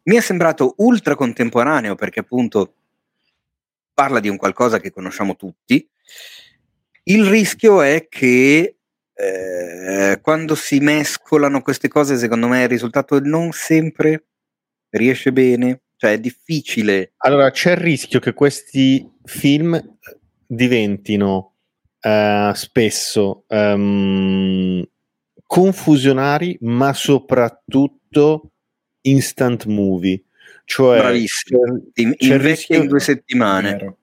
[0.03, 2.75] Mi è sembrato ultra contemporaneo perché appunto
[3.93, 5.89] parla di un qualcosa che conosciamo tutti.
[7.05, 8.77] Il rischio è che
[9.13, 14.25] eh, quando si mescolano queste cose, secondo me il risultato non sempre
[14.99, 17.13] riesce bene, cioè è difficile.
[17.19, 19.81] Allora c'è il rischio che questi film
[20.47, 21.55] diventino
[22.01, 24.87] uh, spesso um,
[25.47, 28.51] confusionari, ma soprattutto
[29.03, 30.23] instant movie.
[30.65, 31.61] Cioè, Bravissimo,
[31.95, 32.83] in, c'è rischio...
[32.83, 33.71] in due settimane.
[33.73, 33.97] Vero.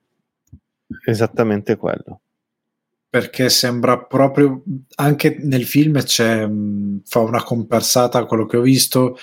[1.05, 2.22] Esattamente quello
[3.11, 4.63] perché sembra proprio
[4.95, 6.49] anche nel film c'è
[7.03, 9.18] fa una comparsata quello che ho visto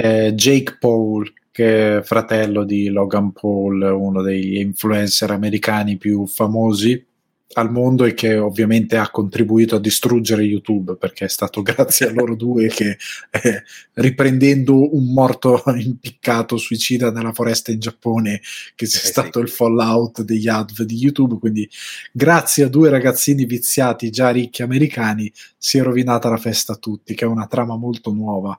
[0.00, 7.06] eh, Jake Paul che è fratello di Logan Paul uno degli influencer americani più famosi
[7.52, 12.12] al mondo e che ovviamente ha contribuito a distruggere YouTube perché è stato grazie a
[12.12, 12.96] loro due che
[13.30, 13.64] eh,
[13.94, 18.40] riprendendo un morto impiccato suicida nella foresta in Giappone
[18.76, 19.44] che c'è eh stato sì.
[19.44, 21.68] il fallout degli adv di YouTube quindi
[22.12, 27.14] grazie a due ragazzini viziati già ricchi americani si è rovinata la festa a tutti
[27.14, 28.56] che è una trama molto nuova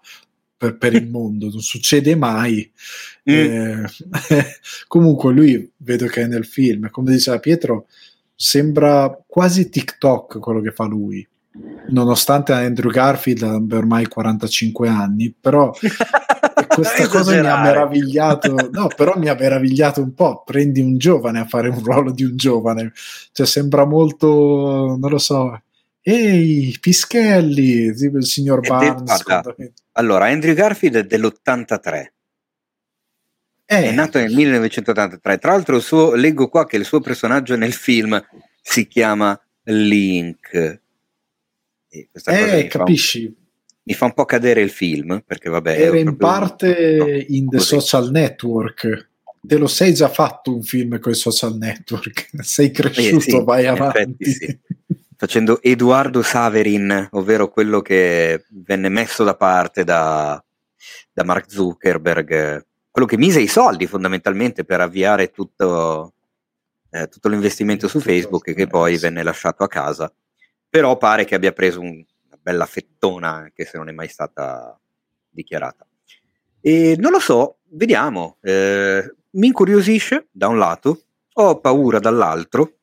[0.62, 2.72] per, per il mondo, non succede mai.
[3.30, 3.34] Mm.
[3.34, 3.86] Eh,
[4.88, 7.88] comunque lui vedo che è nel film, come diceva Pietro,
[8.36, 11.28] sembra quasi TikTok quello che fa lui.
[11.90, 15.72] Nonostante Andrew Garfield abbia ormai 45 anni, però
[16.70, 18.54] questa cosa mi ha meravigliato.
[18.72, 20.44] No, però mi ha meravigliato un po'.
[20.46, 22.94] Prendi un giovane a fare un ruolo di un giovane,
[23.32, 25.60] cioè sembra molto, non lo so.
[26.02, 29.24] Ehi, Pischelli, il signor Barnes.
[29.94, 32.08] allora, Andrew Garfield è dell'83
[33.72, 33.84] eh.
[33.86, 35.38] È nato nel 1983.
[35.38, 38.22] Tra l'altro, suo, leggo qua che il suo personaggio nel film
[38.62, 40.82] si chiama Link.
[41.88, 43.24] E questa cosa eh, capisci?
[43.28, 43.34] Un,
[43.84, 45.80] mi fa un po' cadere il film perché, vabbè.
[45.80, 49.10] Era in parte no, in The Social Network.
[49.42, 53.44] Te lo sei già fatto un film con i social network, sei cresciuto, eh, sì,
[53.44, 54.26] vai avanti.
[54.26, 54.60] Sì.
[55.22, 60.44] Facendo Edoardo Saverin, ovvero quello che venne messo da parte da,
[61.14, 66.14] da Mark Zuckerberg quello che mise i soldi fondamentalmente per avviare tutto,
[66.90, 70.12] eh, tutto l'investimento su Facebook che poi venne lasciato a casa.
[70.68, 74.76] Però pare che abbia preso un, una bella fettona anche se non è mai stata
[75.30, 75.86] dichiarata.
[76.60, 78.38] E non lo so, vediamo.
[78.42, 82.78] Eh, mi incuriosisce da un lato, ho paura dall'altro.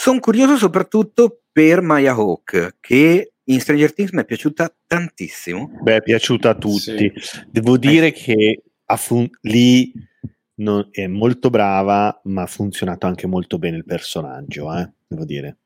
[0.00, 5.76] Sono curioso soprattutto per Maya Hawk, che in Stranger Things mi è piaciuta tantissimo.
[5.82, 7.12] Beh, è piaciuta a tutti.
[7.16, 7.44] Sì.
[7.50, 8.12] Devo dire eh.
[8.12, 8.62] che
[8.94, 9.92] fun- lì
[10.60, 15.56] non, è molto brava, ma ha funzionato anche molto bene il personaggio, eh, devo dire.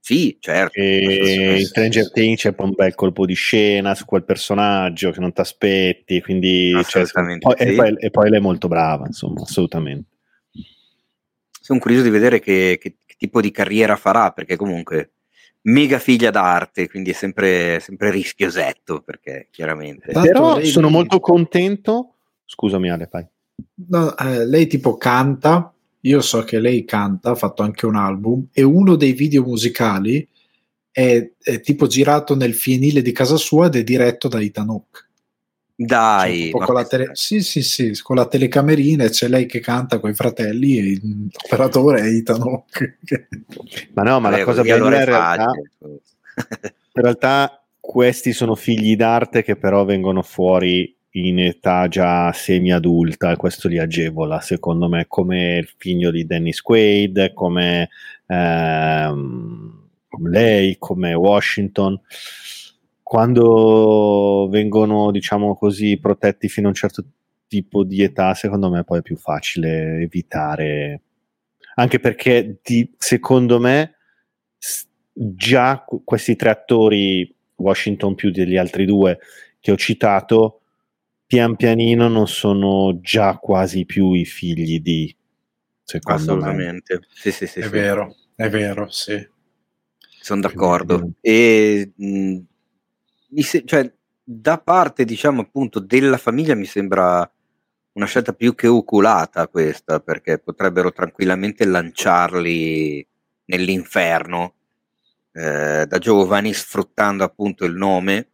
[0.00, 0.80] Sì, certo.
[0.80, 5.34] E in Stranger Things c'è un bel colpo di scena su quel personaggio che non
[5.34, 7.64] ti aspetti, quindi cioè, poi, sì.
[7.64, 10.08] e, poi, e, poi, lei è molto brava, insomma, assolutamente.
[11.60, 15.10] Sono curioso di vedere che, che, tipo di carriera farà, perché comunque
[15.62, 20.12] mega figlia d'arte, quindi è sempre, sempre rischiosetto, perché chiaramente...
[20.12, 22.12] Però sono molto contento
[22.46, 23.26] Scusami Ale, fai.
[23.88, 28.46] No, eh, lei tipo canta, io so che lei canta, ha fatto anche un album
[28.52, 30.26] e uno dei video musicali
[30.90, 35.05] è, è tipo girato nel fienile di casa sua ed è diretto da Hawke.
[35.78, 39.60] Dai, cioè, con la tele- sì, sì, sì, con la telecamerina e c'è lei che
[39.60, 42.98] canta con i fratelli e l'operatore è Hawke.
[43.92, 45.50] ma no, ma la cosa bella in realtà,
[45.84, 53.36] in realtà questi sono figli d'arte che però vengono fuori in età già semi-adulta e
[53.36, 57.88] questo li agevola, secondo me, come il figlio di Dennis Quaid, come,
[58.26, 62.00] ehm, come lei, come Washington.
[63.08, 67.04] Quando vengono, diciamo così, protetti fino a un certo
[67.46, 71.02] tipo di età, secondo me poi è più facile evitare,
[71.76, 73.94] anche perché di, secondo me
[75.12, 79.20] già questi tre attori, Washington più degli altri due
[79.60, 80.62] che ho citato,
[81.26, 85.14] pian pianino non sono già quasi più i figli di
[85.84, 86.94] secondo Assolutamente.
[86.94, 87.06] me.
[87.14, 87.68] Sì, sì, sì, è sì.
[87.68, 89.24] vero, è vero, sì.
[90.20, 91.12] Sono d'accordo.
[91.20, 92.38] E mh,
[93.42, 93.92] se- cioè,
[94.22, 97.28] da parte, diciamo, appunto, della famiglia mi sembra
[97.92, 103.06] una scelta più che oculata questa, perché potrebbero tranquillamente lanciarli
[103.46, 104.54] nell'inferno
[105.32, 108.28] eh, da giovani, sfruttando appunto il nome,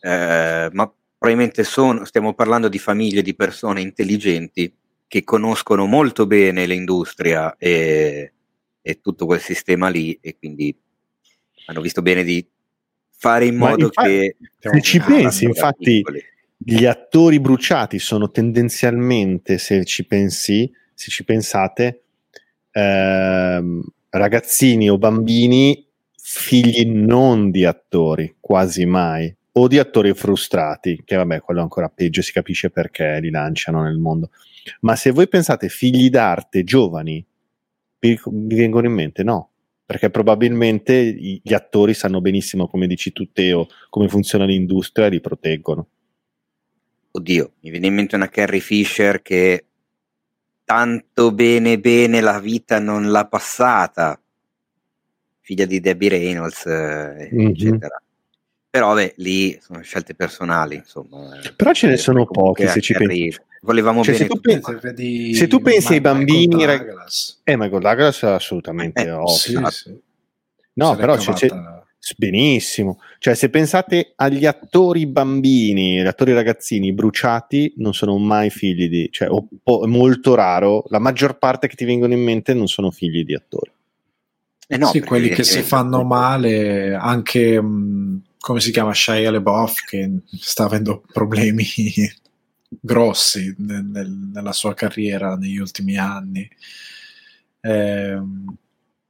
[0.00, 4.72] eh, ma probabilmente sono, stiamo parlando di famiglie di persone intelligenti
[5.06, 8.32] che conoscono molto bene l'industria e,
[8.80, 10.76] e tutto quel sistema lì e quindi
[11.66, 12.44] hanno visto bene di
[13.22, 16.20] fare in modo infatti, che se ci pensi infatti piccoli.
[16.56, 22.02] gli attori bruciati sono tendenzialmente se ci pensi se ci pensate
[22.72, 23.80] ehm,
[24.10, 25.86] ragazzini o bambini
[26.16, 31.88] figli non di attori quasi mai o di attori frustrati, che vabbè, quello è ancora
[31.88, 34.30] peggio, si capisce perché li lanciano nel mondo.
[34.80, 37.24] Ma se voi pensate figli d'arte giovani,
[38.00, 39.22] vi, vi vengono in mente?
[39.22, 39.50] No,
[39.92, 45.20] perché probabilmente gli attori sanno benissimo, come dici tu Teo, come funziona l'industria e li
[45.20, 45.86] proteggono.
[47.10, 49.66] Oddio, mi viene in mente una Carrie Fisher che
[50.64, 54.18] tanto bene bene la vita non l'ha passata,
[55.40, 57.48] figlia di Debbie Reynolds, eh, mm-hmm.
[57.48, 58.02] eccetera
[58.72, 61.38] però beh, lì sono scelte personali, insomma.
[61.54, 63.38] Però ce ne sono pochi se ci pensi.
[63.64, 67.40] Volevamo cioè, bene se tu, pensi, se tu pensi ai bambini, Michael Douglas.
[67.44, 70.00] eh, Michael Douglas assolutamente eh, sì, sì.
[70.74, 71.48] No, però c'è, c'è,
[72.16, 72.98] benissimo.
[73.20, 79.08] Cioè, se pensate agli attori bambini, gli attori ragazzini bruciati, non sono mai figli di,
[79.12, 80.84] cioè, o, o, è molto raro.
[80.88, 83.70] La maggior parte che ti vengono in mente non sono figli di attori.
[84.66, 89.84] Eh no, sì, quelli che si fanno male, anche mh, come si chiama Shia LeBoff
[89.84, 90.10] che
[90.40, 91.64] sta avendo problemi
[92.80, 96.48] grossi nel, nel, nella sua carriera negli ultimi anni.
[97.60, 98.20] Eh,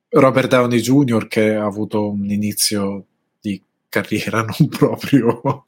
[0.09, 1.27] Robert Downey Jr.
[1.27, 3.07] che ha avuto un inizio
[3.41, 5.67] di carriera non proprio,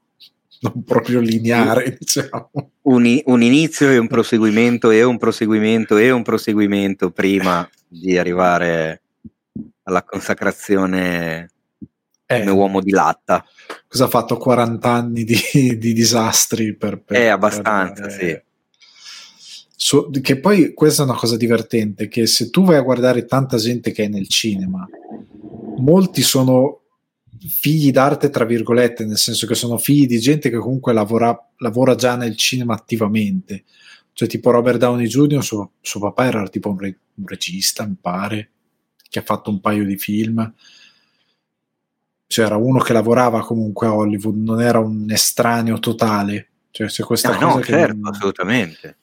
[0.60, 2.50] non proprio lineare, diciamo.
[2.82, 9.02] Un, un, inizio e un proseguimento e un proseguimento e un proseguimento prima di arrivare
[9.84, 11.50] alla consacrazione
[12.26, 13.44] eh, come uomo di latta.
[13.86, 15.36] Cosa ha fatto 40 anni di,
[15.78, 17.02] di disastri per...
[17.02, 18.42] per eh, abbastanza, per, sì.
[19.76, 23.56] Su, che poi questa è una cosa divertente, che se tu vai a guardare tanta
[23.58, 24.88] gente che è nel cinema,
[25.78, 26.80] molti sono
[27.46, 31.94] figli d'arte, tra virgolette, nel senso che sono figli di gente che comunque lavora, lavora
[31.94, 33.64] già nel cinema attivamente.
[34.14, 37.96] Cioè, tipo Robert Downey Jr., suo, suo papà era tipo un, re, un regista, mi
[38.00, 38.50] pare,
[39.10, 40.52] che ha fatto un paio di film
[42.34, 46.48] cioè era uno che lavorava comunque a Hollywood, non era un estraneo totale.
[46.72, 48.12] Cioè, se questa ah, cosa no, certo, non...
[48.12, 48.96] assolutamente.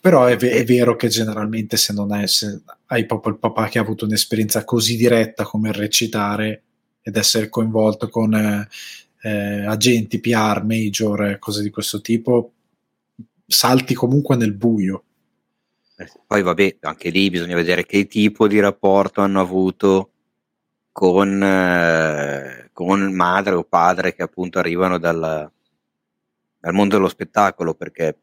[0.00, 3.80] Però è, è, vero che generalmente se non hai, se hai proprio il papà che
[3.80, 6.62] ha avuto un'esperienza così diretta come recitare
[7.02, 8.68] ed essere coinvolto con eh,
[9.22, 12.52] eh, agenti, PR, major, cose di questo tipo,
[13.44, 15.02] salti comunque nel buio.
[15.96, 20.12] Eh, poi vabbè, anche lì bisogna vedere che tipo di rapporto hanno avuto
[20.96, 25.20] con, eh, con madre o padre che appunto arrivano dal,
[26.58, 28.16] dal mondo dello spettacolo perché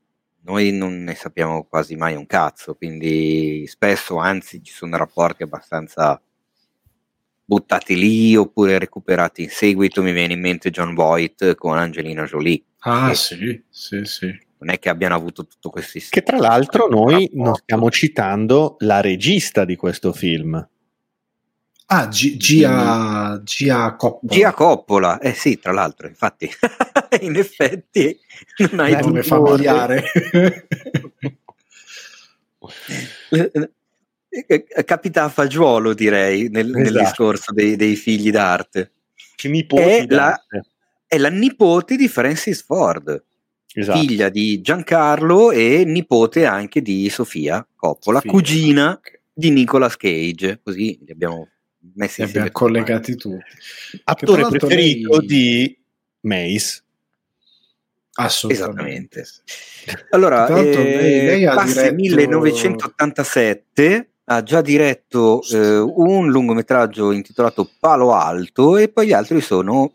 [0.46, 6.20] noi non ne sappiamo quasi mai un cazzo, quindi spesso anzi ci sono rapporti abbastanza
[7.46, 10.02] buttati lì oppure recuperati in seguito.
[10.02, 12.64] Mi viene in mente John Voight con Angelina Jolie.
[12.80, 14.36] Ah, sì, sì, sì.
[14.58, 16.00] Non è che abbiano avuto tutto questo.
[16.10, 20.68] Che tra l'altro noi non stiamo citando la regista di questo film.
[21.96, 24.34] Ah, G- Gia, Gia Coppola.
[24.34, 26.50] Gia Coppola, eh sì, tra l'altro, infatti,
[27.22, 28.20] in effetti
[28.58, 30.04] non hai nome familiare.
[34.86, 36.80] Capita a fagiolo, direi, nel, esatto.
[36.80, 38.94] nel discorso dei, dei, figli d'arte.
[39.36, 40.36] È la,
[41.06, 43.24] è la, nipote di Francis Ford,
[43.72, 44.00] esatto.
[44.00, 48.32] figlia di Giancarlo e nipote anche di Sofia Coppola, Sofia.
[48.32, 49.00] cugina
[49.32, 51.50] di Nicolas Cage, così li abbiamo
[51.96, 53.44] messi Li abbiamo collegati tutti.
[54.04, 55.28] Attore preferito lei...
[55.28, 55.78] di
[56.22, 56.82] Mace.
[58.16, 59.22] Assolutamente.
[59.22, 60.08] Esattamente.
[60.12, 68.78] Allora, eh, lei- lei diretto- 1987 ha già diretto eh, un lungometraggio intitolato Palo Alto
[68.78, 69.92] e poi gli altri sono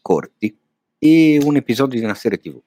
[0.00, 0.56] corti
[0.98, 2.60] e un episodio di una serie tv.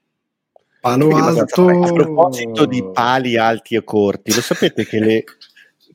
[0.82, 1.68] Palo Quindi Alto.
[1.68, 5.24] A proposito di pali alti e corti, lo sapete che le,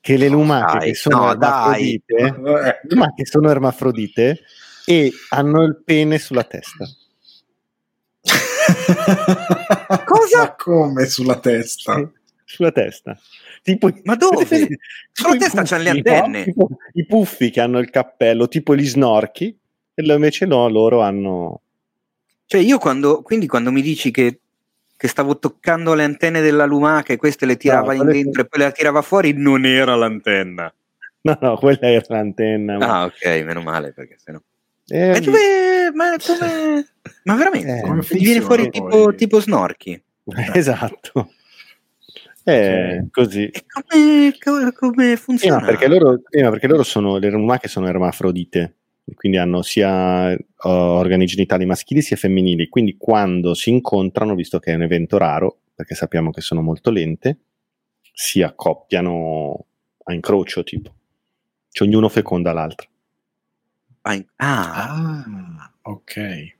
[0.02, 4.40] che le lumache Dai, che sono no, ermafrodite, le lumache sono ermafrodite
[4.84, 6.84] e hanno il pene sulla testa.
[10.04, 10.38] Cosa?
[10.38, 12.10] Ma come sulla testa?
[12.44, 13.16] Sulla testa.
[13.62, 14.44] Tipo, Ma dove?
[14.44, 14.78] vedete-
[15.12, 16.44] Sulla testa c'hanno le antenne.
[16.44, 19.56] Tipo I puffi che hanno il cappello, tipo gli snorchi,
[19.94, 21.60] e lo- invece no, loro hanno...
[22.46, 24.40] Cioè io quando, quindi quando mi dici che,
[25.02, 28.44] che stavo toccando le antenne della lumaca e queste le tirava No, in dentro e
[28.44, 30.72] poi le tirava fuori, non era l'antenna.
[31.22, 32.78] No, no, quella era l'antenna.
[32.78, 34.38] ma- Ah ok, meno male perché sennò...
[34.86, 35.90] Eh, Ma dove...
[35.92, 36.86] Ma, come...
[37.24, 37.78] ma veramente?
[37.78, 40.00] Eh, come viene fuori tipo, tipo snorchi.
[40.54, 41.32] Esatto.
[42.44, 43.10] Eh, Ok.
[43.10, 43.48] così.
[43.48, 43.64] E
[44.38, 45.58] come, come, Eh, funziona?
[45.58, 48.76] ma perché loro, eh, perché loro sono, le lumache sono ermafrodite,
[49.14, 54.72] quindi hanno sia eh, organi genitali maschili sia femminili, quindi quando si incontrano, visto che
[54.72, 57.38] è un evento raro, perché sappiamo che sono molto lente,
[58.12, 59.66] si accoppiano
[60.04, 60.94] a incrocio tipo,
[61.70, 62.88] cioè ognuno feconda l'altro.
[64.02, 65.24] Ah, ah,
[65.56, 66.54] Ah, ok.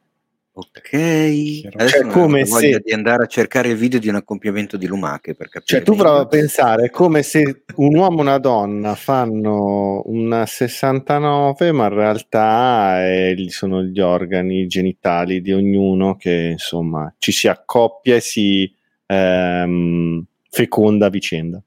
[0.53, 1.71] Ok.
[1.71, 5.35] Cioè, come voglia se- di andare a cercare il video di un accoppiamento di lumache
[5.35, 5.65] per capire.
[5.65, 10.45] Cioè tu prova a pensare, è come se un uomo e una donna fanno una
[10.45, 17.49] 69, ma in realtà eh, sono gli organi genitali di ognuno che insomma ci si
[17.49, 18.71] accoppia e si
[19.07, 21.63] ehm, feconda a vicenda.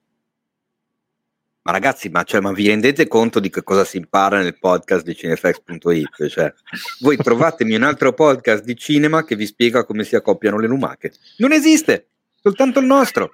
[1.68, 5.04] Ma ragazzi, ma, cioè, ma vi rendete conto di che cosa si impara nel podcast
[5.04, 6.28] di cinefx.it?
[6.28, 6.54] Cioè,
[7.00, 11.14] voi trovatemi un altro podcast di cinema che vi spiega come si accoppiano le lumache.
[11.38, 12.10] Non esiste,
[12.40, 13.32] soltanto il nostro.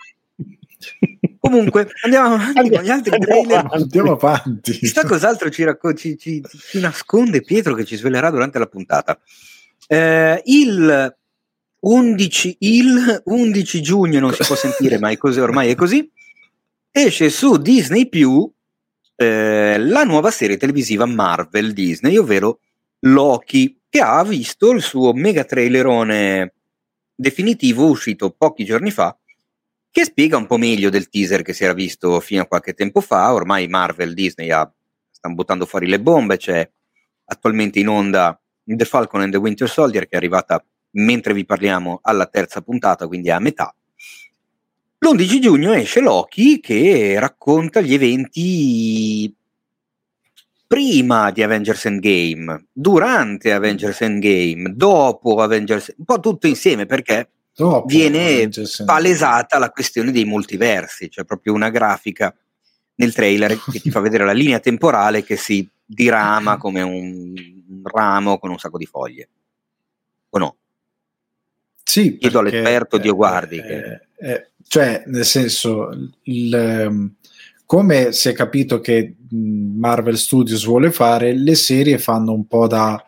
[1.40, 3.58] Comunque, andiamo avanti con gli altri Andiamo trailer.
[3.66, 3.82] avanti.
[3.84, 4.72] Andiamo avanti.
[4.72, 9.20] Chissà cos'altro ci, racco- ci- ci- ci nasconde Pietro che ci svelerà durante la puntata.
[9.88, 11.16] Eh, il,
[11.82, 16.10] 11, il 11 giugno non si può sentire, ma è così, ormai è così.
[16.94, 18.52] Esce su Disney Più
[19.16, 22.60] eh, la nuova serie televisiva Marvel Disney, ovvero
[23.00, 26.54] Loki, che ha visto il suo mega trailerone
[27.16, 29.18] definitivo uscito pochi giorni fa
[29.90, 33.02] che spiega un po' meglio del teaser che si era visto fino a qualche tempo
[33.02, 33.34] fa.
[33.34, 34.70] Ormai Marvel Disney ha,
[35.10, 36.70] stanno buttando fuori le bombe, c'è
[37.26, 42.00] attualmente in onda The Falcon and the Winter Soldier che è arrivata mentre vi parliamo
[42.02, 43.74] alla terza puntata, quindi a metà.
[45.04, 49.36] L'11 giugno esce Loki che racconta gli eventi
[50.68, 57.88] prima di Avengers Endgame, durante Avengers Endgame, dopo Avengers, un po' tutto insieme perché Dopo
[57.88, 58.48] viene
[58.86, 62.34] palesata la questione dei multiversi, cioè proprio una grafica
[62.96, 67.34] nel trailer che ti fa vedere la linea temporale che si dirama come un
[67.84, 69.30] ramo con un sacco di foglie.
[70.30, 70.56] O no?
[71.84, 75.90] Sì, Chiedo all'esperto Dio Guardi eh, che- eh, cioè, nel senso,
[76.24, 77.14] il, ehm,
[77.66, 83.04] come si è capito che Marvel Studios vuole fare, le serie fanno un po' da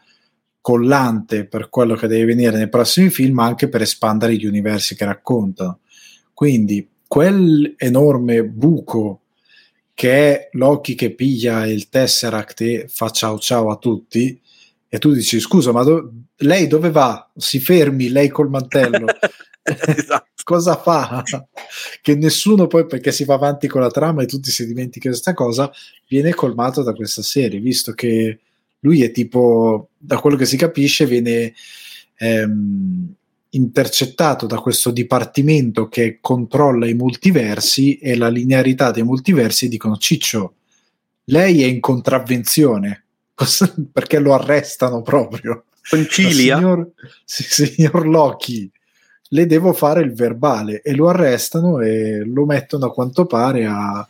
[0.61, 5.05] collante per quello che deve venire nei prossimi film, anche per espandere gli universi che
[5.05, 5.79] raccontano.
[6.33, 9.21] Quindi, quel enorme buco
[9.93, 14.39] che è Loki che piglia il Tesseract e fa ciao ciao a tutti,
[14.87, 17.29] e tu dici scusa, ma do- lei dove va?
[17.35, 19.05] Si fermi, lei col mantello.
[19.63, 20.32] esatto.
[20.43, 21.23] Cosa fa?
[22.01, 25.33] Che nessuno poi, perché si va avanti con la trama e tutti si dimenticano questa
[25.33, 25.71] cosa,
[26.07, 28.39] viene colmato da questa serie, visto che
[28.79, 31.53] lui è tipo, da quello che si capisce, viene
[32.17, 33.13] ehm,
[33.51, 40.55] intercettato da questo dipartimento che controlla i multiversi e la linearità dei multiversi dicono Ciccio,
[41.25, 43.05] lei è in contravvenzione
[43.91, 45.65] perché lo arrestano proprio.
[45.87, 46.57] Concilia.
[46.57, 46.91] Signor,
[47.25, 48.71] signor Loki,
[49.33, 54.07] le devo fare il verbale e lo arrestano e lo mettono a quanto pare a,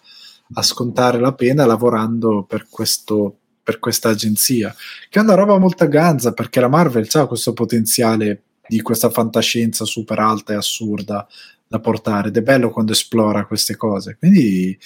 [0.54, 4.76] a scontare la pena lavorando per, questo, per questa agenzia,
[5.10, 9.86] che è una roba molto ganza perché la Marvel ha questo potenziale di questa fantascienza
[9.86, 11.26] super alta e assurda
[11.66, 14.18] da portare ed è bello quando esplora queste cose.
[14.20, 14.78] Quindi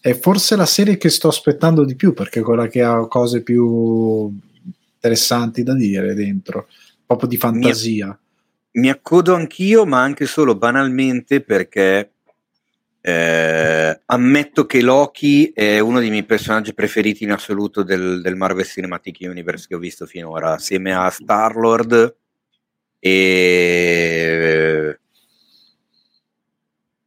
[0.00, 3.42] è forse la serie che sto aspettando di più perché è quella che ha cose
[3.42, 4.36] più
[4.94, 6.66] interessanti da dire dentro,
[7.06, 8.18] proprio di fantasia.
[8.74, 12.12] Mi accodo anch'io, ma anche solo banalmente perché
[13.00, 18.64] eh, ammetto che Loki è uno dei miei personaggi preferiti in assoluto del, del Marvel
[18.64, 22.16] Cinematic Universe che ho visto finora, assieme a Star-Lord
[22.98, 24.98] E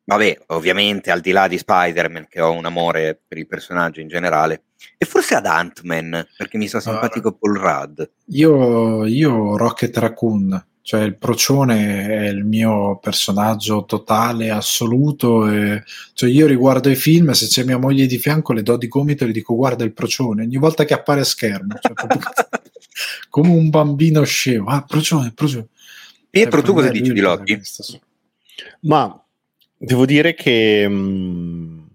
[0.08, 4.08] vabbè, ovviamente al di là di Spider-Man, che ho un amore per il personaggio in
[4.08, 4.64] generale,
[4.98, 8.02] e forse ad Ant-Man, perché mi sta simpatico Paul Rudd.
[8.28, 15.46] Io, io Rocket Raccoon, cioè il procione è il mio personaggio totale, assoluto.
[15.46, 15.84] E,
[16.14, 19.26] cioè io riguardo i film, se c'è mia moglie di fianco, le do di gomito
[19.26, 21.92] e le dico guarda il procione, ogni volta che appare a schermo, cioè,
[23.30, 24.70] come un bambino scemo.
[24.70, 25.68] Ah, procione, procione.
[26.30, 27.60] Pietro, cioè, tu cosa dici di Loki?
[28.84, 29.22] Ma
[29.78, 30.88] devo dire che...
[30.88, 31.86] Mh,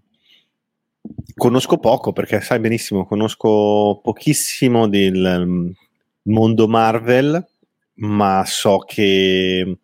[1.34, 5.70] conosco poco perché sai benissimo, conosco pochissimo del mm,
[6.24, 7.46] mondo Marvel,
[7.94, 9.78] ma so che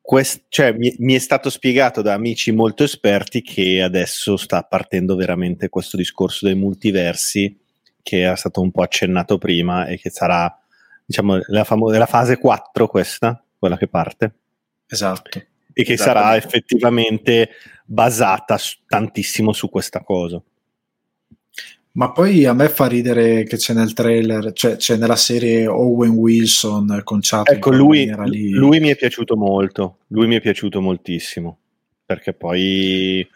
[0.00, 5.16] quest- cioè, mi, mi, è stato spiegato da amici molto esperti che adesso sta partendo
[5.16, 7.58] veramente questo discorso dei multiversi
[8.02, 10.58] che era stato un po' accennato prima e che sarà
[11.04, 14.32] diciamo la, famo- la fase 4 questa, quella che parte.
[14.86, 15.42] Esatto.
[15.72, 17.50] E che sarà effettivamente
[17.84, 20.42] basata tantissimo su questa cosa.
[21.98, 26.12] Ma poi a me fa ridere che c'è nel trailer, cioè c'è nella serie Owen
[26.12, 27.50] Wilson conciato.
[27.50, 28.08] Ecco, lui,
[28.52, 31.58] lui mi è piaciuto molto, lui mi è piaciuto moltissimo,
[32.06, 33.28] perché poi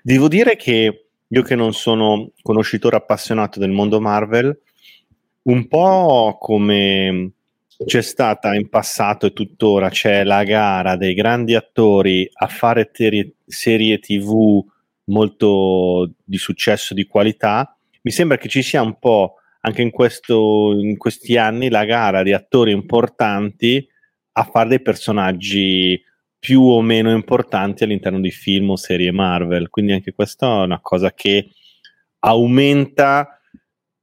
[0.00, 4.56] devo dire che io che non sono conoscitore appassionato del mondo Marvel,
[5.42, 7.32] un po' come
[7.84, 13.34] c'è stata in passato e tuttora c'è la gara dei grandi attori a fare teri-
[13.44, 14.64] serie tv
[15.06, 17.74] molto di successo di qualità
[18.04, 22.22] mi sembra che ci sia un po' anche in, questo, in questi anni la gara
[22.22, 23.86] di attori importanti
[24.32, 26.00] a fare dei personaggi
[26.38, 30.80] più o meno importanti all'interno di film o serie Marvel quindi anche questa è una
[30.80, 31.48] cosa che
[32.18, 33.40] aumenta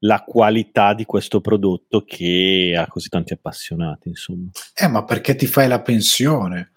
[0.04, 4.50] la qualità di questo prodotto che ha così tanti appassionati, insomma.
[4.74, 6.72] Eh, ma perché ti fai la pensione?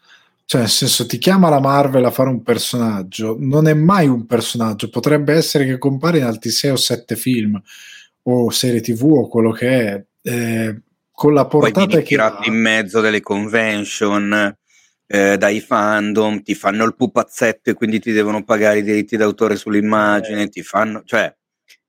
[0.46, 4.26] Cioè, nel senso, ti chiama la Marvel a fare un personaggio, non è mai un
[4.26, 7.60] personaggio, potrebbe essere che compare in altri 6 o 7 film
[8.26, 10.04] o serie TV o quello che è.
[10.22, 10.80] Eh,
[11.10, 12.46] con la portata Poi che tirato ha...
[12.46, 14.56] in mezzo delle convention
[15.06, 19.56] eh, dai fandom, ti fanno il pupazzetto e quindi ti devono pagare i diritti d'autore
[19.56, 20.48] sull'immagine, eh.
[20.48, 21.32] ti fanno, cioè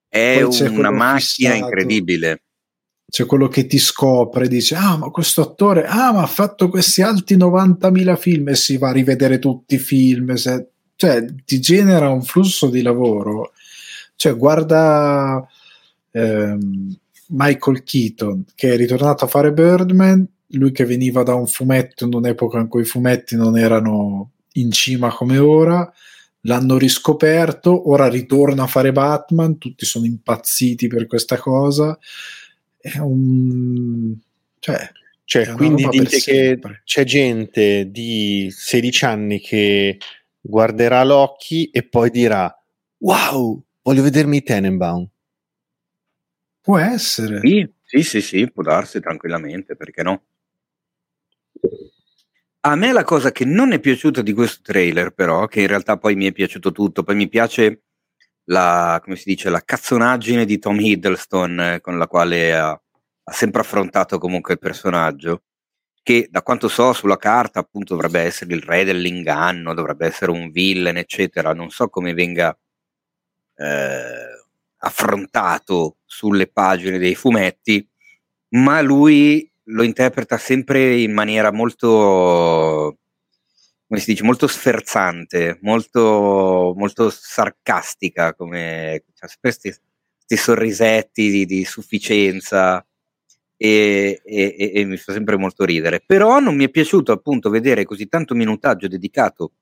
[0.07, 1.55] è una macchina fissato.
[1.55, 2.43] incredibile.
[3.15, 7.01] C'è quello che ti scopre, dice: Ah, ma questo attore ah, ma ha fatto questi
[7.01, 10.33] alti 90.000 film e si va a rivedere tutti i film.
[10.33, 10.67] Se,
[10.97, 13.53] cioè, ti genera un flusso di lavoro.
[14.17, 15.47] Cioè, guarda
[16.11, 16.93] ehm,
[17.27, 20.27] Michael Keaton che è ritornato a fare Birdman.
[20.49, 24.71] Lui che veniva da un fumetto in un'epoca in cui i fumetti non erano in
[24.71, 25.89] cima come ora
[26.41, 31.97] l'hanno riscoperto, ora ritorna a fare Batman, tutti sono impazziti per questa cosa.
[32.87, 34.15] È un...
[34.59, 34.91] cioè,
[35.23, 39.97] cioè quindi dite che c'è gente di 16 anni che
[40.39, 42.55] guarderà l'occhi e poi dirà
[42.99, 45.09] wow, voglio vedermi Tenenbaum.
[46.61, 47.39] Può essere.
[47.39, 50.23] Sì, sì, sì, sì, può darsi tranquillamente, perché no?
[52.61, 55.97] A me la cosa che non è piaciuta di questo trailer, però, che in realtà
[55.97, 57.81] poi mi è piaciuto tutto, poi mi piace
[58.45, 62.79] la, come si dice, la cazzonaggine di Tom Hiddleston eh, con la quale ha,
[63.25, 65.43] ha, sempre affrontato comunque il personaggio,
[66.03, 70.51] che da quanto so sulla carta appunto dovrebbe essere il re dell'inganno, dovrebbe essere un
[70.51, 71.53] villain, eccetera.
[71.53, 72.57] Non so come venga
[73.55, 74.45] eh,
[74.77, 77.87] affrontato sulle pagine dei fumetti,
[78.49, 82.97] ma lui lo interpreta sempre in maniera molto,
[83.87, 89.73] come si dice, molto sferzante, molto, molto sarcastica, come cioè, questi,
[90.17, 92.85] questi sorrisetti di, di sufficienza.
[93.57, 96.03] E, e, e, mi fa sempre molto ridere.
[96.05, 99.53] Però non mi è piaciuto appunto vedere così tanto minutaggio dedicato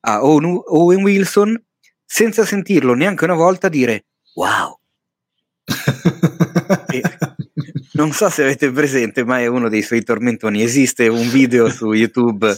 [0.00, 1.62] a Owen Wilson
[2.04, 4.78] senza sentirlo neanche una volta dire wow.
[7.94, 10.62] non so se avete presente, ma è uno dei suoi tormentoni.
[10.62, 12.54] Esiste un video su YouTube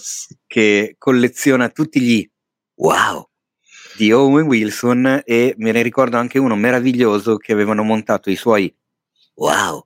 [0.47, 2.31] che colleziona tutti gli
[2.77, 3.27] wow
[3.97, 8.73] di Owen Wilson e me ne ricordo anche uno meraviglioso che avevano montato i suoi
[9.35, 9.85] wow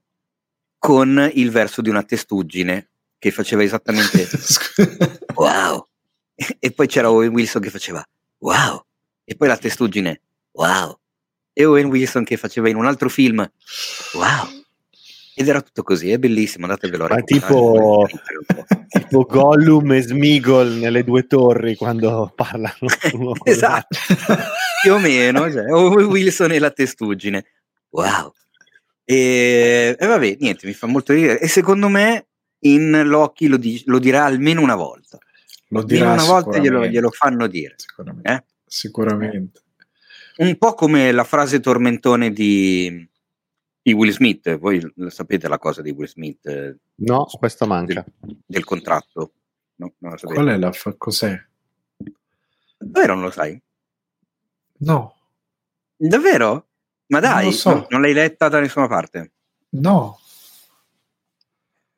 [0.82, 4.28] con il verso di una testuggine che faceva esattamente
[5.34, 5.86] wow
[6.58, 8.04] e poi c'era Owen Wilson che faceva
[8.38, 8.84] wow
[9.22, 10.98] e poi la testuggine wow
[11.52, 13.48] e Owen Wilson che faceva in un altro film
[14.14, 14.60] wow
[15.34, 18.06] ed era tutto così, è bellissimo, andatevelo a Ma tipo,
[18.90, 22.76] tipo Gollum e Smigol nelle due torri quando parlano.
[23.44, 23.98] esatto,
[24.82, 27.46] più o meno, cioè, Wilson e la testuggine.
[27.90, 28.34] Wow.
[29.04, 31.40] E, e, vabbè, niente, mi fa molto ridere.
[31.40, 32.26] E secondo me
[32.60, 35.18] in Loki lo, di- lo dirà almeno una volta.
[35.68, 37.74] Lo dirà almeno una volta glielo, glielo fanno dire.
[37.76, 38.30] Sicuramente.
[38.32, 38.44] Eh?
[38.66, 39.60] Sicuramente.
[40.36, 43.08] Un po' come la frase tormentone di,
[43.82, 44.56] di Will Smith.
[44.58, 48.04] Voi sapete la cosa di Will Smith No, questo manca.
[48.46, 49.32] del contratto?
[49.76, 49.94] No.
[49.98, 51.36] Qual è la fa- cos'è?
[52.78, 53.60] Davvero non lo sai?
[54.78, 55.16] No,
[55.96, 56.68] Davvero?
[57.12, 57.70] Ma Non dai, lo so.
[57.70, 59.32] non, non l'hai letta da nessuna parte.
[59.70, 60.18] no.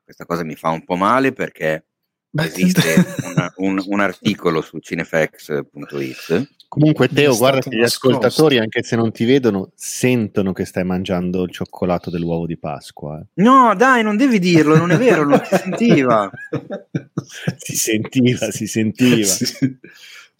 [0.05, 1.87] Questa cosa mi fa un po' male perché
[2.29, 2.95] Beh, esiste
[3.25, 8.17] un, un- un articolo su cinefx.it Comunque, Teo, guarda che gli nascosto.
[8.17, 13.21] ascoltatori, anche se non ti vedono, sentono che stai mangiando il cioccolato dell'uovo di Pasqua.
[13.21, 13.27] eh.
[13.43, 16.31] No, dai, non devi dirlo, non è vero, non si sentiva.
[17.57, 19.25] Si sentiva, si sentiva.
[19.33, 19.79] Sì.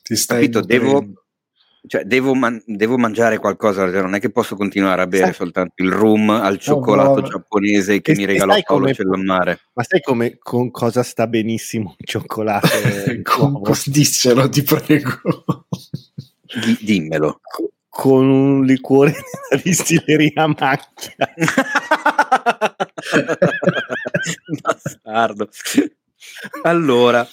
[0.03, 1.24] Ti stai Capito, devo-.
[1.87, 5.75] Cioè, devo, man- devo mangiare qualcosa, non è che posso continuare a bere Sai- soltanto
[5.83, 7.29] il rum al cioccolato vabbè.
[7.29, 9.61] giapponese che E- mi regalò Paolo come- Cellammare.
[9.75, 12.69] Ma sai come, con cosa sta benissimo il cioccolato?
[13.23, 15.67] Con- Dicelo, ti prego.
[16.65, 17.41] Di- dimmelo.
[17.43, 19.13] Co- con un liquore
[19.51, 21.35] della distilleria Macchia.
[24.63, 25.49] Bastardo.
[26.63, 27.27] Allora,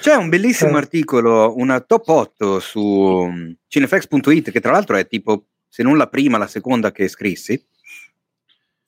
[0.00, 0.76] c'è un bellissimo Eh.
[0.78, 6.08] articolo, una top 8 su mm, cinefx.it, che tra l'altro è tipo, se non la
[6.08, 7.62] prima, la seconda che scrissi,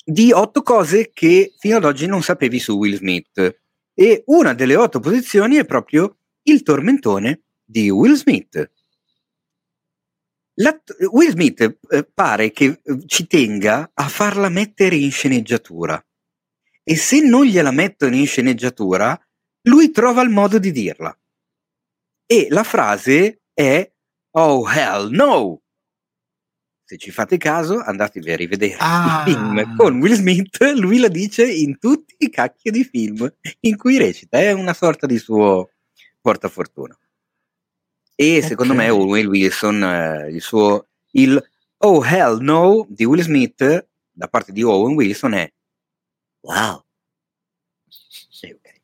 [0.04, 3.60] di otto cose che fino ad oggi non sapevi su Will Smith.
[3.94, 8.70] E una delle otto posizioni è proprio il tormentone di Will Smith.
[10.54, 16.02] L'att- Will Smith eh, pare che eh, ci tenga a farla mettere in sceneggiatura
[16.82, 19.20] e se non gliela mettono in sceneggiatura,
[19.68, 21.16] lui trova il modo di dirla.
[22.26, 23.90] E la frase è
[24.32, 25.60] Oh hell no!
[26.84, 29.22] Se ci fate caso, andatevi a rivedere Ah.
[29.26, 33.30] il film con Will Smith, lui la dice in tutti i cacchi di film
[33.60, 35.70] in cui recita, è una sorta di suo
[36.20, 36.96] portafortuna.
[38.14, 38.78] E secondo Ok.
[38.78, 41.42] me Owen Wilson, eh, il suo il
[41.80, 45.50] Oh hell no di Will Smith da parte di Owen Wilson è
[46.40, 46.84] wow.
[48.40, 48.80] E ok.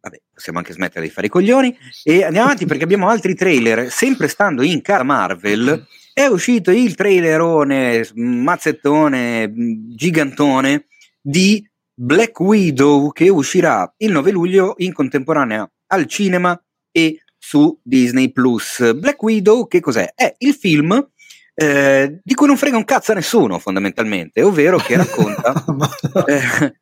[0.00, 3.90] Vabbè, possiamo anche smettere di fare i coglioni e andiamo avanti perché abbiamo altri trailer.
[3.92, 10.86] Sempre stando in cara Marvel, è uscito il trailerone mazzettone mh, gigantone
[11.20, 11.64] di
[11.94, 18.94] Black Widow che uscirà il 9 luglio in contemporanea al cinema e su Disney Plus.
[18.94, 20.12] Black Widow, che cos'è?
[20.12, 21.08] È il film
[21.54, 25.52] eh, di cui non frega un cazzo a nessuno, fondamentalmente, ovvero che racconta
[26.26, 26.80] eh,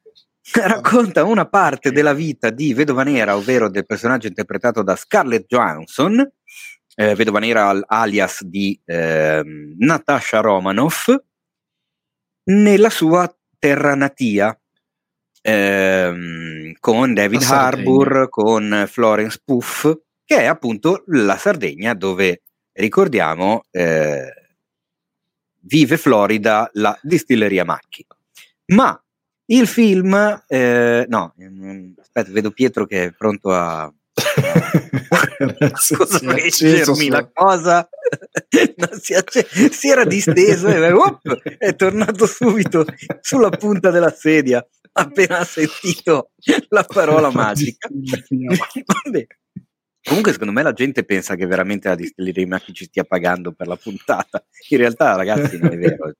[0.54, 6.28] racconta una parte della vita di Vedova Nera, ovvero del personaggio interpretato da Scarlett Johansson,
[6.94, 11.14] eh, Vedova Nera al- alias di ehm, Natasha Romanoff,
[12.44, 14.58] nella sua terra natia,
[15.42, 17.42] ehm, con David.
[17.42, 19.92] Harbour, con Florence Puff,
[20.24, 24.32] che è appunto la Sardegna dove, ricordiamo, eh,
[25.62, 28.06] vive Florida la distilleria Macchi.
[28.66, 29.00] Ma
[29.50, 33.92] il film, eh, no, mm, aspetta, vedo Pietro che è pronto a,
[35.74, 35.96] su-
[37.08, 37.88] la cosa.
[38.76, 42.84] Non si, acce- si era disteso e whoop, è tornato subito
[43.20, 46.32] sulla punta della sedia appena ha sentito
[46.68, 47.88] la parola magica.
[47.88, 49.26] Vabbè.
[50.02, 53.66] Comunque, secondo me la gente pensa che veramente la distilleria Macchi ci stia pagando per
[53.66, 54.44] la puntata.
[54.70, 56.12] In realtà, ragazzi, non è vero.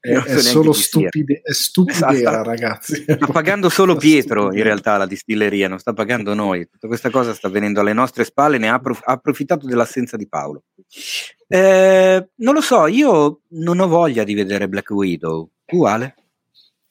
[0.00, 2.42] È, è solo stupide, è stupidera, Esatto.
[2.48, 3.02] ragazzi.
[3.02, 6.68] Sta pagando solo Pietro, in realtà, la distilleria, non sta pagando noi.
[6.70, 10.28] Tutta questa cosa sta venendo alle nostre spalle, ne ha, approf- ha approfittato dell'assenza di
[10.28, 10.62] Paolo.
[11.48, 15.50] Eh, non lo so, io non ho voglia di vedere Black Widow.
[15.64, 16.14] Tu, Ale?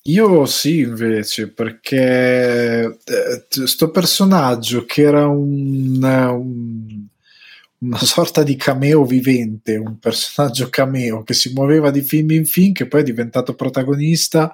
[0.08, 6.77] Io sì, invece, perché eh, t- sto personaggio che era un, un-
[7.80, 12.74] una sorta di cameo vivente, un personaggio cameo che si muoveva di film in film,
[12.74, 14.54] che poi è diventato protagonista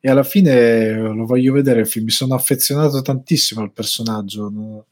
[0.00, 2.06] e alla fine lo voglio vedere il film.
[2.06, 4.48] Mi sono affezionato tantissimo al personaggio.
[4.48, 4.86] no?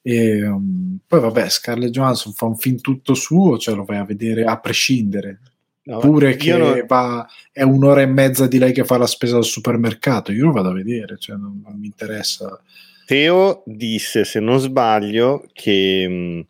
[0.00, 4.04] E, um, poi vabbè, Scarlett Johansson fa un film tutto suo, cioè lo vai a
[4.04, 5.40] vedere a prescindere.
[5.82, 9.36] No, Pure che non- va, è un'ora e mezza di lei che fa la spesa
[9.36, 12.60] al supermercato, io lo vado a vedere, cioè non, non mi interessa.
[13.04, 16.46] Teo disse, se non sbaglio, che mh,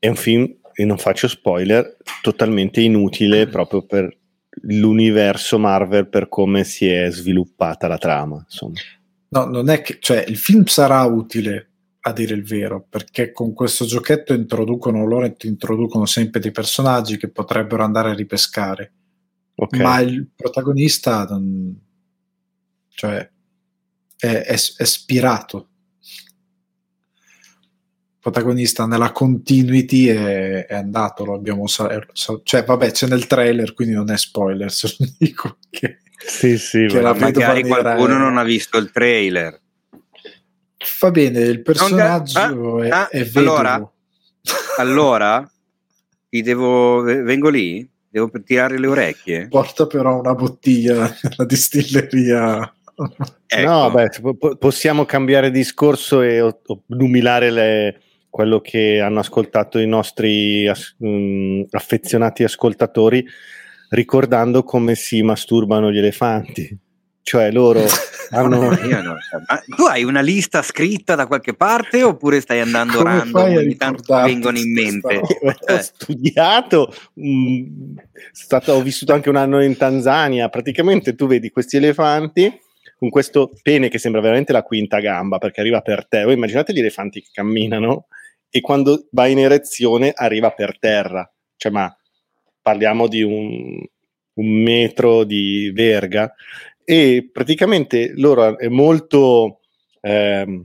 [0.00, 4.16] è un film, e non faccio spoiler, totalmente inutile proprio per
[4.62, 8.42] l'universo Marvel, per come si è sviluppata la trama.
[8.42, 8.80] Insomma.
[9.28, 11.68] No, non è che, cioè, il film sarà utile
[12.00, 17.18] a dire il vero, perché con questo giochetto introducono loro ti introducono sempre dei personaggi
[17.18, 18.92] che potrebbero andare a ripescare,
[19.54, 19.76] Ok.
[19.78, 21.78] ma il protagonista non,
[22.88, 23.30] cioè
[24.16, 25.68] è, è, è spirato.
[28.20, 31.88] Protagonista nella continuity è, è andato, lo abbiamo sa-
[32.42, 36.84] cioè vabbè c'è nel trailer quindi non è spoiler se lo dico che, sì sì
[36.84, 39.58] che la magari qualcuno non ha visto il trailer.
[41.00, 42.38] Va bene il personaggio
[42.78, 43.92] ah, è, ah, è allora,
[44.76, 45.50] allora?
[46.28, 47.88] Ti devo vengo lì?
[48.08, 49.48] Devo tirare le orecchie?
[49.48, 52.74] Porta però una bottiglia alla distilleria.
[53.46, 53.70] Ecco.
[53.70, 58.00] No, beh, possiamo cambiare discorso e obnubilare le,
[58.30, 63.24] quello che hanno ascoltato i nostri as, mh, mm, affezionati ascoltatori,
[63.90, 66.78] ricordando come si masturbano gli elefanti.
[67.22, 67.84] Cioè loro
[68.30, 68.70] hanno...
[68.70, 73.56] no, Ma tu hai una lista scritta da qualche parte oppure stai andando come random
[73.56, 75.16] ogni tanto vengono in mente?
[75.16, 75.82] Ho eh.
[75.82, 77.96] studiato, mh, mm,
[78.32, 82.60] stato, ho vissuto anche un anno in Tanzania, praticamente tu vedi questi elefanti
[83.00, 86.26] con questo pene che sembra veramente la quinta gamba perché arriva per terra.
[86.26, 88.08] Voi immaginate gli elefanti che camminano
[88.50, 91.30] e quando va in erezione arriva per terra.
[91.56, 91.94] Cioè, ma
[92.60, 93.82] parliamo di un,
[94.34, 96.34] un metro di verga
[96.84, 99.60] e praticamente loro è molto
[100.00, 100.64] eh,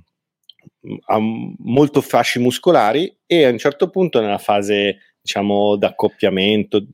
[1.08, 6.86] ha molto fasci muscolari e a un certo punto nella fase diciamo d'accoppiamento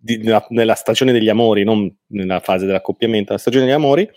[0.00, 4.08] di, nella, nella, stagione degli amori, non nella fase dell'accoppiamento, nella stagione degli amori,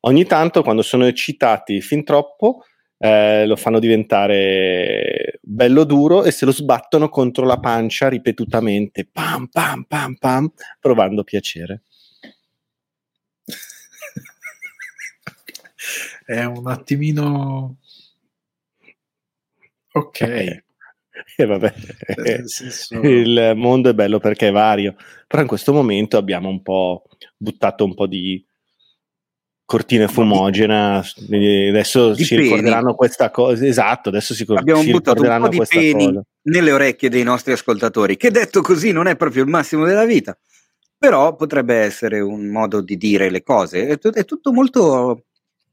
[0.00, 2.64] ogni tanto quando sono eccitati fin troppo
[2.98, 9.48] eh, lo fanno diventare bello duro e se lo sbattono contro la pancia ripetutamente, pam
[9.48, 11.82] pam pam pam, provando piacere.
[16.24, 17.76] È un attimino...
[19.92, 20.20] Ok.
[21.38, 21.72] E vabbè,
[23.02, 27.04] il mondo è bello perché è vario, però in questo momento abbiamo un po'
[27.36, 28.44] buttato un po' di
[29.66, 31.04] cortina fumogena.
[31.28, 33.66] Adesso di si ricorderanno questa cosa.
[33.66, 36.22] Esatto, adesso si, abbiamo si buttato un po' di peni cosa.
[36.42, 40.38] nelle orecchie dei nostri ascoltatori, che detto così non è proprio il massimo della vita,
[40.96, 43.88] però potrebbe essere un modo di dire le cose.
[43.88, 45.24] È, è tutto molto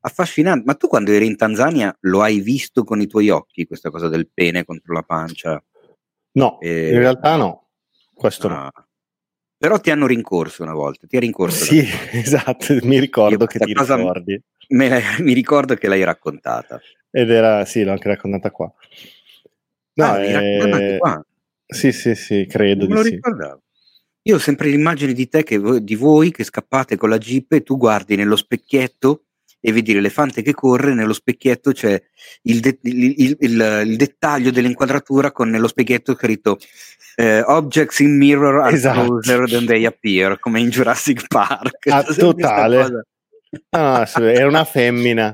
[0.02, 0.64] affascinante.
[0.66, 4.10] Ma tu quando eri in Tanzania lo hai visto con i tuoi occhi questa cosa
[4.10, 5.64] del pene contro la pancia?
[6.34, 6.90] No, e...
[6.90, 7.68] in realtà no.
[8.14, 8.72] Questo ah.
[8.76, 8.88] no.
[9.64, 11.64] Però ti hanno rincorso una volta, ti ha rincorso.
[11.64, 11.80] Sì,
[12.12, 14.42] esatto, mi ricordo Io che ti ricordi.
[14.68, 16.82] mi ricordo che l'hai raccontata.
[17.10, 18.70] Ed era, sì, l'ho anche raccontata qua.
[19.94, 20.98] No, ah, eh...
[20.98, 21.26] qua?
[21.66, 23.10] Sì, sì, sì, credo non di sì.
[23.12, 23.62] Ricordavo.
[24.24, 27.64] Io ho sempre l'immagine di te, che, di voi che scappate con la jeep e
[27.64, 29.28] tu guardi nello specchietto
[29.66, 32.02] e vedi l'elefante che corre, nello specchietto c'è
[32.44, 36.58] il, de- il, il, il dettaglio dell'inquadratura con nello specchietto scritto
[37.16, 39.06] eh, Objects in mirror are esatto.
[39.06, 41.88] closer than they appear, come in Jurassic Park.
[41.88, 43.06] Ah, totale.
[43.70, 45.34] Ah, era una femmina.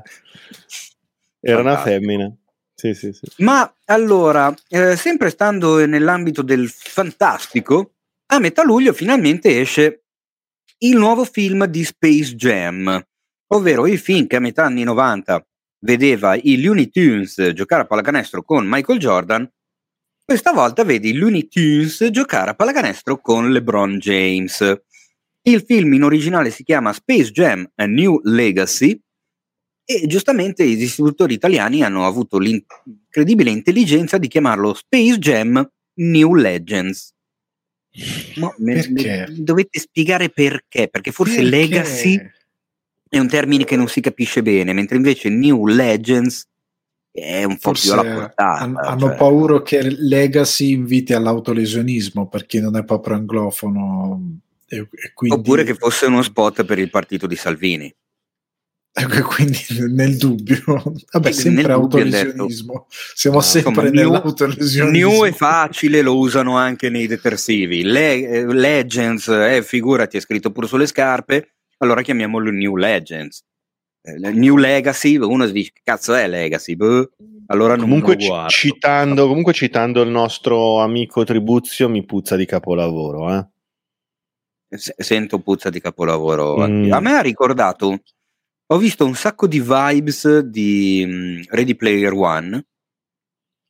[1.40, 2.32] Era una femmina.
[2.74, 3.26] Sì, sì, sì.
[3.38, 7.94] Ma allora, eh, sempre stando nell'ambito del fantastico,
[8.26, 10.04] a metà luglio finalmente esce
[10.78, 13.04] il nuovo film di Space Jam
[13.52, 15.46] ovvero il film che a metà anni 90
[15.80, 19.50] vedeva i Looney Tunes giocare a pallacanestro con Michael Jordan,
[20.24, 24.80] questa volta vedi i Looney Tunes giocare a pallacanestro con LeBron James.
[25.42, 29.00] Il film in originale si chiama Space Jam A New Legacy
[29.84, 37.12] e giustamente i distributori italiani hanno avuto l'incredibile intelligenza di chiamarlo Space Jam New Legends.
[38.36, 41.50] Ma me, me, dovete spiegare perché, perché forse perché?
[41.50, 42.20] Legacy
[43.10, 46.46] è un termine che non si capisce bene, mentre invece New Legends
[47.10, 48.60] è un po' Forse più alla portata.
[48.60, 48.86] Hanno, cioè.
[48.86, 54.38] hanno paura che Legacy inviti all'autolesionismo per chi non è proprio anglofono.
[54.64, 55.36] E, e quindi...
[55.36, 57.92] Oppure che fosse uno spot per il partito di Salvini.
[59.22, 59.58] Quindi
[59.88, 60.60] nel dubbio,
[61.12, 62.86] vabbè, sempre autolesionismo.
[63.14, 64.90] Siamo no, sempre nell'autolesionismo.
[64.90, 67.82] New è facile, lo usano anche nei detersivi.
[67.82, 73.42] Le, eh, Legends, eh, figurati, è scritto pure sulle scarpe allora chiamiamolo New Legends.
[74.02, 76.74] Eh, New Legacy, uno dice che cazzo è Legacy?
[76.76, 77.10] Boh,
[77.46, 78.16] allora comunque,
[78.48, 83.36] citando, comunque citando il nostro amico Tribuzio mi puzza di capolavoro.
[83.36, 83.46] Eh?
[84.78, 86.66] Sento puzza di capolavoro.
[86.66, 86.92] Mm.
[86.92, 88.02] A me ha ricordato,
[88.66, 92.64] ho visto un sacco di vibes di um, Ready Player One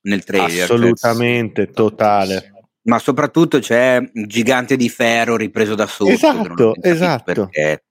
[0.02, 0.64] nel trailer.
[0.64, 2.52] Assolutamente, cioè, totale.
[2.82, 6.10] Ma soprattutto c'è un gigante di ferro ripreso da sotto.
[6.10, 7.48] Esatto, esatto.
[7.48, 7.84] Perché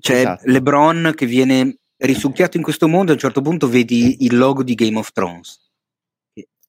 [0.00, 0.50] c'è esatto.
[0.50, 4.74] LeBron che viene risucchiato in questo mondo, a un certo punto vedi il logo di
[4.74, 5.60] Game of Thrones.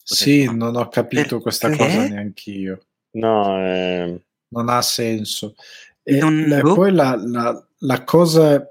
[0.03, 1.41] Sì, ah, non ho capito perché?
[1.41, 2.81] questa cosa neanche io.
[3.11, 4.21] No, eh...
[4.49, 5.53] non ha senso.
[6.01, 6.73] E non, boh.
[6.73, 8.67] poi la, la, la, cosa,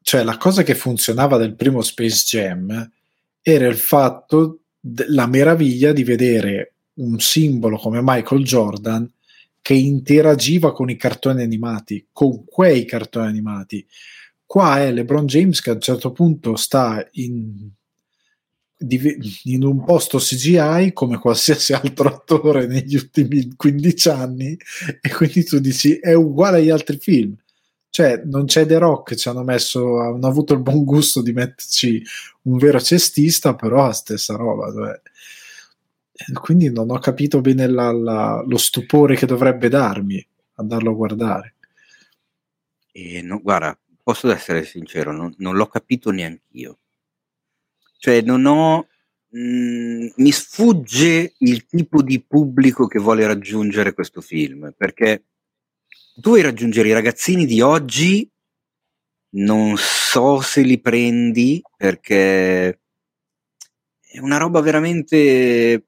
[0.00, 2.90] cioè la cosa che funzionava del primo Space Jam
[3.42, 4.60] era il fatto,
[5.08, 9.10] la meraviglia di vedere un simbolo come Michael Jordan
[9.60, 13.86] che interagiva con i cartoni animati, con quei cartoni animati.
[14.46, 17.70] Qua è LeBron James che a un certo punto sta in,
[19.44, 24.56] in un posto CGI come qualsiasi altro attore negli ultimi 15 anni
[25.00, 27.36] e quindi tu dici è uguale agli altri film
[27.90, 32.02] cioè non c'è The Rock ci hanno messo hanno avuto il buon gusto di metterci
[32.42, 35.00] un vero cestista però la stessa roba cioè.
[36.40, 41.54] Quindi non ho capito bene la, la, lo stupore che dovrebbe darmi andarlo a guardare.
[42.92, 46.78] E no, guarda posso essere sincero non, non l'ho capito neanche io
[47.98, 48.88] cioè non ho
[49.28, 55.24] mh, mm, mi sfugge il tipo di pubblico che vuole raggiungere questo film perché
[56.20, 58.28] tu vuoi raggiungere i ragazzini di oggi,
[59.30, 62.80] non so se li prendi perché
[64.00, 65.87] è una roba veramente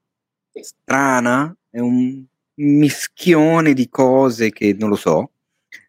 [0.61, 5.33] strana, è un mischione di cose che non lo so.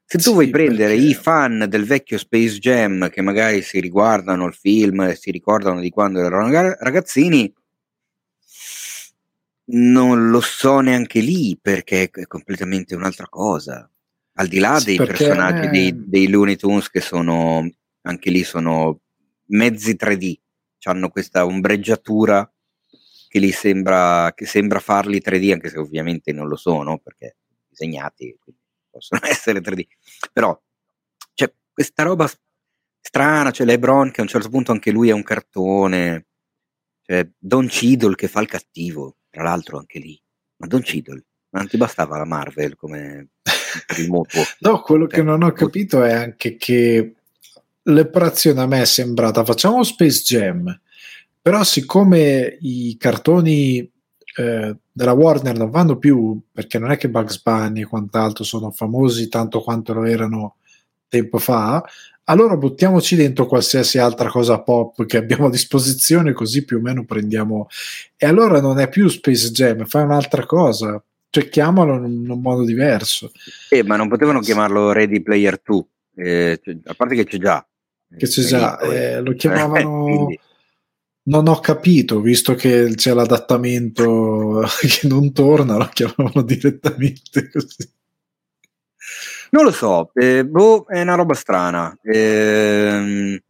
[0.05, 1.07] Se tu sì, vuoi prendere perché...
[1.07, 5.79] i fan del vecchio Space Jam che magari si riguardano il film e si ricordano
[5.79, 7.53] di quando erano ragazzini,
[9.73, 13.89] non lo so neanche lì perché è completamente un'altra cosa.
[14.33, 17.69] Al di là dei personaggi dei, dei, Looney Tunes che sono
[18.01, 18.99] anche lì sono
[19.47, 20.35] mezzi 3D,
[20.83, 22.50] hanno questa ombreggiatura
[23.31, 28.37] che li sembra, che sembra farli 3D, anche se ovviamente non lo sono perché disegnati
[28.89, 29.85] possono essere 3D.
[30.33, 30.61] Però
[31.33, 32.29] c'è questa roba
[32.99, 36.25] strana, c'è LeBron che a un certo punto anche lui è un cartone,
[37.01, 40.21] c'è Don Cheadle che fa il cattivo, tra l'altro anche lì.
[40.57, 43.29] Ma Don Cheadle, non ti bastava la Marvel come
[43.97, 44.43] il mutuo.
[44.59, 47.15] no, quello che non ho capito è anche che
[47.83, 50.81] l'operazione a me è sembrata facciamo Space Jam,
[51.41, 53.79] però siccome i cartoni
[54.37, 58.71] eh, della Warner non vanno più, perché non è che Bugs Bunny e quant'altro sono
[58.71, 60.55] famosi tanto quanto lo erano
[61.07, 61.83] tempo fa,
[62.25, 67.03] allora buttiamoci dentro qualsiasi altra cosa pop che abbiamo a disposizione, così più o meno
[67.03, 67.67] prendiamo.
[68.15, 72.63] E allora non è più Space Jam, fai un'altra cosa cioè chiamalo in un modo
[72.63, 73.31] diverso.
[73.69, 75.83] Eh, ma non potevano chiamarlo Ready Player 2,
[76.15, 77.65] eh, cioè, a parte che c'è già.
[78.15, 80.27] Che c'è già, eh, lo chiamavano...
[81.23, 87.89] non ho capito, visto che c'è l'adattamento che non torna, lo chiamavano direttamente così.
[89.51, 91.97] Non lo so, eh, boh, è una roba strana.
[92.01, 93.43] Eh,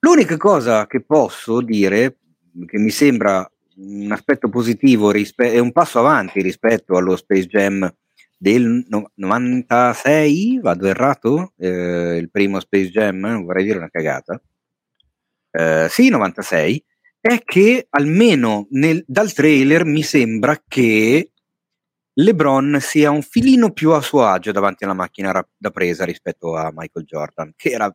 [0.00, 2.18] l'unica cosa che posso dire,
[2.66, 7.90] che mi sembra un aspetto positivo rispe- è un passo avanti rispetto allo Space Jam
[8.36, 14.40] del no- 96, vado errato, eh, il primo Space Jam, vorrei dire una cagata,
[15.56, 16.84] eh, sì, 96,
[17.20, 21.32] è che almeno nel, dal trailer mi sembra che
[22.12, 26.56] LeBron sia un filino più a suo agio davanti alla macchina ra- da presa rispetto
[26.56, 27.94] a Michael Jordan, che era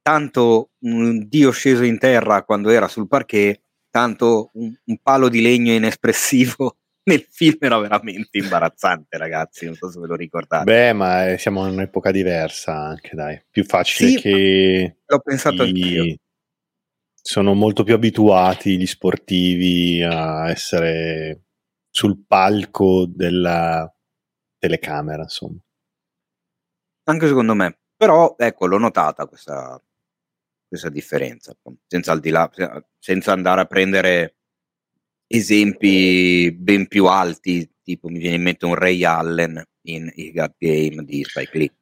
[0.00, 5.40] tanto un dio sceso in terra quando era sul parquet tanto un, un palo di
[5.40, 6.76] legno inespressivo
[7.08, 9.64] nel film era veramente imbarazzante, ragazzi.
[9.64, 10.64] Non so se ve lo ricordate.
[10.64, 13.40] Beh, ma eh, siamo in un'epoca diversa anche, dai.
[13.50, 14.96] Più facile sì, che.
[15.06, 15.68] L'ho pensato i...
[15.68, 16.16] anch'io.
[17.26, 21.46] Sono molto più abituati gli sportivi a essere
[21.90, 23.92] sul palco della
[24.56, 25.58] telecamera, insomma.
[27.08, 27.80] Anche secondo me.
[27.96, 29.82] Però, ecco, l'ho notata questa,
[30.68, 31.52] questa differenza,
[31.88, 32.48] senza, al di là,
[32.96, 34.36] senza andare a prendere
[35.26, 40.54] esempi ben più alti, tipo mi viene in mente un Ray Allen in I Got
[40.58, 41.74] Game di Spike Lee.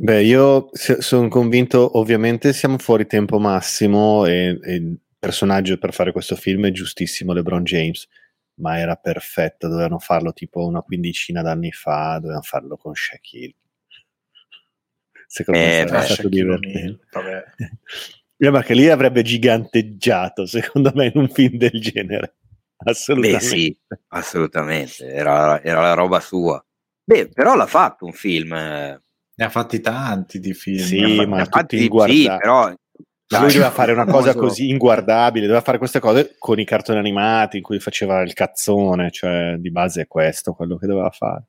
[0.00, 6.12] Beh, io sono convinto, ovviamente siamo fuori tempo massimo e, e, il personaggio per fare
[6.12, 8.06] questo film è giustissimo, LeBron James,
[8.60, 13.54] ma era perfetto, dovevano farlo tipo una quindicina d'anni fa, dovevano farlo con Shaquille
[15.28, 17.06] secondo eh, me è stato divertente.
[18.36, 22.36] Beh, ma che lì avrebbe giganteggiato, secondo me, in un film del genere.
[22.78, 23.44] Assolutamente.
[23.44, 23.78] Beh, sì,
[24.08, 26.64] assolutamente, era, era la roba sua.
[27.04, 28.52] Beh, però l'ha fatto un film.
[29.38, 30.84] Ne ha fatti tanti di film.
[30.84, 32.22] Sì, ma tutti inguardabili.
[32.22, 32.74] Sì, però
[33.30, 36.98] ma lui doveva fare una cosa così inguardabile, doveva fare queste cose con i cartoni
[36.98, 41.44] animati in cui faceva il cazzone, cioè di base è questo quello che doveva fare.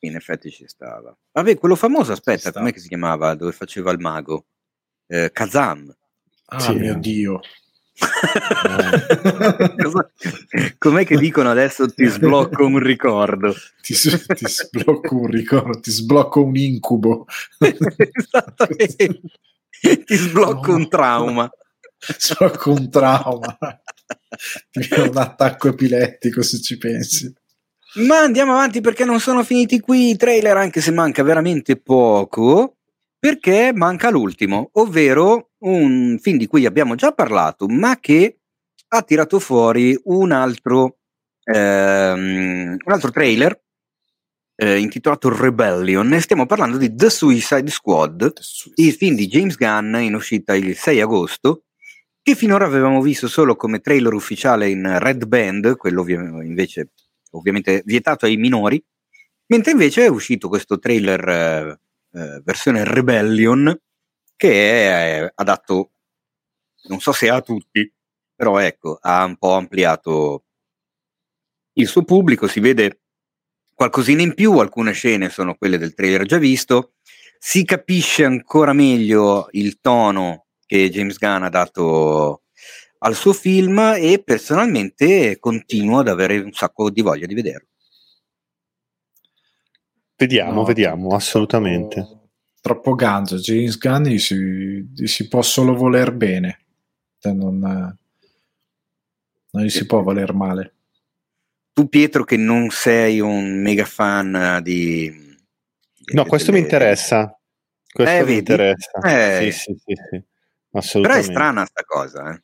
[0.00, 1.14] In effetti ci stava.
[1.32, 3.34] Vabbè, quello famoso, aspetta, com'è che si chiamava?
[3.34, 4.46] Dove faceva il mago?
[5.06, 5.94] Eh, Kazam.
[6.46, 6.72] Ah, sì.
[6.74, 7.40] mio Dio.
[10.78, 13.54] Com'è che dicono adesso ti sblocco un ricordo?
[13.82, 13.94] Ti,
[14.34, 17.26] ti sblocco un ricordo, ti sblocco un incubo.
[17.58, 19.20] Esattamente.
[20.04, 20.76] Ti sblocco no.
[20.76, 21.50] un trauma.
[21.98, 23.58] Sblocco un trauma.
[23.58, 27.32] un attacco epilettico se ci pensi.
[27.96, 32.76] Ma andiamo avanti perché non sono finiti qui i trailer, anche se manca veramente poco,
[33.18, 38.38] perché manca l'ultimo, ovvero un film di cui abbiamo già parlato, ma che
[38.88, 40.98] ha tirato fuori un altro,
[41.44, 43.60] ehm, un altro trailer
[44.56, 48.88] eh, intitolato Rebellion e stiamo parlando di The Suicide Squad, The Suicide.
[48.88, 51.64] il film di James Gunn in uscita il 6 agosto,
[52.22, 56.90] che finora avevamo visto solo come trailer ufficiale in Red Band, quello ovvi- invece
[57.32, 58.82] ovviamente vietato ai minori,
[59.48, 61.78] mentre invece è uscito questo trailer eh,
[62.12, 63.78] eh, versione Rebellion
[64.36, 65.92] che è eh, adatto,
[66.88, 67.90] non so se a tutti,
[68.34, 70.44] però ecco, ha un po' ampliato
[71.74, 73.00] il suo pubblico, si vede
[73.74, 76.94] qualcosina in più, alcune scene sono quelle del trailer già visto,
[77.38, 82.42] si capisce ancora meglio il tono che James Gunn ha dato
[82.98, 87.68] al suo film e personalmente continuo ad avere un sacco di voglia di vederlo.
[90.16, 92.25] Vediamo, no, vediamo, assolutamente.
[92.66, 96.64] Troppo, ganzo, James Gunn gli si, gli si, può solo voler bene,
[97.20, 100.74] cioè non, non gli si può voler male.
[101.72, 105.38] Tu Pietro che non sei un mega fan di...
[106.06, 106.58] No, questo delle...
[106.58, 107.38] mi interessa.
[107.88, 108.38] Questo eh, mi vedi?
[108.38, 108.90] interessa.
[109.00, 110.24] Eh, sì, sì, sì, sì.
[111.00, 112.42] Però è strana sta cosa, eh.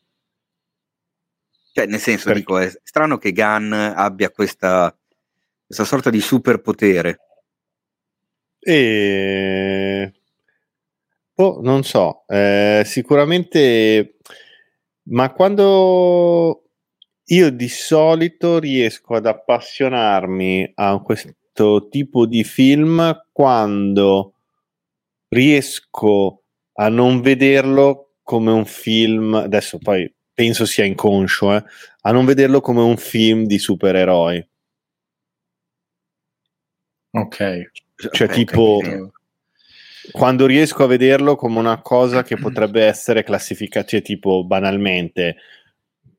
[1.73, 2.39] Cioè, nel senso, Perché?
[2.39, 4.97] dico, è strano che Gunn abbia questa,
[5.67, 7.19] questa sorta di superpotere.
[8.65, 10.13] E...
[11.35, 14.19] Oh, non so, eh, sicuramente,
[15.05, 16.63] ma quando
[17.25, 24.35] io di solito riesco ad appassionarmi a questo tipo di film quando
[25.29, 26.43] riesco
[26.75, 31.65] a non vederlo come un film, adesso poi penso sia inconscio, eh,
[32.03, 34.47] a non vederlo come un film di supereroi.
[37.15, 37.71] Ok.
[38.11, 39.13] Cioè, okay, tipo, capito.
[40.11, 45.37] quando riesco a vederlo come una cosa che potrebbe essere classificata, cioè, tipo, banalmente,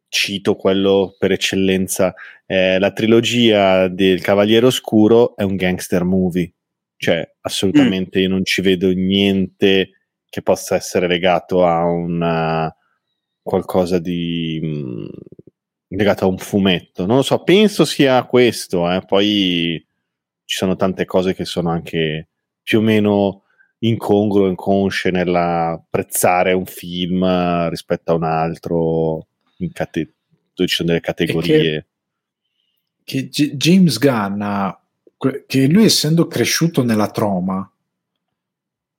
[0.08, 2.14] cito quello per eccellenza,
[2.46, 6.54] eh, la trilogia del Cavaliere Oscuro è un gangster movie.
[6.98, 8.22] Cioè, assolutamente mm.
[8.22, 9.90] io non ci vedo niente
[10.30, 12.74] che possa essere legato a una
[13.42, 15.06] qualcosa di mh, mm,
[15.90, 17.06] legato a un fumetto.
[17.06, 19.02] Non lo so, penso sia questo, eh.
[19.06, 19.86] poi
[20.46, 22.30] ci sono tante cose che sono anche
[22.62, 23.44] più o meno
[23.80, 29.28] incongrue, inconsce nell'apprezzare un film rispetto a un altro,
[29.74, 30.14] cate-
[30.54, 31.88] dove ci sono delle categorie.
[33.04, 34.72] Che, che James Gunn
[35.46, 37.70] che lui essendo cresciuto nella troma,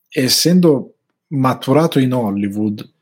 [0.08, 0.94] essendo
[1.28, 2.92] maturato in Hollywood,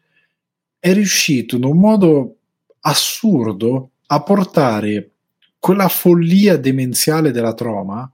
[0.78, 2.36] è riuscito in un modo
[2.80, 5.10] assurdo a portare
[5.58, 8.12] quella follia demenziale della troma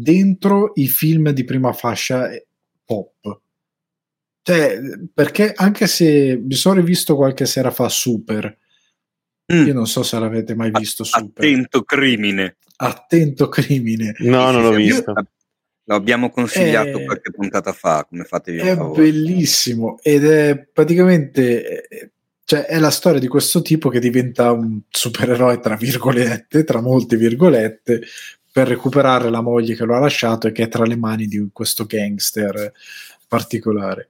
[0.00, 2.30] dentro i film di prima fascia
[2.84, 3.40] pop.
[4.42, 4.78] Cioè,
[5.12, 8.56] perché anche se mi sono rivisto qualche sera fa Super,
[9.52, 9.66] mm.
[9.66, 11.44] io non so se l'avete mai visto Super.
[11.44, 12.56] Attento crimine.
[12.76, 14.14] Attento crimine.
[14.18, 15.12] No, non l'ho visto.
[15.84, 19.02] Lo abbiamo consigliato è, qualche puntata fa, come fatevi È favore.
[19.02, 22.12] bellissimo ed è praticamente
[22.44, 27.16] cioè, è la storia di questo tipo che diventa un supereroe tra virgolette, tra molte
[27.16, 28.00] virgolette,
[28.50, 31.48] per recuperare la moglie che lo ha lasciato e che è tra le mani di
[31.52, 32.72] questo gangster
[33.26, 34.08] particolare.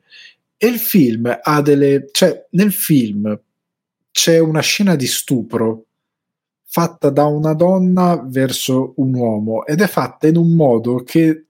[0.56, 2.08] E il film ha delle...
[2.10, 3.38] cioè nel film
[4.10, 5.84] c'è una scena di stupro
[6.64, 11.44] fatta da una donna verso un uomo ed è fatta in un modo che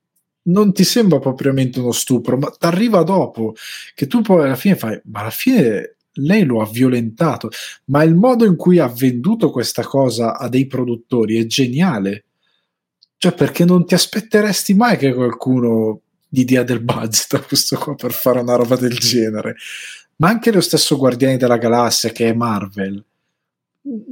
[0.49, 3.55] non ti sembra propriamente uno stupro, ma ti arriva dopo
[3.95, 7.49] che tu poi alla fine fai, ma alla fine lei lo ha violentato,
[7.87, 12.25] ma il modo in cui ha venduto questa cosa a dei produttori è geniale.
[13.19, 17.95] Cioè, perché non ti aspetteresti mai che qualcuno gli dia del budget a questo qua
[17.95, 19.57] per fare una roba del genere?
[20.17, 23.05] Ma anche lo stesso Guardiani della Galassia, che è Marvel,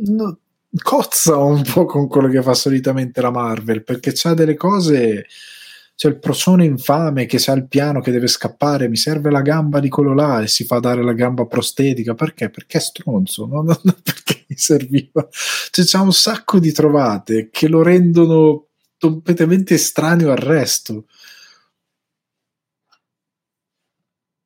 [0.07, 0.39] no,
[0.83, 5.27] cozza un po' con quello che fa solitamente la Marvel, perché c'ha delle cose
[5.97, 9.81] c'è il prosone infame che sa il piano che deve scappare, mi serve la gamba
[9.81, 12.13] di quello là e si fa dare la gamba prostetica.
[12.13, 12.51] Perché?
[12.51, 13.65] Perché è stronzo, no?
[14.03, 15.27] perché mi serviva.
[15.71, 18.66] Cioè, c'è un sacco di trovate che lo rendono
[18.99, 21.07] completamente estraneo al resto.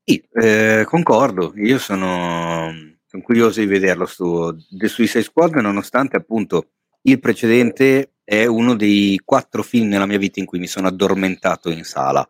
[0.04, 2.72] Sì, eh, concordo, io sono,
[3.06, 6.70] sono, curioso di vederlo su The Suicide Squad, nonostante appunto
[7.02, 11.70] il precedente è uno dei quattro film nella mia vita in cui mi sono addormentato
[11.70, 12.28] in sala.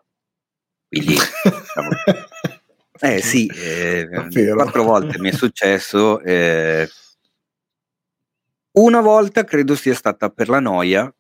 [0.89, 1.89] Quindi, diciamo,
[3.02, 4.08] Eh sì, eh,
[4.55, 6.20] quattro volte mi è successo.
[6.20, 6.86] Eh,
[8.73, 11.12] una volta credo sia stata per la noia,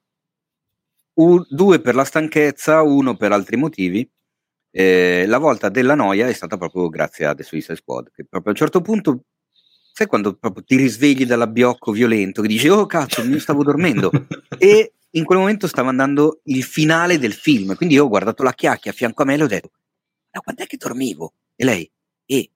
[1.22, 4.08] un, due per la stanchezza, uno per altri motivi.
[4.72, 8.52] Eh, la volta della noia è stata proprio grazie a The Suicide Squad, che proprio
[8.52, 9.24] a un certo punto,
[9.92, 14.10] sai quando proprio ti risvegli dall'abbiocco violento, che dici, oh cazzo, mi stavo dormendo.
[14.58, 18.52] e in quel momento stava andando il finale del film, quindi io ho guardato la
[18.52, 19.70] chiacchia a fianco a me e le ho detto,
[20.32, 21.34] ma quando è che dormivo?
[21.56, 21.90] E lei,
[22.24, 22.50] e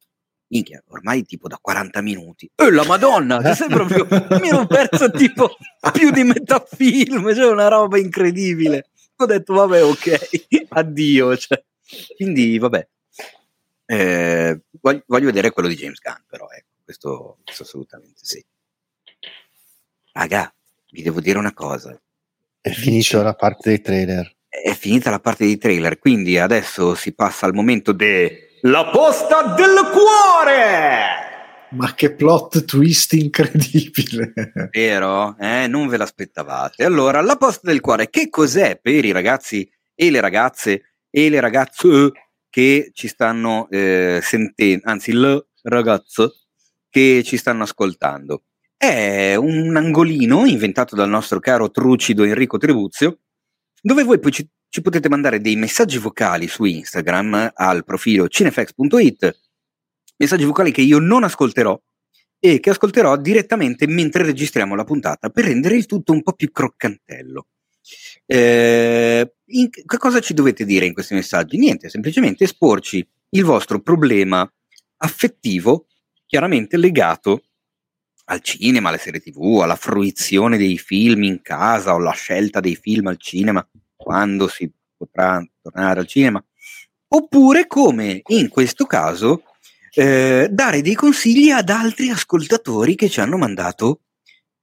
[0.54, 2.50] minchia, ormai tipo da 40 minuti.
[2.54, 4.06] E la madonna, cioè, sei proprio,
[4.40, 5.56] mi ero perso tipo
[5.92, 8.90] più di metà film, cioè una roba incredibile.
[9.16, 11.36] Ho detto, vabbè, ok, addio.
[11.36, 11.62] Cioè.
[12.16, 12.88] Quindi, vabbè,
[13.86, 18.44] eh, voglio, voglio, vedere quello di James Gunn, però, ecco, questo, questo assolutamente sì.
[20.12, 20.52] Raga,
[20.92, 22.00] vi devo dire una cosa.
[22.60, 24.32] È finita la parte dei trailer.
[24.48, 29.54] È finita la parte dei trailer, quindi adesso si passa al momento de la posta
[29.54, 31.22] del cuore!
[31.72, 34.32] Ma che plot twist incredibile!
[34.70, 35.36] Vero?
[35.38, 36.84] Eh, non ve l'aspettavate.
[36.84, 41.40] Allora, la posta del cuore, che cos'è per i ragazzi e le ragazze e le
[41.40, 42.12] ragazze
[42.48, 46.34] che ci stanno eh, sentendo, anzi, il ragazzo
[46.88, 48.44] che ci stanno ascoltando?
[48.76, 53.18] È un angolino inventato dal nostro caro trucido Enrico Tribuzio,
[53.82, 54.32] dove voi poi
[54.74, 59.40] ci potete mandare dei messaggi vocali su Instagram al profilo cinefx.it,
[60.16, 61.80] messaggi vocali che io non ascolterò
[62.40, 66.50] e che ascolterò direttamente mentre registriamo la puntata per rendere il tutto un po' più
[66.50, 67.46] croccantello.
[68.26, 71.56] Eh, in, cosa ci dovete dire in questi messaggi?
[71.56, 74.52] Niente, semplicemente esporci il vostro problema
[74.96, 75.86] affettivo,
[76.26, 77.44] chiaramente legato
[78.24, 82.74] al cinema, alle serie tv, alla fruizione dei film in casa o alla scelta dei
[82.74, 83.64] film al cinema
[84.04, 86.44] quando si potrà tornare al cinema,
[87.08, 89.44] oppure come in questo caso
[89.94, 94.02] eh, dare dei consigli ad altri ascoltatori che ci hanno mandato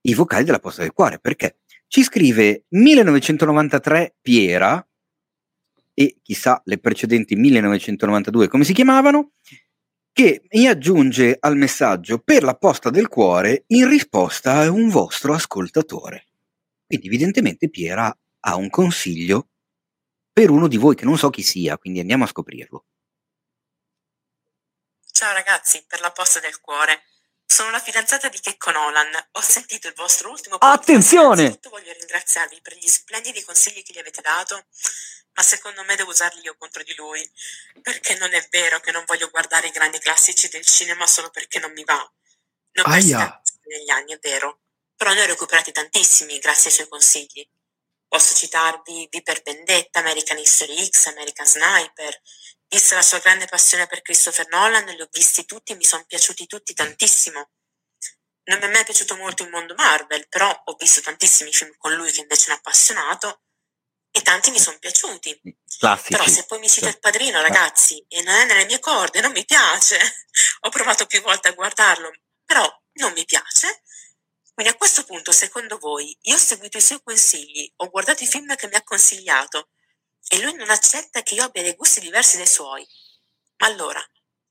[0.01, 4.87] i vocali della posta del cuore, perché ci scrive 1993 Piera
[5.93, 9.31] e chissà le precedenti 1992 come si chiamavano,
[10.13, 15.33] che mi aggiunge al messaggio per la posta del cuore in risposta a un vostro
[15.33, 16.25] ascoltatore.
[16.85, 19.49] Quindi evidentemente Piera ha un consiglio
[20.31, 22.85] per uno di voi che non so chi sia, quindi andiamo a scoprirlo.
[25.11, 27.03] Ciao ragazzi, per la posta del cuore.
[27.45, 29.09] Sono la fidanzata di Checco Nolan.
[29.33, 30.81] Ho sentito il vostro ultimo podcast.
[30.81, 31.41] Attenzione!
[31.41, 34.67] Innanzitutto voglio ringraziarvi per gli splendidi consigli che gli avete dato,
[35.33, 37.29] ma secondo me devo usarli io contro di lui.
[37.81, 41.59] Perché non è vero che non voglio guardare i grandi classici del cinema solo perché
[41.59, 42.01] non mi va.
[42.01, 44.61] Ho persi negli anni, è vero.
[44.95, 47.47] Però ne ho recuperati tantissimi grazie ai suoi consigli.
[48.11, 52.21] Posso citarvi V per Vendetta, American History X, American Sniper.
[52.67, 56.03] Vista la sua grande passione per Christopher Nolan, li ho visti tutti e mi sono
[56.05, 57.51] piaciuti tutti tantissimo.
[58.49, 61.93] Non mi è mai piaciuto molto il mondo Marvel, però ho visto tantissimi film con
[61.93, 63.43] lui che invece mi ha appassionato
[64.11, 65.41] e tanti mi sono piaciuti.
[65.77, 66.11] Classici.
[66.11, 69.31] Però se poi mi cita il padrino, ragazzi, e non è nelle mie corde, non
[69.31, 69.97] mi piace.
[70.67, 72.11] ho provato più volte a guardarlo,
[72.43, 73.83] però non mi piace
[74.53, 78.27] quindi a questo punto, secondo voi, io ho seguito i suoi consigli, ho guardato i
[78.27, 79.69] film che mi ha consigliato
[80.27, 82.85] e lui non accetta che io abbia dei gusti diversi dai suoi.
[83.57, 84.01] Ma allora,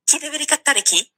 [0.04, 1.08] chi deve ricattare chi?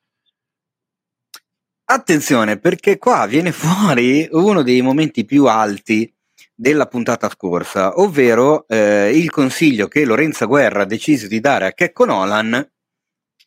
[1.85, 6.13] Attenzione, perché qua viene fuori uno dei momenti più alti
[6.55, 11.73] della puntata scorsa, ovvero eh, il consiglio che Lorenza Guerra ha deciso di dare a
[11.73, 12.55] Checco Nolan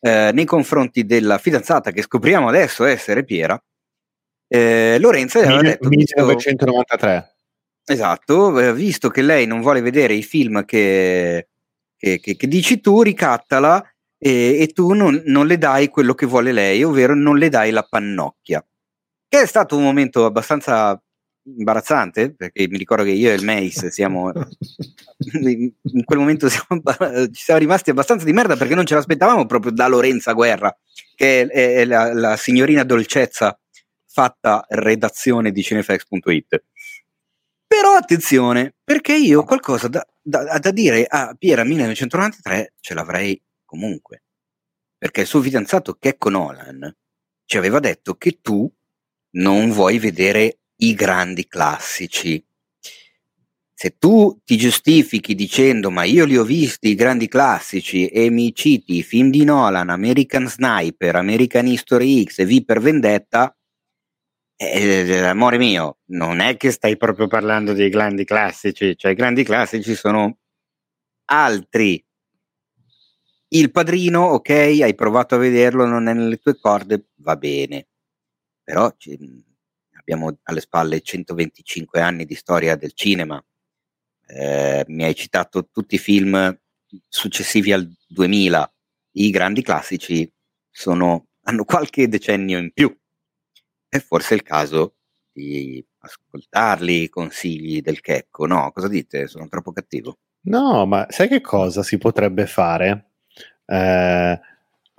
[0.00, 3.60] eh, nei confronti della fidanzata che scopriamo adesso essere Piera,
[4.48, 7.34] eh, Lorenzo aveva detto 1993
[7.84, 11.48] esatto eh, visto che lei non vuole vedere i film che,
[11.96, 13.84] che, che, che dici tu ricattala
[14.18, 17.70] e, e tu non, non, le dai quello che vuole lei ovvero non le dai
[17.70, 18.64] la pannocchia.
[19.28, 21.00] Che è stato un momento abbastanza
[21.44, 24.32] imbarazzante perché mi ricordo che io e il Mace siamo
[25.42, 26.82] in quel momento siamo,
[27.30, 30.76] ci siamo rimasti abbastanza di merda perché non ce l'aspettavamo proprio da Lorenza Guerra
[31.14, 33.56] che è, è la, la signorina dolcezza
[34.16, 36.64] fatta redazione di cinefx.it.
[37.66, 44.22] Però attenzione, perché io qualcosa da, da, da dire a Piera 1993 ce l'avrei comunque.
[44.96, 46.90] Perché il suo fidanzato Checco Nolan
[47.44, 48.72] ci aveva detto che tu
[49.32, 52.42] non vuoi vedere i grandi classici.
[53.74, 58.54] Se tu ti giustifichi dicendo ma io li ho visti i grandi classici e mi
[58.54, 63.54] citi i film di Nolan, American Sniper, American History X e V per Vendetta,
[64.56, 69.44] eh, amore mio, non è che stai proprio parlando dei grandi classici, cioè i grandi
[69.44, 70.38] classici sono
[71.26, 72.02] altri.
[73.48, 77.86] Il padrino, ok, hai provato a vederlo, non è nelle tue corde, va bene.
[78.62, 79.16] Però ci,
[79.92, 83.42] abbiamo alle spalle 125 anni di storia del cinema.
[84.28, 86.58] Eh, mi hai citato tutti i film
[87.08, 88.74] successivi al 2000.
[89.12, 90.30] I grandi classici
[90.70, 92.94] sono, hanno qualche decennio in più.
[93.88, 94.94] È forse il caso
[95.32, 98.70] di ascoltarli i consigli del Checco, no?
[98.72, 99.26] Cosa dite?
[99.26, 100.18] Sono troppo cattivo?
[100.46, 103.10] No, ma sai che cosa si potrebbe fare?
[103.66, 104.40] Eh,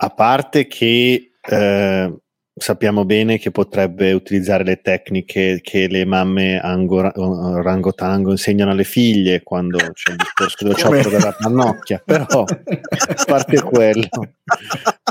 [0.00, 2.18] a parte che eh,
[2.54, 9.42] sappiamo bene che potrebbe utilizzare le tecniche che le mamme angora, rangotango insegnano alle figlie
[9.42, 14.08] quando c'è il discorso del ciotto della pannocchia, però a parte quello.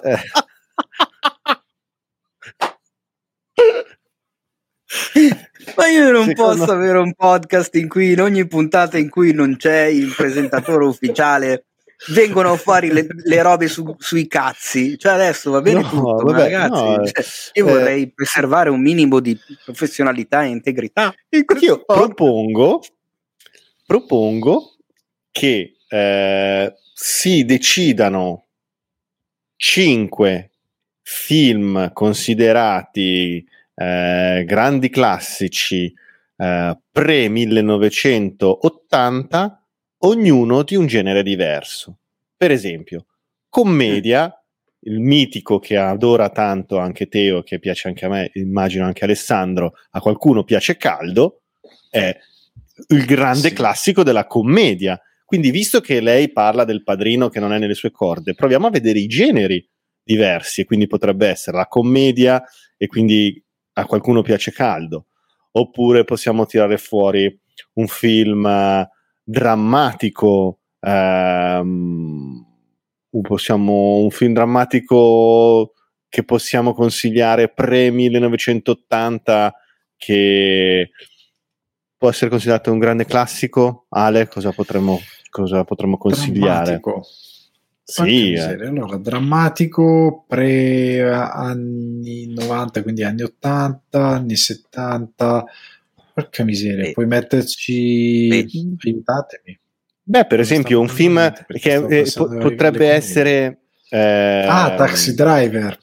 [0.03, 0.19] Eh.
[5.75, 6.57] Ma io non Secondo...
[6.59, 10.85] posso avere un podcast in cui in ogni puntata in cui non c'è il presentatore
[10.85, 11.65] ufficiale
[12.09, 14.97] vengono fuori le, le robe su, sui cazzi.
[14.97, 18.81] Cioè adesso va bene no, tutto, vabbè, ragazzi, no, cioè, io eh, vorrei preservare un
[18.81, 21.13] minimo di professionalità e integrità.
[21.59, 22.81] Io propongo,
[23.85, 24.75] propongo
[25.31, 28.45] che eh, si decidano
[29.55, 30.51] cinque
[31.09, 33.41] film considerati
[33.75, 35.93] eh, grandi classici
[36.35, 39.65] eh, pre 1980
[39.99, 41.99] ognuno di un genere diverso.
[42.35, 43.05] Per esempio,
[43.47, 44.29] commedia,
[44.81, 49.75] il mitico che adora tanto anche Teo, che piace anche a me, immagino anche Alessandro,
[49.91, 51.43] a qualcuno piace caldo,
[51.89, 52.13] è
[52.89, 53.53] il grande sì.
[53.53, 55.01] classico della commedia.
[55.23, 58.71] Quindi, visto che lei parla del padrino che non è nelle sue corde, proviamo a
[58.71, 59.65] vedere i generi
[60.07, 60.61] diversi.
[60.61, 62.43] E quindi potrebbe essere la commedia,
[62.77, 65.07] e quindi a qualcuno piace caldo.
[65.51, 67.39] Oppure possiamo tirare fuori
[67.73, 68.87] un film
[69.23, 72.45] drammatico, ehm,
[73.21, 75.73] possiamo, un film drammatico
[76.09, 79.53] che possiamo consigliare pre 1980
[79.97, 80.91] che
[81.97, 83.87] può essere considerato un grande classico.
[83.89, 86.79] Ale, cosa potremmo, cosa potremmo consigliare?
[86.79, 87.01] Drammatico.
[87.90, 88.67] Sì, eh.
[88.67, 95.45] allora, drammatico pre anni 90, quindi anni 80, anni 70,
[96.17, 96.91] Porca miseria, Beh.
[96.93, 98.27] puoi metterci...
[98.27, 98.45] Beh.
[98.83, 99.59] Aiutatemi.
[100.03, 103.59] Beh, per esempio, un film che eh, po- potrebbe essere...
[103.88, 105.77] Eh, ah, Taxi Driver.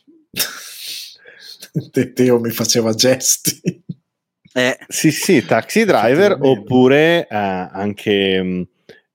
[2.13, 3.83] Teo mi faceva gesti.
[4.53, 8.63] Eh, sì, sì, Taxi Driver, oppure eh, anche mm,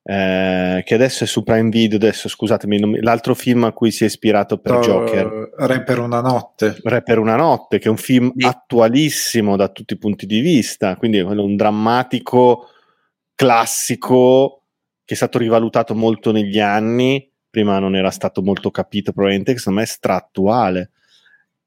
[0.09, 4.07] eh, che adesso è su Prime Video, adesso scusatemi, l'altro film a cui si è
[4.07, 5.51] ispirato per uh, Joker.
[5.55, 6.77] Re per una notte.
[6.81, 8.43] Re per una notte, che è un film sì.
[8.43, 12.69] attualissimo da tutti i punti di vista, quindi è un drammatico
[13.35, 14.63] classico
[15.05, 19.59] che è stato rivalutato molto negli anni, prima non era stato molto capito probabilmente, che
[19.59, 20.89] secondo me è strattuale.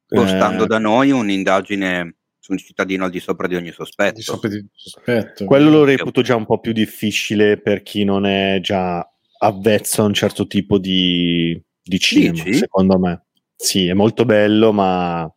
[0.04, 2.16] Stando eh, da noi un'indagine
[2.52, 4.14] un cittadino al di sopra di ogni sospetto.
[4.14, 5.44] Di sopra di sospetto.
[5.44, 9.06] Quello lo reputo già un po' più difficile per chi non è già
[9.38, 12.54] avvezzo a un certo tipo di, di cinema, Dici?
[12.54, 13.24] secondo me.
[13.56, 15.30] Sì, è molto bello, ma...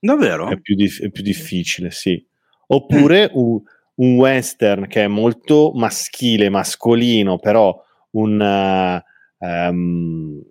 [0.00, 0.48] Davvero?
[0.48, 2.24] È più, dif- è più difficile, sì.
[2.68, 3.36] Oppure mm.
[3.38, 3.60] un,
[3.96, 7.76] un, western che è molto maschile, mascolino, però
[8.12, 9.02] un...
[9.40, 10.42] Uh, um,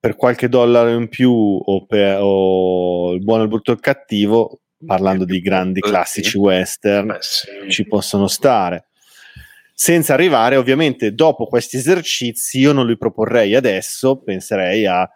[0.00, 4.62] per qualche dollaro in più o, per, o il buono, il brutto e il cattivo,
[4.84, 7.70] parlando di grandi classici western, Beh, sì.
[7.70, 8.86] ci possono stare.
[9.74, 15.08] Senza arrivare, ovviamente, dopo questi esercizi, io non li proporrei adesso, penserei a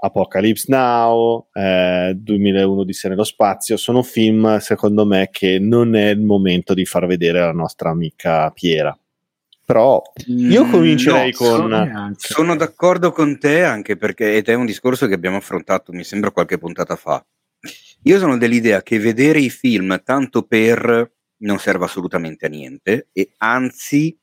[0.00, 6.10] Apocalypse Now, eh, 2001 di Se nello spazio, sono film, secondo me, che non è
[6.10, 8.96] il momento di far vedere alla nostra amica Piera.
[9.64, 11.46] Però io mm, comincerei no, con.
[11.46, 16.04] Sono, sono, d'accordo con te anche perché, ed è un discorso che abbiamo affrontato, mi
[16.04, 17.22] sembra, qualche puntata fa.
[18.02, 23.32] Io sono dell'idea che vedere i film tanto per non serve assolutamente a niente e
[23.38, 24.16] anzi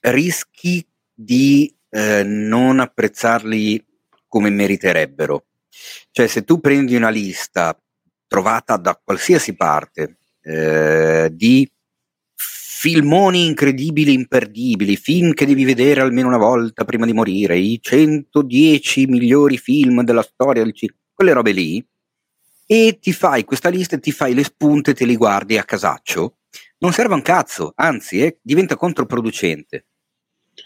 [0.00, 3.84] rischi di eh, non apprezzarli
[4.26, 5.46] come meriterebbero.
[6.10, 7.78] Cioè, se tu prendi una lista
[8.26, 11.70] trovata da qualsiasi parte eh, di
[12.34, 19.06] filmoni incredibili, imperdibili, film che devi vedere almeno una volta prima di morire, i 110
[19.06, 21.86] migliori film della storia del cinema, quelle robe lì,
[22.72, 26.38] e ti fai questa lista, ti fai le spunte, te li guardi a casaccio,
[26.78, 29.88] non serve un cazzo, anzi eh, diventa controproducente.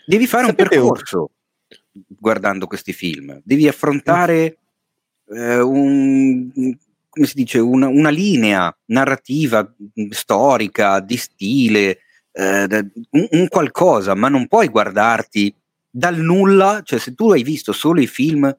[0.07, 1.31] Devi fare Sapete un percorso
[1.91, 2.03] un...
[2.17, 4.59] guardando questi film, devi affrontare
[5.31, 6.49] eh, un,
[7.09, 9.69] come si dice, una, una linea narrativa,
[10.11, 11.99] storica, di stile,
[12.31, 15.53] eh, un, un, qualcosa, ma non puoi guardarti
[15.91, 18.57] dal nulla, cioè se tu hai visto solo i film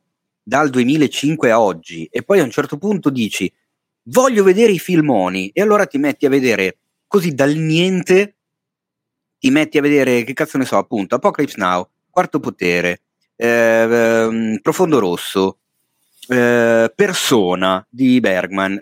[0.48, 3.52] dal 2005 a oggi e poi a un certo punto dici
[4.04, 8.36] voglio vedere i filmoni e allora ti metti a vedere così dal niente
[9.38, 13.02] ti metti a vedere che cazzo ne so appunto Apocalypse Now, Quarto Potere,
[13.36, 15.60] eh, eh, Profondo Rosso,
[16.30, 18.82] eh, Persona di Bergman.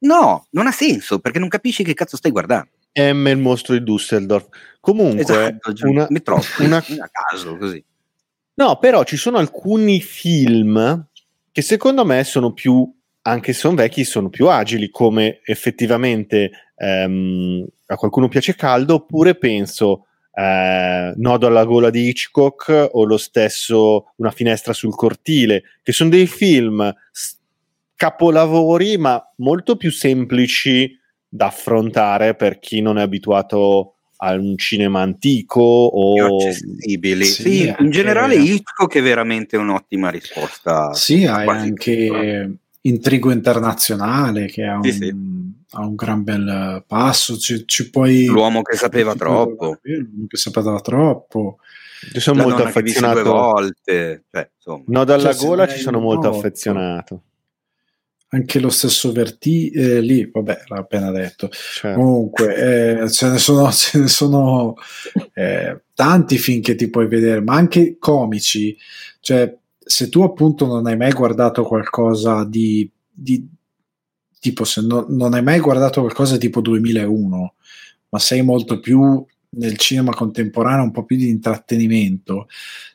[0.00, 2.70] No, non ha senso perché non capisci che cazzo stai guardando.
[2.94, 4.48] M il mostro di Düsseldorf.
[4.80, 6.08] Comunque, esatto, una,
[6.58, 7.84] una, a caso così.
[8.62, 11.08] No, però ci sono alcuni film
[11.50, 12.88] che secondo me sono più,
[13.22, 19.34] anche se sono vecchi, sono più agili, come effettivamente ehm, a qualcuno piace caldo, oppure
[19.34, 25.90] penso eh, Nodo alla gola di Hitchcock o lo stesso Una finestra sul cortile, che
[25.90, 26.94] sono dei film
[27.96, 30.96] capolavori, ma molto più semplici
[31.28, 37.24] da affrontare per chi non è abituato a un cinema antico o accessibili.
[37.24, 40.94] Sì, sì in generale Hitchcock è veramente un'ottima risposta.
[40.94, 45.14] Sì, hai anche Intrigo internazionale che ha un, sì, sì.
[45.70, 47.36] ha un gran bel passo.
[47.36, 49.78] Ci, ci puoi, L'uomo che sapeva troppo.
[49.82, 51.58] L'uomo che sapeva troppo.
[52.12, 53.22] Io sono molto affezionato.
[53.22, 54.24] Due volte.
[54.30, 54.50] Cioè,
[54.86, 57.22] no, dalla cioè, gola ci sono molto affezionato
[58.34, 61.50] anche lo stesso Verti eh, lì, vabbè, l'ha appena detto.
[61.50, 61.98] Certo.
[61.98, 64.74] Comunque, eh, ce ne sono, ce ne sono
[65.34, 68.76] eh, tanti film che ti puoi vedere, ma anche comici.
[69.20, 73.46] Cioè, se tu appunto non hai mai guardato qualcosa di, di
[74.40, 77.54] tipo, se no, non hai mai guardato qualcosa tipo 2001,
[78.08, 82.46] ma sei molto più nel cinema contemporaneo, un po' più di intrattenimento.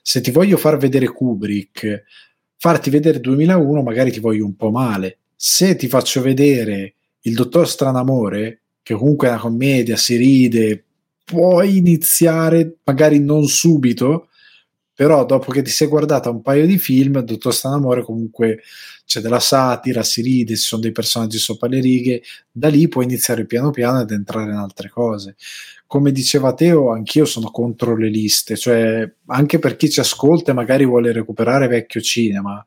[0.01, 2.05] Se ti voglio far vedere Kubrick,
[2.57, 7.69] farti vedere 2001 magari ti voglio un po' male se ti faccio vedere il dottor
[7.69, 10.83] Stranamore, che comunque è una commedia, si ride,
[11.23, 14.29] puoi iniziare magari non subito,
[14.97, 18.61] però dopo che ti sei guardata un paio di film, Dottor Stranamore comunque
[19.05, 23.03] c'è della satira, si ride, ci sono dei personaggi sopra le righe, da lì puoi
[23.03, 25.35] iniziare piano piano ad entrare in altre cose.
[25.85, 30.55] Come diceva Teo, anch'io sono contro le liste, cioè anche per chi ci ascolta e
[30.55, 32.65] magari vuole recuperare vecchio cinema,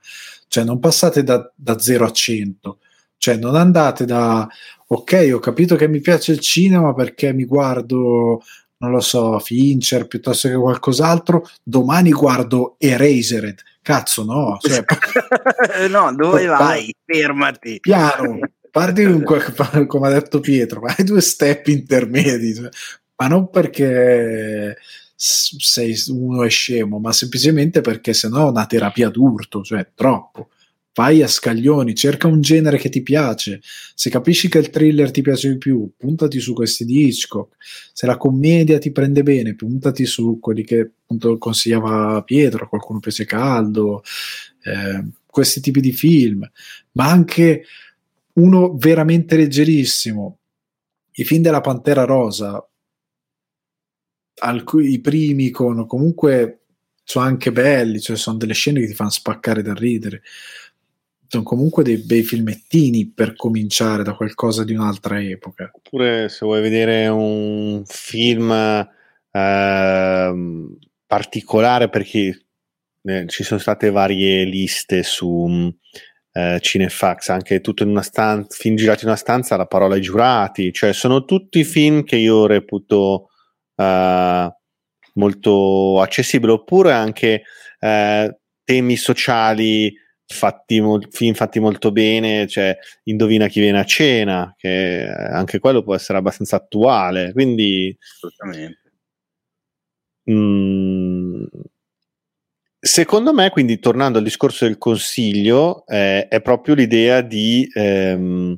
[0.51, 2.79] cioè non passate da, da 0 a 100,
[3.19, 4.49] cioè non andate da
[4.85, 8.43] ok, ho capito che mi piace il cinema perché mi guardo,
[8.79, 13.63] non lo so, Fincher piuttosto che qualcos'altro, domani guardo Erasered.
[13.81, 14.59] Cazzo, no.
[14.61, 14.85] Cioè,
[15.89, 16.93] no, dove vai?
[17.05, 17.79] Fermati.
[17.79, 18.41] Piano,
[18.73, 19.05] parti
[19.87, 22.69] come ha detto Pietro, vai due step intermedi, cioè,
[23.15, 24.77] ma non perché
[25.23, 30.49] sei uno è scemo, ma semplicemente perché sennò è una terapia d'urto, cioè troppo.
[30.95, 33.61] Vai a scaglioni, cerca un genere che ti piace.
[33.95, 37.57] Se capisci che il thriller ti piace di più, puntati su questi di Hitchcock.
[37.93, 43.27] Se la commedia ti prende bene, puntati su quelli che appunto consigliava Pietro, qualcuno piace
[43.27, 44.03] caldo,
[44.65, 46.51] eh, questi tipi di film,
[46.93, 47.65] ma anche
[48.35, 50.39] uno veramente leggerissimo.
[51.13, 52.65] I film della Pantera Rosa,
[54.41, 56.61] alcuni, i primi con comunque
[57.03, 60.23] sono anche belli, cioè sono delle scene che ti fanno spaccare da ridere.
[61.27, 65.71] Sono comunque dei bei filmettini per cominciare da qualcosa di un'altra epoca.
[65.73, 68.87] Oppure se vuoi vedere un film eh,
[71.07, 72.47] particolare, perché
[73.03, 75.73] eh, ci sono state varie liste su
[76.33, 80.01] eh, Cinefax, anche tutto in una stanza, film girati in una stanza, la parola ai
[80.01, 83.30] giurati, cioè sono tutti film che io reputo
[83.81, 84.53] uh,
[85.15, 87.43] molto accessibile, oppure anche
[87.81, 88.31] uh,
[88.65, 89.93] temi sociali
[90.27, 95.83] fatti, mo- film fatti molto bene, cioè Indovina chi viene a cena, che anche quello
[95.83, 97.97] può essere abbastanza attuale, quindi...
[97.99, 98.79] Assolutamente.
[100.31, 101.45] Mm,
[102.79, 108.57] secondo me, quindi tornando al discorso del consiglio, eh, è proprio l'idea di ehm,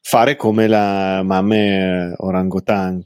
[0.00, 3.02] fare come la mamme orangotan, ma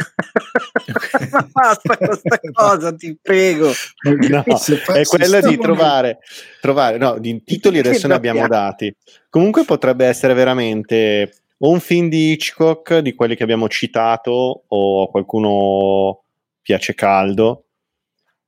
[1.52, 3.70] basta questa cosa, ti prego.
[4.02, 4.44] No,
[4.94, 6.18] è quella di trovare,
[6.60, 8.94] trovare no, di titoli adesso ne abbiamo dati.
[9.28, 15.10] Comunque potrebbe essere veramente o un film di Hitchcock, di quelli che abbiamo citato, o
[15.10, 16.22] qualcuno
[16.62, 17.64] piace caldo,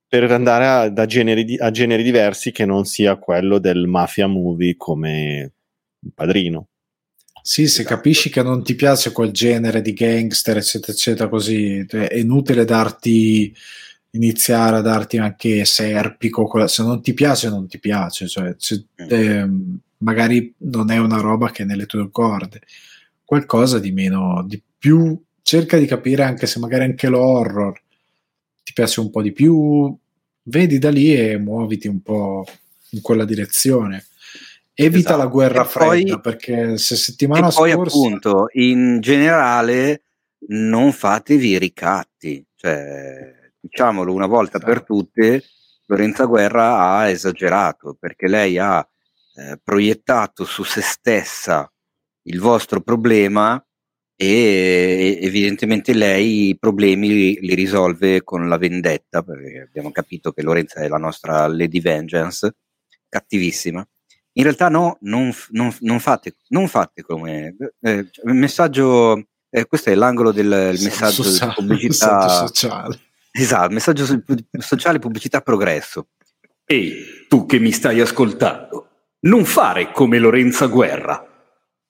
[0.09, 4.77] per andare a, da generi, a generi diversi che non sia quello del mafia movie
[4.77, 5.53] come
[6.15, 6.69] Padrino.
[7.45, 12.15] Sì, se capisci che non ti piace quel genere di gangster, eccetera, eccetera, così è
[12.15, 13.53] inutile darti
[14.11, 16.67] iniziare a darti anche serpico.
[16.69, 19.49] Se non ti piace, non ti piace, cioè se, eh,
[19.99, 22.61] magari non è una roba che è nelle tue corde,
[23.25, 25.21] qualcosa di meno, di più.
[25.43, 27.81] Cerca di capire anche se magari anche l'horror
[28.63, 29.93] ti piace un po' di più,
[30.45, 32.47] vedi da lì e muoviti un po'
[32.91, 34.05] in quella direzione.
[34.75, 35.17] Evita esatto.
[35.19, 37.77] la guerra e fredda poi, perché se settimana e scorsa...
[37.77, 40.05] poi appunto in generale
[40.49, 44.73] non fatevi ricatti, cioè diciamolo una volta esatto.
[44.73, 45.45] per tutte,
[45.87, 48.87] Lorenza Guerra ha esagerato perché lei ha
[49.35, 51.71] eh, proiettato su se stessa
[52.25, 53.63] il vostro problema
[54.15, 60.43] e evidentemente lei i problemi li, li, risolve con la vendetta perché abbiamo capito che
[60.43, 62.57] Lorenza è la nostra Lady Vengeance
[63.09, 63.87] cattivissima
[64.35, 69.91] in realtà no non, non, non, fate, non fate, come eh, il messaggio eh, questo
[69.91, 72.99] è l'angolo del messaggio sociale, di pubblicità messaggio sociale
[73.31, 74.23] esatto messaggio
[74.59, 76.09] sociale pubblicità progresso
[76.65, 78.89] ehi tu che mi stai ascoltando
[79.21, 81.27] non fare come Lorenza Guerra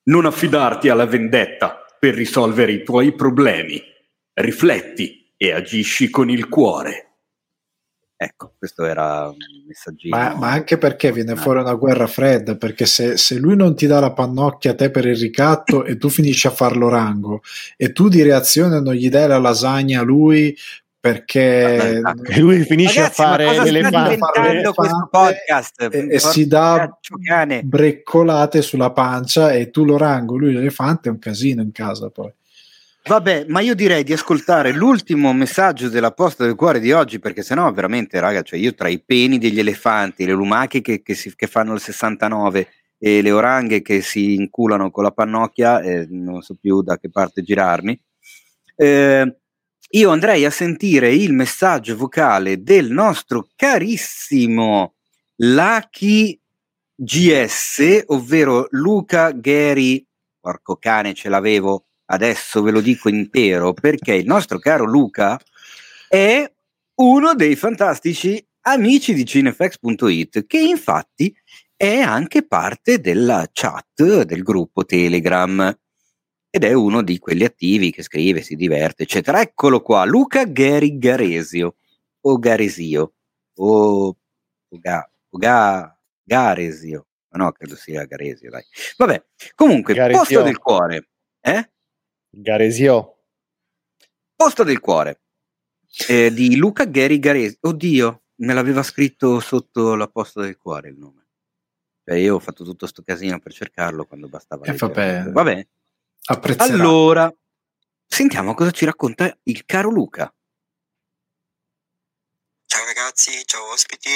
[0.04, 3.80] non affidarti alla vendetta per risolvere i tuoi problemi.
[4.34, 7.11] Rifletti e agisci con il cuore.
[8.23, 9.36] Ecco, questo era un
[9.67, 10.17] messaggino.
[10.17, 13.89] Ma, ma anche perché viene fuori una guerra fredda, perché se, se, lui non ti
[13.89, 17.42] dà la pannocchia a te per il ricatto e tu finisci a farlo rango
[17.76, 20.57] e tu di reazione non gli dai la lasagna a lui
[21.01, 24.18] perché Vabbè, lui finisce Ragazzi, a fare l'elefante
[24.73, 25.89] questo podcast?
[25.91, 26.97] e, e si dà
[27.65, 32.33] breccolate sulla pancia e tu lo rango lui l'elefante è un casino in casa poi
[33.05, 37.42] Vabbè, ma io direi di ascoltare l'ultimo messaggio della posta del cuore di oggi, perché
[37.42, 41.34] sennò veramente, raga, cioè io tra i peni degli elefanti, le lumache che, che, si,
[41.34, 46.42] che fanno il 69 e le oranghe che si inculano con la pannocchia, eh, non
[46.42, 48.00] so più da che parte girarmi.
[48.76, 49.36] Eh,
[49.90, 54.94] io andrei a sentire il messaggio vocale del nostro carissimo
[55.36, 56.40] Lucky
[56.94, 60.06] GS, ovvero Luca Gary,
[60.39, 65.39] porco cane ce l'avevo, adesso ve lo dico intero, perché il nostro caro Luca
[66.08, 66.50] è
[66.94, 71.34] uno dei fantastici amici di cinefx.it, che infatti
[71.76, 75.76] è anche parte della chat del gruppo Telegram
[76.55, 79.40] ed è uno di quelli attivi che scrive, si diverte, eccetera.
[79.40, 81.76] Eccolo qua, Luca Gary Garesio,
[82.20, 83.14] o Garesio,
[83.55, 84.16] o, o,
[84.68, 88.62] Ga, o Ga, Garesio, ma no, credo sia Garesio, dai.
[88.98, 89.24] Vabbè,
[89.55, 90.20] comunque, Garesio.
[90.20, 91.08] posto del cuore,
[91.40, 91.72] eh?
[92.34, 93.18] Garesio.
[94.34, 95.20] Posto del cuore,
[96.08, 100.96] eh, di Luca Gary Garesio, oddio, me l'aveva scritto sotto la posta del cuore il
[100.96, 101.26] nome.
[102.04, 104.64] Cioè io ho fatto tutto sto casino per cercarlo quando bastava.
[104.64, 105.30] Eh, vabbè.
[105.30, 105.66] vabbè,
[106.24, 106.72] Apprezzerà.
[106.72, 107.32] Allora,
[108.06, 110.34] sentiamo cosa ci racconta il caro Luca.
[112.64, 114.08] Ciao ragazzi, ciao ospiti,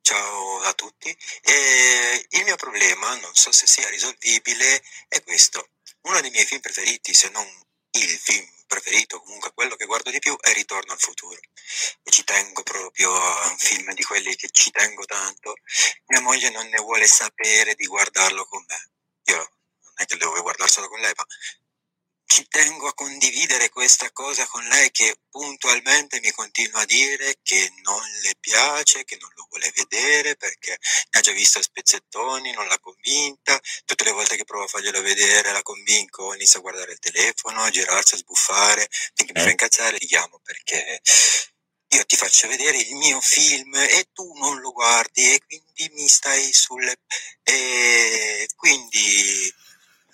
[0.00, 1.08] ciao a tutti.
[1.42, 5.68] E il mio problema, non so se sia risolvibile, è questo.
[6.02, 7.46] Uno dei miei film preferiti, se non
[7.90, 11.38] il film preferito, comunque quello che guardo di più, è Ritorno al futuro.
[12.02, 15.54] E ci tengo proprio a un film di quelli che ci tengo tanto.
[16.06, 18.90] Mia moglie non ne vuole sapere di guardarlo con me.
[19.24, 19.50] Io
[19.94, 21.26] è che devo guardarselo con lei, ma
[22.28, 27.72] ci tengo a condividere questa cosa con lei che puntualmente mi continua a dire che
[27.82, 30.76] non le piace, che non lo vuole vedere perché
[31.10, 33.58] ne ha già visto a spezzettoni, non l'ha convinta.
[33.86, 37.62] Tutte le volte che provo a farglielo vedere la convinco, inizia a guardare il telefono,
[37.62, 41.00] a girarsi, a sbuffare, finché mi fa incazzare, gli chiamo perché
[41.88, 46.06] io ti faccio vedere il mio film e tu non lo guardi e quindi mi
[46.06, 47.00] stai sulle...
[47.42, 49.50] E quindi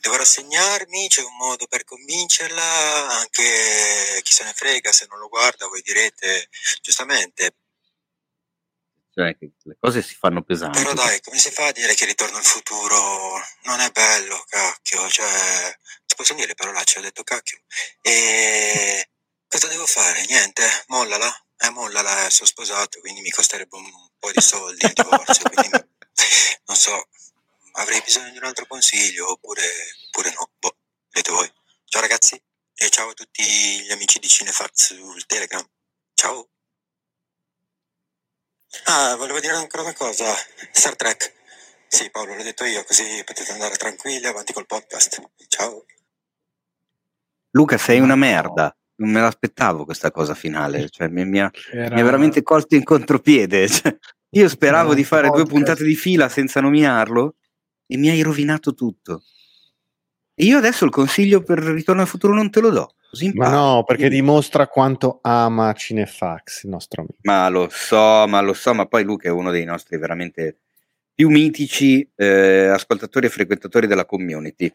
[0.05, 5.29] devo rassegnarmi, c'è un modo per convincerla, anche chi se ne frega se non lo
[5.29, 6.51] guarda, voi direte
[6.83, 7.57] giustamente.
[9.15, 10.79] Cioè, le cose si fanno pesanti.
[10.79, 15.09] Però dai, come si fa a dire che ritorno al futuro non è bello, cacchio?
[15.09, 17.61] Cioè, ti posso dire parolacce, ho detto cacchio.
[18.03, 19.09] E
[19.49, 20.27] cosa devo fare?
[20.27, 21.33] Niente, mollala.
[21.57, 25.71] Eh, mollala, sono sposato, quindi mi costerebbe un po' di soldi il divorzio, quindi
[26.67, 27.09] non so,
[27.75, 29.63] avrei bisogno di un altro consiglio oppure,
[30.07, 30.51] oppure no.
[30.59, 30.77] Boh,
[31.11, 31.51] vedete voi.
[31.85, 32.41] Ciao ragazzi
[32.77, 35.65] e ciao a tutti gli amici di Cinefax sul Telegram.
[36.15, 36.49] Ciao.
[38.87, 40.25] Ah, volevo dire ancora una cosa.
[40.73, 41.33] Star Trek.
[41.87, 45.23] Sì, Paolo, l'ho detto io, così potete andare tranquilli avanti col podcast.
[45.49, 45.85] Ciao.
[47.51, 48.77] Luca, sei una merda.
[48.97, 50.89] Non me l'aspettavo questa cosa finale.
[50.89, 51.95] Cioè, mi, mi, ha, Era...
[51.95, 53.69] mi ha veramente colto in contropiede.
[53.71, 53.97] Cioè,
[54.35, 57.37] io speravo di fare due puntate di fila senza nominarlo
[57.87, 59.23] e mi hai rovinato tutto.
[60.35, 62.95] E io adesso il consiglio per Ritorno al futuro non te lo do.
[63.35, 67.19] Ma no, perché dimostra quanto ama Cinefax il nostro amico.
[67.23, 70.59] Ma lo so, ma lo so, ma poi Luca è uno dei nostri veramente
[71.15, 74.75] più mitici eh, ascoltatori e frequentatori della community.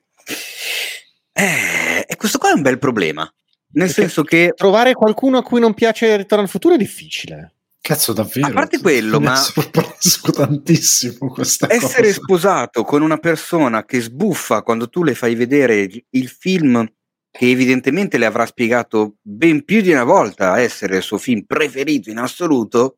[1.34, 3.24] Eh, e questo qua è un bel problema.
[3.72, 7.56] Nel Perché senso che Trovare qualcuno a cui non piace Ritorno al futuro è difficile.
[7.82, 8.48] Cazzo, davvero.
[8.48, 12.14] A parte quello, mi ma- sorpreso tantissimo questa essere cosa.
[12.22, 16.86] sposato con una persona che sbuffa quando tu le fai vedere il- il film
[17.32, 22.10] che evidentemente le avrà spiegato ben più di una volta essere il suo film preferito
[22.10, 22.98] in assoluto,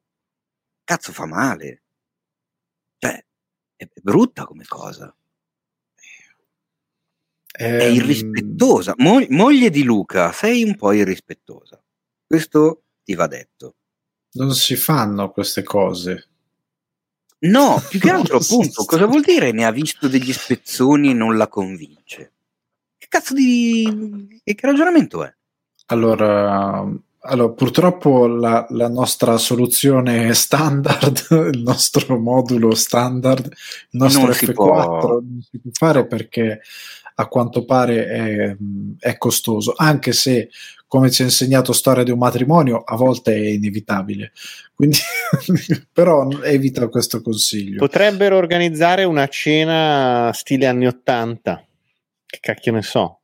[0.83, 1.83] cazzo fa male.
[2.97, 3.13] Cioè,
[3.75, 5.13] è è brutta come cosa.
[7.53, 8.93] È Ehm, irrispettosa.
[8.97, 11.81] Mo- moglie di Luca, sei un po' irrispettosa.
[12.25, 13.75] Questo ti va detto.
[14.33, 16.27] Non si fanno queste cose.
[17.39, 21.37] No, più che altro, appunto, cosa vuol dire ne ha visto degli spezzoni e non
[21.37, 22.31] la convince?
[22.97, 24.41] Che cazzo di...
[24.43, 25.33] che ragionamento è?
[25.87, 26.87] Allora,
[27.23, 34.45] allora purtroppo la, la nostra soluzione standard, il nostro modulo standard, il nostro Non si
[34.45, 34.99] F4 può.
[35.19, 36.61] non si può fare perché
[37.15, 38.57] a quanto pare è,
[38.99, 40.49] è costoso, anche se
[40.91, 44.33] come ci ha insegnato storia di un matrimonio a volte è inevitabile.
[44.75, 44.97] Quindi,
[45.89, 47.77] però evita questo consiglio.
[47.77, 51.65] Potrebbero organizzare una cena stile anni 80.
[52.25, 53.21] Che cacchio ne so.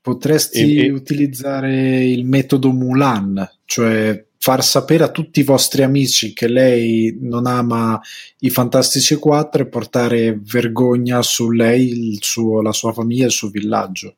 [0.00, 6.32] Potresti E- e- utilizzare il metodo Mulan, cioè far sapere a tutti i vostri amici
[6.32, 8.00] che lei non ama
[8.38, 13.32] i Fantastici 4 e portare vergogna su lei, il suo- la sua famiglia e il
[13.32, 14.16] suo villaggio.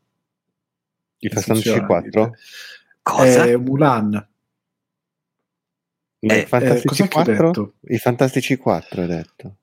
[1.19, 2.35] I Fantastici Funziona, 4?
[3.05, 3.45] Cosa?
[3.45, 4.29] Eh, Mulan.
[6.21, 7.33] Eh, I Fantastici ho 4?
[7.47, 7.75] detto?
[7.83, 9.57] I Fantastici 4 hai detto.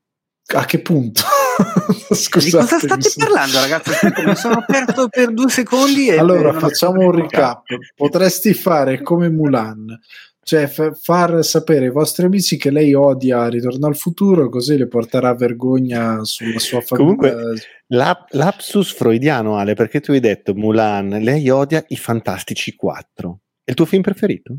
[0.53, 1.24] A che punto?
[2.10, 3.92] di Scusate, cosa mi state sono- parlando, ragazzi?
[4.26, 6.20] Mi sono aperto per due secondi e...
[6.20, 7.64] Allora, facciamo un recap.
[7.95, 10.00] Potresti fare come Mulan,
[10.44, 14.88] cioè fa- far sapere ai vostri amici che lei odia Ritorno al futuro, così le
[14.88, 17.16] porterà vergogna sulla sua famiglia.
[17.16, 17.53] Comunque-
[17.88, 23.40] La- lapsus freudiano, Ale, perché tu hai detto Mulan, lei odia i Fantastici 4.
[23.64, 24.58] È il tuo film preferito?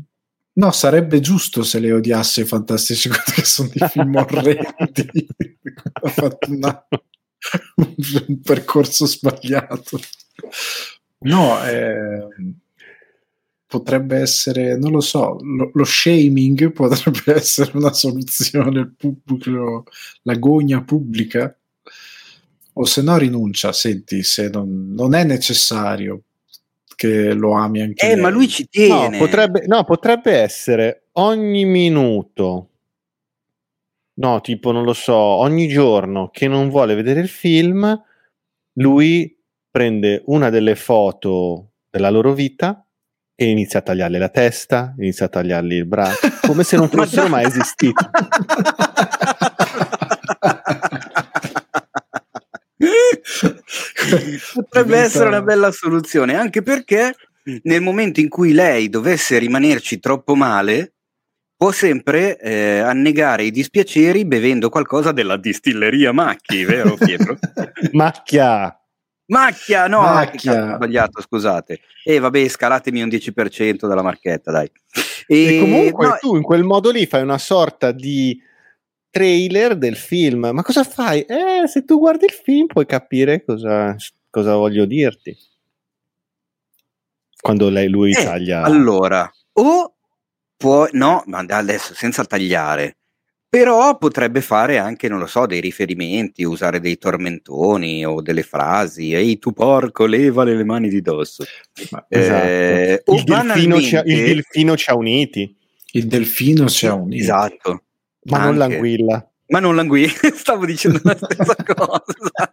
[0.55, 5.27] No, sarebbe giusto se lei odiasse i Fantastici Quattro, che sono dei film orrendi.
[5.93, 6.87] ha fatto una-
[7.75, 9.99] un percorso sbagliato.
[11.25, 12.27] No, eh,
[13.79, 19.85] potrebbe essere, non lo so, lo, lo shaming potrebbe essere una soluzione, pubblico,
[20.23, 21.55] la gogna pubblica.
[22.75, 26.23] O se no rinuncia, senti, se non, non è necessario
[26.95, 28.21] che lo ami anche Eh, lei.
[28.21, 29.17] ma lui ci No tiene.
[29.17, 32.69] potrebbe, no, potrebbe essere ogni minuto,
[34.15, 37.99] no, tipo, non lo so, ogni giorno che non vuole vedere il film,
[38.73, 39.35] lui
[39.69, 42.82] prende una delle foto della loro vita
[43.35, 47.27] e inizia a tagliarle la testa, inizia a tagliargli il braccio, come se non fossero
[47.27, 48.05] mai esistiti.
[54.53, 57.15] Potrebbe essere una bella soluzione, anche perché
[57.63, 60.93] nel momento in cui lei dovesse rimanerci troppo male,
[61.55, 67.37] può sempre eh, annegare i dispiaceri bevendo qualcosa della distilleria Macchi, vero Pietro?
[67.93, 68.77] Macchia!
[69.33, 70.71] Macchia, no, Macchia.
[70.71, 71.79] ho sbagliato, scusate.
[72.03, 74.71] E vabbè, scalatemi un 10% della marchetta, dai.
[75.27, 78.39] E comunque no, tu in quel modo lì fai una sorta di
[79.09, 80.49] trailer del film.
[80.53, 81.21] Ma cosa fai?
[81.21, 83.95] Eh, se tu guardi il film puoi capire cosa,
[84.29, 85.35] cosa voglio dirti.
[87.39, 88.61] Quando lei, lui Eh, taglia.
[88.63, 89.95] Allora, o
[90.55, 92.97] può, no, ma adesso senza tagliare,
[93.53, 99.13] però potrebbe fare anche, non lo so, dei riferimenti, usare dei tormentoni o delle frasi,
[99.13, 101.43] ehi tu porco, levale le mani di dosso.
[101.91, 102.45] Ma Esatto.
[102.47, 105.55] Eh, il, delfino ci ha, il delfino ci ha uniti,
[105.91, 107.21] il delfino ci ha unito.
[107.21, 107.83] Esatto.
[108.23, 108.57] ma non Anche.
[108.57, 109.31] l'anguilla.
[109.49, 112.51] Ma non l'angui, stavo dicendo la stessa cosa.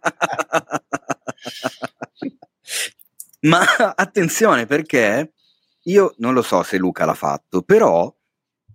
[3.39, 3.63] Ma
[3.95, 5.33] attenzione perché
[5.85, 8.15] io non lo so se Luca l'ha fatto, però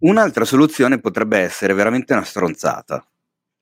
[0.07, 3.07] un'altra soluzione potrebbe essere veramente una stronzata.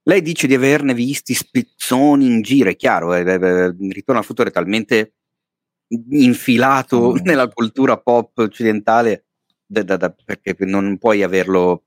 [0.06, 4.26] Lei dice di averne visti spezzoni in giro, è chiaro, eh, eh, eh, Ritorno al
[4.26, 5.14] futuro è talmente
[6.10, 7.16] infilato Mm.
[7.24, 9.26] nella cultura pop occidentale
[9.66, 11.84] da- da- da- perché non puoi averlo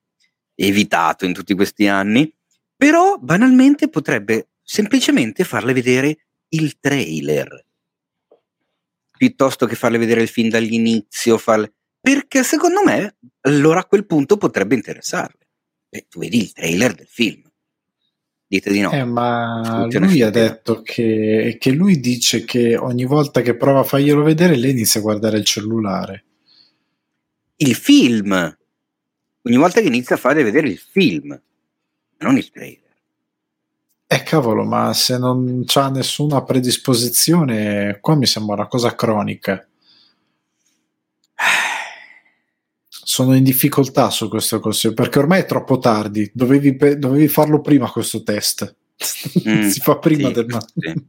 [0.56, 2.34] evitato in tutti questi anni,
[2.76, 6.18] però banalmente potrebbe semplicemente farle vedere
[6.50, 7.66] il trailer
[9.18, 11.74] piuttosto che farle vedere il film dall'inizio, farle...
[12.00, 15.48] perché secondo me allora a quel punto potrebbe interessarle.
[15.90, 17.44] Eh, tu vedi il trailer del film.
[18.50, 18.92] Dite di no.
[18.92, 23.82] Eh, ma Soluzione lui ha detto che, che lui dice che ogni volta che prova
[23.82, 26.24] a farglielo vedere, lei inizia a guardare il cellulare.
[27.58, 28.58] Il film.
[29.42, 31.40] Ogni volta che inizia a fare vedere il film,
[32.20, 32.86] non il trailer.
[34.10, 39.67] Eh cavolo, ma se non c'ha nessuna predisposizione, qua mi sembra una cosa cronica.
[43.18, 46.30] Sono in difficoltà su questo consiglio perché ormai è troppo tardi.
[46.32, 48.76] Dovevi, pe- dovevi farlo prima questo test.
[49.48, 51.04] Mm, si fa prima sì, del matrimonio.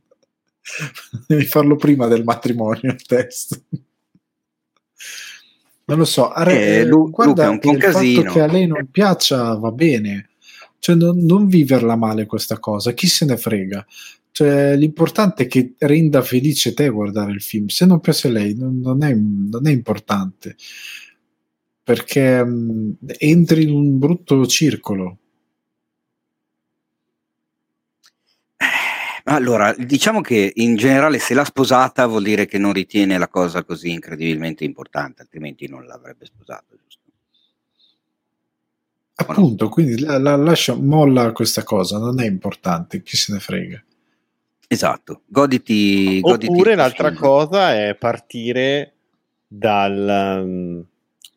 [0.63, 1.25] sì.
[1.27, 3.63] Devi farlo prima del matrimonio il test.
[5.87, 7.95] Non lo so, Are- Eh, eh, Lu- guarda Luca, è un che un il fatto
[7.99, 8.33] casino.
[8.33, 10.31] che a lei non piaccia va bene,
[10.79, 13.87] cioè non, non viverla male questa cosa, chi se ne frega?
[14.31, 18.55] Cioè, l'importante è che renda felice te guardare il film, se non piace a lei
[18.55, 20.57] non, non è, non è importante,
[21.89, 25.17] perché mh, entri in un brutto circolo.
[29.25, 33.65] Allora, diciamo che in generale se l'ha sposata vuol dire che non ritiene la cosa
[33.65, 37.01] così incredibilmente importante, altrimenti non l'avrebbe sposata, giusto?
[39.15, 43.83] Appunto, quindi la, la- lascia, molla questa cosa, non è importante, chi se ne frega.
[44.67, 47.21] Esatto, goditi, goditi Oppure l'altra film.
[47.21, 48.93] cosa è partire
[49.47, 50.85] dal um,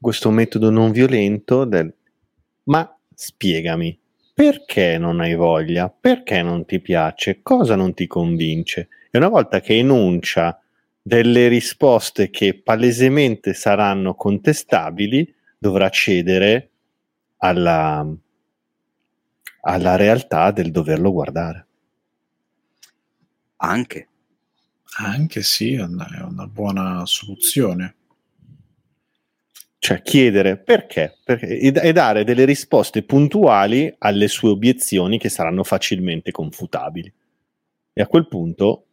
[0.01, 1.93] questo metodo non violento del
[2.63, 3.97] ma spiegami
[4.33, 8.87] perché non hai voglia, perché non ti piace, cosa non ti convince.
[9.11, 10.59] E una volta che enuncia
[10.99, 16.69] delle risposte che palesemente saranno contestabili, dovrà cedere
[17.37, 18.07] alla,
[19.61, 21.67] alla realtà del doverlo guardare.
[23.57, 24.07] Anche.
[24.97, 27.95] Anche sì, è una, è una buona soluzione.
[29.83, 35.63] Cioè chiedere perché, perché e, e dare delle risposte puntuali alle sue obiezioni che saranno
[35.63, 37.11] facilmente confutabili.
[37.91, 38.85] E a quel punto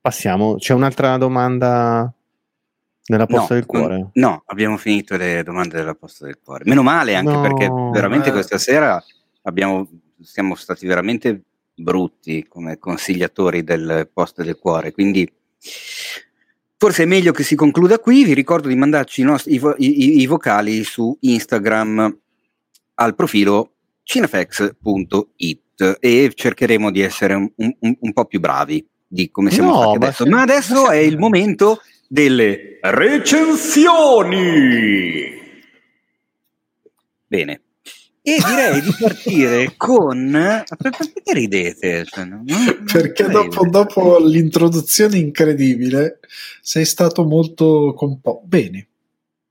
[0.00, 0.54] passiamo.
[0.54, 2.08] C'è un'altra domanda
[3.06, 3.98] nella posta del cuore?
[3.98, 6.62] non- no, abbiamo finito le domande della posta del cuore.
[6.66, 8.32] Meno male, anche No, perché veramente eh.
[8.32, 9.02] questa sera
[9.42, 9.88] abbiamo,
[10.22, 11.42] siamo stati veramente
[11.74, 15.28] brutti come consigliatori del posto del cuore, quindi
[16.80, 18.24] forse è meglio che si concluda qui.
[18.24, 22.18] Vi ricordo di mandarci i, nostri, i i- i- vocali su Instagram
[22.94, 29.50] al profilo cinefx.it e cercheremo di essere un, un- un po' più bravi di come
[29.50, 30.24] siamo No, stati adesso.
[30.24, 35.38] se- Ma adesso è il momento delle recensioni.
[37.26, 37.60] Bene.
[38.36, 40.64] E direi di partire con...
[40.78, 42.04] Perché ridete?
[42.04, 46.20] Cioè, non- non- Perché dopo, dopo l'introduzione incredibile
[46.60, 48.86] sei stato molto compo- bene.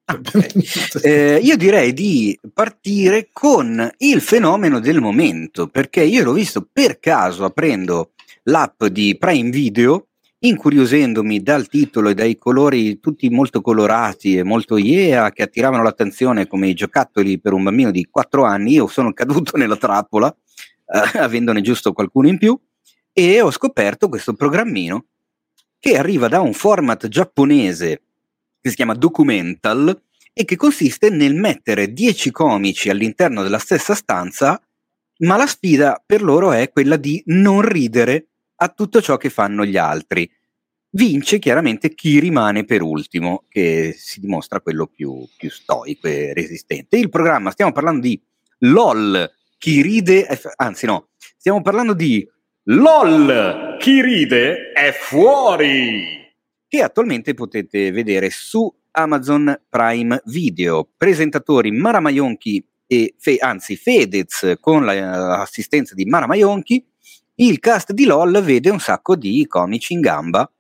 [0.05, 1.03] Ah, ok.
[1.03, 6.99] Eh, io direi di partire con il fenomeno del momento, perché io l'ho visto per
[6.99, 8.11] caso aprendo
[8.43, 10.07] l'app di Prime Video,
[10.41, 16.47] incuriosendomi dal titolo e dai colori tutti molto colorati e molto yeah, che attiravano l'attenzione
[16.47, 21.19] come i giocattoli per un bambino di 4 anni, io sono caduto nella trappola, eh,
[21.19, 22.57] avendone giusto qualcuno in più,
[23.11, 25.05] e ho scoperto questo programmino
[25.77, 28.01] che arriva da un format giapponese
[28.61, 30.01] che si chiama Documental
[30.33, 34.61] e che consiste nel mettere 10 comici all'interno della stessa stanza,
[35.19, 38.28] ma la sfida per loro è quella di non ridere
[38.61, 40.29] a tutto ciò che fanno gli altri.
[40.91, 46.97] Vince chiaramente chi rimane per ultimo, che si dimostra quello più, più stoico e resistente.
[46.97, 48.19] Il programma, stiamo parlando di
[48.59, 52.27] LOL, chi ride, è f- anzi no, stiamo parlando di
[52.63, 56.27] LOL, chi ride è fuori,
[56.67, 60.89] che attualmente potete vedere su Amazon Prime Video.
[60.97, 66.83] Presentatori Mara Maionchi e Fe- anzi Fedez con la- l'assistenza di Mara Maionchi.
[67.41, 70.51] Il cast di LOL vede un sacco di comici in gamba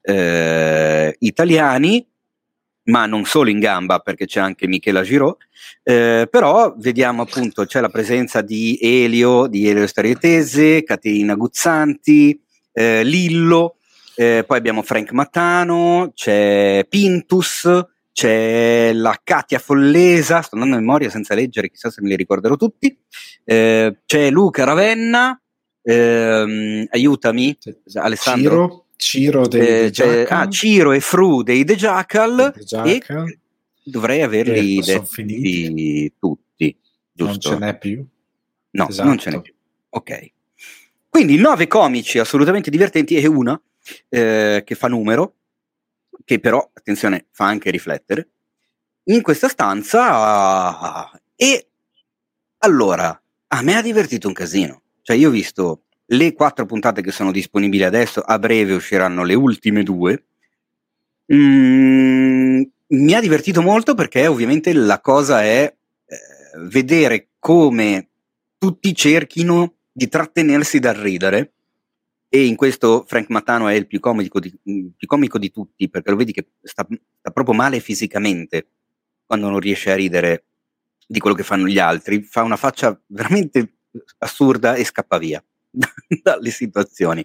[0.00, 2.06] eh, italiani,
[2.84, 5.36] ma non solo in gamba perché c'è anche Michela Giraud,
[5.82, 12.40] eh, però vediamo appunto c'è la presenza di Elio, di Elio Starietese, Caterina Guzzanti,
[12.72, 13.76] eh, Lillo,
[14.14, 17.68] eh, poi abbiamo Frank Matano, c'è Pintus,
[18.10, 22.56] c'è la Katia Follesa, sto andando a memoria senza leggere, chissà se me li ricorderò
[22.56, 22.98] tutti,
[23.44, 25.36] eh, c'è Luca Ravenna,
[25.82, 27.56] ehm, aiutami
[27.94, 28.86] Alessandro.
[28.96, 33.28] Ciro, Ciro dei Eh, c'è- Jackal, ah, Ciro e Fru dei The Jackal dei Jackal,
[33.28, 33.38] e
[33.84, 36.14] dovrei averli detti finiti.
[36.18, 36.76] tutti,
[37.14, 37.48] non giusto?
[37.50, 38.06] ce n'è più.
[38.70, 39.08] No, Esatto.
[39.08, 39.52] non ce n'è più.
[39.90, 40.30] Ok.
[41.08, 43.60] Quindi nove comici assolutamente divertenti e una
[44.08, 45.34] eh, che fa numero,
[46.24, 48.28] che però, attenzione, fa anche riflettere,
[49.06, 51.66] in questa stanza e
[52.58, 54.81] allora, a me ha divertito un casino.
[55.02, 59.34] Cioè io ho visto le quattro puntate che sono disponibili adesso, a breve usciranno le
[59.34, 60.24] ultime due.
[61.32, 66.16] Mm, mi ha divertito molto perché ovviamente la cosa è eh,
[66.68, 68.08] vedere come
[68.58, 71.52] tutti cerchino di trattenersi dal ridere
[72.28, 75.88] e in questo Frank Matano è il più comico di, il più comico di tutti
[75.88, 76.86] perché lo vedi che sta,
[77.18, 78.68] sta proprio male fisicamente
[79.26, 80.44] quando non riesce a ridere
[81.06, 83.72] di quello che fanno gli altri, fa una faccia veramente
[84.18, 85.42] assurda e scappa via
[86.22, 87.24] dalle situazioni.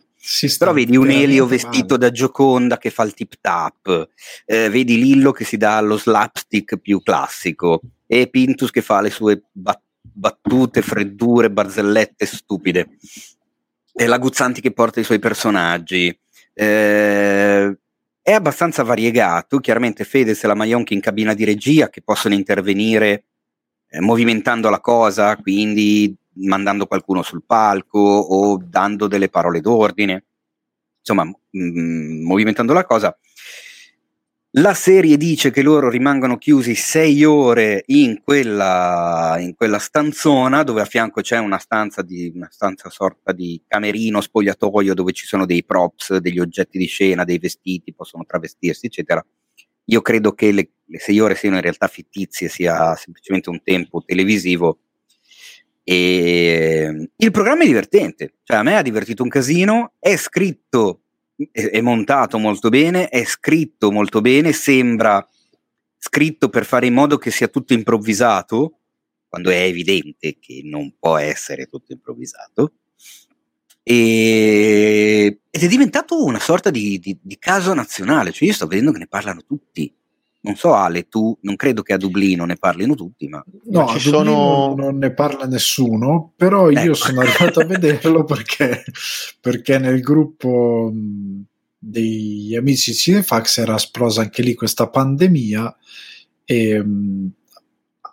[0.58, 2.10] Però vedi un Elio vestito male.
[2.10, 4.10] da Gioconda che fa il tip tap,
[4.46, 9.10] eh, vedi Lillo che si dà allo slapstick più classico e Pintus che fa le
[9.10, 12.90] sue bat- battute, freddure, barzellette stupide.
[13.94, 16.18] E la Guzzanti che porta i suoi personaggi.
[16.54, 17.78] Eh,
[18.22, 23.24] è abbastanza variegato, chiaramente Fedez e la Maionchi in cabina di regia che possono intervenire
[23.90, 30.26] eh, movimentando la cosa, quindi mandando qualcuno sul palco o dando delle parole d'ordine,
[31.00, 33.18] insomma, mh, movimentando la cosa.
[34.52, 40.82] La serie dice che loro rimangono chiusi sei ore in quella, in quella stanzona dove
[40.82, 45.46] a fianco c'è una stanza, di, una stanza sorta di camerino, spogliatoio dove ci sono
[45.46, 49.24] dei props, degli oggetti di scena, dei vestiti, possono travestirsi, eccetera.
[49.90, 54.02] Io credo che le, le sei ore siano in realtà fittizie, sia semplicemente un tempo
[54.04, 54.80] televisivo.
[55.90, 61.04] E il programma è divertente, cioè a me ha divertito un casino, è scritto
[61.50, 65.26] è, montato molto bene, è scritto molto bene, sembra
[65.98, 68.80] scritto per fare in modo che sia tutto improvvisato,
[69.30, 72.74] quando è evidente che non può essere tutto improvvisato.
[73.82, 78.92] E, ed è diventato una sorta di, di, di caso nazionale, cioè io sto vedendo
[78.92, 79.96] che ne parlano tutti
[80.48, 83.44] non so Ale, tu non credo che a Dublino ne parlino tutti, ma...
[83.66, 84.74] No, ma a sono...
[84.76, 86.94] non ne parla nessuno, però io ecco.
[86.94, 88.84] sono arrivato a vederlo perché,
[89.40, 90.92] perché nel gruppo
[91.78, 95.76] degli amici Cinefax era esplosa anche lì questa pandemia
[96.44, 96.84] e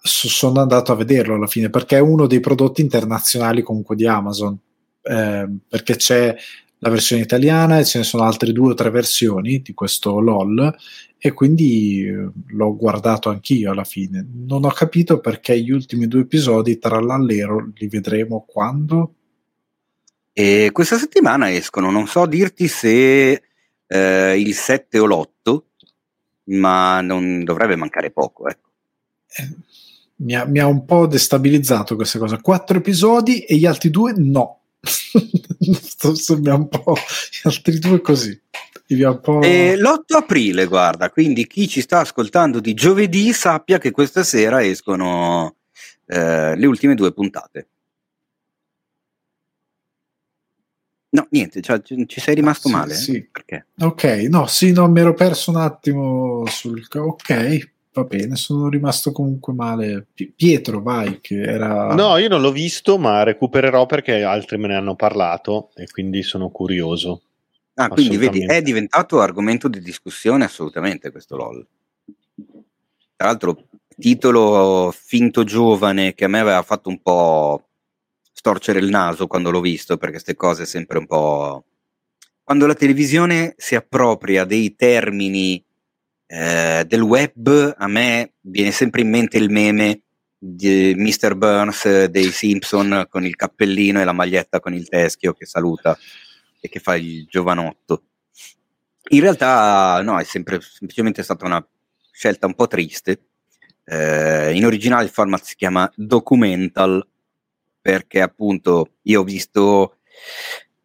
[0.06, 4.58] sono andato a vederlo alla fine perché è uno dei prodotti internazionali comunque di Amazon
[5.00, 6.36] eh, perché c'è
[6.78, 10.74] la versione italiana e ce ne sono altre due o tre versioni di questo LOL
[11.18, 14.26] e quindi eh, l'ho guardato anch'io alla fine.
[14.44, 19.14] Non ho capito perché gli ultimi due episodi tra l'allero li vedremo quando?
[20.32, 23.42] E questa settimana escono, non so dirti se
[23.86, 25.62] eh, il 7 o l'8,
[26.58, 28.48] ma non dovrebbe mancare poco.
[28.48, 28.68] Ecco.
[29.28, 29.48] Eh,
[30.16, 32.38] mi, ha, mi ha un po' destabilizzato questa cosa.
[32.38, 34.63] Quattro episodi e gli altri due no.
[36.14, 38.38] Sembra un po' gli altri due così.
[38.86, 44.62] E l'8 aprile, guarda, quindi chi ci sta ascoltando di giovedì sappia che questa sera
[44.62, 45.56] escono
[46.06, 47.68] eh, le ultime due puntate.
[51.10, 52.94] No, niente, cioè, ci sei rimasto ah, sì, male?
[52.94, 53.28] Sì.
[53.30, 53.66] Perché?
[53.78, 56.84] Ok, no, sì, no, mi ero perso un attimo sul...
[56.92, 60.08] Ok, va bene, sono rimasto comunque male.
[60.34, 61.94] Pietro, vai, che era...
[61.94, 66.22] No, io non l'ho visto, ma recupererò perché altri me ne hanno parlato e quindi
[66.22, 67.22] sono curioso.
[67.74, 71.66] Ah, quindi vedi, è diventato argomento di discussione assolutamente questo LOL.
[73.16, 77.68] Tra l'altro, titolo finto giovane che a me aveva fatto un po'
[78.32, 81.64] storcere il naso quando l'ho visto, perché queste cose sempre un po'...
[82.42, 85.64] Quando la televisione si appropria dei termini
[86.36, 90.00] eh, del web, a me viene sempre in mente il meme
[90.36, 91.36] di Mr.
[91.36, 95.96] Burns dei Simpson con il cappellino e la maglietta con il teschio che saluta
[96.60, 98.02] e che fa il giovanotto.
[99.10, 101.64] In realtà no, è sempre semplicemente stata una
[102.10, 103.26] scelta un po' triste.
[103.84, 107.06] Eh, in originale il format si chiama documental
[107.80, 109.98] perché appunto io ho visto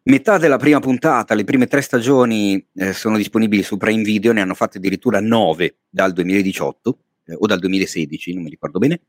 [0.04, 4.40] metà della prima puntata, le prime tre stagioni eh, sono disponibili su Prime Video, ne
[4.40, 9.00] hanno fatte addirittura nove dal 2018 eh, o dal 2016, non mi ricordo bene.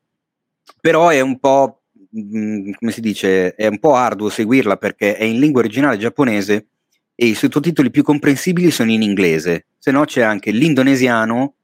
[0.79, 5.23] Però è un po' mh, come si dice, è un po' arduo seguirla perché è
[5.23, 6.67] in lingua originale giapponese
[7.15, 11.55] e i sottotitoli più comprensibili sono in inglese, se no c'è anche l'indonesiano,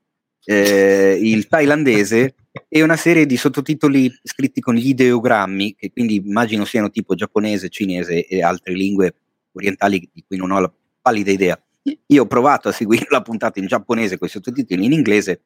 [0.46, 2.36] eh, il thailandese
[2.68, 7.70] e una serie di sottotitoli scritti con gli ideogrammi, che quindi immagino siano tipo giapponese,
[7.70, 9.16] cinese e altre lingue
[9.52, 10.72] orientali di cui non ho la
[11.02, 11.62] pallida idea.
[12.08, 15.42] Io ho provato a seguire la puntata in giapponese con i sottotitoli in inglese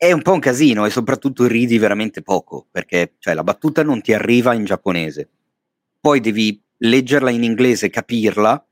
[0.00, 4.00] è un po' un casino e soprattutto ridi veramente poco perché cioè, la battuta non
[4.00, 5.28] ti arriva in giapponese.
[6.00, 8.66] Poi devi leggerla in inglese, capirla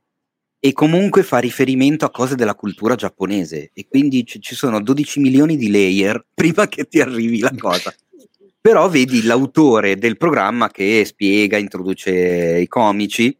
[0.61, 5.20] e comunque fa riferimento a cose della cultura giapponese e quindi c- ci sono 12
[5.20, 7.95] milioni di layer prima che ti arrivi la cosa.
[8.61, 12.11] Però vedi l'autore del programma che spiega, introduce
[12.59, 13.37] i comici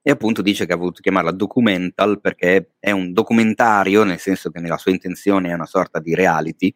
[0.00, 4.58] e appunto dice che ha voluto chiamarla documental perché è un documentario, nel senso che
[4.60, 6.74] nella sua intenzione è una sorta di reality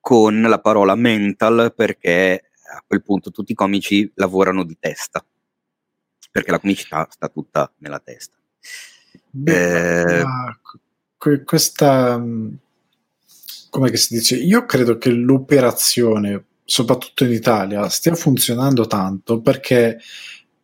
[0.00, 5.24] con la parola mental perché a quel punto tutti i comici lavorano di testa,
[6.30, 8.36] perché la comicità sta tutta nella testa.
[9.38, 12.18] Beh, eh, questa,
[13.68, 19.98] come si dice, io credo che l'operazione, soprattutto in Italia, stia funzionando tanto perché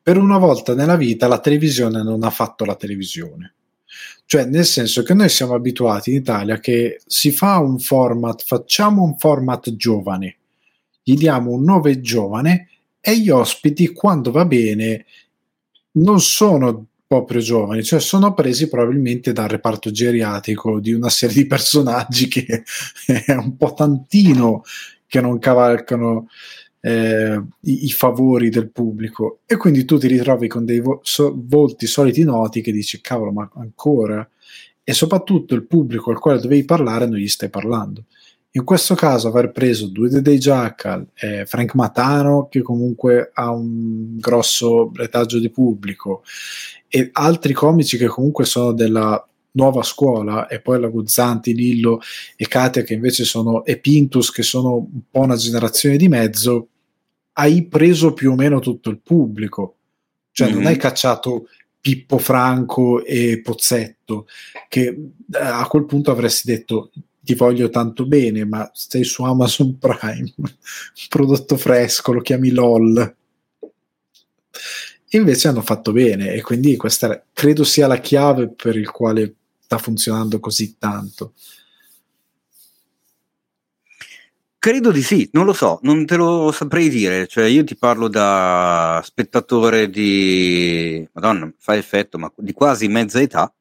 [0.03, 3.55] per una volta nella vita la televisione non ha fatto la televisione.
[4.25, 9.03] Cioè, nel senso che noi siamo abituati in Italia che si fa un format, facciamo
[9.03, 10.37] un format giovane,
[11.03, 12.69] gli diamo un nome giovane
[13.01, 15.05] e gli ospiti, quando va bene,
[15.93, 21.47] non sono proprio giovani, cioè sono presi probabilmente dal reparto geriatrico di una serie di
[21.47, 22.63] personaggi che
[23.27, 24.63] è un po' tantino
[25.07, 26.29] che non cavalcano
[26.81, 29.41] eh, i, i, favori del pubblico.
[29.45, 33.31] E quindi tu ti ritrovi con dei vo- so- volti soliti noti che dici cavolo
[33.31, 34.27] ma ancora?
[34.83, 38.05] E soprattutto il pubblico al quale dovevi parlare non gli stai parlando.
[38.55, 44.17] In questo caso aver preso due dei Jackal, eh, Frank Matano che comunque ha un
[44.19, 46.23] grosso retaggio di pubblico
[46.95, 52.01] e altri comici che comunque sono della nuova scuola e poi la Guzzanti, Lillo
[52.37, 56.69] e Katia che invece sono e Pintus che sono un po' una generazione di mezzo
[57.35, 59.77] hai preso più o meno tutto il pubblico
[60.33, 60.57] cioè mm-hmm.
[60.57, 61.47] non hai cacciato
[61.81, 64.27] Pippo Franco e Pozzetto
[64.69, 66.91] che eh, a quel punto avresti detto
[67.25, 70.33] ti voglio tanto bene, ma stai su Amazon Prime,
[71.09, 73.17] prodotto fresco, lo chiami LOL.
[75.15, 79.79] Invece hanno fatto bene e quindi questa credo sia la chiave per il quale sta
[79.79, 81.35] funzionando così tanto.
[84.59, 88.07] Credo di sì, non lo so, non te lo saprei dire, cioè io ti parlo
[88.07, 93.53] da spettatore di, madonna, fa effetto, ma di quasi mezza età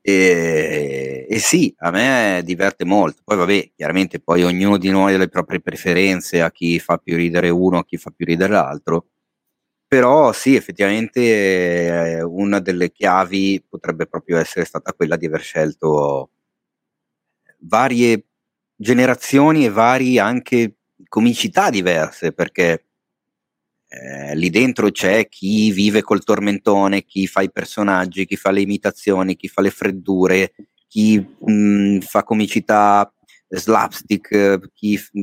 [0.00, 3.20] e, e, sì, a me diverte molto.
[3.24, 7.16] Poi, vabbè, chiaramente poi ognuno di noi ha le proprie preferenze, a chi fa più
[7.16, 9.06] ridere uno, a chi fa più ridere l'altro.
[9.88, 16.28] Però sì, effettivamente eh, una delle chiavi potrebbe proprio essere stata quella di aver scelto
[17.60, 18.24] varie
[18.76, 20.74] generazioni e varie anche
[21.08, 22.84] comicità diverse, perché
[23.88, 28.60] eh, lì dentro c'è chi vive col tormentone, chi fa i personaggi, chi fa le
[28.60, 30.52] imitazioni, chi fa le freddure,
[30.86, 33.10] chi mh, mm, fa comicità
[33.48, 35.20] slapstick, chi mh,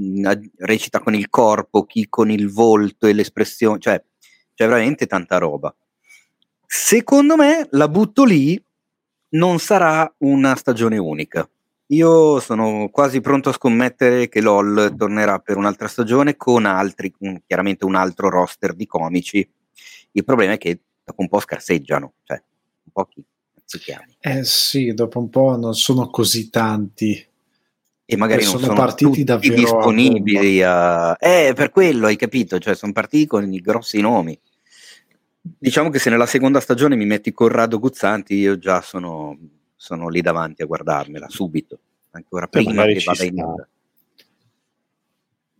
[0.00, 0.26] mm,
[0.58, 4.02] recita con il corpo, chi con il volto e l'espressione, cioè
[4.54, 5.74] c'è veramente tanta roba.
[6.66, 8.62] Secondo me la butto lì,
[9.30, 11.48] non sarà una stagione unica.
[11.90, 17.14] Io sono quasi pronto a scommettere che LOL tornerà per un'altra stagione con altri,
[17.46, 19.48] chiaramente un altro roster di comici.
[20.12, 22.42] Il problema è che dopo un po' scarseggiano, cioè
[22.84, 23.24] un po' chi
[23.64, 24.16] si chiami.
[24.20, 27.26] Eh sì, dopo un po' non sono così tanti.
[28.10, 31.14] E magari non sono, sono partiti davvero disponibili a.
[31.20, 34.38] Eh, per quello hai capito, cioè sono partiti con i grossi nomi.
[35.42, 39.36] Diciamo che se nella seconda stagione mi metti Corrado Guzzanti, io già sono
[39.76, 41.78] sono lì davanti a guardarmela subito,
[42.12, 43.68] ancora cioè, prima che vada in onda.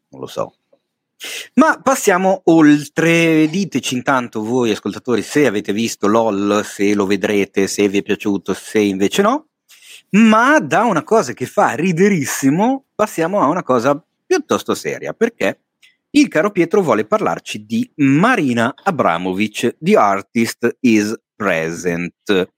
[0.09, 0.55] Non lo so.
[1.55, 7.89] Ma passiamo oltre, diteci intanto voi ascoltatori se avete visto LOL, se lo vedrete, se
[7.89, 9.48] vi è piaciuto, se invece no.
[10.11, 15.61] Ma da una cosa che fa riderissimo passiamo a una cosa piuttosto seria, perché
[16.11, 22.51] il caro Pietro vuole parlarci di Marina Abramovic, The Artist is Present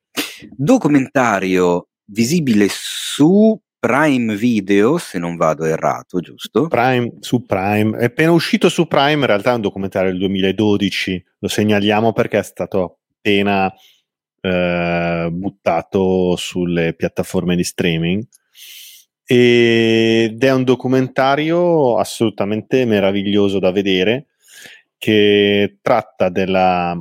[0.51, 6.69] documentario visibile su Prime Video, se non vado errato, giusto?
[6.69, 7.97] Prime, su Prime.
[7.97, 12.39] È appena uscito su Prime, in realtà è un documentario del 2012, lo segnaliamo perché
[12.39, 13.73] è stato appena
[14.41, 18.27] eh, buttato sulle piattaforme di streaming.
[19.25, 24.27] Ed è un documentario assolutamente meraviglioso da vedere
[24.99, 27.01] che tratta della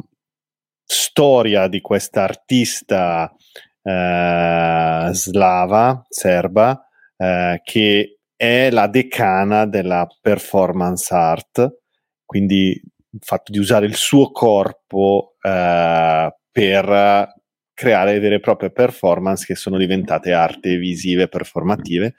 [0.85, 3.33] storia di questa artista
[3.81, 6.87] eh, slava, serba,
[7.17, 11.79] eh, che è la decana della performance art,
[12.25, 12.69] quindi
[13.11, 17.37] il fatto di usare il suo corpo eh, per
[17.73, 22.15] creare vere e proprie performance che sono diventate arti visive performative.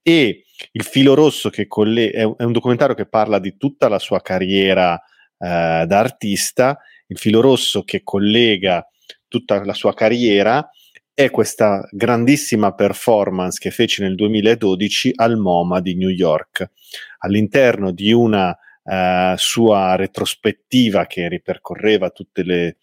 [0.00, 4.22] E il filo rosso che colle- è, un documentario che parla di tutta la sua
[4.22, 6.78] carriera eh, da artista.
[7.08, 8.86] Il filo rosso che collega
[9.28, 10.66] tutta la sua carriera
[11.14, 16.70] è questa grandissima performance che fece nel 2012 al MoMA di New York,
[17.18, 22.76] all'interno di una uh, sua retrospettiva che ripercorreva tutte le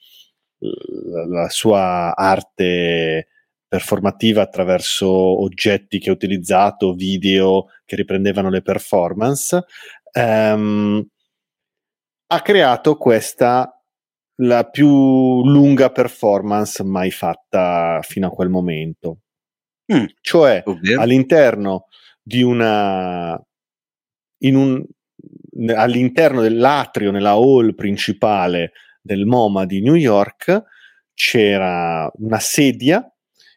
[0.59, 3.27] la, sua arte
[3.67, 9.63] performativa attraverso oggetti che ha utilizzato, video che riprendevano le performance,
[10.13, 11.05] um,
[12.31, 13.73] ha creato questa
[14.41, 19.19] la più lunga performance mai fatta fino a quel momento.
[19.93, 20.05] Mm.
[20.21, 21.01] Cioè, Ovvero?
[21.01, 21.85] all'interno
[22.21, 23.39] di una
[24.41, 24.85] in un,
[25.75, 28.71] all'interno dell'atrio, nella hall principale
[29.09, 30.63] del MoMA di New York,
[31.15, 33.03] c'era una sedia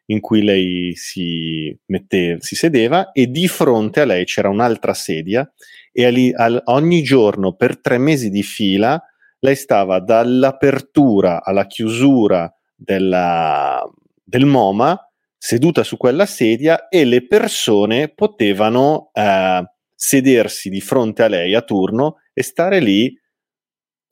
[0.07, 5.51] in cui lei si, mette, si sedeva e di fronte a lei c'era un'altra sedia
[5.93, 9.01] e ali, al, ogni giorno per tre mesi di fila
[9.41, 13.83] lei stava dall'apertura alla chiusura della,
[14.25, 14.99] del MoMA
[15.37, 19.65] seduta su quella sedia e le persone potevano eh,
[19.95, 23.15] sedersi di fronte a lei a turno e stare lì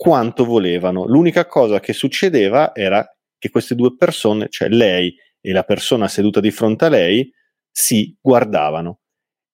[0.01, 1.05] quanto volevano.
[1.05, 3.07] L'unica cosa che succedeva era
[3.37, 7.31] che queste due persone, cioè lei e la persona seduta di fronte a lei,
[7.71, 9.01] si guardavano.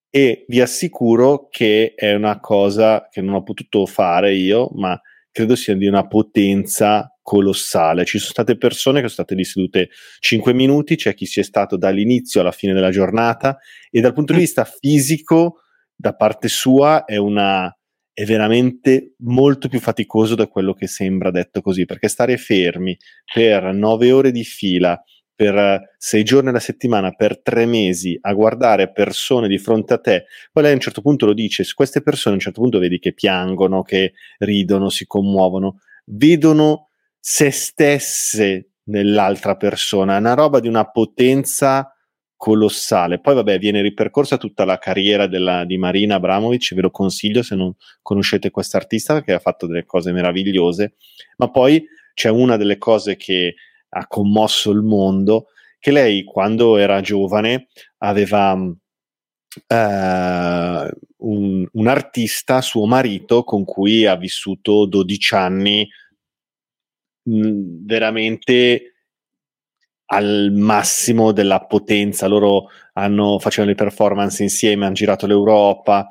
[0.09, 4.97] E vi assicuro che è una cosa che non ho potuto fare io, ma
[5.33, 8.05] credo sia di una potenza colossale.
[8.05, 9.89] Ci sono state persone che sono state lì sedute
[10.21, 13.59] 5 minuti, c'è chi si è stato dall'inizio alla fine della giornata
[13.91, 17.77] e dal punto di vista fisico, da parte sua, è, una,
[18.17, 22.97] è veramente molto più faticoso da quello che sembra detto così, perché stare fermi
[23.31, 24.99] per 9 ore di fila,
[25.35, 30.25] per sei giorni alla settimana, per tre mesi a guardare persone di fronte a te.
[30.51, 32.99] Poi lei a un certo punto lo dice, queste persone a un certo punto vedi
[32.99, 36.89] che piangono, che ridono, si commuovono, vedono
[37.21, 41.95] se stesse nell'altra persona, è una roba di una potenza
[42.37, 43.19] colossale.
[43.21, 47.55] Poi, vabbè, viene ripercorsa tutta la carriera della, di Marina Abramovic, ve lo consiglio se
[47.55, 50.95] non conoscete quest'artista perché ha fatto delle cose meravigliose,
[51.39, 51.85] ma poi
[52.15, 53.55] c'è una delle cose che
[53.89, 55.49] ha commosso il mondo,
[55.79, 58.59] che lei quando era giovane aveva
[59.69, 60.87] Uh,
[61.21, 65.89] un, un, artista, suo marito, con cui ha vissuto 12 anni
[67.23, 68.96] veramente
[70.07, 72.27] al massimo della potenza.
[72.27, 76.07] Loro hanno, facevano le performance insieme, hanno girato l'Europa.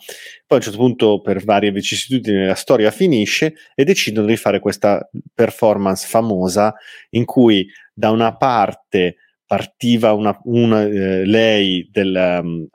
[0.46, 4.60] Poi a un certo punto, per varie vicissitudini, la storia finisce e decidono di fare
[4.60, 6.74] questa performance famosa
[7.12, 12.68] in cui da una parte partiva una, una, eh, lei del, um,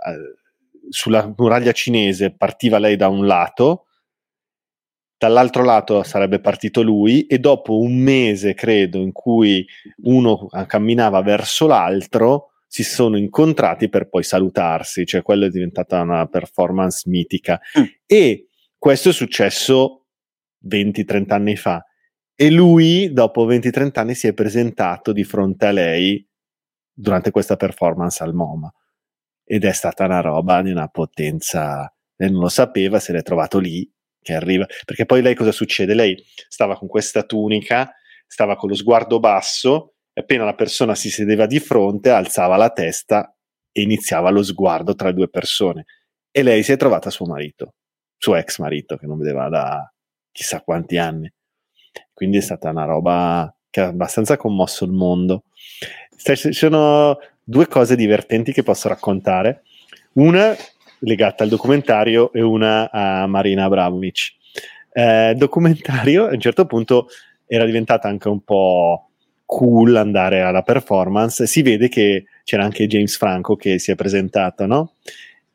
[0.89, 3.87] sulla muraglia cinese, partiva lei da un lato
[5.21, 9.67] dall'altro lato sarebbe partito lui e dopo un mese, credo, in cui
[10.05, 16.27] uno camminava verso l'altro, si sono incontrati per poi salutarsi, cioè quello è diventata una
[16.27, 17.61] performance mitica.
[17.79, 17.85] Mm.
[18.07, 18.47] E
[18.79, 20.07] questo è successo
[20.67, 21.85] 20-30 anni fa.
[22.35, 26.27] E lui, dopo 20-30 anni, si è presentato di fronte a lei
[26.91, 28.73] durante questa performance al MoMA.
[29.45, 31.95] Ed è stata una roba di una potenza.
[32.17, 33.87] Lei non lo sapeva, se l'è trovato lì
[34.23, 35.95] che arriva, perché poi lei cosa succede?
[35.95, 37.95] Lei stava con questa tunica,
[38.27, 42.71] stava con lo sguardo basso, e appena la persona si sedeva di fronte, alzava la
[42.71, 43.35] testa
[43.73, 45.85] e iniziava lo sguardo tra le due persone.
[46.31, 47.75] E lei si è trovata suo marito,
[48.17, 49.93] suo ex marito, che non vedeva da
[50.31, 51.33] chissà quanti anni.
[52.13, 55.45] Quindi è stata una roba che ha abbastanza commosso il mondo.
[56.17, 59.63] Ci sono due cose divertenti che posso raccontare.
[60.15, 60.55] Una
[61.01, 64.33] legata al documentario e una a Marina Abramovic.
[64.93, 67.09] Eh, documentario a un certo punto
[67.47, 69.11] era diventata anche un po'
[69.45, 71.47] cool andare alla performance.
[71.47, 74.95] Si vede che c'era anche James Franco che si è presentato, no?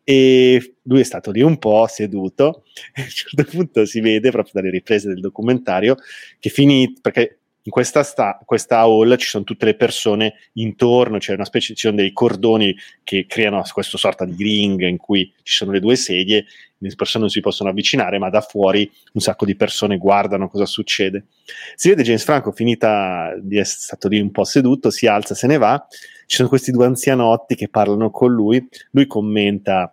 [0.03, 2.63] E lui è stato lì un po' seduto.
[2.95, 5.95] A un certo punto si vede proprio dalle riprese del documentario
[6.39, 11.33] che finì perché in questa, sta, questa hall ci sono tutte le persone intorno, c'è
[11.33, 15.55] una specie, ci sono dei cordoni che creano questa sorta di ring in cui ci
[15.55, 16.45] sono le due sedie,
[16.77, 20.67] le persone non si possono avvicinare, ma da fuori un sacco di persone guardano cosa
[20.67, 21.25] succede.
[21.73, 25.47] Si vede James Franco, finita di essere stato lì un po' seduto, si alza, se
[25.47, 25.87] ne va,
[26.27, 29.91] ci sono questi due anzianotti che parlano con lui, lui commenta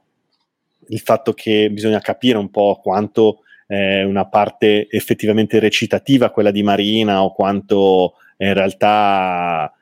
[0.89, 6.63] il fatto che bisogna capire un po' quanto eh, una parte effettivamente recitativa, quella di
[6.63, 9.73] Marina, o quanto in realtà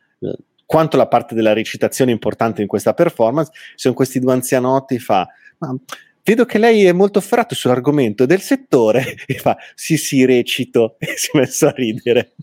[0.65, 3.51] quanto la parte della recitazione è importante in questa performance.
[3.75, 5.27] Sono questi due anzianotti, fa,
[5.59, 5.75] ma
[6.23, 11.15] vedo che lei è molto ferrato sull'argomento del settore, e fa, sì sì, recito, e
[11.17, 12.35] si è messo a ridere.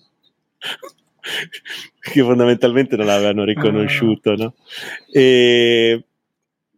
[2.01, 4.55] che fondamentalmente non l'avevano riconosciuto, no?
[5.09, 6.03] E,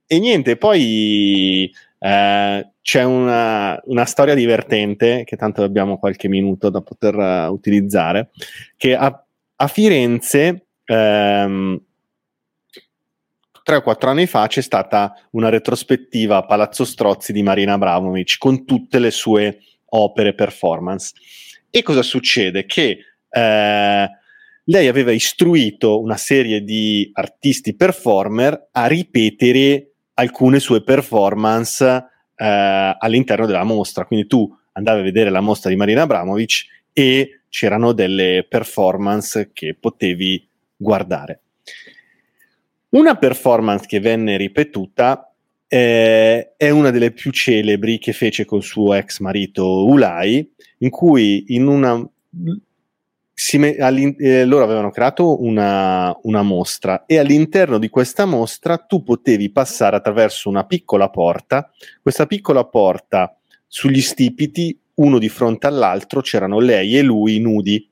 [0.05, 6.81] e niente, poi eh, c'è una, una, storia divertente, che tanto abbiamo qualche minuto da
[6.81, 8.29] poter uh, utilizzare,
[8.77, 9.23] che a,
[9.55, 11.81] a Firenze, ehm,
[13.63, 18.37] 3 o 4 anni fa, c'è stata una retrospettiva a Palazzo Strozzi di Marina Abramovic
[18.39, 19.59] con tutte le sue
[19.89, 21.13] opere performance.
[21.69, 22.65] E cosa succede?
[22.65, 22.97] Che
[23.29, 24.09] eh,
[24.63, 32.05] lei aveva istruito una serie di artisti performer a ripetere alcune sue performance
[32.39, 34.05] eh, all'interno della mostra.
[34.05, 39.75] Quindi tu andavi a vedere la mostra di Marina Abramovic e c'erano delle performance che
[39.77, 41.41] potevi guardare.
[42.89, 45.31] Una performance che venne ripetuta
[45.67, 51.43] eh, è una delle più celebri che fece con suo ex marito Ulai, in cui
[51.49, 52.09] in una
[54.17, 59.95] eh, loro avevano creato una, una, mostra e all'interno di questa mostra tu potevi passare
[59.95, 61.71] attraverso una piccola porta.
[62.01, 63.33] Questa piccola porta
[63.65, 67.89] sugli stipiti, uno di fronte all'altro, c'erano lei e lui nudi.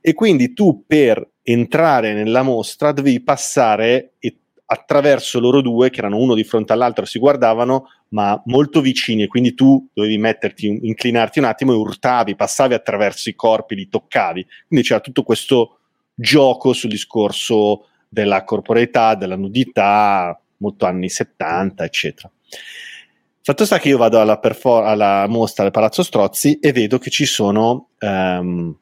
[0.00, 4.41] E quindi tu per entrare nella mostra dovevi passare e
[4.72, 9.26] attraverso loro due, che erano uno di fronte all'altro, si guardavano, ma molto vicini, e
[9.26, 14.46] quindi tu dovevi metterti, inclinarti un attimo e urtavi, passavi attraverso i corpi, li toccavi.
[14.68, 15.80] Quindi c'era tutto questo
[16.14, 22.30] gioco sul discorso della corporeità, della nudità, molto anni 70, eccetera.
[23.44, 27.10] Fatto sta che io vado alla, perfor- alla mostra del Palazzo Strozzi e vedo che
[27.10, 28.74] ci sono um,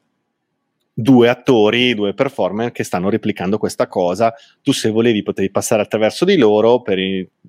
[0.93, 4.33] due attori, due performer che stanno replicando questa cosa.
[4.61, 6.97] Tu se volevi potevi passare attraverso di loro per,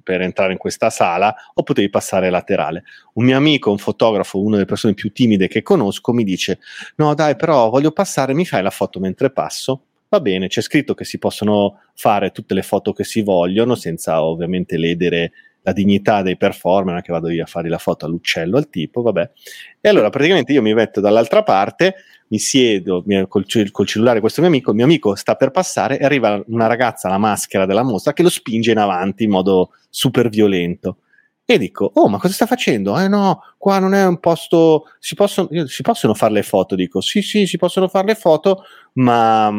[0.03, 2.85] per, entrare in questa sala o potevi passare laterale.
[3.15, 6.61] Un mio amico, un fotografo, una delle persone più timide che conosco, mi dice
[6.97, 9.85] no dai però voglio passare, mi fai la foto mentre passo?
[10.09, 14.23] Va bene, c'è scritto che si possono fare tutte le foto che si vogliono senza
[14.23, 18.69] ovviamente ledere la dignità dei performer, che vado io a fare la foto all'uccello, al
[18.69, 19.31] tipo, vabbè.
[19.81, 21.95] E allora praticamente io mi metto dall'altra parte,
[22.33, 26.05] mi siedo col, col, cellulare questo mio amico, il mio amico sta per passare e
[26.05, 30.31] arriva una ragazza alla maschera della mostra che lo spinge in avanti in modo super
[30.31, 30.97] violento.
[31.45, 32.99] E dico, oh, ma cosa sta facendo?
[32.99, 36.75] Eh no, qua non è un posto, si possono, si possono fare le foto?
[36.75, 38.63] Dico, sì, sì, si possono fare le foto,
[38.95, 39.53] ma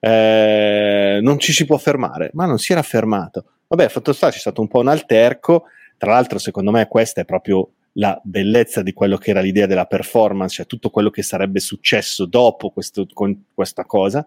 [0.00, 2.30] eh, non ci si può fermare.
[2.32, 3.44] Ma non si era fermato.
[3.68, 5.64] Vabbè, fatto sta, c'è stato un po' un alterco.
[5.96, 7.68] Tra l'altro, secondo me, questa è proprio
[7.98, 12.26] la bellezza di quello che era l'idea della performance, cioè tutto quello che sarebbe successo
[12.26, 13.06] dopo questo,
[13.52, 14.24] questa cosa.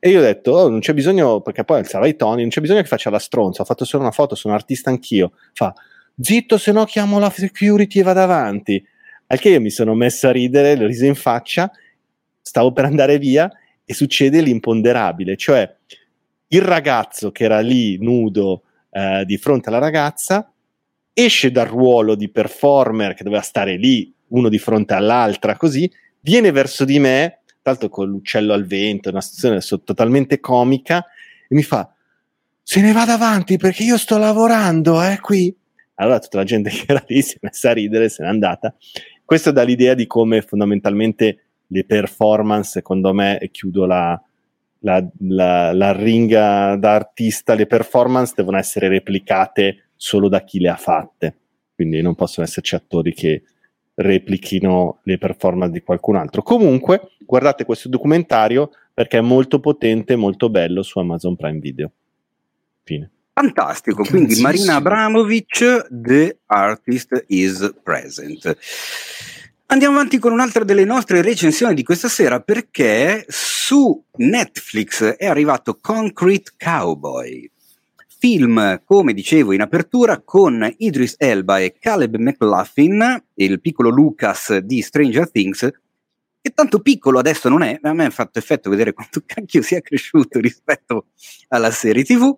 [0.00, 2.60] E io ho detto, oh, non c'è bisogno, perché poi alzava i toni, non c'è
[2.60, 5.32] bisogno che faccia la stronza, ho fatto solo una foto, sono artista anch'io.
[5.52, 5.72] Fa,
[6.20, 8.84] zitto, se no chiamo la security e vado avanti.
[9.28, 11.70] Al che io mi sono messo a ridere, l'ho riso in faccia,
[12.40, 13.50] stavo per andare via
[13.84, 15.76] e succede l'imponderabile, cioè
[16.48, 20.50] il ragazzo che era lì nudo eh, di fronte alla ragazza
[21.18, 25.90] esce dal ruolo di performer che doveva stare lì, uno di fronte all'altra, così,
[26.20, 31.04] viene verso di me, l'altro con l'uccello al vento, una situazione totalmente comica,
[31.48, 31.92] e mi fa,
[32.62, 35.52] se ne va davanti perché io sto lavorando, eh, qui.
[35.94, 38.72] Allora tutta la gente che era lì si è messa a ridere, se n'è andata.
[39.24, 44.22] Questo dà l'idea di come fondamentalmente le performance, secondo me, e chiudo la,
[44.80, 50.68] la, la, la ringa da artista, le performance devono essere replicate solo da chi le
[50.68, 51.36] ha fatte,
[51.74, 53.42] quindi non possono esserci attori che
[53.96, 56.42] replichino le performance di qualcun altro.
[56.42, 61.90] Comunque, guardate questo documentario perché è molto potente, molto bello su Amazon Prime Video.
[62.84, 63.10] Fine.
[63.32, 68.56] Fantastico, quindi Marina Abramovic, The Artist is Present.
[69.66, 75.78] Andiamo avanti con un'altra delle nostre recensioni di questa sera perché su Netflix è arrivato
[75.80, 77.50] Concrete Cowboy,
[78.18, 84.82] film, come dicevo in apertura, con Idris Elba e Caleb McLaughlin, il piccolo Lucas di
[84.82, 85.70] Stranger Things,
[86.40, 89.62] che tanto piccolo adesso non è, ma a me ha fatto effetto vedere quanto cacchio
[89.62, 91.06] sia cresciuto rispetto
[91.48, 92.36] alla serie TV.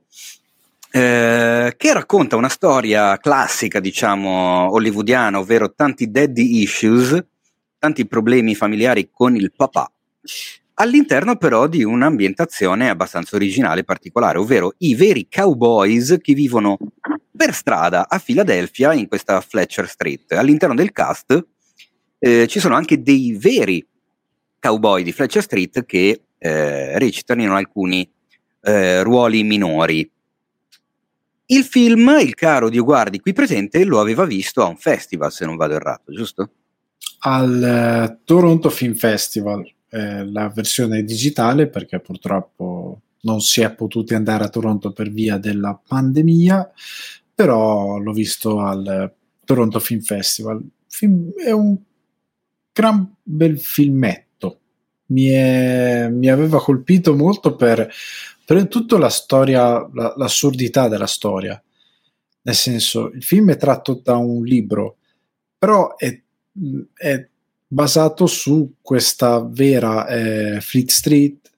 [0.93, 7.17] Eh, che racconta una storia classica, diciamo, hollywoodiana, ovvero tanti daddy issues,
[7.79, 9.91] tanti problemi familiari con il papà,
[10.81, 16.79] all'interno però di un'ambientazione abbastanza originale e particolare, ovvero i veri cowboys che vivono
[17.37, 20.33] per strada a Filadelfia in questa Fletcher Street.
[20.33, 21.47] All'interno del cast
[22.19, 23.87] eh, ci sono anche dei veri
[24.59, 28.11] cowboy di Fletcher Street che eh, recitano in alcuni
[28.63, 30.11] eh, ruoli minori.
[31.47, 35.45] Il film, il caro Dio Guardi qui presente, lo aveva visto a un festival, se
[35.45, 36.51] non vado errato, giusto?
[37.23, 44.15] Al uh, Toronto Film Festival eh, la versione digitale perché purtroppo non si è potuti
[44.15, 46.71] andare a Toronto per via della pandemia,
[47.35, 49.13] però l'ho visto al
[49.45, 50.63] Toronto Film Festival.
[50.87, 51.77] Film, è un
[52.73, 54.61] gran bel filmetto.
[55.07, 57.91] Mi, è, mi aveva colpito molto per,
[58.45, 61.61] per tutta la storia, la, l'assurdità della storia.
[62.43, 64.97] Nel senso, il film è tratto da un libro,
[65.59, 66.23] però è,
[66.95, 67.29] è
[67.73, 71.51] basato su questa vera eh, Fleet Street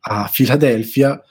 [0.00, 1.22] a Filadelfia,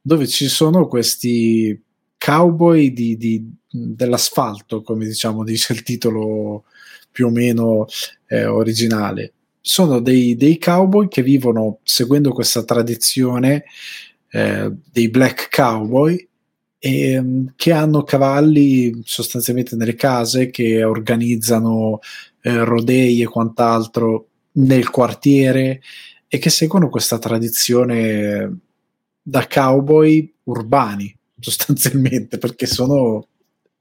[0.00, 1.80] dove ci sono questi
[2.18, 6.64] cowboy di, di, dell'asfalto, come diciamo dice il titolo
[7.12, 7.86] più o meno
[8.26, 9.32] eh, originale.
[9.60, 13.64] Sono dei, dei, cowboy che vivono seguendo questa tradizione
[14.30, 16.28] eh, dei black cowboy
[16.80, 22.00] e, ehm, che hanno cavalli sostanzialmente nelle case che organizzano
[22.46, 25.80] eh, rodei e quant'altro nel quartiere
[26.28, 28.58] e che seguono questa tradizione
[29.22, 33.28] da cowboy urbani sostanzialmente perché sono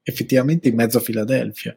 [0.01, 1.75] effettivamente in mezzo a Filadelfia.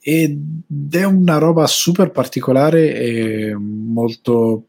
[0.00, 4.66] Ed è una roba super particolare e molto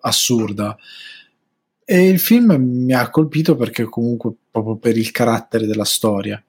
[0.00, 0.76] assurda.
[1.82, 6.42] E il film mi ha colpito perché comunque proprio per il carattere della storia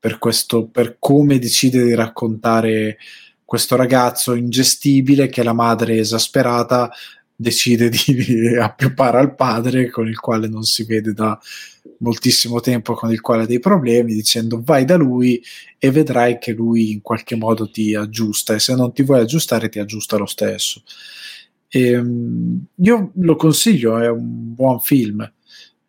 [0.00, 2.98] per questo per come decide di raccontare
[3.48, 6.90] questo ragazzo ingestibile che la madre esasperata
[7.34, 11.40] decide di appioppare al padre con il quale non si vede da
[12.00, 15.42] moltissimo tempo, con il quale ha dei problemi, dicendo vai da lui
[15.78, 19.70] e vedrai che lui in qualche modo ti aggiusta e se non ti vuoi aggiustare
[19.70, 20.82] ti aggiusta lo stesso.
[21.68, 25.32] E, um, io lo consiglio, è un buon film.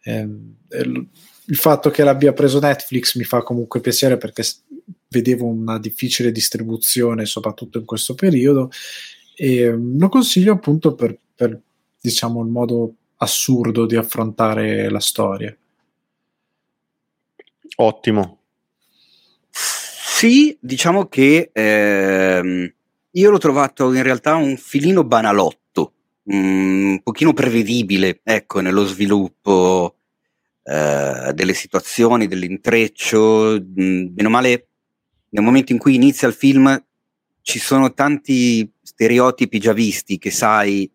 [0.02, 0.30] E,
[0.72, 4.44] il fatto che l'abbia preso Netflix mi fa comunque piacere perché
[5.10, 8.70] vedevo una difficile distribuzione, soprattutto in questo periodo,
[9.36, 11.60] e mm, lo consiglio appunto per, per
[12.00, 15.56] diciamo il modo assurdo di affrontare la storia.
[17.78, 18.38] Ottimo.
[19.50, 22.74] Sì, diciamo che ehm,
[23.12, 25.94] io l'ho trovato in realtà un filino banalotto,
[26.32, 29.96] mm, un pochino prevedibile, ecco, nello sviluppo
[30.64, 34.69] eh, delle situazioni, dell'intreccio, mh, mm, bene o male
[35.30, 36.84] nel momento in cui inizia il film
[37.42, 40.90] ci sono tanti stereotipi già visti che sai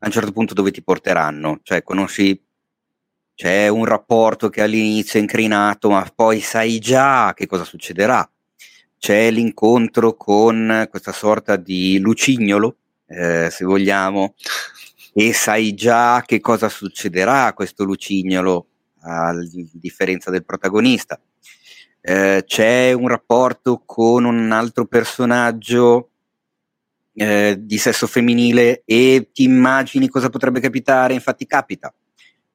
[0.00, 2.40] a un certo punto dove ti porteranno, cioè conosci
[3.34, 8.30] c'è un rapporto che all'inizio è incrinato, ma poi sai già che cosa succederà.
[8.98, 12.76] C'è l'incontro con questa sorta di lucignolo,
[13.06, 14.34] eh, se vogliamo,
[15.14, 18.66] e sai già che cosa succederà a questo lucignolo,
[19.00, 19.32] a
[19.72, 21.18] differenza del protagonista.
[22.02, 26.10] Eh, c'è un rapporto con un altro personaggio
[27.14, 31.92] eh, di sesso femminile e ti immagini cosa potrebbe capitare, infatti capita.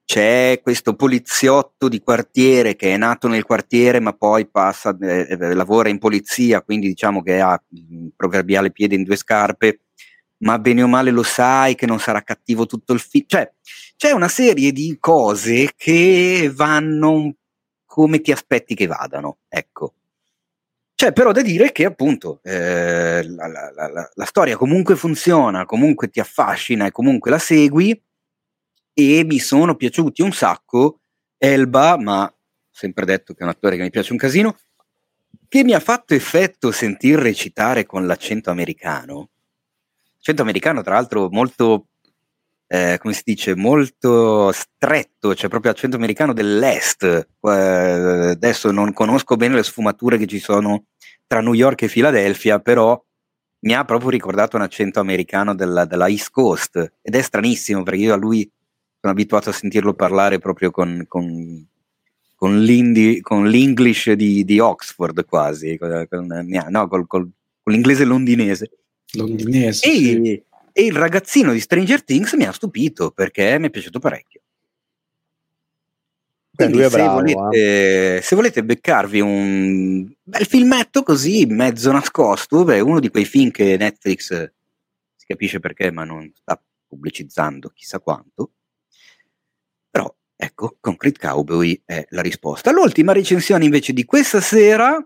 [0.04, 5.54] C'è questo poliziotto di quartiere che è nato nel quartiere ma poi passa, eh, eh
[5.54, 9.80] lavora in polizia, quindi diciamo che ha il proverbiale piede in due scarpe,
[10.38, 13.24] ma bene o male lo sai che non sarà cattivo tutto il film.
[13.26, 13.52] Cioè,
[13.96, 17.32] c'è una serie di cose che vanno un
[17.96, 19.38] come ti aspetti che vadano.
[19.48, 19.94] Ecco.
[20.94, 26.10] C'è però da dire che appunto eh, la, la, la, la, storia comunque funziona, comunque
[26.10, 27.98] ti affascina e comunque la segui
[28.92, 31.00] e mi sono piaciuti un sacco
[31.38, 32.30] Elba, ma
[32.70, 34.58] sempre detto che è un attore che mi piace un casino,
[35.48, 39.30] che mi ha fatto effetto sentir recitare con l'accento americano.
[40.16, 41.86] L'accento americano tra l'altro molto
[42.68, 47.04] eh, come si dice, molto stretto, cioè proprio accento americano dell'est.
[47.04, 50.86] Eh, adesso non conosco bene le sfumature che ci sono
[51.26, 53.00] tra New York e Filadelfia, però
[53.60, 58.00] mi ha proprio ricordato un accento americano della, della East Coast ed è stranissimo perché
[58.00, 58.48] io a lui
[59.00, 61.66] sono abituato a sentirlo parlare proprio con, con,
[62.34, 62.64] con,
[63.22, 66.06] con l'English di, di, Oxford quasi, con,
[66.68, 67.30] no, col, col,
[67.62, 68.70] con l'inglese londinese.
[69.12, 69.86] Londinese.
[69.88, 70.44] E, sì
[70.78, 74.42] e il ragazzino di Stranger Things mi ha stupito perché mi è piaciuto parecchio.
[76.54, 78.20] Quindi se, bravo, volete, eh.
[78.20, 83.78] se, volete, beccarvi un bel filmetto così, mezzo nascosto, beh, uno di quei film che
[83.78, 84.52] Netflix
[85.14, 88.52] si capisce perché, ma non sta pubblicizzando chissà quanto.
[89.90, 92.70] Però ecco, Concrete Cowboy è la risposta.
[92.70, 95.02] L'ultima recensione invece di questa sera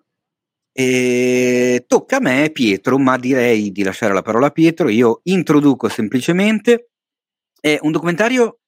[0.72, 4.88] e tocca a me, Pietro, ma direi di lasciare la parola a Pietro.
[4.88, 6.90] Io introduco semplicemente.
[7.60, 8.60] È un documentario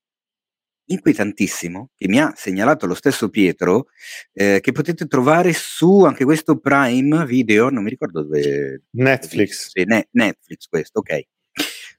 [0.85, 3.87] inquietantissimo che mi ha segnalato lo stesso Pietro,
[4.33, 8.83] eh, che potete trovare su anche questo Prime Video, non mi ricordo dove.
[8.91, 9.71] Netflix.
[9.71, 11.21] Sì, ne- Netflix questo, ok.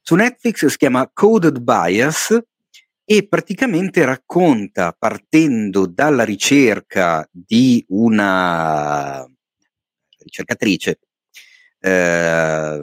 [0.02, 2.38] Su Netflix si chiama Coded Bias
[3.06, 9.26] e praticamente racconta, partendo dalla ricerca di una
[10.24, 11.00] ricercatrice,
[11.80, 12.80] eh,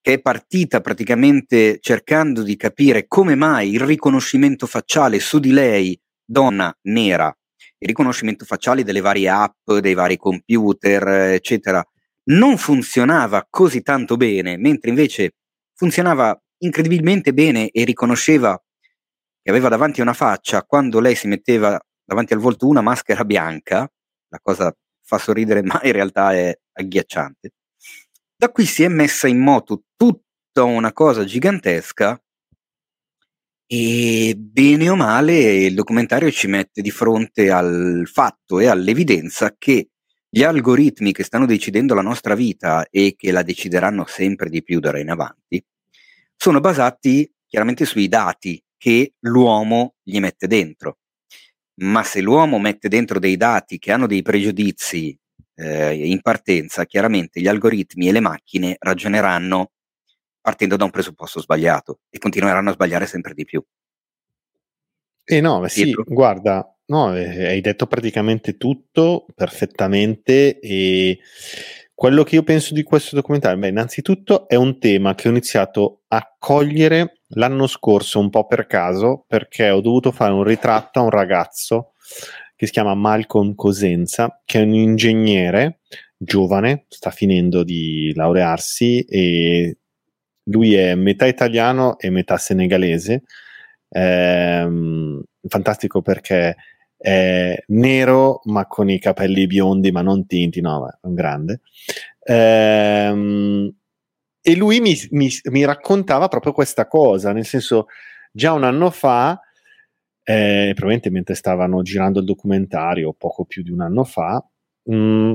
[0.00, 5.98] che è partita praticamente cercando di capire come mai il riconoscimento facciale su di lei,
[6.24, 7.34] donna nera,
[7.78, 11.84] il riconoscimento facciale delle varie app, dei vari computer, eccetera,
[12.24, 15.34] non funzionava così tanto bene, mentre invece
[15.74, 18.60] funzionava incredibilmente bene e riconosceva
[19.42, 23.88] che aveva davanti una faccia quando lei si metteva davanti al volto una maschera bianca,
[24.28, 24.74] la cosa
[25.06, 27.52] fa sorridere, ma in realtà è agghiacciante.
[28.36, 32.20] Da qui si è messa in moto tutta una cosa gigantesca
[33.68, 39.88] e bene o male il documentario ci mette di fronte al fatto e all'evidenza che
[40.28, 44.78] gli algoritmi che stanno decidendo la nostra vita e che la decideranno sempre di più
[44.80, 45.64] d'ora in avanti
[46.36, 50.98] sono basati chiaramente sui dati che l'uomo gli mette dentro.
[51.80, 55.16] Ma se l'uomo mette dentro dei dati che hanno dei pregiudizi
[55.56, 59.72] eh, in partenza, chiaramente gli algoritmi e le macchine ragioneranno
[60.40, 63.62] partendo da un presupposto sbagliato e continueranno a sbagliare sempre di più.
[65.24, 71.18] Eh no, sì, guarda, no, eh, hai detto praticamente tutto perfettamente e
[71.92, 76.02] quello che io penso di questo documentario, beh, innanzitutto è un tema che ho iniziato
[76.08, 81.02] a cogliere l'anno scorso un po' per caso perché ho dovuto fare un ritratto a
[81.02, 81.92] un ragazzo
[82.54, 85.80] che si chiama Malcolm Cosenza, che è un ingegnere
[86.16, 89.78] giovane, sta finendo di laurearsi e
[90.44, 93.24] lui è metà italiano e metà senegalese.
[93.90, 96.56] Ehm, fantastico perché
[96.96, 101.60] è nero ma con i capelli biondi ma non tinti, no, è un grande.
[102.22, 103.74] Ehm,
[104.48, 107.86] e lui mi, mi, mi, raccontava proprio questa cosa, nel senso,
[108.30, 109.40] già un anno fa,
[110.22, 114.40] eh, probabilmente mentre stavano girando il documentario, poco più di un anno fa,
[114.84, 115.34] mh, mm,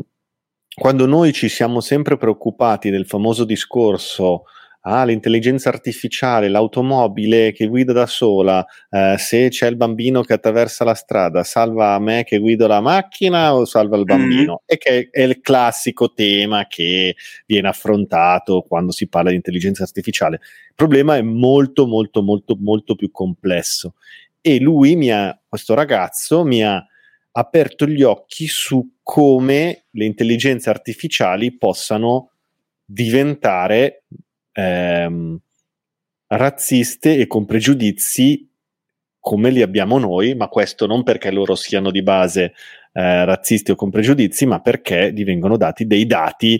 [0.74, 4.44] quando noi ci siamo sempre preoccupati del famoso discorso
[4.82, 10.84] ah, l'intelligenza artificiale, l'automobile che guida da sola, eh, se c'è il bambino che attraversa
[10.84, 14.62] la strada, salva me che guido la macchina o salva il bambino?
[14.64, 14.66] Mm.
[14.66, 20.40] E che è il classico tema che viene affrontato quando si parla di intelligenza artificiale.
[20.70, 23.96] Il problema è molto, molto, molto, molto più complesso.
[24.42, 26.84] E lui, mi ha, questo ragazzo, mi ha
[27.34, 32.32] aperto gli occhi su come le intelligenze artificiali possano
[32.84, 34.04] diventare
[34.52, 35.40] ehm,
[36.28, 38.50] razziste e con pregiudizi
[39.20, 42.54] come li abbiamo noi, ma questo non perché loro siano di base
[42.92, 46.56] eh, razzisti o con pregiudizi, ma perché divengono dati dei dati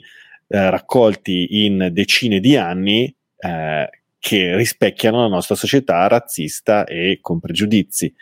[0.48, 3.90] eh, raccolti in decine di anni eh,
[4.20, 8.14] che rispecchiano la nostra società razzista e con pregiudizi.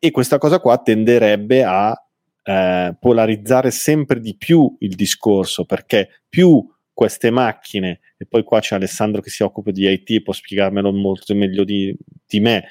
[0.00, 1.94] E questa cosa qua tenderebbe a
[2.42, 6.66] eh, polarizzare sempre di più il discorso, perché più
[6.98, 11.32] queste macchine, e poi qua c'è Alessandro che si occupa di IT, può spiegarmelo molto
[11.32, 11.96] meglio di,
[12.26, 12.64] di me,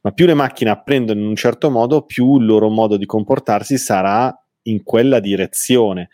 [0.00, 3.78] ma più le macchine apprendono in un certo modo, più il loro modo di comportarsi
[3.78, 6.08] sarà in quella direzione.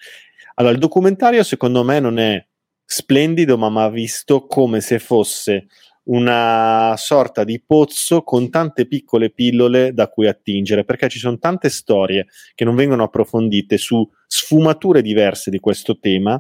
[0.57, 2.47] Allora, il documentario secondo me non è
[2.85, 5.69] splendido, ma mi ha visto come se fosse
[6.09, 11.71] una sorta di pozzo con tante piccole pillole da cui attingere, perché ci sono tante
[11.71, 16.39] storie che non vengono approfondite su sfumature diverse di questo tema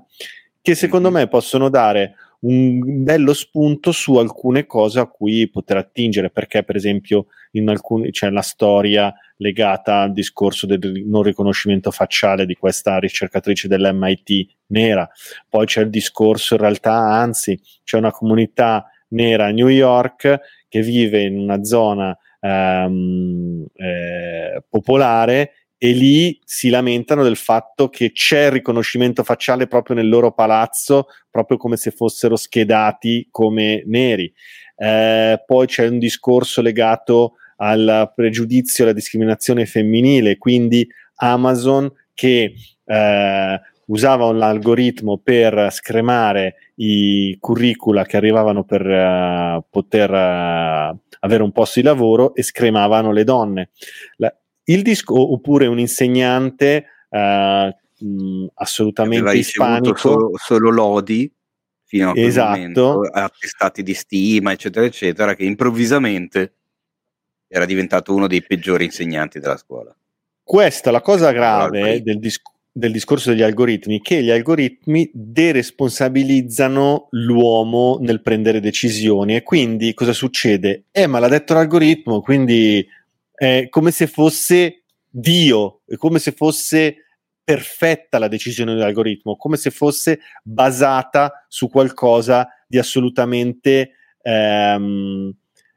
[0.66, 6.28] che secondo me possono dare un bello spunto su alcune cose a cui poter attingere,
[6.28, 12.46] perché per esempio in alcuni c'è la storia legata al discorso del non riconoscimento facciale
[12.46, 15.08] di questa ricercatrice dell'MIT nera,
[15.48, 20.80] poi c'è il discorso in realtà, anzi, c'è una comunità nera a New York che
[20.80, 28.46] vive in una zona ehm, eh, popolare e lì si lamentano del fatto che c'è
[28.46, 34.32] il riconoscimento facciale proprio nel loro palazzo, proprio come se fossero schedati come neri.
[34.76, 42.54] Eh, poi c'è un discorso legato al pregiudizio e alla discriminazione femminile, quindi Amazon che
[42.84, 51.42] eh, usava un algoritmo per scremare i curricula che arrivavano per uh, poter uh, avere
[51.42, 53.70] un posto di lavoro e scremavano le donne.
[54.16, 54.34] La,
[54.66, 61.32] il disco oppure un insegnante eh, mh, assolutamente ispanico solo, solo lodi
[61.84, 62.50] fino a quel esatto.
[62.50, 66.54] momento, attestati di stima eccetera eccetera che improvvisamente
[67.48, 69.94] era diventato uno dei peggiori insegnanti della scuola
[70.42, 77.98] questa la cosa grave del, dis- del discorso degli algoritmi che gli algoritmi deresponsabilizzano l'uomo
[78.00, 80.86] nel prendere decisioni e quindi cosa succede?
[80.90, 82.86] Eh ma l'ha detto l'algoritmo quindi
[83.36, 86.96] è come se fosse Dio, come se fosse
[87.44, 95.32] perfetta la decisione dell'algoritmo, come se fosse basata su qualcosa di assolutamente ehm,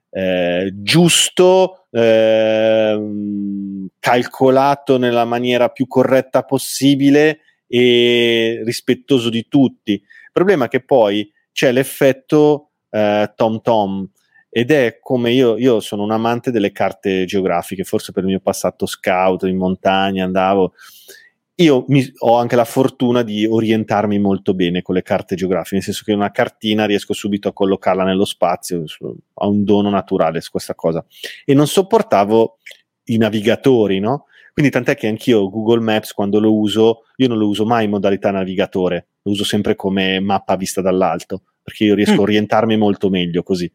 [0.09, 9.91] eh, giusto, ehm, calcolato nella maniera più corretta possibile e rispettoso di tutti.
[9.91, 14.09] Il problema è che poi c'è l'effetto eh, Tom Tom,
[14.49, 18.39] ed è come io, io sono un amante delle carte geografiche, forse per il mio
[18.39, 20.73] passato scout in montagna andavo
[21.59, 25.83] io mi, ho anche la fortuna di orientarmi molto bene con le carte geografiche, nel
[25.83, 28.83] senso che una cartina riesco subito a collocarla nello spazio,
[29.33, 31.05] ho un dono naturale su questa cosa.
[31.43, 32.59] E non sopportavo
[33.05, 34.25] i navigatori, no?
[34.53, 37.91] Quindi tant'è che anch'io Google Maps quando lo uso, io non lo uso mai in
[37.91, 42.19] modalità navigatore, lo uso sempre come mappa vista dall'alto, perché io riesco mm.
[42.19, 43.69] a orientarmi molto meglio così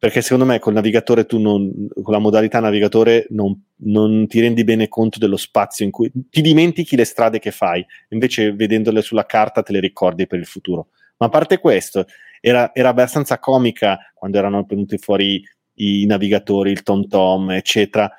[0.00, 4.64] perché secondo me col navigatore tu non, con la modalità navigatore non, non, ti rendi
[4.64, 9.26] bene conto dello spazio in cui ti dimentichi le strade che fai, invece vedendole sulla
[9.26, 10.88] carta te le ricordi per il futuro.
[11.18, 12.06] Ma a parte questo,
[12.40, 18.10] era, era abbastanza comica quando erano venuti fuori i navigatori, il TomTom, eccetera,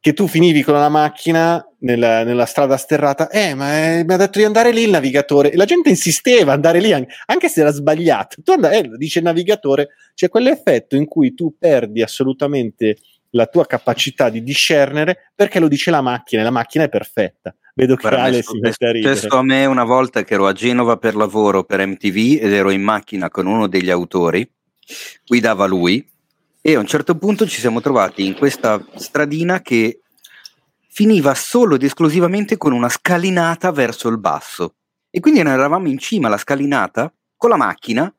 [0.00, 4.16] che tu finivi con la macchina nella, nella strada sterrata, eh, ma eh, mi ha
[4.16, 7.60] detto di andare lì il navigatore, e la gente insisteva andare lì, anche, anche se
[7.60, 8.42] era sbagliato.
[8.42, 12.96] Tu andai, eh, dice il navigatore, c'è quell'effetto in cui tu perdi assolutamente
[13.30, 17.54] la tua capacità di discernere perché lo dice la macchina e la macchina è perfetta.
[17.74, 19.14] Vedo che Guarda, Ale si mette a ridere.
[19.14, 22.70] Questo a me una volta che ero a Genova per lavoro per MTV ed ero
[22.70, 24.48] in macchina con uno degli autori,
[25.24, 26.06] guidava lui
[26.60, 30.00] e a un certo punto ci siamo trovati in questa stradina che
[30.92, 34.74] finiva solo ed esclusivamente con una scalinata verso il basso.
[35.08, 38.12] E quindi noi eravamo in cima alla scalinata con la macchina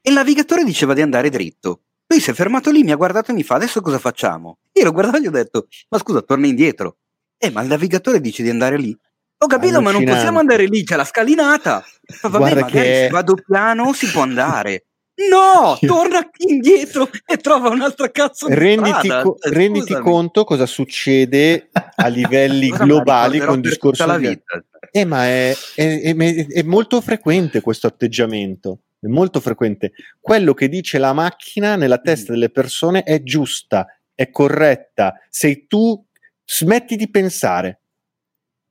[0.00, 1.82] e il navigatore diceva di andare dritto.
[2.06, 4.58] Lui si è fermato lì, mi ha guardato e mi fa: Adesso cosa facciamo?
[4.72, 6.98] Io l'ho guardato e gli ho detto: Ma scusa, torna indietro.
[7.38, 8.96] Eh, ma il navigatore dice di andare lì.
[9.38, 11.82] Ho capito, ma non possiamo andare lì, c'è la scalinata.
[12.22, 14.86] Ma vabbè, Guarda magari che- se vado piano si può andare.
[15.14, 21.68] No, torna indietro e trova un'altra cazzo di renditi, co- Eh, renditi conto cosa succede
[21.96, 24.64] a livelli globali con il discorso la di- vita.
[24.90, 28.80] Eh, ma è, è- è- è molto frequente questo atteggiamento.
[28.98, 29.92] È molto frequente.
[30.20, 32.04] Quello che dice la macchina nella Mm.
[32.04, 35.20] testa delle persone è giusta, è corretta.
[35.28, 36.02] Sei tu,
[36.44, 37.80] smetti di pensare.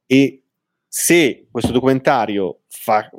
[0.07, 0.43] E
[0.87, 3.09] se questo documentario fa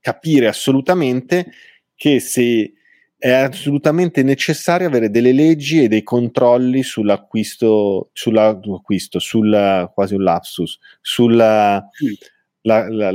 [0.00, 1.50] capire assolutamente
[1.98, 2.72] che se
[3.18, 10.78] è assolutamente necessario avere delle leggi e dei controlli sull'acquisto, sull'acquisto, sulla quasi un lapsus,
[11.00, 12.16] sulla Sì.
[12.62, 13.12] la- la-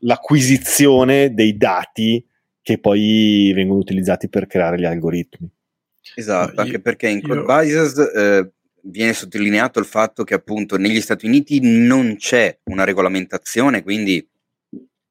[0.00, 2.24] l'acquisizione dei dati
[2.60, 5.48] che poi vengono utilizzati per creare gli algoritmi.
[6.14, 8.50] Esatto, anche perché in Code Bias eh,
[8.82, 14.26] viene sottolineato il fatto che appunto negli Stati Uniti non c'è una regolamentazione, quindi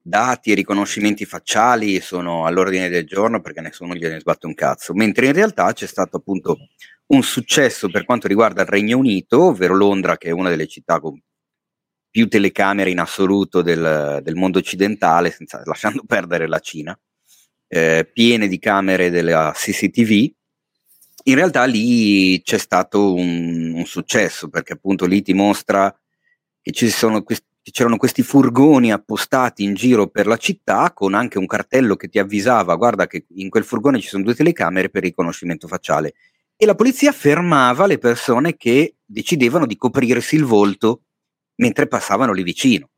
[0.01, 5.27] dati e riconoscimenti facciali sono all'ordine del giorno perché nessuno gliene sbatte un cazzo, mentre
[5.27, 6.57] in realtà c'è stato appunto
[7.07, 10.99] un successo per quanto riguarda il Regno Unito, ovvero Londra, che è una delle città
[10.99, 11.19] con
[12.09, 16.97] più telecamere in assoluto del, del mondo occidentale, senza- lasciando perdere la Cina,
[17.67, 20.33] eh, piene di camere della CCTV.
[21.23, 25.95] In realtà lì c'è stato un, un successo perché appunto lì ti mostra
[26.61, 31.38] che ci sono questi, c'erano questi furgoni appostati in giro per la città con anche
[31.38, 35.03] un cartello che ti avvisava guarda che in quel furgone ci sono due telecamere per
[35.03, 36.14] riconoscimento facciale.
[36.56, 41.03] E la polizia fermava le persone che decidevano di coprirsi il volto
[41.56, 42.90] mentre passavano lì vicino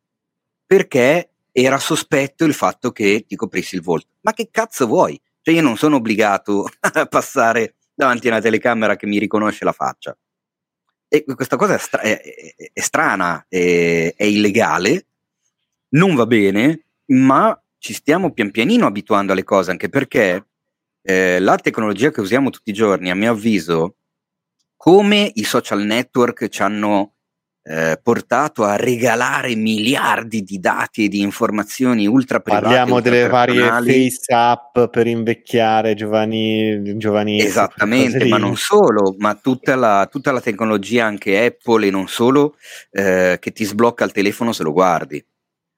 [0.66, 4.08] perché era sospetto il fatto che ti coprissi il volto.
[4.22, 5.20] Ma che cazzo vuoi?
[5.44, 9.74] cioè io non sono obbligato a passare davanti a una telecamera che mi riconosce la
[9.74, 10.18] faccia
[11.22, 15.06] e questa cosa è, stra- è- è- è strana, è, illegale,
[15.90, 20.48] non va bene, ma ci stiamo pian pianino abituando alle cose, anche perché
[21.04, 23.98] eh, la tecnologia che usiamo tutti i giorni, a mio avviso,
[24.76, 27.13] come i social network ci hanno
[27.66, 33.28] eh, portato a regalare miliardi di dati e di informazioni ultra private, Parliamo ultra delle
[33.30, 40.32] varie face app per invecchiare giovani, giovani Esattamente, ma non solo, ma tutta la, tutta
[40.32, 42.58] la tecnologia anche Apple e non solo
[42.92, 45.26] eh, che ti sblocca il telefono se lo guardi,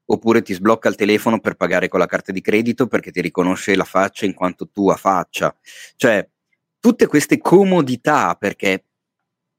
[0.05, 3.75] oppure ti sblocca il telefono per pagare con la carta di credito perché ti riconosce
[3.75, 5.55] la faccia in quanto tua faccia.
[5.95, 6.27] Cioè,
[6.79, 8.85] tutte queste comodità, perché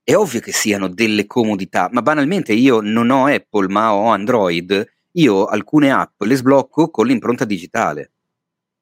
[0.09, 4.87] è ovvio che siano delle comodità, ma banalmente io non ho Apple ma ho Android,
[5.11, 8.13] io alcune app le sblocco con l'impronta digitale.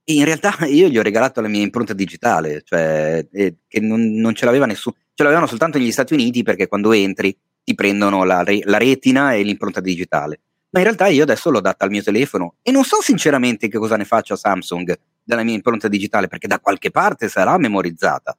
[0.04, 4.12] E in realtà io gli ho regalato la mia impronta digitale, cioè eh, che non,
[4.16, 8.24] non ce l'aveva nessuno, ce l'avevano soltanto negli Stati Uniti perché quando entri ti prendono
[8.24, 10.40] la, re- la retina e l'impronta digitale.
[10.72, 13.78] Ma in realtà io adesso l'ho data al mio telefono e non so sinceramente che
[13.78, 18.36] cosa ne faccia Samsung della mia impronta digitale perché da qualche parte sarà memorizzata.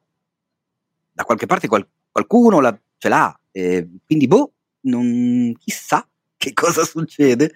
[1.10, 6.84] Da qualche parte qual- qualcuno la- ce l'ha, eh, quindi boh, non, chissà che cosa
[6.84, 7.52] succede.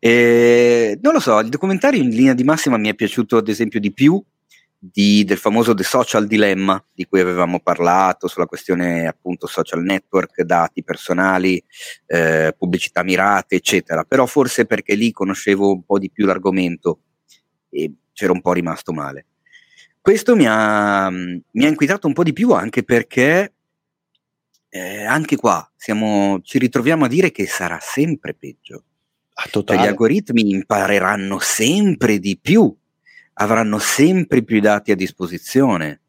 [0.00, 3.78] Eh, non lo so, il documentario in linea di massima mi è piaciuto ad esempio
[3.78, 4.22] di più
[4.76, 10.42] di, del famoso The Social Dilemma di cui avevamo parlato sulla questione appunto social network,
[10.42, 11.62] dati personali,
[12.06, 14.02] eh, pubblicità mirate, eccetera.
[14.02, 16.98] Però forse perché lì conoscevo un po' di più l'argomento
[17.70, 19.26] e c'era un po' rimasto male.
[20.04, 23.53] Questo mi ha, mi ha inquietato un po' di più anche perché
[24.74, 28.82] eh, anche qua siamo, ci ritroviamo a dire che sarà sempre peggio.
[29.76, 32.76] Cioè, gli algoritmi impareranno sempre di più
[33.34, 36.00] avranno sempre più dati a disposizione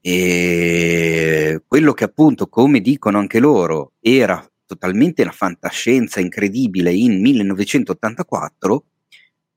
[0.00, 8.84] e quello che appunto, come dicono anche loro, era totalmente una fantascienza incredibile in 1984,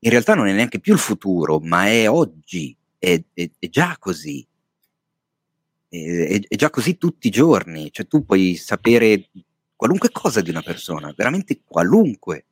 [0.00, 3.96] in realtà non è neanche più il futuro, ma è oggi, è, è, è già
[3.98, 4.44] così.
[5.90, 9.28] È, è, già così tutti i giorni, cioè tu puoi sapere
[9.74, 12.46] qualunque cosa di una persona, veramente qualunque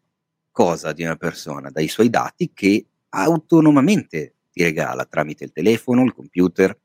[0.50, 6.14] cosa di una persona, dai suoi dati che autonomamente ti regala tramite il telefono, il
[6.14, 6.76] computer,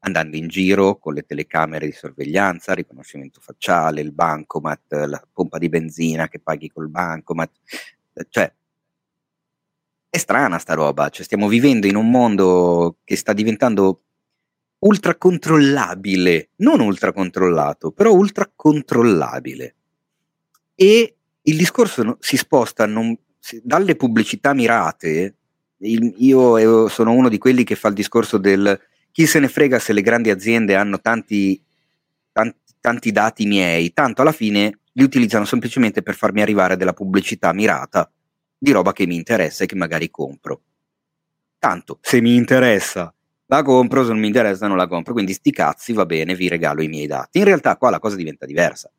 [0.00, 5.68] andando in giro con le telecamere di sorveglianza, riconoscimento facciale, il bancomat, la pompa di
[5.68, 7.50] benzina che paghi col bancomat.
[8.28, 8.52] Cioè,
[10.08, 14.02] è strana sta roba, cioè, stiamo vivendo in un mondo che sta diventando
[14.82, 19.74] ultra controllabile, non ultra controllato, però ultra controllabile.
[20.74, 23.16] E il discorso si sposta non,
[23.62, 25.34] dalle pubblicità mirate
[25.78, 28.80] il, io sono uno di quelli che fa il discorso del
[29.10, 31.62] chi se ne frega se le grandi aziende hanno tanti,
[32.32, 37.52] tanti, tanti dati miei, tanto alla fine li utilizzano semplicemente per farmi arrivare della pubblicità
[37.52, 38.10] mirata
[38.56, 40.62] di roba che mi interessa e che magari compro.
[41.58, 43.12] Tanto, se mi interessa
[43.56, 46.48] la compro, se non mi interessa non la compro, quindi sti cazzi va bene, vi
[46.48, 47.38] regalo i miei dati.
[47.38, 48.90] In realtà qua la cosa diventa diversa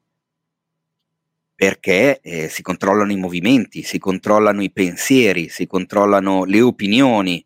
[1.56, 7.46] perché eh, si controllano i movimenti, si controllano i pensieri, si controllano le opinioni.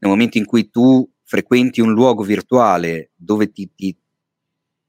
[0.00, 3.96] Nel momento in cui tu frequenti un luogo virtuale dove ti, ti,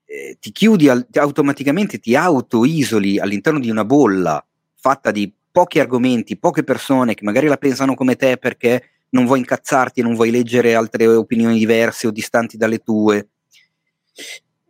[0.06, 4.46] eh, ti chiudi al, automaticamente, ti auto-isoli all'interno di una bolla
[4.76, 9.40] fatta di pochi argomenti, poche persone che magari la pensano come te perché non vuoi
[9.40, 13.30] incazzarti e non vuoi leggere altre opinioni diverse o distanti dalle tue.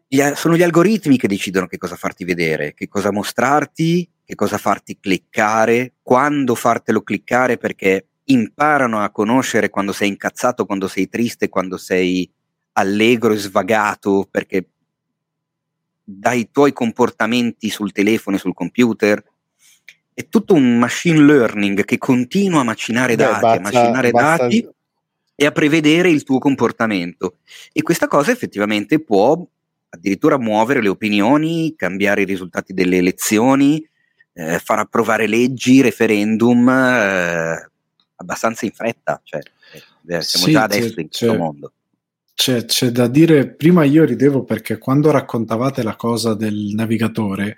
[0.07, 4.59] Gli, sono gli algoritmi che decidono che cosa farti vedere, che cosa mostrarti, che cosa
[4.59, 11.49] farti cliccare, quando fartelo cliccare perché imparano a conoscere quando sei incazzato, quando sei triste,
[11.49, 12.29] quando sei
[12.73, 14.69] allegro e svagato, perché
[16.03, 19.23] dai tuoi comportamenti sul telefono e sul computer
[20.15, 24.43] è tutto un machine learning che continua a macinare Beh, dati, basta, a macinare basta...
[24.43, 24.69] dati
[25.35, 27.39] e a prevedere il tuo comportamento.
[27.73, 29.45] E questa cosa effettivamente può
[29.89, 33.85] addirittura muovere le opinioni, cambiare i risultati delle elezioni,
[34.31, 37.69] eh, far approvare leggi, referendum eh,
[38.15, 39.41] abbastanza in fretta, cioè,
[40.07, 41.71] eh, siamo sì, già adesso in questo mondo.
[42.33, 47.57] C'è, c'è, da dire, prima io ridevo perché quando raccontavate la cosa del navigatore,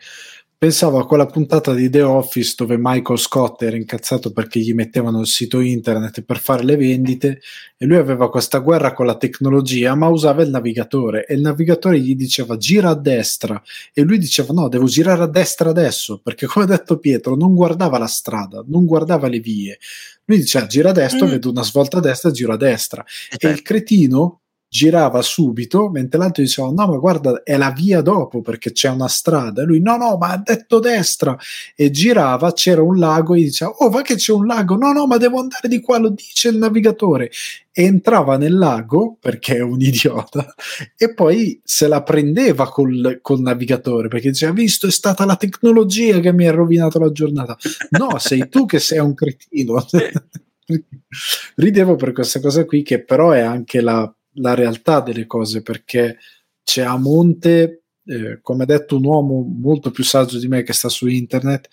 [0.60, 5.20] Pensavo a quella puntata di The Office dove Michael Scott era incazzato perché gli mettevano
[5.20, 7.42] il sito internet per fare le vendite
[7.78, 12.00] e lui aveva questa guerra con la tecnologia ma usava il navigatore e il navigatore
[12.00, 13.62] gli diceva gira a destra.
[13.94, 17.54] E lui diceva no devo girare a destra adesso perché come ha detto Pietro non
[17.54, 19.78] guardava la strada, non guardava le vie.
[20.26, 21.30] Lui diceva gira a destra, mm.
[21.30, 23.06] vedo una svolta a destra, giro a destra.
[23.30, 28.02] E, e il cretino girava subito, mentre l'altro diceva no ma guarda è la via
[28.02, 29.62] dopo perché c'è una strada.
[29.62, 31.38] E lui no no ma ha detto destra.
[31.76, 35.08] E girava, c'era un lago e diceva oh va che c'è un lago, no no
[35.08, 37.32] ma devo andare di qua, lo dice il navigatore.
[37.72, 40.54] Entrava nel lago perché è un idiota
[40.98, 46.20] e poi se la prendeva col, col navigatore perché diceva visto è stata la tecnologia
[46.20, 47.56] che mi ha rovinato la giornata.
[47.92, 49.86] No sei tu che sei un cretino.
[51.56, 56.18] Ridevo per questa cosa qui che però è anche la la realtà delle cose perché
[56.64, 60.74] c'è a monte, eh, come ha detto un uomo molto più saggio di me che
[60.74, 61.70] sta su internet,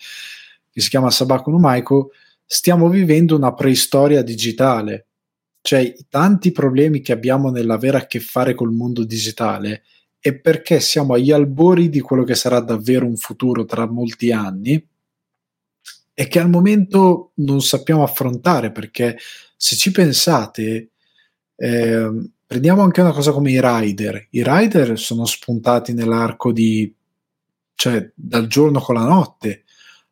[0.71, 2.11] che si chiama Sabaku Maiko,
[2.45, 5.07] stiamo vivendo una preistoria digitale.
[5.61, 9.83] Cioè, i tanti problemi che abbiamo nell'avere a che fare col mondo digitale
[10.21, 14.83] è perché siamo agli albori di quello che sarà davvero un futuro tra molti anni
[16.15, 19.19] e che al momento non sappiamo affrontare perché
[19.57, 20.91] se ci pensate
[21.57, 22.11] eh,
[22.55, 24.29] Prendiamo anche una cosa come i rider.
[24.31, 26.95] I rider sono spuntati nell'arco di,
[27.75, 29.65] cioè, dal giorno con la notte.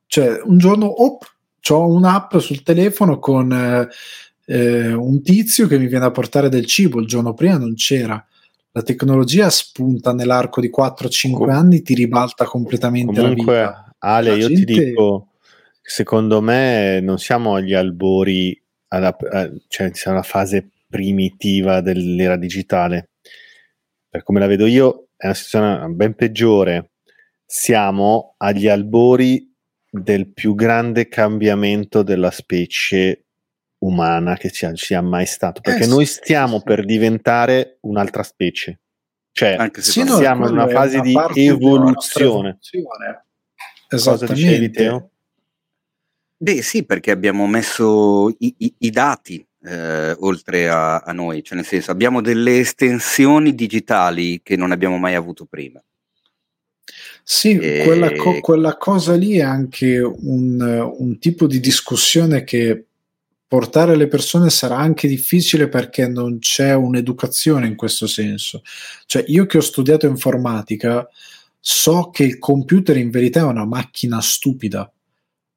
[0.09, 1.23] Cioè, un giorno, op,
[1.69, 3.89] ho un'app sul telefono con eh,
[4.47, 6.99] eh, un tizio che mi viene a portare del cibo.
[6.99, 8.27] Il giorno prima non c'era.
[8.73, 13.95] La tecnologia spunta nell'arco di 4-5 Com- anni, ti ribalta completamente comunque, la vita.
[13.99, 14.65] Ale, la io gente...
[14.65, 15.29] ti dico,
[15.81, 19.17] secondo me non siamo agli albori, alla,
[19.69, 23.13] cioè siamo alla fase primitiva dell'era digitale.
[24.11, 26.91] Per come la vedo io, è una situazione ben peggiore.
[27.47, 29.51] Siamo agli albori
[29.91, 33.25] del più grande cambiamento della specie
[33.79, 36.65] umana che sia, sia mai stato, perché eh, noi stiamo sì.
[36.65, 38.81] per diventare un'altra specie.
[39.33, 42.59] Cioè, Anche se sì, siamo in una fase una di evoluzione.
[43.89, 45.11] Cosa dicevi, Teo?
[46.37, 51.57] Beh, sì, perché abbiamo messo i, i, i dati eh, oltre a, a, noi, cioè
[51.57, 55.83] nel senso abbiamo delle estensioni digitali che non abbiamo mai avuto prima.
[57.25, 57.83] Sì, e...
[57.85, 62.87] quella, co- quella, cosa lì è anche un, un tipo di discussione che
[63.47, 68.63] portare le persone sarà anche difficile perché non c'è un'educazione in questo senso.
[69.07, 71.07] Cioè, io che ho studiato informatica
[71.61, 74.91] so che il computer in verità è una macchina stupida.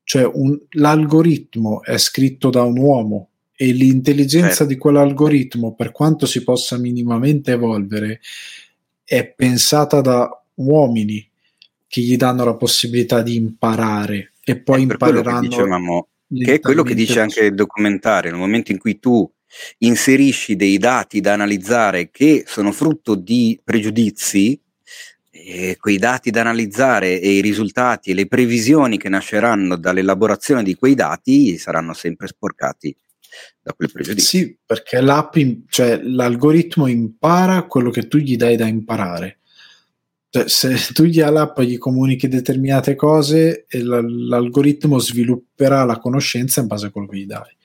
[0.03, 4.65] Cioè, un, l'algoritmo è scritto da un uomo e l'intelligenza certo.
[4.65, 8.19] di quell'algoritmo, per quanto si possa minimamente evolvere,
[9.03, 11.27] è pensata da uomini
[11.87, 16.07] che gli danno la possibilità di imparare e poi impareranno.
[16.27, 19.29] Che, che è quello che dice anche il documentario, nel momento in cui tu
[19.79, 24.59] inserisci dei dati da analizzare che sono frutto di pregiudizi,
[25.47, 30.73] e quei dati da analizzare e i risultati e le previsioni che nasceranno dall'elaborazione di
[30.73, 32.95] quei dati saranno sempre sporcati
[33.61, 34.39] da quel pregiudizio.
[34.39, 35.35] Sì, perché l'app,
[35.69, 39.39] cioè l'algoritmo impara quello che tu gli dai da imparare.
[40.29, 46.87] Cioè, se tu gli all'app gli comunichi determinate cose, l'algoritmo svilupperà la conoscenza in base
[46.87, 47.55] a quello che gli dai.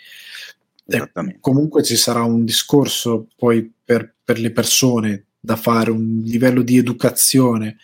[0.87, 6.63] E comunque ci sarà un discorso poi per, per, le persone da fare, un livello
[6.63, 7.77] di educazione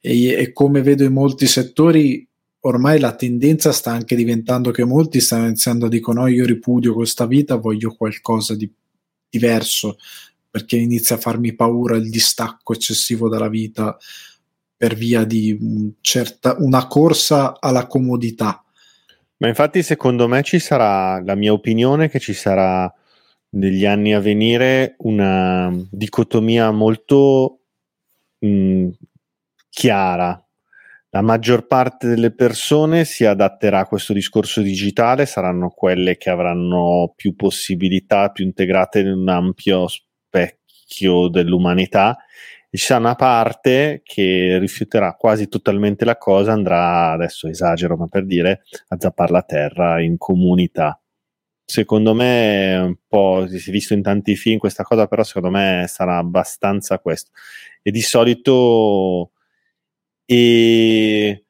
[0.00, 2.26] e, e come vedo in molti settori
[2.66, 6.94] ormai la tendenza sta anche diventando che molti stanno iniziando a dire no io ripudio
[6.94, 8.70] questa vita, voglio qualcosa di
[9.28, 9.96] diverso
[10.50, 13.96] perché inizia a farmi paura il distacco eccessivo dalla vita
[14.76, 18.62] per via di un certa, una corsa alla comodità.
[19.38, 22.92] Ma infatti secondo me ci sarà, la mia opinione, che ci sarà
[23.50, 27.60] negli anni a venire una dicotomia molto
[28.38, 28.88] mh,
[29.70, 30.43] chiara.
[31.14, 37.12] La maggior parte delle persone si adatterà a questo discorso digitale, saranno quelle che avranno
[37.14, 42.16] più possibilità, più integrate in un ampio specchio dell'umanità
[42.68, 48.08] e ci sarà una parte che rifiuterà quasi totalmente la cosa, andrà, adesso esagero, ma
[48.08, 51.00] per dire, a zappare la terra in comunità.
[51.64, 55.84] Secondo me un po', si è visto in tanti film questa cosa, però secondo me
[55.86, 57.30] sarà abbastanza questo.
[57.82, 59.30] E di solito
[60.26, 61.44] e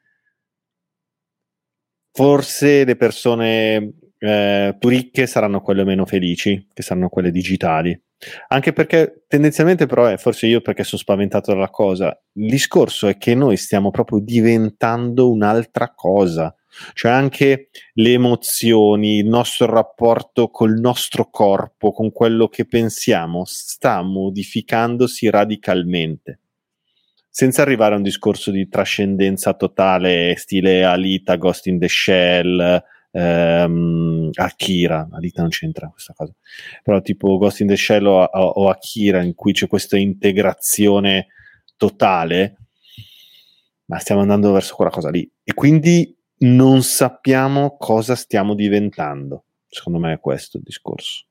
[2.12, 8.01] forse le persone eh, più ricche saranno quelle meno felici, che saranno quelle digitali.
[8.49, 12.19] Anche perché tendenzialmente, però, è forse io perché sono spaventato dalla cosa.
[12.35, 16.55] Il discorso è che noi stiamo proprio diventando un'altra cosa.
[16.93, 24.03] Cioè anche le emozioni, il nostro rapporto col nostro corpo, con quello che pensiamo, sta
[24.03, 26.41] modificandosi radicalmente.
[27.37, 32.81] Senza arrivare a un discorso di trascendenza totale, stile Alita, Ghost in the Shell,
[33.11, 36.33] ehm, Akira, Alita non c'entra questa cosa,
[36.85, 41.27] però tipo Ghost in the Shell o, o Akira in cui c'è questa integrazione
[41.77, 42.57] totale,
[43.87, 49.47] ma stiamo andando verso quella cosa lì e quindi non sappiamo cosa stiamo diventando.
[49.67, 51.25] Secondo me è questo il discorso.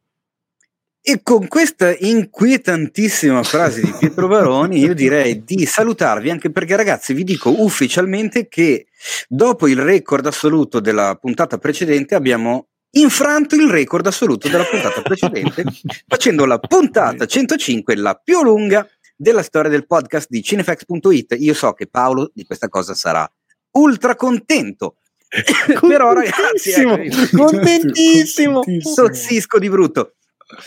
[1.06, 7.14] E con questa inquietantissima frase di Pietro Baroni io direi di salutarvi anche perché ragazzi
[7.14, 8.88] vi dico ufficialmente che
[9.28, 15.66] dopo il record assoluto della puntata precedente abbiamo infranto il record assoluto della puntata precedente
[16.08, 21.36] facendo la puntata 105 la più lunga della storia del podcast di cinefax.it.
[21.38, 23.30] Io so che Paolo di questa cosa sarà
[23.72, 25.00] ultra contento.
[25.82, 28.62] Però ragazzi, ecco, contentissimo,
[28.96, 30.14] tossisco di brutto.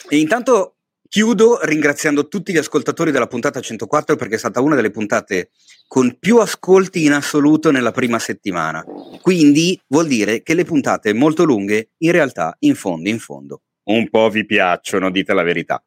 [0.08, 0.76] E intanto
[1.08, 5.50] chiudo ringraziando tutti gli ascoltatori della puntata 104 perché è stata una delle puntate
[5.86, 8.84] con più ascolti in assoluto nella prima settimana.
[9.22, 14.08] Quindi vuol dire che le puntate molto lunghe in realtà in fondo in fondo un
[14.08, 15.82] po' vi piacciono, dite la verità.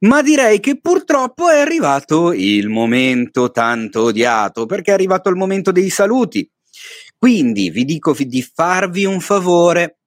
[0.00, 5.72] Ma direi che purtroppo è arrivato il momento tanto odiato perché è arrivato il momento
[5.72, 6.48] dei saluti.
[7.16, 10.00] Quindi vi dico di farvi un favore,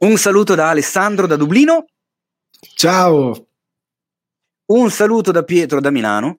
[0.00, 1.86] un saluto da Alessandro da Dublino.
[2.74, 3.46] Ciao.
[4.66, 6.38] Un saluto da Pietro da Milano.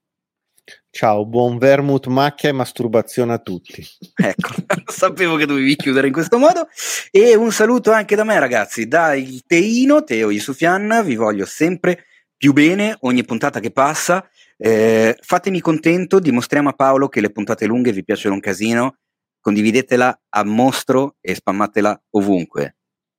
[0.90, 3.86] Ciao, buon vermouth, macchia e masturbazione a tutti.
[4.16, 4.54] Ecco,
[4.92, 6.68] sapevo che dovevi chiudere in questo modo.
[7.10, 12.06] E un saluto anche da me, ragazzi, da il Teino, Teo Yusufian, vi voglio sempre
[12.44, 14.30] più bene ogni puntata che passa.
[14.58, 18.98] Eh, fatemi contento, dimostriamo a Paolo che le puntate lunghe vi piacciono un casino,
[19.40, 22.76] condividetela a mostro e spammatela ovunque.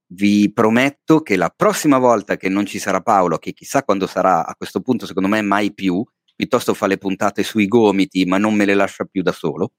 [0.09, 4.45] Vi prometto che la prossima volta che non ci sarà Paolo, che chissà quando sarà,
[4.45, 6.05] a questo punto secondo me mai più,
[6.37, 9.73] piuttosto fa le puntate sui gomiti ma non me le lascia più da solo,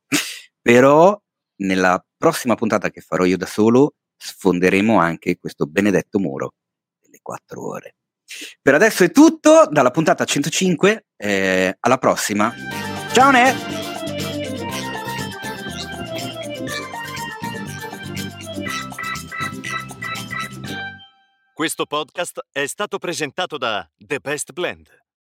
[0.60, 1.16] però
[1.58, 6.56] nella prossima puntata che farò io da solo sfonderemo anche questo benedetto muro
[7.00, 7.96] delle quattro ore.
[8.62, 11.06] Per adesso è tutto dalla puntata 105.
[11.18, 12.54] Eh, alla prossima.
[13.14, 13.84] Ciao Ne!
[21.54, 25.05] Questo podcast è stato presentato da The Best Blend.